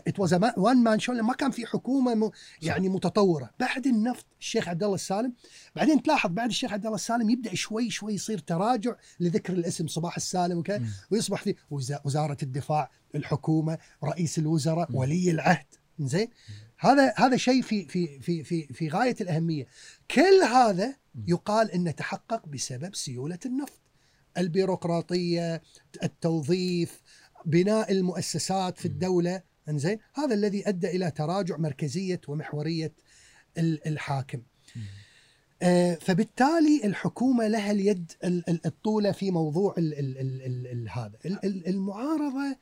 it 0.09 0.21
was 0.21 0.35
one 0.57 0.77
man 0.77 0.99
show 0.99 1.13
ما 1.13 1.33
كان 1.35 1.51
في 1.51 1.67
حكومة 1.67 2.15
م... 2.15 2.31
يعني 2.63 2.89
متطورة. 2.89 3.51
بعد 3.61 3.87
النفط 3.87 4.27
الشيخ 4.41 4.69
عبد 4.69 4.83
الله 4.83 4.95
السالم 4.95 5.33
بعدين 5.77 6.03
تلاحظ 6.03 6.31
بعد 6.31 6.49
الشيخ 6.49 6.73
عبد 6.73 6.85
الله 6.85 6.97
السالم 6.97 7.31
يبدأ 7.31 7.55
شوي 7.55 7.91
شوي 7.91 8.15
يصير 8.15 8.39
تراجع 8.39 8.95
لذكر 9.21 9.53
الاسم 9.53 9.87
صباح 9.87 10.17
السالم 10.17 10.59
وكذا. 10.59 10.83
ويصبح 11.11 11.43
في 11.43 11.55
وزارة 12.05 12.37
الدفاع 12.43 12.91
الحكومة 13.15 13.79
رئيس 14.05 14.39
الوزراء 14.39 14.89
ولي 14.93 15.31
العهد. 15.31 15.67
زين 16.01 16.29
هذا 16.79 17.15
هذا 17.17 17.37
شيء 17.37 17.63
في 17.63 17.85
في 17.85 18.21
في 18.21 18.45
في 18.45 18.67
في 18.67 18.89
غاية 18.89 19.17
الأهمية. 19.21 19.67
كل 20.11 20.43
هذا 20.53 20.97
يقال 21.27 21.71
إنه 21.71 21.91
تحقق 21.91 22.47
بسبب 22.47 22.95
سيولة 22.95 23.39
النفط. 23.47 23.81
البيروقراطية 24.39 25.63
التوظيف 26.03 27.03
بناء 27.45 27.93
المؤسسات 27.93 28.79
في 28.79 28.87
الدولة. 28.87 29.43
إنزين؟ 29.69 29.99
هذا 30.15 30.35
الذي 30.35 30.69
أدى 30.69 30.89
إلى 30.89 31.11
تراجع 31.11 31.57
مركزية 31.57 32.21
ومحورية 32.29 32.93
الحاكم. 33.59 34.43
آه 35.63 35.95
فبالتالي 35.95 36.81
الحكومة 36.85 37.49
لها 37.49 37.71
اليد 37.71 38.13
الطولة 38.67 39.13
في 39.13 39.31
موضوع 39.31 39.75
ال 39.79 39.99
ال 39.99 40.19
ال 40.19 40.67
ال 40.67 40.89
هذا. 40.91 41.19
المعارضة 41.45 42.57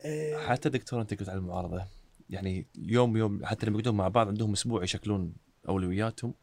آه 0.00 0.46
حتى 0.46 0.68
دكتور 0.68 1.00
أنت 1.00 1.14
قلت 1.14 1.28
على 1.28 1.38
المعارضة. 1.38 1.86
يعني 2.30 2.66
يوم 2.78 3.16
يوم 3.16 3.44
حتى 3.44 3.66
لما 3.66 3.78
يقعدون 3.78 3.96
مع 3.96 4.08
بعض 4.08 4.28
عندهم 4.28 4.52
أسبوع 4.52 4.82
يشكلون 4.82 5.32
أولوياتهم 5.68 6.34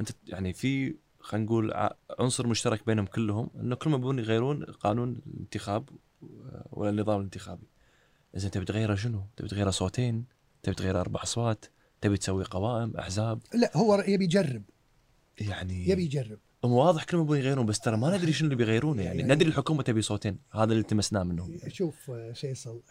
أنت 0.00 0.10
يعني 0.26 0.52
في 0.52 0.96
خلينا 1.20 1.46
نقول 1.46 1.90
عنصر 2.18 2.46
مشترك 2.46 2.86
بينهم 2.86 3.06
كلهم 3.06 3.50
إنه 3.60 3.74
كلهم 3.74 3.94
يبون 3.94 4.18
يغيرون 4.18 4.64
قانون 4.64 5.20
الانتخاب 5.26 5.88
ولا 6.70 6.90
النظام 6.90 7.18
الانتخابي. 7.18 7.66
إذا 8.36 8.48
تبي 8.48 8.64
تغيره 8.64 8.94
شنو؟ 8.94 9.26
تبي 9.36 9.48
تغيره 9.48 9.70
صوتين؟ 9.70 10.24
تبي 10.62 10.74
تغيره 10.74 11.00
أربع 11.00 11.22
أصوات؟ 11.22 11.64
تبي 12.00 12.16
تسوي 12.16 12.44
قوائم 12.44 12.96
أحزاب؟ 12.96 13.40
لا 13.54 13.76
هو 13.76 14.04
يبي 14.08 14.24
يجرب 14.24 14.62
يعني 15.40 15.88
يبي 15.88 16.02
يجرب 16.04 16.38
هم 16.64 16.72
واضح 16.72 17.04
كلهم 17.04 17.22
يبون 17.22 17.38
يغيرون 17.38 17.66
بس 17.66 17.80
ترى 17.80 17.96
ما 17.96 18.16
ندري 18.16 18.32
شنو 18.32 18.46
اللي 18.46 18.56
بيغيرونه 18.56 19.02
يعني, 19.02 19.20
يعني 19.20 19.34
ندري 19.34 19.48
الحكومة 19.48 19.82
تبي 19.82 20.02
صوتين 20.02 20.38
هذا 20.50 20.64
اللي 20.64 20.80
التمسناه 20.80 21.22
منهم 21.22 21.58
شوف 21.68 22.10
فيصل 22.10 22.82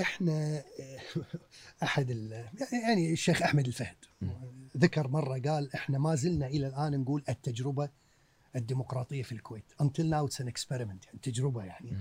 إحنا 0.00 0.62
أحد 1.82 2.10
يعني 2.72 3.12
الشيخ 3.12 3.42
أحمد 3.42 3.66
الفهد 3.66 3.96
ذكر 4.76 5.08
مرة 5.08 5.38
قال 5.38 5.74
إحنا 5.74 5.98
ما 5.98 6.14
زلنا 6.14 6.46
إلى 6.46 6.66
الآن 6.66 7.00
نقول 7.00 7.24
التجربة 7.28 7.88
الديمقراطية 8.56 9.22
في 9.22 9.32
الكويت. 9.32 9.64
Until 9.82 10.04
now 10.04 10.26
it's 10.26 10.44
an 10.44 10.48
experiment 10.48 11.06
يعني 11.06 11.18
تجربة 11.22 11.64
يعني. 11.64 11.96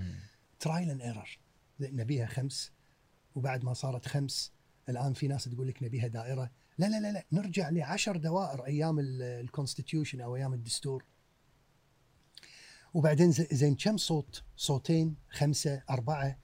trial 0.60 0.90
and 0.90 1.02
error 1.02 1.40
نبيها 1.80 2.26
خمس 2.26 2.72
وبعد 3.36 3.64
ما 3.64 3.74
صارت 3.74 4.06
خمس 4.06 4.52
الآن 4.90 5.14
في 5.14 5.28
ناس 5.28 5.44
تقول 5.44 5.68
لك 5.68 5.84
نبيها 5.84 6.08
دائرة. 6.08 6.52
لا 6.78 6.86
لا 6.86 7.00
لا 7.00 7.12
لا 7.12 7.26
نرجع 7.32 7.70
لعشر 7.70 8.18
دوائر 8.18 8.66
أيام 8.66 9.00
ال 9.00 9.09
constitution 9.09 10.22
أو 10.22 10.36
أيام 10.36 10.54
الدستور. 10.54 11.06
وبعدين 12.94 13.32
زين 13.32 13.76
كم 13.76 13.98
صوت؟ 13.98 14.44
صوتين 14.56 15.16
خمسة 15.30 15.84
أربعة. 15.90 16.26
آه، 16.26 16.38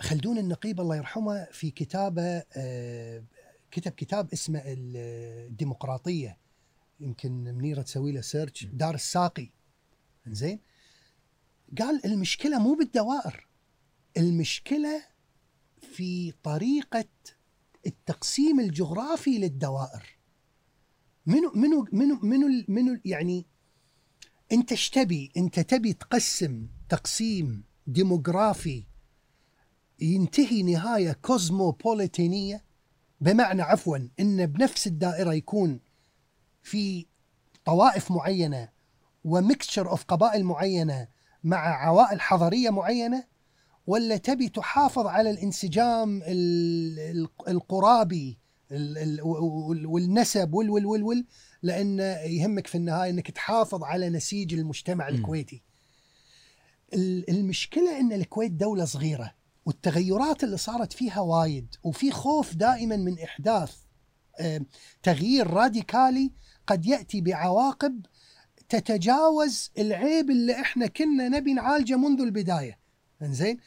خلدون 0.00 0.38
النقيب 0.38 0.80
الله 0.80 0.96
يرحمه 0.96 1.44
في 1.52 1.70
كتابه 1.70 2.42
آه، 2.56 3.24
كتب 3.70 3.92
كتاب 3.92 4.32
اسمه 4.32 4.62
الديمقراطية 4.66 6.38
يمكن 7.00 7.32
منيرة 7.32 7.82
تسوي 7.82 8.12
له 8.12 8.20
سيرش 8.20 8.64
دار 8.64 8.94
الساقي. 8.94 9.50
زين 10.26 10.60
قال 11.78 12.06
المشكلة 12.06 12.58
مو 12.58 12.74
بالدوائر 12.74 13.48
المشكلة 14.16 15.02
في 15.80 16.32
طريقة 16.42 17.08
التقسيم 17.86 18.60
الجغرافي 18.60 19.38
للدوائر. 19.38 20.18
منو 21.26 21.52
منو 21.54 21.86
منو 21.92 22.18
منو 22.22 22.64
منو 22.68 23.00
يعني 23.04 23.46
أنت 24.52 24.72
إيش 24.72 24.90
تبي؟ 24.90 25.32
أنت 25.36 25.60
تبي 25.60 25.92
تقسم 25.92 26.68
تقسيم 26.88 27.64
ديموغرافي 27.86 28.84
ينتهي 30.00 30.62
نهاية 30.62 31.12
كوزموبوليتينية 31.12 32.64
بمعنى 33.20 33.62
عفوا 33.62 33.98
إن 34.20 34.46
بنفس 34.46 34.86
الدائرة 34.86 35.32
يكون 35.32 35.80
في 36.62 37.06
طوائف 37.64 38.10
معينة 38.10 38.68
و 39.24 39.32
mixture 39.32 39.90
of 39.90 40.04
قبائل 40.04 40.44
معينة 40.44 41.08
مع 41.44 41.86
عوائل 41.86 42.20
حضرية 42.20 42.70
معينة 42.70 43.24
ولا 43.86 44.16
تبي 44.16 44.48
تحافظ 44.48 45.06
على 45.06 45.30
الانسجام 45.30 46.22
القرابي 47.48 48.38
والنسب 49.84 50.54
وال 50.54 50.70
وال 50.70 51.02
وال 51.02 51.24
لأن 51.62 51.98
يهمك 52.26 52.66
في 52.66 52.74
النهاية 52.74 53.10
إنك 53.10 53.30
تحافظ 53.30 53.84
على 53.84 54.08
نسيج 54.10 54.54
المجتمع 54.54 55.08
الكويتي. 55.08 55.62
المشكلة 57.28 58.00
إن 58.00 58.12
الكويت 58.12 58.52
دولة 58.52 58.84
صغيرة 58.84 59.34
والتغيرات 59.66 60.44
اللي 60.44 60.56
صارت 60.56 60.92
فيها 60.92 61.20
وايد 61.20 61.74
وفي 61.82 62.10
خوف 62.10 62.54
دائما 62.54 62.96
من 62.96 63.18
إحداث 63.18 63.76
تغيير 65.02 65.50
راديكالي 65.50 66.32
قد 66.66 66.86
يأتي 66.86 67.20
بعواقب 67.20 68.06
تتجاوز 68.68 69.70
العيب 69.78 70.30
اللي 70.30 70.60
إحنا 70.60 70.86
كنا 70.86 71.28
نبي 71.28 71.54
نعالجه 71.54 71.96
منذ 71.96 72.20
البداية. 72.20 72.78
إنزين؟ 73.22 73.58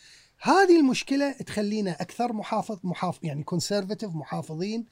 هذه 0.42 0.80
المشكلة 0.80 1.32
تخلينا 1.32 1.92
أكثر 1.92 2.34
محافظ 2.34 2.80
محافظ 2.84 3.20
يعني 3.24 3.44
conservative 3.44 4.16
محافظين 4.16 4.86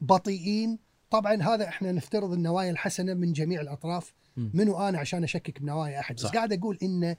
بطيئين. 0.00 0.78
طبعا 1.10 1.42
هذا 1.42 1.68
إحنا 1.68 1.92
نفترض 1.92 2.32
النوايا 2.32 2.70
الحسنة 2.70 3.14
من 3.14 3.32
جميع 3.32 3.60
الأطراف. 3.60 4.14
منو 4.36 4.88
أنا 4.88 4.98
عشان 4.98 5.24
أشكك 5.24 5.60
بنوايا 5.60 6.00
أحد؟ 6.00 6.14
بس 6.14 6.26
قاعد 6.26 6.52
أقول 6.52 6.78
انه 6.82 7.10
آه، 7.10 7.16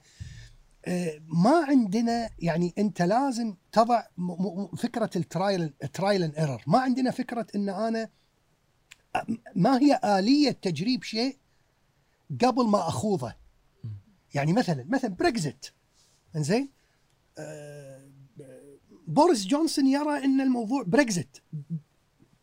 ما 1.28 1.64
عندنا 1.68 2.30
يعني 2.38 2.74
أنت 2.78 3.02
لازم 3.02 3.54
تضع 3.72 4.02
فكرة 4.78 5.10
ال 5.16 5.25
trial 5.25 5.72
trial 5.92 6.22
and 6.22 6.34
error 6.36 6.62
ما 6.66 6.78
عندنا 6.78 7.10
فكرة 7.10 7.46
إن 7.54 7.68
أنا 7.68 8.08
ما 9.54 9.78
هي 9.78 10.00
آلية 10.04 10.50
تجريب 10.50 11.02
شيء 11.02 11.36
قبل 12.44 12.66
ما 12.66 12.88
أخوضه. 12.88 13.34
يعني 14.34 14.52
مثلا 14.52 14.84
مثلا 14.88 15.14
بريكزت 15.14 15.72
إنزين؟ 16.36 16.70
آه، 17.38 18.08
بوريس 19.06 19.46
جونسون 19.46 19.86
يرى 19.86 20.24
إن 20.24 20.40
الموضوع 20.40 20.82
Brexit 20.82 21.42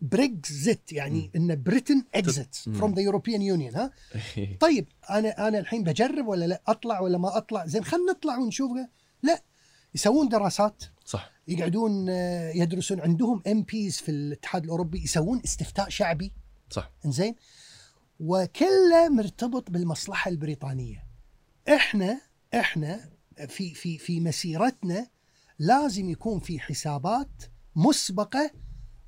Brexit 0.02 0.92
يعني 0.92 1.32
إن 1.36 1.64
Britain 1.64 2.04
exit 2.16 2.56
from 2.56 2.94
the 2.94 3.02
European 3.02 3.42
Union 3.42 3.76
ها؟ 3.76 3.92
طيب 4.66 4.88
أنا 5.10 5.48
أنا 5.48 5.60
الحين 5.60 5.84
بجرب 5.84 6.28
ولا 6.28 6.46
لا؟ 6.46 6.62
أطلع 6.68 7.00
ولا 7.00 7.18
ما 7.18 7.38
أطلع؟ 7.38 7.66
زين 7.66 7.84
خلينا 7.84 8.12
نطلع 8.12 8.38
ونشوف. 8.38 8.72
لا 9.24 9.44
يسوون 9.96 10.30
دراسات. 10.30 10.84
صح. 11.06 11.32
يقعدون 11.48 12.10
آه، 12.10 12.52
يدرسون. 12.52 13.00
عندهم 13.00 13.42
MPs 13.48 13.98
في 13.98 14.12
الاتحاد 14.12 14.64
الأوروبي 14.64 15.04
يسوون 15.04 15.42
استفتاء 15.46 15.90
شعبي. 15.90 16.34
صح. 16.70 16.92
إنزين. 17.06 17.36
وكله 18.20 19.10
مرتبط 19.10 19.72
بالمصلحة 19.72 20.30
البريطانية. 20.30 21.06
إحنا 21.70 22.22
إحنا 22.54 23.10
في 23.48 23.74
في 23.74 23.98
في 23.98 24.20
مسيرتنا 24.20 25.08
لازم 25.60 26.10
يكون 26.10 26.40
في 26.40 26.60
حسابات 26.60 27.44
مسبقة 27.76 28.52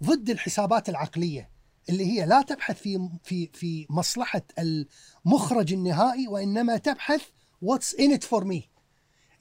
ضد 0.04 0.30
الحسابات 0.30 0.90
العقلية 0.90 1.50
اللي 1.90 2.06
هي 2.06 2.26
لا 2.26 2.42
تبحث 2.42 2.82
في 2.82 3.10
في 3.24 3.50
في 3.54 3.88
مصلحة 3.90 4.42
المخرج 4.60 5.74
النهائي 5.74 6.28
وإنما 6.28 6.78
تبحث 6.78 7.22
what's 7.62 7.96
in 7.96 8.12
it 8.12 8.24
for 8.24 8.46
me 8.46 8.70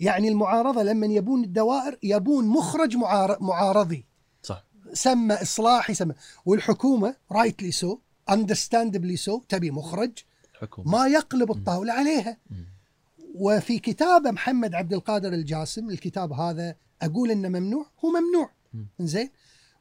يعني 0.00 0.28
المعارضة 0.28 0.82
لما 0.82 1.06
يبون 1.06 1.44
الدوائر 1.44 1.98
يبون 2.02 2.44
مخرج 2.46 2.96
معارضي. 3.40 4.06
صح. 4.42 4.64
سمى 4.92 5.34
اصلاح 5.34 5.90
يسمى 5.90 6.14
والحكومة 6.46 7.16
rightly 7.32 7.70
so 7.70 7.98
understandably 8.30 9.16
so 9.16 9.42
تبي 9.48 9.70
مخرج. 9.70 10.12
حكومة. 10.60 10.90
ما 10.90 11.06
يقلب 11.06 11.50
الطاولة 11.50 11.92
عليها. 11.92 12.36
وفي 13.34 13.78
كتاب 13.78 14.26
محمد 14.26 14.74
عبد 14.74 14.92
القادر 14.92 15.32
الجاسم 15.32 15.90
الكتاب 15.90 16.32
هذا 16.32 16.76
أقول 17.02 17.30
إنه 17.30 17.48
ممنوع 17.48 17.86
هو 18.04 18.08
ممنوع. 18.08 18.50
زين 19.00 19.30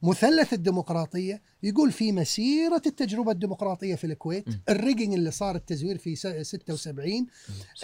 مثلث 0.02 0.52
الديمقراطية 0.52 1.42
يقول 1.62 1.92
في 1.92 2.12
مسيرة 2.12 2.82
التجربة 2.86 3.32
الديمقراطية 3.32 3.94
في 3.94 4.04
الكويت 4.06 4.44
ال 4.68 4.74
rigging 4.74 5.14
اللي 5.14 5.30
صار 5.30 5.56
التزوير 5.56 5.98
في 5.98 6.16
س- 6.16 6.26
76 6.26 7.26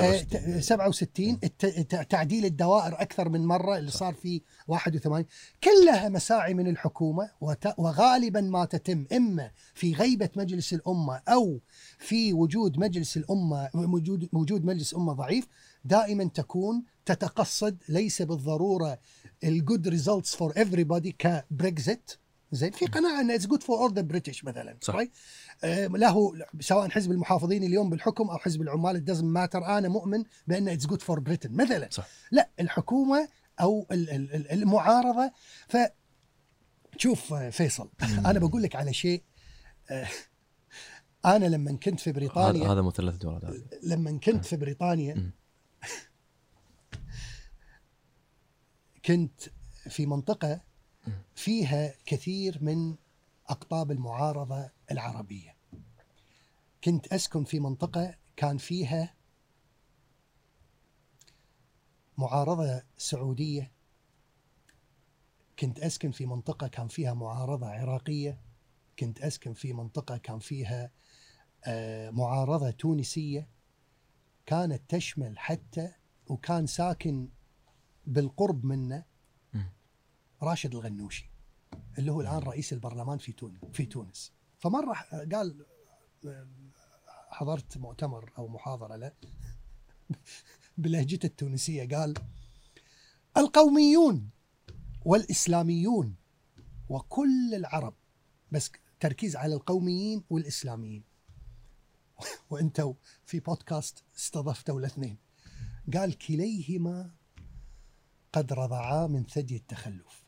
آه، 0.01 0.21
ت- 0.21 0.61
67 0.63 1.39
الت- 1.45 1.67
ت- 1.67 2.11
تعديل 2.11 2.45
الدوائر 2.45 3.01
أكثر 3.03 3.29
من 3.29 3.47
مرة 3.47 3.77
اللي 3.79 3.91
صار 3.91 4.15
في 4.15 4.41
81 4.69 5.25
كلها 5.65 6.09
مساعي 6.09 6.55
من 6.55 6.67
الحكومة 6.69 7.31
وغالبا 7.79 8.41
ما 8.41 8.65
تتم 8.65 9.05
إما 9.13 9.51
في 9.75 9.93
غيبة 9.95 10.29
مجلس 10.37 10.73
الأمة 10.73 11.21
أو 11.29 11.61
في 11.99 12.33
وجود 12.33 12.79
مجلس 12.79 13.17
الأمة 13.17 13.71
وجود 13.75 14.29
وجود 14.33 14.65
مجلس 14.65 14.95
أمة 14.95 15.13
ضعيف 15.13 15.47
دائما 15.85 16.25
تكون 16.25 16.83
تتقصد 17.07 17.77
ليس 17.89 18.23
بالضرورة 18.23 18.99
ال 19.45 19.54
good 19.54 19.89
results 19.89 20.37
for 20.37 20.53
everybody 20.53 21.09
كبريكزت 21.19 22.19
زين 22.53 22.71
في 22.71 22.87
قناعة 22.87 23.21
إن 23.21 23.31
it's 23.31 23.47
good 23.47 23.63
for 23.63 23.79
all 23.79 23.95
the 23.95 24.03
British 24.03 24.45
مثلا 24.45 24.77
صح. 24.81 24.97
right؟ 24.97 25.09
آه، 25.65 25.87
له 25.87 26.33
سواء 26.61 26.89
حزب 26.89 27.13
المحافظين 27.13 27.63
اليوم 27.65 27.91
بالحكم 27.91 28.31
أو 28.31 28.39
حزب 28.39 28.63
العمال 28.63 29.05
doesn't 29.05 29.25
matter 29.25 29.65
أنا 29.79 29.89
مؤمن 29.89 30.25
بأن 30.47 30.69
it's 30.69 30.87
good 30.87 31.03
for 31.03 31.21
Britain 31.21 31.53
مثلا. 31.53 31.89
صح. 31.91 32.09
لا 32.31 32.51
الحكومة 32.61 33.29
أو 33.61 33.87
ال- 33.93 34.11
ال- 34.11 34.35
ال- 34.35 34.51
المعارضة. 34.53 35.33
ف 35.69 35.77
شوف 36.97 37.33
آه، 37.33 37.51
فيصل 37.51 37.91
أنا 38.03 38.39
بقول 38.39 38.63
لك 38.63 38.77
على 38.77 38.93
شيء 38.93 39.23
آه، 39.91 40.09
أنا 41.25 41.47
لما 41.47 41.73
كنت 41.77 42.01
في 42.01 42.13
بريطانيا 42.13 42.73
هذا 42.73 42.83
مثلث 42.83 43.15
الدولار 43.15 43.45
هذا. 43.49 43.63
لما 43.83 44.19
كنت 44.19 44.45
في 44.45 44.57
بريطانيا 44.57 45.31
كنت 49.07 49.41
في 49.89 50.07
منطقة 50.07 50.61
فيها 51.35 51.95
كثير 52.07 52.59
من 52.61 52.97
أقطاب 53.47 53.91
المعارضة 53.91 54.71
العربية. 54.91 55.57
كنت 56.85 57.07
أسكن 57.13 57.45
في 57.45 57.61
منطقة 57.61 58.15
كان 58.37 58.59
فيها 58.59 59.15
معارضة 62.19 62.83
سعودية. 62.99 63.73
كنت 65.59 65.79
أسكن 65.79 66.11
في 66.11 66.27
منطقة 66.27 66.69
كان 66.69 66.89
فيها 66.89 67.15
معارضة 67.15 67.67
عراقية. 67.67 68.41
كنت 68.99 69.21
أسكن 69.21 69.53
في 69.55 69.73
منطقة 69.73 70.17
كان 70.17 70.39
فيها 70.39 70.91
آه، 71.65 72.11
معارضة 72.11 72.71
تونسية. 72.71 73.49
كانت 74.47 74.83
تشمل 74.89 75.39
حتى 75.39 75.93
وكان 76.29 76.67
ساكن 76.67 77.29
بالقرب 78.07 78.65
منه. 78.65 79.05
راشد 80.43 80.75
الغنوشي 80.75 81.31
اللي 81.99 82.13
هو 82.13 82.21
الآن 82.21 82.39
رئيس 82.39 82.73
البرلمان 82.73 83.19
في 83.19 83.33
تونس 83.33 83.59
في 83.73 83.87
تونس. 83.87 84.33
فمره 84.59 84.95
قال 85.33 85.67
حضرت 87.31 87.79
مؤتمر 87.79 88.33
أو 88.39 88.49
محاضرة 88.49 88.97
له 88.97 89.13
بلهجته 90.79 91.27
التونسية 91.27 91.97
قال 91.97 92.15
القوميون 93.37 94.31
والإسلاميون 95.05 96.17
وكل 96.89 97.55
العرب 97.55 97.95
بس 98.53 98.71
تركيز 99.01 99.37
على 99.37 99.55
القوميين 99.55 100.25
والإسلاميين. 100.31 101.05
وإنتوا 102.51 102.95
في 103.27 103.41
بودكاست 103.41 104.05
استضفتوا 104.17 104.81
الاثنين. 104.81 105.19
قال 105.95 106.19
كليهما 106.19 107.11
قد 108.37 108.53
رضعا 108.53 109.07
من 109.07 109.25
ثدي 109.25 109.57
التخلف. 109.57 110.25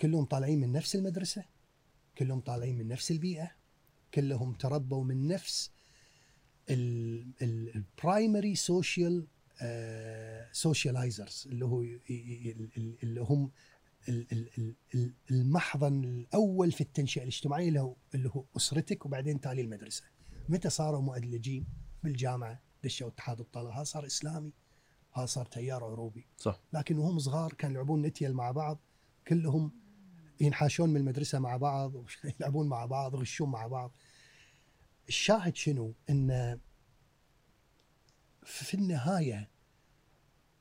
كلهم 0.00 0.24
طالعين 0.24 0.60
من 0.60 0.72
نفس 0.72 0.96
المدرسة 0.96 1.44
كلهم 2.18 2.40
طالعين 2.40 2.78
من 2.78 2.88
نفس 2.88 3.10
البيئة 3.10 3.50
كلهم 4.14 4.52
تربوا 4.52 5.04
من 5.04 5.28
نفس 5.28 5.70
ال 6.70 6.93
primary 6.93 8.54
social 8.54 9.26
socializers 10.52 11.48
اللي 11.50 11.64
هو 11.64 11.82
اللي 13.02 13.20
هم 13.20 13.50
ال- 14.08 14.26
ال- 14.32 14.50
ال- 14.58 14.74
ال- 14.94 15.14
المحضن 15.30 16.04
الأول 16.04 16.72
في 16.72 16.80
التنشئة 16.80 17.22
الاجتماعية 17.22 17.68
اللي 17.68 17.80
هو 17.80 17.96
اللي 18.14 18.30
هو 18.34 18.44
أسرتك 18.56 19.06
وبعدين 19.06 19.40
تالي 19.40 19.60
المدرسة. 19.60 20.04
متى 20.48 20.70
صاروا 20.70 21.00
مؤدلجين 21.00 21.66
بالجامعة؟ 22.02 22.62
دشوا 22.84 23.08
اتحاد 23.08 23.40
الطلبة. 23.40 23.82
صار 23.84 24.06
إسلامي. 24.06 24.52
هذا 25.12 25.26
صار 25.26 25.46
تيار 25.46 25.84
عروبي. 25.84 26.26
صح. 26.38 26.60
لكن 26.72 26.98
وهم 26.98 27.18
صغار 27.18 27.52
كانوا 27.52 27.74
يلعبون 27.74 28.02
تيل 28.02 28.34
مع 28.34 28.50
بعض 28.50 28.78
كلهم 29.28 29.72
ينحاشون 30.40 30.90
من 30.90 30.96
المدرسة 30.96 31.38
مع 31.38 31.56
بعض 31.56 31.92
يلعبون 32.40 32.68
مع 32.68 32.86
بعض 32.86 33.14
يغشون 33.14 33.50
مع 33.50 33.66
بعض. 33.66 33.92
الشاهد 35.08 35.56
شنو؟ 35.56 35.94
إن 36.10 36.60
في 38.44 38.74
النهاية 38.74 39.50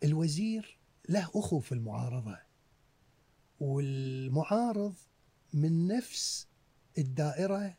الوزير 0.04 0.80
له 1.10 1.30
أخو 1.36 1.60
في 1.60 1.72
المعارضة 1.72 2.38
والمعارض 3.60 4.96
من 5.54 5.88
نفس 5.88 6.48
الدائرة 6.98 7.78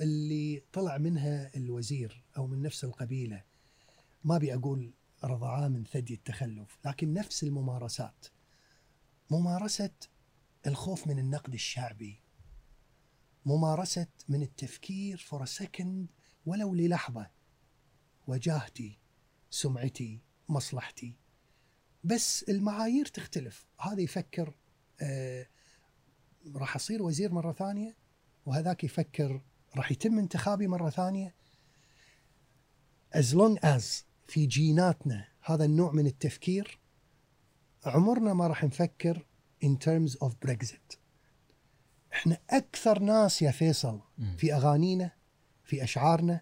اللي 0.00 0.62
طلع 0.72 0.98
منها 0.98 1.56
الوزير 1.56 2.24
أو 2.36 2.46
من 2.46 2.62
نفس 2.62 2.84
القبيلة. 2.84 3.42
ما 4.24 4.36
أبي 4.36 4.54
أقول 4.54 4.92
رضعاه 5.24 5.68
من 5.68 5.84
ثدي 5.84 6.14
التخلف. 6.14 6.78
لكن 6.84 7.12
نفس 7.12 7.42
الممارسات 7.42 8.26
ممارسة 9.30 9.90
الخوف 10.66 11.06
من 11.06 11.18
النقد 11.18 11.54
الشعبي 11.54 12.22
ممارسة 13.46 14.06
من 14.28 14.42
التفكير 14.42 15.16
for 15.16 15.44
second 15.44 16.06
ولو 16.46 16.74
للحظة 16.74 17.30
وجاهتي 18.26 18.98
سمعتي 19.50 20.20
مصلحتي. 20.48 21.16
بس 22.04 22.42
المعايير 22.48 23.06
تختلف. 23.06 23.66
هذا 23.80 24.00
يفكر 24.00 24.54
آه 25.00 25.46
راح 26.54 26.76
أصير 26.76 27.02
وزير 27.02 27.32
مرة 27.32 27.52
ثانية 27.52 27.96
وهذاك 28.46 28.84
يفكر 28.84 29.42
راح 29.76 29.92
يتم 29.92 30.18
انتخابي 30.18 30.66
مرة 30.66 30.90
ثانية. 30.90 31.34
As 33.14 33.34
long 33.34 33.58
as 33.64 34.04
في 34.28 34.46
جيناتنا 34.46 35.28
هذا 35.42 35.64
النوع 35.64 35.92
من 35.92 36.06
التفكير 36.06 36.78
عمرنا 37.84 38.34
ما 38.34 38.46
راح 38.46 38.64
نفكر 38.64 39.26
in 39.64 39.68
terms 39.68 40.12
of 40.24 40.32
Brexit. 40.46 40.96
إحنا 42.12 42.38
أكثر 42.50 42.98
ناس 42.98 43.42
يا 43.42 43.50
فيصل. 43.50 44.00
في 44.36 44.54
أغانينا 44.54 45.12
في 45.64 45.84
أشعارنا 45.84 46.40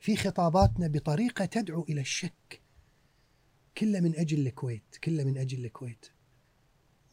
في 0.00 0.16
خطاباتنا 0.16 0.88
بطريقة 0.88 1.44
تدعو 1.44 1.82
إلى 1.88 2.00
الشك. 2.00 2.62
كله 3.78 4.00
من 4.00 4.16
أجل 4.16 4.46
الكويت 4.46 4.96
كله 5.04 5.24
من 5.24 5.38
أجل 5.38 5.64
الكويت. 5.64 6.06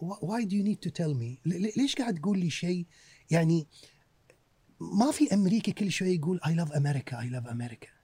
Why 0.04 0.44
do 0.44 0.56
you 0.56 0.64
need 0.64 0.82
to 0.88 0.92
tell 0.92 1.14
me 1.14 1.40
ليش 1.78 1.96
قاعد 1.96 2.16
تقول 2.16 2.40
لي 2.40 2.50
شيء؟ 2.50 2.86
يعني 3.32 3.68
ما 4.80 5.12
في 5.12 5.34
أمريكي 5.34 5.72
كل 5.72 5.92
شوي 5.92 6.16
يقول 6.16 6.40
I 6.44 6.50
love 6.50 6.72
America 6.72 7.14
I 7.14 7.30
love 7.36 7.50
America. 7.52 7.95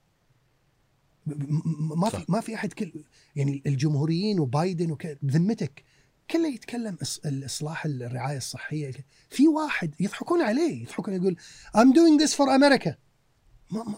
ما 1.25 2.09
في. 2.09 2.25
ما 2.29 2.41
في 2.41 2.55
أحد 2.55 2.73
كل 2.73 2.93
يعني 3.35 3.63
الجمهوريين 3.65 4.39
وبايدن 4.39 4.91
وك 4.91 5.07
بذمتك 5.21 5.83
كله 6.31 6.47
يتكلم 6.47 6.97
الإصلاح 7.25 7.85
الرعاية 7.85 8.37
الصحية. 8.37 8.93
في 9.29 9.47
واحد 9.47 9.95
يضحكون 9.99 10.41
عليه 10.41 10.81
يضحكون 10.81 11.13
يقول 11.13 11.37
I'm 11.77 11.91
doing 11.93 12.23
this 12.23 12.33
for 12.33 12.47
America. 12.47 12.93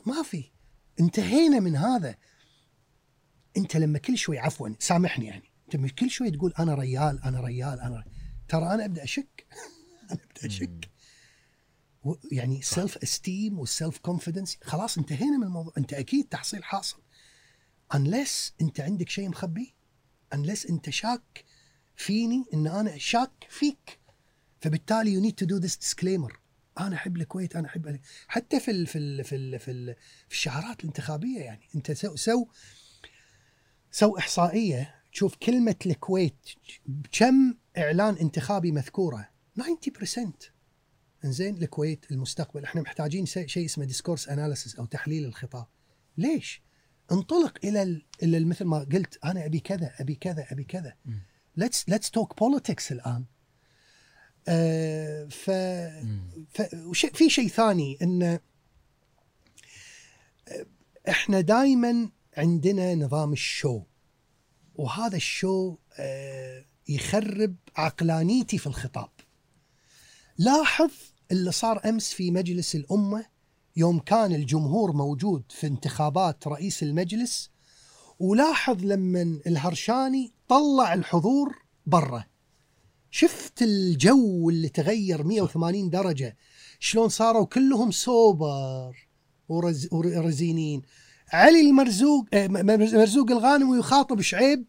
ما, 0.06 0.24
في. 0.24 0.52
انتهينا 1.00 1.60
من 1.60 1.76
هذا. 1.76 2.16
انت 3.58 3.78
لما 3.78 4.00
كل 4.00 4.18
شوي 4.18 4.40
عفوا 4.40 4.70
سامحني 4.80 5.26
يعني. 5.26 5.52
انت 5.74 5.91
كل 5.91 6.10
شوي 6.10 6.32
تقول 6.32 6.54
أنا 6.60 6.76
ريال 6.76 7.20
أنا 7.24 7.41
ريال 7.41 7.80
أنا 7.80 7.95
ريال. 7.95 8.14
ترى 8.48 8.74
أنا 8.74 8.86
أبدأ 8.86 9.04
أشك. 9.04 9.48
أنا 10.12 10.20
أبدأ 10.24 10.48
أشك. 10.48 10.90
يعني 12.32 12.62
self 12.61 12.98
esteem 12.98 13.60
وال 13.60 13.72
self 13.72 13.98
confidence 13.98 14.57
خلاص 14.64 14.98
انتهينا 14.98 15.38
من 15.38 15.44
الموضوع. 15.44 15.74
انت 15.78 15.94
أكيد 15.94 16.26
تحصيل 16.26 16.64
حاصل. 16.64 17.03
Unless 17.95 18.52
انت 18.61 18.80
عندك 18.80 19.10
شيء 19.10 19.30
مخبي 19.30 19.74
unless 20.36 20.70
انت 20.70 20.90
شاك 20.90 21.45
فيني 21.95 22.45
إن 22.53 22.68
أنا 22.68 22.98
شاك 22.98 23.48
فيك. 23.49 23.99
فبالتالي 24.61 25.15
you 25.15 25.24
need 25.24 25.36
to 25.36 25.49
do 25.49 25.60
this 25.68 25.76
disclaimer. 25.76 26.38
أنا 26.80 26.95
أحب 26.95 27.18
الكويت 27.18 27.56
أنا 27.56 27.68
أحب 27.68 27.99
حتى 28.28 28.60
في 28.60 28.72
ال 28.72 28.88
في 28.88 28.98
ال 28.98 29.24
في 29.24 29.36
ال 29.36 29.60
في, 29.60 29.72
ال 29.72 29.95
في 30.28 30.36
الشعارات 30.36 30.80
الانتخابية 30.80 31.40
يعني. 31.40 31.70
أنت 31.76 31.91
سو 31.91 32.15
سو 32.15 32.48
سو 33.91 34.18
إحصائية 34.18 34.95
تشوف 35.11 35.36
كلمة 35.36 35.76
الكويت 35.86 36.49
كم 37.11 37.53
إعلان 37.78 38.15
انتخابي 38.15 38.72
مذكورة؟ 38.72 39.30
90% 39.60 39.64
إنزين 41.26 41.57
الكويت 41.57 42.11
المستقبل. 42.11 42.64
إحنا 42.64 42.82
محتاجين 42.82 43.26
شيء 43.26 43.65
اسمه 43.65 43.86
discourse 43.86 44.30
analysis 44.30 44.76
أو 44.76 44.86
تحليل 44.86 45.26
الخطاب. 45.26 45.65
ليش؟ 46.18 46.61
انطلق 47.12 47.58
إلى 47.64 47.84
ال- 47.84 48.06
إلى 48.24 48.38
ال- 48.38 48.48
مثل 48.48 48.66
ما 48.66 48.80
قلت 48.80 49.20
أنا 49.26 49.46
أبي 49.46 49.60
كذا 49.60 49.92
أبي 50.00 50.16
كذا 50.16 50.46
أبي 50.52 50.64
كذا. 50.64 50.94
let's 51.57 51.90
let's 51.90 52.11
talk 52.11 52.40
politics 52.40 52.91
الآن. 52.92 53.26
آه 54.48 55.26
ف, 55.26 55.50
ف 56.50 56.62
في 57.14 57.30
شيء 57.30 57.48
ثاني 57.48 57.98
إن 58.02 58.40
إحنا 61.10 61.42
دائما 61.42 62.10
عندنا 62.38 62.96
نظام 62.96 63.34
ال 63.34 63.42
show. 63.42 63.84
وهذا 64.76 65.16
ال 65.15 65.28
show 65.28 65.78
آه، 66.00 66.66
يخرب 66.90 67.56
عقلانيتي 67.76 68.58
في 68.58 68.68
الخطاب. 68.68 69.10
لاحظ 70.38 70.92
اللي 71.32 71.52
صار 71.52 71.90
أمس 71.90 72.14
في 72.14 72.32
مجلس 72.32 72.76
الأمة 72.76 73.26
يوم 73.76 74.00
كان 74.00 74.36
الجمهور 74.36 74.91
موجود 74.91 75.44
في 75.50 75.68
انتخابات 75.68 76.48
رئيس 76.48 76.84
المجلس 76.84 77.50
ولاحظ 78.20 78.84
لما 78.84 79.22
الهرشاني 79.48 80.34
طلع 80.48 80.94
الحضور 80.94 81.56
برا. 81.86 82.26
شفت 83.12 83.62
الجو 83.62 84.50
اللي 84.50 84.70
تغير 84.70 85.24
180 85.24 85.90
درجة. 85.90 86.38
شلون 86.80 87.10
صاروا 87.10 87.45
كلهم 87.45 87.91
سوبر 87.91 89.08
ورز 89.50 89.88
ورزينين. 89.91 90.82
علي 91.34 91.62
المرزوق 91.62 92.26
آه، 92.34 92.48
مرزوق 92.48 93.32
الغانم 93.32 93.80
يخاطب 93.80 94.22
شعيب 94.22 94.66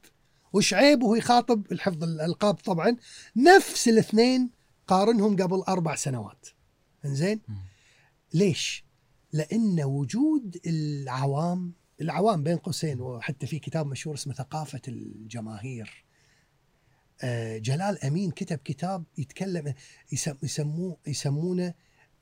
وشعيب 0.53 1.03
وهو 1.03 1.15
يخاطب 1.15 1.73
الحفظ 1.73 2.05
الألقاب 2.05 2.55
طبعا. 2.55 2.97
نفس 3.37 3.89
الاثنين 3.89 4.51
قارنهم 4.87 5.37
قبل 5.37 5.63
أربع 5.69 5.95
سنوات. 5.95 6.47
إنزين؟ 7.05 7.41
ليش؟ 8.35 8.85
لأن 9.35 9.83
وجود 9.83 10.61
العوام 10.67 11.73
العوام 12.01 12.43
بين 12.43 12.57
قوسين 12.57 13.01
وحتى 13.01 13.47
في 13.47 13.59
كتاب 13.59 13.87
مشهور 13.87 14.15
اسمه 14.15 14.35
ثقافة 14.35 14.81
الجماهير. 14.89 16.05
آه، 17.23 17.59
جلال 17.59 18.05
أمين 18.05 18.31
كتب 18.31 18.59
كتاب 18.59 19.05
يتكلم 19.19 19.75
يسم- 20.13 20.37
يسموه 20.43 20.97
يسمونه 21.07 21.75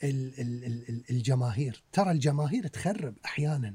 ال- 0.05 0.41
ال- 0.41 0.65
ال- 0.65 0.89
ال- 0.89 1.05
الجماهير. 1.11 1.83
ترى 1.93 2.11
الجماهير 2.11 2.67
تخرب 2.67 3.15
أحيانا. 3.25 3.75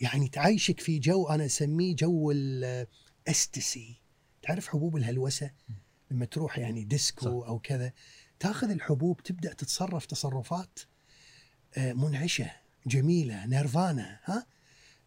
يعني 0.00 0.28
تعيشك 0.28 0.80
في 0.80 0.98
جو 0.98 1.28
أنا 1.28 1.46
أسميه 1.46 1.96
جو 1.96 2.30
الاستسي 2.30 4.00
تعرف 4.42 4.68
حبوب 4.68 4.96
الهلوسة؟ 4.96 5.50
لما 6.10 6.24
تروح 6.24 6.58
يعني 6.58 6.84
ديسكو. 6.84 7.42
أو 7.44 7.58
كذا 7.58 7.92
تاخذ 8.40 8.70
الحبوب 8.70 9.22
تبدأ 9.22 9.52
تتصرف 9.54 10.06
تصرفات 10.06 10.78
منعشة 11.78 12.50
جميلة 12.86 13.46
نيرفانا 13.46 14.18
ها؟ 14.24 14.46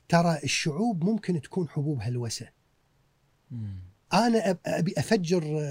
ترى 0.09 0.39
الشعوب 0.43 1.03
ممكن 1.03 1.41
تكون 1.41 1.69
حبوب 1.69 1.99
هلوسة. 2.01 2.49
مم. 3.51 3.79
أنا 4.13 4.57
أبي 4.65 4.93
أفجر 4.97 5.61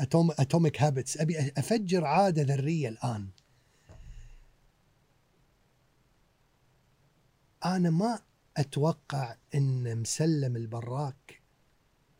Atom 0.00 0.30
Atomic 0.30 0.82
Habits. 0.82 1.20
أبي 1.20 1.38
أفجر 1.38 2.04
عادة 2.04 2.42
ذرية 2.42 2.88
الآن. 2.88 3.28
أنا 7.64 7.90
ما 7.90 8.18
أتوقع 8.56 9.36
إن 9.54 9.98
مسلم 9.98 10.56
البراك 10.56 11.42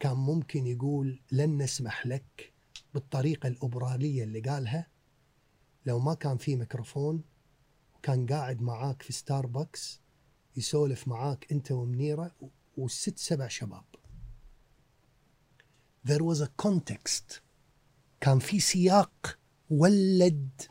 كان 0.00 0.16
ممكن 0.16 0.66
يقول 0.66 1.20
لن 1.32 1.62
نسمح 1.62 2.06
لك 2.06 2.52
بالطريقة 2.94 3.46
الانفعالية 3.46 4.24
اللي 4.24 4.40
قالها 4.40 4.86
لو 5.86 5.98
ما 5.98 6.14
كان 6.14 6.36
في 6.36 6.56
ميكروفون. 6.56 7.22
وكان 7.98 8.26
قاعد 8.26 8.60
معاك 8.62 9.02
في 9.02 9.12
ستاربكس 9.12 10.00
يسولف 10.56 11.08
معاك 11.08 11.46
أنت 11.52 11.72
ومنيرة 11.72 12.34
وست 12.76 13.18
سبع 13.18 13.48
شباب. 13.48 13.84
There 16.08 16.22
was 16.22 16.40
a 16.40 16.48
context. 16.66 17.40
كان 18.20 18.38
في 18.38 18.60
سياق 18.60 19.38
ولد 19.70 20.62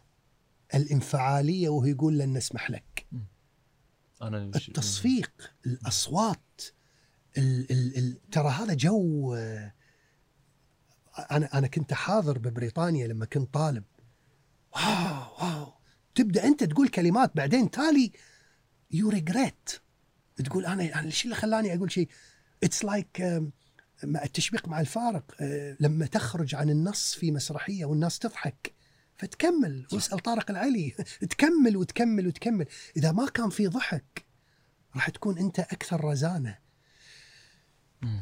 الانفعالية 0.76 1.70
وهو 1.70 1.86
يقول 1.86 2.18
لن 2.18 2.34
نسمح 2.38 2.72
لك. 2.72 3.08
أنا 4.22 4.52
وش- 4.56 4.68
التصفيق 4.68 5.32
الأصوات 5.66 6.62
ال 7.38 7.72
ال 7.72 7.98
ال 7.98 8.30
ترى 8.32 8.50
هذا 8.50 8.74
جو 8.74 9.34
آه، 9.36 9.74
أنا 11.32 11.58
أنا 11.58 11.68
كنت 11.68 11.94
حاضر 11.94 12.38
ببريطانيا 12.38 13.08
لما 13.08 13.26
كنت 13.26 13.54
طالب. 13.54 13.84
wow 14.76 15.24
wow. 15.42 15.74
تبدأ 16.18 16.44
أنت 16.48 16.64
تقول 16.64 16.88
كلمات 16.88 17.32
بعدين 17.36 17.72
تالي 17.72 18.12
you 18.92 19.10
regret 19.10 19.70
تقول 20.46 20.66
أنا 20.66 20.84
أنا 20.84 21.08
الشيء 21.08 21.24
اللي 21.26 21.36
خلاني 21.42 21.76
أقول 21.76 21.92
شيء؟ 21.92 22.08
it's 22.64 22.86
like 22.86 23.42
التشبيه 24.04 24.68
مع 24.68 24.80
الفارق 24.80 25.24
آه، 25.42 25.78
لما 25.80 26.06
تخرج 26.06 26.56
عن 26.56 26.70
النص 26.70 27.16
في 27.16 27.32
مسرحية 27.32 27.86
والناس 27.86 28.20
تضحك 28.20 28.74
فتكمل 29.16 29.88
واسأل 29.94 30.20
طارق 30.20 30.52
العلي. 30.52 30.92
تكمل 31.30 31.78
وتكمل 31.78 32.28
وتكمل. 32.28 32.66
إذا 32.98 33.12
ما 33.12 33.28
كان 33.30 33.50
في 33.50 33.68
ضحك 33.68 34.26
راح 34.96 35.10
تكون 35.10 35.38
أنت 35.38 35.60
أكثر 35.60 36.06
رزانة. 36.06 36.58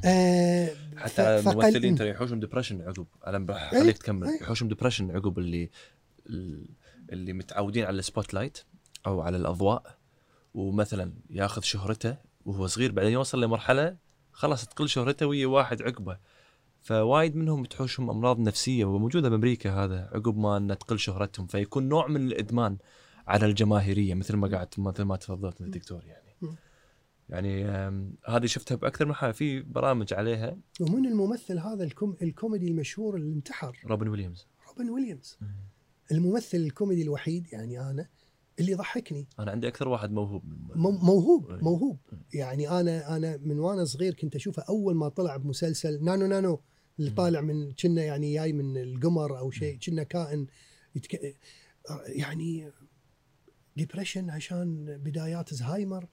آه 0.05 0.69
حتى 0.97 1.21
الممثلين 1.39 1.95
ترى 1.95 2.09
يحوشهم 2.09 2.39
depression 2.39 2.81
عقب. 2.81 3.07
أنا 3.27 3.39
بح- 3.39 3.73
إيه، 3.73 3.91
تكمل. 3.91 4.27
إيه. 4.27 4.41
يحوشهم 4.41 4.67
depression 4.67 5.11
عقب 5.11 5.39
اللي 5.39 5.69
اللي 7.11 7.33
متعودين 7.33 7.85
على 7.85 7.99
ال 7.99 8.33
spotlight 8.33 8.57
أو 9.07 9.21
على 9.21 9.37
الأضواء 9.37 9.97
ومثلا 10.53 11.13
ياخذ 11.29 11.61
شهرته 11.61 12.17
وهو 12.45 12.67
صغير 12.67 12.91
بعدين 12.91 13.11
يوصل 13.11 13.43
لمرحلة 13.43 13.97
خلاص 14.31 14.67
تقل 14.67 14.89
شهرته 14.89 15.25
ويا 15.25 15.47
واحد 15.47 15.81
عقبه. 15.81 16.17
فوايد 16.81 17.35
منهم 17.35 17.65
تحوشهم 17.65 18.09
أمراض 18.09 18.39
نفسية 18.39 18.85
وموجوده 18.85 19.29
بأمريكا 19.29 19.71
هذا 19.71 20.09
عقب 20.13 20.37
ما 20.37 20.57
ان 20.57 20.77
تقل 20.77 20.99
شهرتهم. 20.99 21.47
فيكون 21.47 21.89
نوع 21.89 22.07
من 22.07 22.27
الإدمان 22.27 22.77
على 23.27 23.45
الجماهيرية 23.45 24.13
مثل 24.13 24.35
ما 24.35 24.47
قاعد 24.47 24.67
مثل 24.77 25.03
ما 25.03 25.15
تفضلت 25.15 25.61
الدكتور 25.61 26.05
يعني. 26.05 26.25
يعني 27.29 27.65
هذه 28.25 28.45
شفتها 28.45 28.75
بأكثر 28.75 29.05
من 29.05 29.13
حاله 29.13 29.31
في 29.33 29.61
برامج 29.61 30.13
عليها. 30.13 30.57
ومن 30.81 31.05
الممثل 31.05 31.59
هذا 31.59 31.83
الكوم 31.83 32.15
الكوميدي 32.21 32.67
المشهور 32.67 33.15
اللي 33.15 33.33
انتحر. 33.33 33.79
روبن 33.85 34.07
ويليامز. 34.07 34.47
روبن 34.67 34.89
ويليامز. 34.89 35.37
الممثل 36.11 36.57
الكوميدي 36.57 37.01
الوحيد 37.01 37.47
يعني 37.53 37.79
أنا 37.89 38.07
اللي 38.59 38.71
يضحكني 38.71 39.27
أنا 39.39 39.51
عندي 39.51 39.67
أكثر 39.67 39.87
واحد 39.87 40.11
موهوب 40.11 40.43
مو- 40.75 40.91
موهوب 40.91 41.51
إيه. 41.51 41.57
موهوب 41.63 41.99
يعني 42.33 42.69
أنا 42.69 43.17
أنا 43.17 43.37
من 43.37 43.59
وأنا 43.59 43.85
صغير 43.85 44.13
كنت 44.13 44.35
أشوفه 44.35 44.63
أول 44.69 44.95
ما 44.95 45.09
طلع 45.09 45.37
بمسلسل 45.37 46.03
نانو 46.03 46.25
نانو 46.27 46.61
اللي. 46.99 47.11
طالع 47.11 47.41
من 47.41 47.71
كنا 47.73 48.03
يعني 48.03 48.33
جاي 48.33 48.53
من 48.53 48.77
القمر 48.77 49.39
أو 49.39 49.51
شيء 49.51 49.77
كنا 49.79 50.03
كائن 50.03 50.47
يتك... 50.95 51.35
يعني 52.05 52.71
depression 53.77 54.29
عشان 54.29 54.97
بدايات 55.03 55.53
زهايمر 55.53 56.07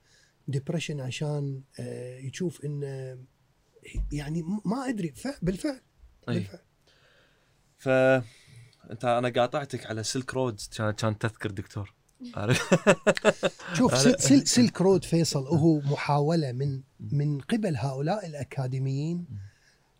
depression 0.48 1.00
عشان 1.00 1.62
آه، 1.80 2.18
يشوف 2.18 2.64
إن 2.64 2.84
آه، 2.84 3.18
يعني 4.12 4.42
ما 4.64 4.88
أدري 4.88 5.14
بالفعل 5.42 5.80
أي. 6.28 6.34
بالفعل 6.34 6.60
ف 7.78 7.88
انت 8.90 9.04
أنا 9.04 9.28
قاطعتك 9.28 9.86
على 9.86 10.02
سلك 10.02 10.34
رود 10.34 10.60
كان 10.76 10.90
كان 10.90 11.18
تذكر 11.18 11.50
دكتور. 11.50 11.94
شوف 13.76 13.98
سل 13.98 14.20
سل 14.20 14.46
سلك 14.46 14.80
رود 14.80 15.04
فيصل 15.04 15.46
هو 15.46 15.80
محاولة 15.80 16.52
من 16.52 16.82
من 17.00 17.40
قبل 17.40 17.76
هؤلاء 17.76 18.26
الأكاديميين 18.26 19.26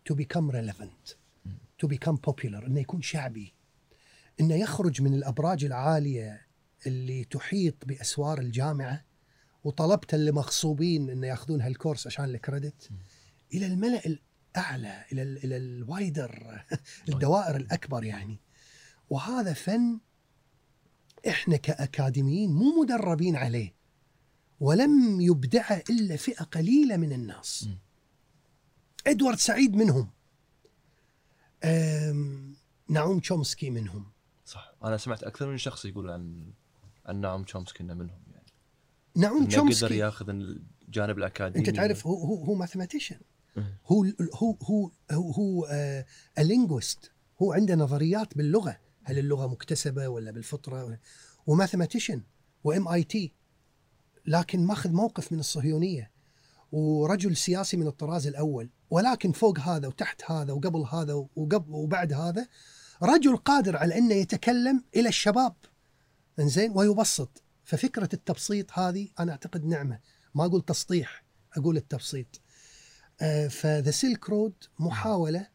to 0.09 0.15
become 0.15 0.51
relevant 0.51 1.15
to 1.83 1.87
become 1.87 2.17
popular 2.17 2.65
إنه 2.65 2.79
يكون 2.79 3.01
شعبي 3.01 3.53
إنه 4.39 4.55
يخرج 4.55 5.01
من 5.01 5.13
الأبراج 5.13 5.65
العالية 5.65 6.47
اللي 6.87 7.23
تحيط 7.23 7.85
بأسوار 7.85 8.39
الجامعة 8.39 9.03
وطلبت 9.63 10.13
اللي 10.13 10.31
مغصوبين 10.31 11.09
إنه 11.09 11.27
ياخذون 11.27 11.61
هالكورس 11.61 12.07
عشان 12.07 12.25
الكريدت 12.25 12.89
إلى 13.53 13.65
الملأ 13.65 14.01
الأعلى 14.05 15.05
إلى 15.11 15.21
ال 15.21 15.37
إلى 15.43 15.57
الوايدر 15.57 16.63
الدوائر 17.09 17.55
الأكبر 17.55 18.03
يعني. 18.03 18.39
وهذا 19.13 19.53
فن 19.53 19.99
إحنا 21.27 21.57
كأكاديميين 21.57 22.51
مو 22.51 22.81
مدربين 22.81 23.35
عليه 23.35 23.73
ولم 24.59 25.21
يبدعه 25.21 25.83
إلا 25.89 26.15
فئة 26.15 26.43
قليلة 26.43 26.97
من 26.97 27.13
الناس. 27.13 27.67
م. 27.67 27.77
إدوارد 29.07 29.37
سعيد 29.37 29.75
منهم. 29.75 30.09
نعوم 32.89 33.19
تشومسكي 33.19 33.69
منهم. 33.69 34.11
صح. 34.45 34.73
أنا 34.83 34.97
سمعت 34.97 35.23
أكثر 35.23 35.49
من 35.49 35.57
شخص 35.57 35.85
يقول 35.85 36.09
عن 36.09 36.53
عن 37.05 37.21
نعوم 37.21 37.43
تشومسكي 37.43 37.83
إنه 37.83 37.93
منهم 37.93 38.23
يعني. 38.31 38.45
نعوم 39.15 39.37
قدر 39.37 39.47
تشومسكي 39.49 39.97
ياخذ 39.97 40.29
الجانب 40.29 41.17
الأكاديمي. 41.17 41.67
أنت 41.67 41.75
تعرف 41.75 42.07
هو 42.07 42.15
هو 42.15 42.43
هو 42.43 42.53
mathematician. 42.55 43.19
هو 43.85 44.05
هو 44.33 44.57
هو 44.63 44.91
هو, 45.11 45.31
هو 45.31 45.65
آه 45.65 46.05
linguist 46.37 47.11
هو 47.41 47.53
عنده 47.53 47.75
نظريات 47.75 48.37
باللغة. 48.37 48.82
هل 49.03 49.19
اللغة 49.19 49.47
مكتسبة 49.47 50.07
ولا 50.07 50.31
بالفطرة؟ 50.31 50.99
و 51.47 52.23
mathematician 52.63 52.87
و 52.87 53.03
MIT 53.03 53.33
لكن 54.25 54.65
ماخذ 54.65 54.91
موقف 54.91 55.31
من 55.31 55.39
الصهيونية 55.39 56.11
ورجل 56.71 57.37
سياسي 57.37 57.77
من 57.77 57.87
الطراز 57.87 58.27
الأول. 58.27 58.69
ولكن 58.89 59.31
فوق 59.31 59.59
هذا 59.59 59.87
وتحت 59.87 60.31
هذا 60.31 60.53
وقبل 60.53 60.79
هذا 60.79 61.13
وقبل 61.13 61.71
وبعد 61.73 62.13
هذا 62.13 62.47
رجل 63.03 63.37
قادر 63.37 63.77
على 63.77 63.97
إنه 63.97 64.15
يتكلم 64.15 64.83
إلى 64.95 65.09
الشباب. 65.09 65.55
إنزين؟ 66.39 66.71
ويبسط. 66.75 67.43
ففكرة 67.63 68.09
التبسيط 68.13 68.71
هذه 68.71 69.09
أنا 69.19 69.31
أعتقد 69.31 69.65
نعمة. 69.65 69.99
ما 70.35 70.45
أقول 70.45 70.61
تسطيح 70.61 71.23
أقول 71.57 71.77
التبسيط. 71.77 72.41
آه، 73.21 73.47
فذا 73.47 73.91
سيلك 73.91 74.29
رود 74.29 74.53
محاولة 74.79 75.47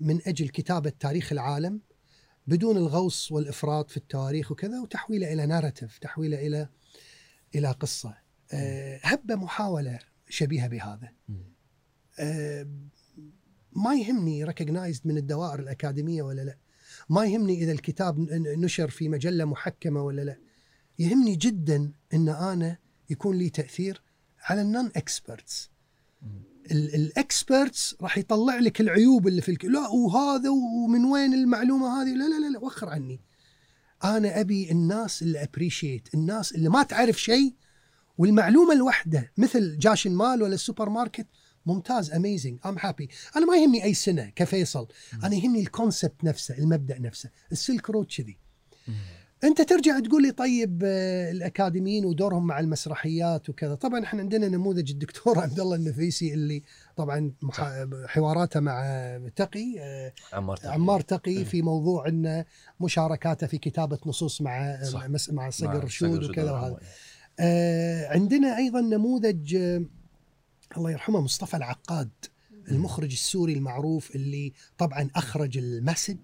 من 0.00 0.20
أجل 0.26 0.48
كتابة 0.48 0.92
تاريخ 1.00 1.32
العالم 1.32 1.80
بدون 2.46 2.76
الغوص 2.76 3.32
والإفراط 3.32 3.90
في 3.90 3.96
التواريخ 3.96 4.52
وكذا 4.52 4.80
وتحويله 4.80 5.32
إلى 5.32 5.46
ناراتيف 5.46 5.98
تحويله 5.98 6.46
إلى 6.46 6.68
إلى 7.54 7.70
قصة. 7.70 8.14
آه، 8.52 9.00
هبه 9.02 9.34
محاولة 9.34 9.98
شبيهة 10.28 10.68
بهذا. 10.68 11.12
آه، 12.18 12.66
ما 13.72 13.94
يهمني 13.94 14.44
recognized 14.44 15.06
من 15.06 15.16
الدوائر 15.16 15.60
الأكاديمية 15.60 16.22
ولا 16.22 16.42
لا. 16.42 16.56
ما 17.08 17.24
يهمني 17.24 17.62
إذا 17.62 17.72
الكتاب 17.72 18.18
نشر 18.32 18.90
في 18.90 19.08
مجلة 19.08 19.44
محكمة 19.44 20.02
ولا 20.02 20.22
لا. 20.22 20.38
يهمني 20.98 21.36
جدا 21.36 21.92
إن 22.14 22.28
أنا 22.28 22.78
يكون 23.10 23.36
لي 23.38 23.50
تأثير 23.50 24.02
على 24.40 24.62
ال 24.62 24.69
non 24.69 24.90
experts 24.96 25.70
ال 26.70 26.86
experts 26.86 27.96
راح 28.00 28.18
يطلع 28.18 28.58
لك 28.58 28.80
العيوب 28.80 29.28
اللي 29.28 29.42
في 29.42 29.48
الك... 29.48 29.64
لا 29.64 29.88
وهذا 29.88 30.50
ومن 30.50 31.04
وين 31.04 31.34
المعلومة 31.34 32.02
هذه؟ 32.02 32.14
لا 32.14 32.24
لا 32.28 32.40
لا, 32.40 32.50
لا 32.50 32.58
وخر 32.58 32.88
عني. 32.88 33.20
أنا 34.04 34.40
أبي 34.40 34.70
الناس 34.70 35.22
اللي 35.22 35.42
appreciate 35.42 36.14
الناس 36.14 36.54
اللي 36.54 36.68
ما 36.68 36.82
تعرف 36.82 37.22
شيء 37.22 37.54
والمعلومة 38.18 38.72
الواحده 38.72 39.32
مثل 39.38 39.78
جاشن 39.78 40.12
مال 40.12 40.42
ولا 40.42 40.54
السوبر 40.54 40.88
ماركت 40.88 41.26
ممتاز 41.66 42.10
amazing 42.10 42.58
I'm 42.66 42.76
happy 42.78 43.08
أنا 43.36 43.46
ما 43.46 43.56
يهمني 43.56 43.84
أي 43.84 43.94
سنة 43.94 44.32
كفيصل. 44.36 44.88
أنا 45.24 45.34
يهمني 45.34 45.60
ال 45.60 45.68
concept 45.68 46.24
نفسه 46.24 46.58
المبدأ 46.58 46.98
نفسه 46.98 47.30
ال 47.52 47.60
Silk 47.60 47.90
Road 47.90 48.06
كذي. 48.16 48.38
أنت 49.44 49.62
ترجع 49.62 50.00
تقول 50.00 50.22
لي 50.22 50.30
طيب 50.30 50.82
آه، 50.84 51.30
الأكاديميين 51.30 52.04
ودورهم 52.04 52.46
مع 52.46 52.60
المسرحيات 52.60 53.48
وكذا. 53.48 53.74
طبعا 53.74 54.04
إحنا 54.04 54.20
عندنا 54.20 54.48
نموذج 54.48 54.90
الدكتور 54.90 55.38
عبد 55.44 55.60
الله 55.60 55.76
النفيسي 55.76 56.34
اللي 56.34 56.62
طبعا 56.96 57.32
حواراته 58.06 58.60
مع 58.60 58.82
تقي 59.36 59.74
آه، 59.80 60.12
عمار 60.32 60.56
تقي, 60.56 60.72
عمار 60.72 61.00
تقي 61.00 61.44
في 61.44 61.62
موضوع 61.62 62.08
انه 62.08 62.44
مشاركاته 62.80 63.46
في 63.46 63.58
كتابة 63.58 63.98
نصوص 64.06 64.40
مع 64.40 64.82
صح. 64.82 65.06
مع 65.30 65.50
صقر 65.50 65.84
رشود 65.84 66.24
وكذا 66.24 66.52
وهذا. 66.52 66.78
آه 67.40 68.08
عندنا 68.08 68.56
أيضا 68.56 68.80
نموذج 68.80 69.56
الله 70.76 70.90
يرحمه 70.90 71.20
مصطفى 71.20 71.56
العقاد 71.56 72.10
المخرج 72.70 73.12
السوري 73.12 73.52
المعروف 73.52 74.16
اللي 74.16 74.52
طبعا 74.78 75.10
أخرج 75.16 75.58
The 75.58 75.74
Message. 75.74 76.18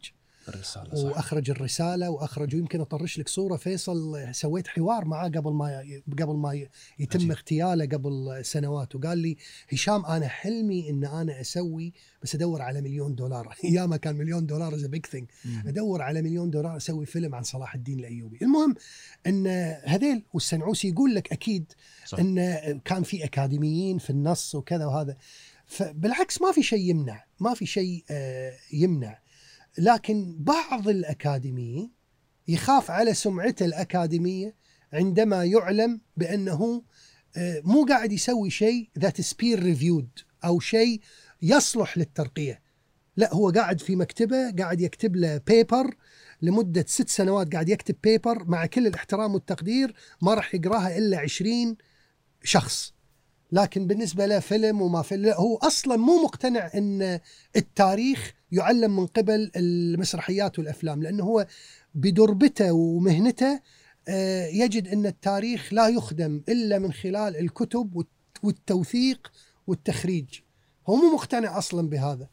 الرسالة 0.51 0.95
صح. 0.95 1.05
وأخرج 1.05 1.51
الرسالة 1.51 2.11
وأخرج 2.11 2.55
ويمكن 2.55 2.81
أطرش 2.81 3.19
لك 3.19 3.29
صورة. 3.29 3.57
فيصل 3.57 4.29
سويت 4.35 4.69
حوار 4.69 5.05
معاه 5.05 5.29
قبل 5.29 5.53
ما 5.53 5.85
قبل 6.19 6.35
ما 6.35 6.67
يتم 6.99 7.19
عجيب. 7.19 7.31
اغتياله 7.31 7.85
قبل 7.87 8.41
سنوات 8.43 8.97
وقال 8.97 9.19
لي 9.19 9.37
هشام 9.73 10.07
أنا 10.07 10.29
حلمي 10.29 10.91
إن 10.91 11.05
أنا 11.05 11.41
أسوي 11.41 11.93
بس 12.23 12.35
أدور 12.35 12.63
على 12.63 12.81
مليون 12.81 13.15
دولار. 13.15 13.55
ايامها 13.65 13.97
كان 13.97 14.17
مليون 14.17 14.47
دولار 14.47 14.75
is 14.75 14.85
big 14.85 15.07
thing 15.07 15.27
أدور 15.67 16.03
على 16.03 16.23
مليون 16.23 16.51
دولار 16.51 16.77
أسوي 16.77 17.07
فيلم 17.07 17.35
عن 17.35 17.43
صلاح 17.43 17.75
الدين 17.75 17.99
الأيوبي. 17.99 18.39
المهم 18.43 18.75
إن 19.27 19.47
هذيل 19.85 20.23
والسنعوسي 20.33 20.89
يقول 20.89 21.15
لك 21.15 21.33
أكيد 21.33 21.73
صح. 22.07 22.19
إن 22.19 22.81
كان 22.85 23.03
في 23.03 23.25
أكاديميين 23.25 23.99
في 23.99 24.11
النص 24.11 24.55
وكذا 24.55 24.87
وهذا. 24.87 25.17
فبالعكس 25.67 26.43
ما 26.43 26.53
في 26.53 26.63
شيء 26.63 26.91
يمنع 26.91 27.25
ما 27.41 27.55
في 27.55 27.67
شيء 27.67 28.05
آه، 28.11 28.53
يمنع. 28.73 29.19
لكن 29.79 30.37
بعض 30.39 30.89
الأكاديميين 30.89 31.91
يخاف 32.49 32.91
على 32.91 33.15
سمعته 33.15 33.67
الأكاديمية 33.67 34.55
عندما 34.93 35.45
يعلم 35.45 36.01
بأنه 36.17 36.83
آه، 37.37 37.61
مو 37.65 37.85
قاعد 37.85 38.13
يسوي 38.13 38.51
شيء 38.51 38.89
that's 38.99 39.21
peer 39.21 39.63
reviewed 39.63 40.09
أو 40.45 40.61
شيء 40.61 41.01
يصلح 41.43 41.99
للترقية. 41.99 42.63
لا 43.17 43.35
هو 43.35 43.51
قاعد 43.51 43.81
في 43.81 43.97
مكتبة 43.97 44.51
قاعد 44.51 44.81
يكتب 44.81 45.17
له 45.17 45.37
paper 45.47 45.97
لمدة 46.43 46.85
ست 46.89 47.09
سنوات 47.09 47.53
قاعد 47.53 47.69
يكتب 47.69 47.97
بيبر 48.03 48.45
مع 48.45 48.67
كل 48.67 48.87
الاحترام 48.87 49.35
والتقدير 49.35 49.95
ما 50.23 50.35
راح 50.35 50.55
يقراها 50.55 50.99
إلا 50.99 51.19
عشرين 51.19 51.77
شخص. 52.43 52.95
لكن 53.53 53.87
بالنسبة 53.87 54.27
له 54.27 54.39
فيلم 54.39 54.83
وما 54.83 55.03
فيلم 55.03 55.29
هو 55.29 55.57
أصلا 55.57 55.97
مو 55.97 56.25
مقتنع 56.25 56.71
أن 56.75 57.21
التاريخ 57.57 58.35
يعلم 58.53 58.97
من 58.97 59.07
قبل 59.07 59.51
المسرحيات 59.57 60.59
والأفلام 60.59 61.03
لأنه 61.03 61.25
هو 61.25 61.47
بدربته 61.95 62.73
ومهنته 62.73 63.61
آه، 64.09 64.47
يجد 64.47 64.89
أن 64.89 65.07
التاريخ 65.07 65.73
لا 65.73 65.89
يخدم 65.89 66.43
إلا 66.49 66.79
من 66.79 66.93
خلال 66.93 67.37
الكتب 67.37 68.05
والتوثيق 68.43 69.33
والتخريج. 69.67 70.27
هو 70.89 70.97
مو 70.97 71.15
مقتنع 71.15 71.59
أصلا 71.59 71.89
بهذا. 71.89 72.29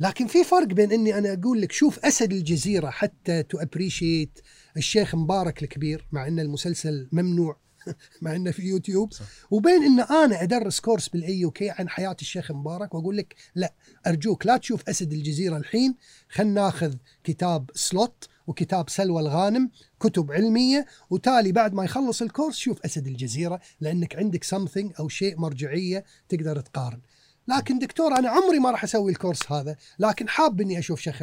لكن 0.00 0.26
في 0.26 0.44
فرق 0.44 0.66
بين 0.66 0.92
إني 0.92 1.18
أنا 1.18 1.32
أقول 1.32 1.60
لك 1.60 1.72
شوف 1.72 1.98
أسد 1.98 2.32
الجزيرة 2.32 2.90
حتى 2.90 3.42
to 3.42 3.58
appreciate 3.58 4.38
الشيخ 4.76 5.14
مبارك 5.14 5.62
الكبير 5.62 6.06
مع 6.12 6.26
أن 6.26 6.40
المسلسل 6.40 7.08
ممنوع. 7.12 7.56
مع 8.22 8.36
إنه 8.36 8.50
في 8.50 8.62
يوتيوب 8.62 9.12
صح. 9.12 9.24
وبين 9.50 9.82
إن 9.82 10.00
أنا 10.00 10.42
أدرس 10.42 10.80
course 10.80 11.08
بال 11.08 11.40
AUK 11.40 11.70
عن 11.70 11.88
حياه 11.88 12.16
الشيخ 12.20 12.52
مبارك 12.52 12.94
وأقول 12.94 13.16
لك 13.16 13.34
لا 13.54 13.72
أرجوك 14.06 14.46
لا 14.46 14.56
تشوف 14.56 14.88
أسد 14.88 15.12
الجزيرة 15.12 15.56
الحين 15.56 15.94
خلينا 16.28 16.52
ناخذ 16.52 16.94
كتاب 17.24 17.70
سلوت 17.74 18.28
وكتاب 18.46 18.90
سلوى 18.90 19.22
الغانم 19.22 19.70
كتب 20.00 20.32
علمية 20.32 20.86
وتالي 21.10 21.52
بعد 21.52 21.74
ما 21.74 21.84
يخلص 21.84 22.22
ال 22.22 22.27
course 22.27 22.56
شوف 22.56 22.84
أسد 22.84 23.06
الجزيرة 23.06 23.60
لأنك 23.80 24.16
عندك 24.16 24.44
something 24.44 24.92
أو 25.00 25.08
شيء 25.08 25.40
مرجعية 25.40 26.04
تقدر 26.28 26.60
تقارن 26.60 27.00
لكن 27.48 27.78
دكتور 27.78 28.18
أنا 28.18 28.28
عمري 28.28 28.58
ما 28.58 28.70
راح 28.70 28.84
أسوي 28.84 29.12
ال 29.12 29.18
course 29.18 29.52
هذا 29.52 29.76
لكن 29.98 30.28
حاب 30.28 30.60
إني 30.60 30.78
أشوف 30.78 31.00
شيخ 31.00 31.22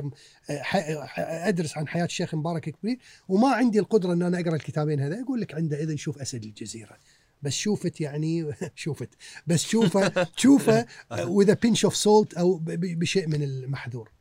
أدرس 1.18 1.78
عن 1.78 1.88
حياة 1.88 2.06
الشيخ 2.06 2.36
مبارك 2.36 2.70
كبير 2.70 3.00
وما 3.28 3.48
عندي 3.48 3.80
القدرة 3.80 4.14
إن 4.14 4.22
أنا 4.22 4.40
أقرأ 4.40 4.56
الكتابين 4.56 5.00
هذا. 5.00 5.22
أقول 5.22 5.42
لك 5.42 5.54
عنده 5.54 5.84
إذا 5.84 5.96
شوف 5.96 6.18
أسد 6.18 6.44
الجزيرة. 6.44 6.98
بس 7.42 7.54
شوفت 7.54 8.02
يعني 8.02 8.54
شوفت. 8.76 9.10
بس 9.48 9.64
شوفه 9.66 10.28
شوفه 10.38 10.86
with 11.12 11.54
a 11.54 11.59
pinch 11.59 11.86
of 11.86 11.96
salt 11.96 12.34
أو 12.34 12.60
بشيء 12.64 13.28
من 13.28 13.44
المحذور. 13.44 14.12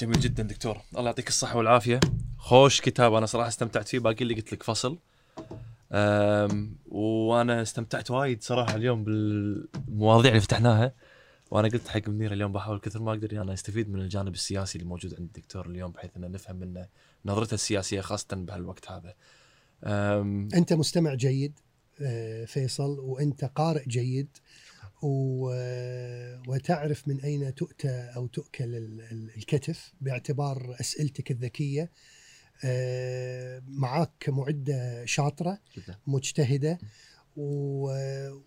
جميل 0.00 0.20
جدا 0.20 0.42
دكتور. 0.42 0.78
الله 0.92 1.06
يعطيك 1.06 1.28
الصحة 1.28 1.56
والعافية. 1.56 2.00
خوش 2.38 2.80
كتاب 2.80 3.14
أنا 3.14 3.26
صراحة 3.26 3.48
استمتعت 3.48 3.88
فيه. 3.88 3.98
باقي 3.98 4.22
اللي 4.22 4.34
قلت 4.34 4.52
لك 4.52 4.62
فصل. 4.62 4.98
وأنا 5.90 7.62
استمتعت 7.62 8.10
وايد 8.10 8.42
صراحة 8.42 8.74
اليوم 8.76 9.04
بالمواضيع 9.04 10.30
اللي 10.30 10.40
فتحناها 10.40 10.92
وأنا 11.50 11.68
قلت 11.68 11.88
حق 11.88 12.08
منير 12.08 12.32
اليوم 12.32 12.52
بحاول 12.52 12.80
كثر 12.80 13.02
ما 13.02 13.10
أقدر 13.10 13.42
أنا 13.42 13.52
أستفيد 13.52 13.90
من 13.90 14.00
الجانب 14.00 14.34
السياسي 14.34 14.78
اللي 14.78 14.88
موجود 14.88 15.14
عند 15.14 15.28
الدكتور 15.36 15.66
اليوم 15.66 15.90
بحيث 15.90 16.10
ان 16.16 16.32
نفهم 16.32 16.56
منه 16.56 16.86
نظرته 17.24 17.54
السياسية 17.54 18.00
خاصة 18.00 18.36
بهالوقت 18.36 18.90
هذا. 18.90 19.14
أنت 20.54 20.72
مستمع 20.72 21.14
جيد 21.14 21.52
آه، 22.02 22.44
فيصل 22.44 22.98
وأنت 22.98 23.44
قارئ 23.44 23.88
جيد 23.88 24.28
و... 25.02 25.50
وتعرف 26.48 27.08
من 27.08 27.20
أين 27.20 27.54
تؤتى 27.54 28.10
أو 28.16 28.26
تؤكل 28.26 28.74
الكتف 29.36 29.92
باعتبار 30.00 30.76
أسئلتك 30.80 31.30
الذكية 31.30 31.82
آه، 31.82 31.88
معاك 33.68 34.28
معده 34.28 35.04
شاطرة 35.04 35.58
مجتهدة 36.06 36.78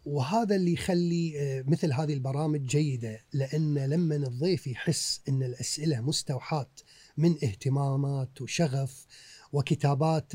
وهذا 0.06 0.56
اللي 0.56 0.74
يخلي 0.74 1.40
آه، 1.40 1.64
مثل 1.68 1.94
هذه 1.94 2.14
البرامج 2.14 2.62
جيدة 2.62 3.20
لأن 3.34 3.78
لما 3.78 4.16
الضيف 4.16 4.68
يحس 4.68 5.22
إن 5.30 5.44
الأسئلة 5.44 6.02
مستوحاة 6.02 6.70
من 7.18 7.32
اهتمامات 7.44 8.42
وشغف 8.42 9.06
وكتابات 9.54 10.34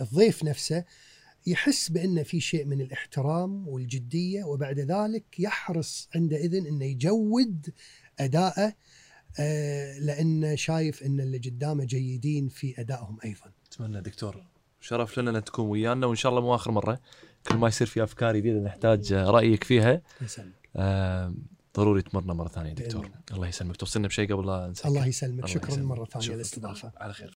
الضيف 0.00 0.44
نفسه 0.44 0.84
يحس 1.46 1.88
بان 1.88 2.22
في 2.22 2.40
شيء 2.40 2.64
من 2.64 2.80
الاحترام 2.80 3.68
والجدية 3.68 4.44
وبعد 4.44 4.78
ذلك 4.78 5.24
يحرص 5.38 6.08
عندئذ 6.14 6.54
إنه 6.54 6.84
يجود 6.84 7.70
أداءه 8.20 8.74
آه، 9.38 9.98
لأن 9.98 10.56
شايف 10.56 11.02
إن 11.02 11.20
اللي 11.20 11.38
قدامه 11.38 11.84
جيدين 11.84 12.48
في 12.48 12.80
أدائهم 12.80 13.18
أيضا. 13.24 13.52
أتمنى 13.72 14.00
دكتور. 14.00 14.44
شرف 14.80 15.18
لنا 15.18 15.38
إن 15.38 15.44
تكون 15.44 15.68
ويانا 15.68 16.06
وإن 16.06 16.16
شاء 16.16 16.30
الله 16.30 16.42
مو 16.42 16.54
آخر 16.54 16.70
مرة. 16.70 17.00
كل 17.48 17.56
ما 17.56 17.68
يصير 17.68 17.86
في 17.86 18.02
أفكار 18.02 18.36
جديدة 18.36 18.60
نحتاج 18.60 19.12
رأيك 19.12 19.64
فيها. 19.64 20.02
آه 20.76 21.34
ضروري 21.76 22.02
تمرنا 22.02 22.34
مرة 22.34 22.48
ثانية 22.48 22.72
دكتور. 22.72 23.10
الله. 23.32 23.48
يسلمك. 23.48 23.76
توصلنا 23.76 24.08
بشيء 24.08 24.32
قبل 24.34 24.46
لا 24.46 24.68
نسكر 24.68 24.88
الله 24.88 25.06
يسلمك. 25.06 25.46
شكرا. 25.46 25.76
مرة 25.76 26.04
ثانية. 26.04 26.28
للاستضافة. 26.28 26.92
على 26.96 27.12
خير. 27.12 27.34